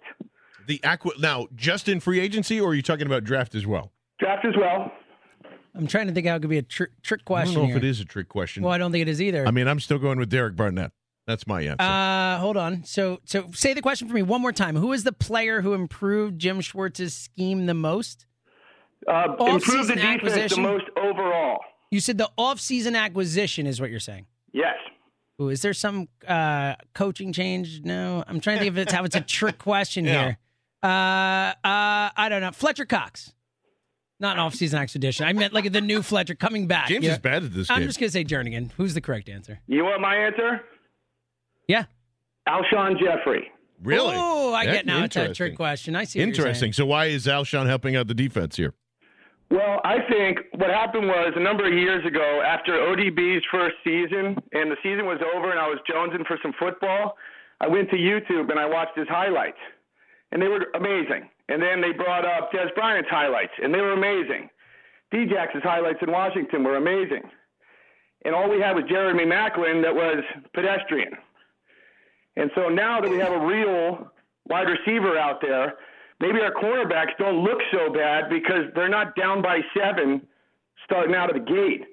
The 0.67 0.83
aqua 0.83 1.11
now 1.19 1.47
just 1.55 1.87
in 1.87 1.99
free 1.99 2.19
agency, 2.19 2.59
or 2.59 2.71
are 2.71 2.73
you 2.73 2.81
talking 2.81 3.05
about 3.05 3.23
draft 3.23 3.55
as 3.55 3.65
well? 3.65 3.91
Draft 4.19 4.45
as 4.45 4.53
well. 4.57 4.91
I'm 5.75 5.87
trying 5.87 6.07
to 6.07 6.13
think 6.13 6.27
how 6.27 6.35
it 6.35 6.41
could 6.41 6.49
be 6.49 6.57
a 6.57 6.63
tr- 6.63 6.85
trick 7.03 7.21
I 7.21 7.23
question. 7.23 7.53
don't 7.53 7.63
know 7.63 7.67
here. 7.67 7.77
if 7.77 7.83
it 7.83 7.87
is 7.87 7.99
a 8.01 8.05
trick 8.05 8.27
question. 8.29 8.63
Well, 8.63 8.73
I 8.73 8.77
don't 8.77 8.91
think 8.91 9.03
it 9.03 9.07
is 9.07 9.21
either. 9.21 9.47
I 9.47 9.51
mean, 9.51 9.67
I'm 9.67 9.79
still 9.79 9.99
going 9.99 10.17
with 10.17 10.29
Derek 10.29 10.55
Barnett. 10.55 10.91
That's 11.27 11.45
my 11.45 11.61
answer. 11.61 11.81
Uh, 11.83 12.37
hold 12.39 12.57
on. 12.57 12.83
So, 12.85 13.19
so 13.25 13.49
say 13.53 13.73
the 13.73 13.81
question 13.81 14.07
for 14.07 14.13
me 14.13 14.23
one 14.23 14.41
more 14.41 14.53
time. 14.53 14.75
Who 14.75 14.93
is 14.93 15.03
the 15.03 15.11
player 15.11 15.61
who 15.61 15.73
improved 15.73 16.39
Jim 16.39 16.61
Schwartz's 16.61 17.13
scheme 17.13 17.65
the 17.65 17.73
most? 17.73 18.25
Uh, 19.07 19.35
improved 19.39 19.39
the 19.89 19.93
Off-season 19.93 19.97
defense 19.97 20.55
the 20.55 20.61
most 20.61 20.85
overall. 20.97 21.59
You 21.91 21.99
said 21.99 22.17
the 22.17 22.29
off-season 22.37 22.95
acquisition 22.95 23.65
is 23.67 23.79
what 23.79 23.89
you're 23.89 23.99
saying. 23.99 24.25
Yes. 24.51 24.75
Ooh, 25.41 25.49
is 25.49 25.61
there 25.61 25.73
some 25.73 26.07
uh, 26.27 26.75
coaching 26.93 27.31
change? 27.31 27.81
No, 27.83 28.23
I'm 28.27 28.39
trying 28.39 28.57
to 28.57 28.63
think 28.63 28.73
if 28.75 28.77
it's 28.81 28.91
how 28.93 29.03
it's 29.03 29.15
a 29.15 29.21
trick 29.21 29.57
question 29.59 30.05
Yeah. 30.05 30.23
here. 30.23 30.37
Uh, 30.83 30.87
uh, 30.87 31.53
I 32.15 32.27
don't 32.29 32.41
know. 32.41 32.51
Fletcher 32.51 32.85
Cox, 32.85 33.33
not 34.19 34.33
an 34.37 34.39
off-season 34.39 34.79
acquisition. 34.79 35.25
I 35.25 35.33
meant 35.33 35.53
like 35.53 35.71
the 35.71 35.81
new 35.81 36.01
Fletcher 36.01 36.35
coming 36.35 36.67
back. 36.67 36.87
James 36.87 37.05
Yeah. 37.05 37.13
is 37.13 37.19
bad 37.19 37.43
at 37.43 37.53
this 37.53 37.69
I'm 37.69 37.79
game. 37.79 37.87
just 37.89 37.99
gonna 37.99 38.09
say 38.11 38.23
Jernigan. 38.23 38.71
Who's 38.77 38.93
the 38.93 39.01
correct 39.01 39.29
answer? 39.29 39.59
You 39.67 39.83
want 39.85 40.01
my 40.01 40.15
answer? 40.15 40.61
Yeah. 41.67 41.85
Alshon 42.47 42.99
Jeffery. 42.99 43.51
Really? 43.83 44.15
Oh, 44.17 44.53
I 44.53 44.63
Yeah, 44.63 44.71
get 44.73 44.85
now. 44.87 45.03
It's 45.03 45.15
a 45.15 45.33
trick 45.33 45.55
question. 45.55 45.95
I 45.95 46.03
see. 46.05 46.19
what 46.19 46.27
you're 46.27 46.27
Interesting. 46.35 46.73
So 46.73 46.85
why 46.85 47.05
is 47.07 47.25
Alshon 47.27 47.67
helping 47.67 47.95
out 47.95 48.07
the 48.07 48.13
defense 48.15 48.55
here? 48.55 48.73
Well, 49.49 49.79
I 49.85 49.99
think 50.09 50.39
what 50.55 50.69
happened 50.69 51.07
was 51.07 51.33
a 51.35 51.39
number 51.39 51.65
of 51.65 51.73
years 51.73 52.05
ago, 52.05 52.41
after 52.45 52.73
ODB's 52.73 53.45
first 53.49 53.75
season, 53.83 54.35
and 54.51 54.69
the 54.69 54.75
season 54.83 55.05
was 55.05 55.19
over, 55.35 55.51
and 55.51 55.59
I 55.59 55.67
was 55.67 55.79
jonesing 55.89 56.25
for 56.27 56.37
some 56.41 56.53
football, 56.59 57.15
I 57.61 57.67
went 57.67 57.89
to 57.91 57.95
YouTube 57.95 58.51
and 58.51 58.59
I 58.59 58.65
watched 58.65 58.97
his 58.97 59.07
highlights, 59.07 59.57
and 60.31 60.41
they 60.41 60.47
were 60.47 60.67
amazing. 60.75 61.29
And 61.49 61.61
then 61.61 61.79
they 61.79 61.93
brought 61.93 62.25
up 62.25 62.51
Dez 62.51 62.73
Bryant's 62.75 63.09
highlights, 63.09 63.53
and 63.63 63.73
they 63.73 63.79
were 63.79 63.93
amazing. 63.93 64.49
Djax's 65.13 65.63
highlights 65.63 65.99
in 66.01 66.11
Washington 66.11 66.65
were 66.65 66.75
amazing. 66.75 67.23
And 68.25 68.35
all 68.35 68.49
we 68.49 68.59
had 68.59 68.75
was 68.75 68.83
Jeremy 68.89 69.23
Maclin 69.23 69.81
that 69.81 69.95
was 69.95 70.23
pedestrian. 70.53 71.13
And 72.35 72.51
so 72.53 72.67
now 72.67 72.99
that 72.99 73.09
we 73.09 73.17
have 73.19 73.31
a 73.31 73.45
real 73.45 74.11
wide 74.49 74.67
receiver 74.67 75.17
out 75.17 75.39
there, 75.41 75.75
maybe 76.19 76.39
our 76.39 76.51
cornerbacks 76.53 77.17
don't 77.17 77.43
look 77.43 77.59
so 77.71 77.91
bad 77.91 78.29
because 78.29 78.65
they're 78.75 78.89
not 78.89 79.15
down 79.15 79.41
by 79.41 79.59
seven 79.77 80.21
starting 80.83 81.15
out 81.15 81.29
of 81.29 81.45
the 81.45 81.51
gate. 81.51 81.83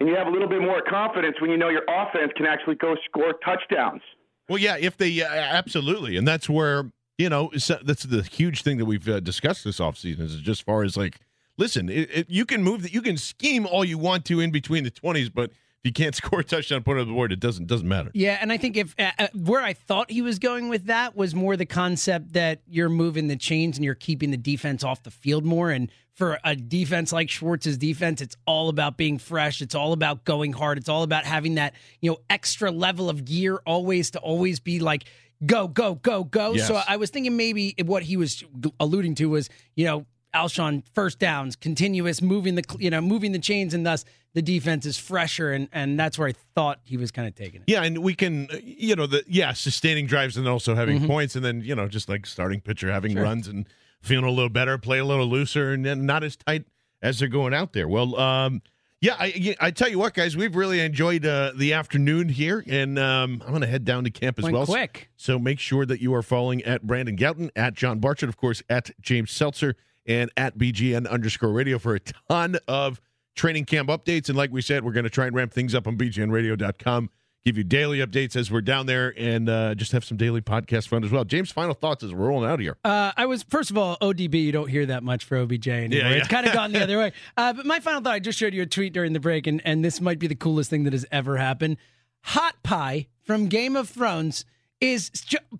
And 0.00 0.08
you 0.08 0.16
have 0.16 0.26
a 0.26 0.30
little 0.30 0.48
bit 0.48 0.60
more 0.60 0.82
confidence 0.82 1.36
when 1.40 1.50
you 1.50 1.56
know 1.56 1.68
your 1.68 1.84
offense 1.88 2.32
can 2.36 2.46
actually 2.46 2.74
go 2.76 2.96
score 3.08 3.34
touchdowns. 3.44 4.02
Well, 4.48 4.58
yeah, 4.58 4.76
if 4.78 4.96
they 4.96 5.22
uh, 5.22 5.28
absolutely, 5.28 6.16
and 6.16 6.26
that's 6.26 6.48
where 6.48 6.90
you 7.16 7.28
know 7.28 7.50
that's 7.84 8.02
the 8.02 8.22
huge 8.22 8.62
thing 8.62 8.78
that 8.78 8.84
we've 8.84 9.08
uh, 9.08 9.20
discussed 9.20 9.64
this 9.64 9.78
offseason 9.78 10.20
is 10.20 10.36
just 10.40 10.64
far 10.64 10.82
as 10.82 10.96
like, 10.96 11.20
listen, 11.56 11.88
it, 11.88 12.10
it, 12.12 12.30
you 12.30 12.44
can 12.44 12.62
move 12.62 12.82
that, 12.82 12.92
you 12.92 13.00
can 13.00 13.16
scheme 13.16 13.66
all 13.66 13.84
you 13.84 13.96
want 13.96 14.24
to 14.26 14.40
in 14.40 14.50
between 14.50 14.84
the 14.84 14.90
twenties, 14.90 15.30
but 15.30 15.52
you 15.84 15.92
can't 15.92 16.14
score 16.14 16.40
a 16.40 16.44
touchdown, 16.44 16.82
put 16.82 16.96
it 16.96 17.02
on 17.02 17.08
the 17.08 17.12
board, 17.12 17.30
it 17.30 17.40
doesn't 17.40 17.66
doesn't 17.66 17.86
matter. 17.86 18.10
Yeah, 18.14 18.38
and 18.40 18.50
I 18.50 18.56
think 18.56 18.76
if 18.76 18.94
uh, 18.98 19.10
uh, 19.18 19.28
where 19.34 19.60
I 19.60 19.74
thought 19.74 20.10
he 20.10 20.22
was 20.22 20.38
going 20.38 20.68
with 20.68 20.86
that 20.86 21.14
was 21.14 21.34
more 21.34 21.56
the 21.56 21.66
concept 21.66 22.32
that 22.32 22.60
you're 22.66 22.88
moving 22.88 23.28
the 23.28 23.36
chains 23.36 23.76
and 23.76 23.84
you're 23.84 23.94
keeping 23.94 24.30
the 24.30 24.36
defense 24.36 24.82
off 24.82 25.02
the 25.02 25.10
field 25.10 25.44
more. 25.44 25.70
And 25.70 25.90
for 26.14 26.38
a 26.44 26.56
defense 26.56 27.12
like 27.12 27.28
Schwartz's 27.28 27.76
defense, 27.76 28.20
it's 28.20 28.36
all 28.46 28.68
about 28.68 28.96
being 28.96 29.18
fresh. 29.18 29.60
It's 29.60 29.74
all 29.74 29.92
about 29.92 30.24
going 30.24 30.52
hard. 30.52 30.78
It's 30.78 30.88
all 30.88 31.02
about 31.02 31.24
having 31.24 31.56
that 31.56 31.74
you 32.00 32.10
know 32.10 32.18
extra 32.30 32.70
level 32.70 33.08
of 33.08 33.24
gear 33.24 33.60
always 33.66 34.10
to 34.12 34.18
always 34.20 34.60
be 34.60 34.80
like 34.80 35.04
go 35.44 35.68
go 35.68 35.96
go 35.96 36.24
go. 36.24 36.52
Yes. 36.52 36.68
So 36.68 36.80
I 36.86 36.96
was 36.96 37.10
thinking 37.10 37.36
maybe 37.36 37.74
what 37.84 38.02
he 38.02 38.16
was 38.16 38.42
alluding 38.80 39.16
to 39.16 39.26
was 39.26 39.50
you 39.74 39.84
know 39.84 40.06
Alshon 40.34 40.82
first 40.94 41.18
downs, 41.18 41.56
continuous 41.56 42.20
moving 42.20 42.54
the 42.56 42.64
you 42.78 42.90
know 42.90 43.00
moving 43.00 43.32
the 43.32 43.38
chains, 43.38 43.72
and 43.74 43.86
thus 43.86 44.04
the 44.34 44.42
defense 44.42 44.84
is 44.84 44.98
fresher, 44.98 45.52
and 45.52 45.68
and 45.72 45.98
that's 45.98 46.18
where 46.18 46.28
I 46.28 46.34
thought 46.54 46.80
he 46.84 46.96
was 46.96 47.10
kind 47.10 47.28
of 47.28 47.34
taking 47.34 47.60
it. 47.62 47.64
Yeah, 47.70 47.82
and 47.84 47.98
we 47.98 48.14
can, 48.14 48.48
uh, 48.52 48.56
you 48.62 48.96
know, 48.96 49.06
the 49.06 49.22
yeah, 49.28 49.52
sustaining 49.52 50.06
drives 50.06 50.36
and 50.36 50.48
also 50.48 50.74
having 50.74 51.00
Mhm. 51.00 51.06
points, 51.06 51.36
and 51.36 51.44
then 51.44 51.62
you 51.62 51.74
know, 51.74 51.88
just 51.88 52.08
like 52.08 52.26
starting 52.26 52.60
pitcher 52.60 52.90
having 52.92 53.12
Sure. 53.12 53.22
runs 53.22 53.46
and 53.48 53.66
feeling 54.02 54.24
a 54.26 54.30
little 54.30 54.50
better, 54.50 54.76
play 54.76 54.98
a 54.98 55.04
little 55.04 55.26
looser, 55.28 55.72
and 55.72 55.84
then 55.86 56.04
not 56.04 56.22
as 56.24 56.36
tight 56.36 56.64
as 57.00 57.18
they're 57.20 57.28
going 57.28 57.54
out 57.54 57.72
there. 57.72 57.86
Well, 57.88 58.18
um, 58.18 58.60
yeah, 59.00 59.16
I, 59.18 59.54
I 59.60 59.70
tell 59.70 59.88
you 59.88 59.98
what, 59.98 60.14
guys, 60.14 60.36
we've 60.36 60.56
really 60.56 60.80
enjoyed 60.80 61.24
uh, 61.26 61.52
the 61.54 61.74
afternoon 61.74 62.28
here, 62.30 62.64
and 62.68 62.98
um, 62.98 63.42
I'm 63.44 63.50
going 63.50 63.60
to 63.60 63.66
head 63.66 63.84
down 63.84 64.04
to 64.04 64.10
camp 64.10 64.38
as 64.38 64.44
Went 64.44 64.54
well. 64.56 64.66
quick. 64.66 65.10
So 65.16 65.38
make 65.38 65.58
sure 65.60 65.84
that 65.86 66.00
you 66.00 66.14
are 66.14 66.22
following 66.22 66.62
at 66.64 66.82
Brandon 66.86 67.16
Gowton, 67.16 67.50
at 67.54 67.74
John 67.74 67.98
Barchard, 67.98 68.28
of 68.30 68.36
course, 68.38 68.62
at 68.70 68.90
James 69.02 69.30
Seltzer, 69.30 69.76
and 70.06 70.30
at 70.36 70.58
BGN 70.58 71.08
underscore 71.08 71.50
radio 71.50 71.78
for 71.78 71.94
a 71.94 72.00
ton 72.00 72.56
of 72.68 73.00
training 73.34 73.64
camp 73.64 73.88
updates. 73.88 74.28
And 74.28 74.36
like 74.36 74.50
we 74.50 74.62
said, 74.62 74.84
we're 74.84 74.92
going 74.92 75.04
to 75.04 75.10
try 75.10 75.26
and 75.26 75.34
ramp 75.34 75.52
things 75.52 75.74
up 75.74 75.86
on 75.86 75.96
BGNradio.com, 75.96 77.10
give 77.44 77.58
you 77.58 77.64
daily 77.64 77.98
updates 77.98 78.36
as 78.36 78.50
we're 78.50 78.60
down 78.60 78.86
there, 78.86 79.12
and 79.16 79.48
uh, 79.48 79.74
just 79.74 79.92
have 79.92 80.04
some 80.04 80.16
daily 80.16 80.40
podcast 80.40 80.88
fun 80.88 81.04
as 81.04 81.10
well. 81.10 81.24
James, 81.24 81.50
final 81.50 81.74
thoughts 81.74 82.02
as 82.04 82.12
we're 82.14 82.28
rolling 82.28 82.48
out 82.48 82.54
of 82.54 82.60
here. 82.60 82.76
Uh, 82.84 83.12
I 83.16 83.26
was 83.26 83.42
first 83.42 83.70
of 83.70 83.78
all 83.78 83.96
ODB. 84.00 84.42
You 84.42 84.52
don't 84.52 84.68
hear 84.68 84.86
that 84.86 85.02
much 85.02 85.24
for 85.24 85.36
OBJ 85.36 85.68
anymore. 85.68 85.98
Yeah, 85.98 86.10
yeah. 86.10 86.16
It's 86.16 86.28
kind 86.28 86.46
of 86.46 86.52
gone 86.52 86.72
the 86.72 86.82
other 86.82 86.98
way. 86.98 87.12
Uh, 87.36 87.52
but 87.52 87.66
my 87.66 87.80
final 87.80 88.00
thought: 88.00 88.14
I 88.14 88.20
just 88.20 88.38
showed 88.38 88.54
you 88.54 88.62
a 88.62 88.66
tweet 88.66 88.92
during 88.92 89.12
the 89.12 89.20
break, 89.20 89.46
and 89.46 89.60
and 89.64 89.84
this 89.84 90.00
might 90.00 90.18
be 90.18 90.26
the 90.26 90.34
coolest 90.34 90.70
thing 90.70 90.84
that 90.84 90.92
has 90.92 91.06
ever 91.10 91.36
happened. 91.36 91.76
Hot 92.22 92.62
Pie 92.62 93.08
from 93.22 93.48
Game 93.48 93.76
of 93.76 93.88
Thrones 93.88 94.44
is 94.80 95.10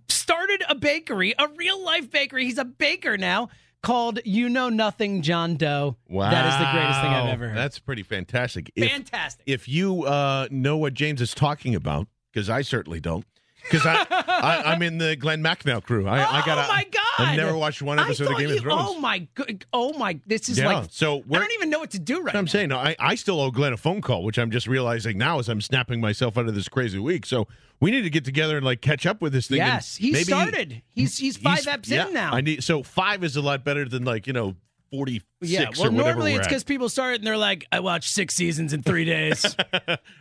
started 0.08 0.62
a 0.68 0.74
bakery, 0.74 1.34
a 1.38 1.48
real 1.48 1.82
life 1.82 2.10
bakery. 2.10 2.44
He's 2.44 2.58
a 2.58 2.64
baker 2.64 3.18
now 3.18 3.48
called 3.84 4.18
You 4.24 4.48
Know 4.48 4.68
Nothing 4.68 5.22
John 5.22 5.56
Dough. 5.56 5.96
Wow. 6.08 6.30
that 6.30 6.46
is 6.46 6.58
the 6.58 6.72
greatest 6.72 7.00
thing 7.00 7.10
I've 7.12 7.32
ever 7.32 7.48
heard. 7.48 7.56
That's 7.56 7.78
pretty 7.78 8.02
fantastic. 8.02 8.72
If- 8.74 8.90
Fantastic. 8.90 9.44
If 9.46 9.68
you 9.68 10.04
uh, 10.04 10.48
know 10.50 10.76
what 10.76 10.94
James 10.94 11.20
is 11.20 11.34
talking 11.34 11.74
about, 11.74 12.08
because 12.32 12.50
I 12.50 12.62
certainly 12.62 13.00
don't, 13.00 13.24
because 13.62 13.86
I, 13.86 14.06
I 14.10 14.72
I'm 14.72 14.82
in 14.82 14.98
the 14.98 15.16
Glenn 15.16 15.42
Macnow 15.42 15.82
crew. 15.82 16.06
I, 16.08 16.16
I 16.40 16.44
got. 16.46 16.58
oh 16.58 16.68
my 16.72 16.84
god! 16.90 17.03
I've 17.18 17.36
never 17.36 17.56
watched 17.56 17.82
one 17.82 17.98
episode 17.98 18.30
of 18.32 18.38
Game 18.38 18.48
you- 18.48 18.56
of 18.56 18.62
Thrones. 18.62 18.82
Oh 18.90 18.98
my 19.00 19.26
good! 19.34 19.64
Oh 19.72 19.92
my! 19.98 20.18
This 20.26 20.48
is 20.48 20.58
Yeah, 20.58 20.80
like 20.80 20.88
so 20.90 21.22
I 21.30 21.38
don't 21.38 21.52
even 21.52 21.70
know 21.70 21.78
what 21.78 21.90
to 21.92 21.98
do 21.98 22.22
right 22.22 22.34
I'm 22.34 22.44
now. 22.44 22.50
saying. 22.50 22.68
No, 22.70 22.78
I, 22.78 22.96
I 22.98 23.14
still 23.14 23.40
owe 23.40 23.50
Glenn 23.50 23.72
a 23.72 23.76
phone 23.76 24.00
call, 24.00 24.24
which 24.24 24.38
I'm 24.38 24.50
just 24.50 24.66
realizing 24.66 25.18
now 25.18 25.38
as 25.38 25.48
I'm 25.48 25.60
snapping 25.60 26.00
myself 26.00 26.36
out 26.38 26.48
of 26.48 26.54
this 26.54 26.68
crazy 26.68 26.98
week. 26.98 27.26
So 27.26 27.46
we 27.80 27.90
need 27.90 28.02
to 28.02 28.10
get 28.10 28.24
together 28.24 28.56
and 28.56 28.64
like 28.64 28.80
catch 28.80 29.06
up 29.06 29.20
with 29.20 29.32
this 29.32 29.48
thing. 29.48 29.58
Yes, 29.58 29.96
he 29.96 30.14
started. 30.14 30.82
He's 30.88 31.18
he's 31.18 31.36
five 31.36 31.60
eps 31.60 31.88
yeah, 31.88 32.06
in 32.08 32.14
now. 32.14 32.32
I 32.32 32.40
need 32.40 32.64
so 32.64 32.82
five 32.82 33.22
is 33.24 33.36
a 33.36 33.42
lot 33.42 33.64
better 33.64 33.88
than 33.88 34.04
like 34.04 34.26
you 34.26 34.32
know 34.32 34.56
forty 34.94 35.22
six 35.42 35.52
Yeah, 35.52 35.68
well, 35.78 35.90
normally 35.92 36.34
it's 36.34 36.46
because 36.46 36.64
people 36.64 36.88
start 36.88 37.16
and 37.16 37.26
they're 37.26 37.36
like, 37.36 37.66
"I 37.72 37.80
watched 37.80 38.10
six 38.10 38.34
seasons 38.34 38.72
in 38.72 38.82
three 38.82 39.04
days. 39.04 39.56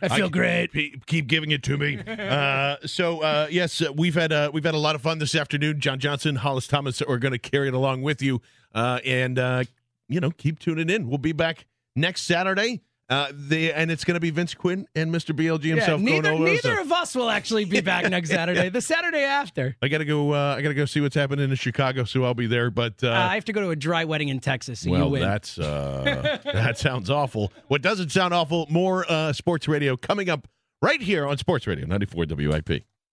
I 0.02 0.08
feel 0.08 0.26
I- 0.26 0.30
great." 0.30 0.72
pe- 0.72 0.92
Keep 1.06 1.28
giving 1.28 1.50
it 1.50 1.62
to 1.64 1.76
me. 1.76 1.98
uh, 2.06 2.76
so 2.86 3.20
uh, 3.20 3.46
yes, 3.50 3.80
uh, 3.80 3.92
we've 3.92 4.14
had 4.14 4.32
uh, 4.32 4.50
we've 4.52 4.64
had 4.64 4.74
a 4.74 4.78
lot 4.78 4.94
of 4.94 5.02
fun 5.02 5.18
this 5.18 5.34
afternoon. 5.34 5.80
John 5.80 5.98
Johnson, 5.98 6.36
Hollis 6.36 6.66
Thomas 6.66 7.00
are 7.02 7.18
going 7.18 7.32
to 7.32 7.38
carry 7.38 7.68
it 7.68 7.74
along 7.74 8.02
with 8.02 8.22
you, 8.22 8.40
uh, 8.74 9.00
and 9.04 9.38
uh, 9.38 9.64
you 10.08 10.20
know 10.20 10.30
keep 10.30 10.58
tuning 10.58 10.90
in. 10.90 11.08
We'll 11.08 11.18
be 11.18 11.32
back 11.32 11.66
next 11.94 12.22
Saturday. 12.22 12.82
Uh, 13.10 13.28
the 13.34 13.70
and 13.72 13.90
it's 13.90 14.02
going 14.02 14.14
to 14.14 14.20
be 14.20 14.30
Vince 14.30 14.54
Quinn 14.54 14.86
and 14.94 15.12
Mr. 15.12 15.36
BLG 15.36 15.64
Yeah, 15.64 15.74
himself 15.74 16.00
neither 16.00 16.22
going 16.22 16.34
over. 16.36 16.44
neither 16.44 16.76
so 16.76 16.80
of 16.80 16.90
us 16.90 17.14
will 17.14 17.28
actually 17.28 17.66
be 17.66 17.82
back 17.82 18.08
next 18.08 18.30
Saturday. 18.30 18.70
The 18.70 18.80
Saturday 18.80 19.22
after, 19.22 19.76
I 19.82 19.88
got 19.88 19.98
to 19.98 20.06
go. 20.06 20.32
Uh, 20.32 20.54
I 20.56 20.62
got 20.62 20.68
to 20.68 20.74
go 20.74 20.86
see 20.86 21.02
what's 21.02 21.14
happening 21.14 21.50
in 21.50 21.56
Chicago, 21.56 22.04
so 22.04 22.24
I'll 22.24 22.32
be 22.32 22.46
there. 22.46 22.70
But 22.70 23.04
uh, 23.04 23.08
uh, 23.08 23.12
I 23.12 23.34
have 23.34 23.44
to 23.44 23.52
go 23.52 23.60
to 23.60 23.70
a 23.70 23.76
dry 23.76 24.04
wedding 24.04 24.28
in 24.28 24.40
Texas. 24.40 24.80
So 24.80 24.86
you 24.86 24.92
well, 24.92 25.10
win. 25.10 25.20
that's 25.20 25.58
uh, 25.58 26.38
that 26.44 26.78
sounds 26.78 27.10
awful. 27.10 27.52
What 27.68 27.82
doesn't 27.82 28.10
sound 28.10 28.32
awful? 28.32 28.66
More 28.70 29.04
uh, 29.10 29.34
sports 29.34 29.68
radio 29.68 29.98
coming 29.98 30.30
up 30.30 30.48
right 30.80 31.02
here 31.02 31.26
on 31.26 31.36
Sports 31.36 31.66
Radio 31.66 31.86
94 31.86 32.24
WIP. 32.30 32.84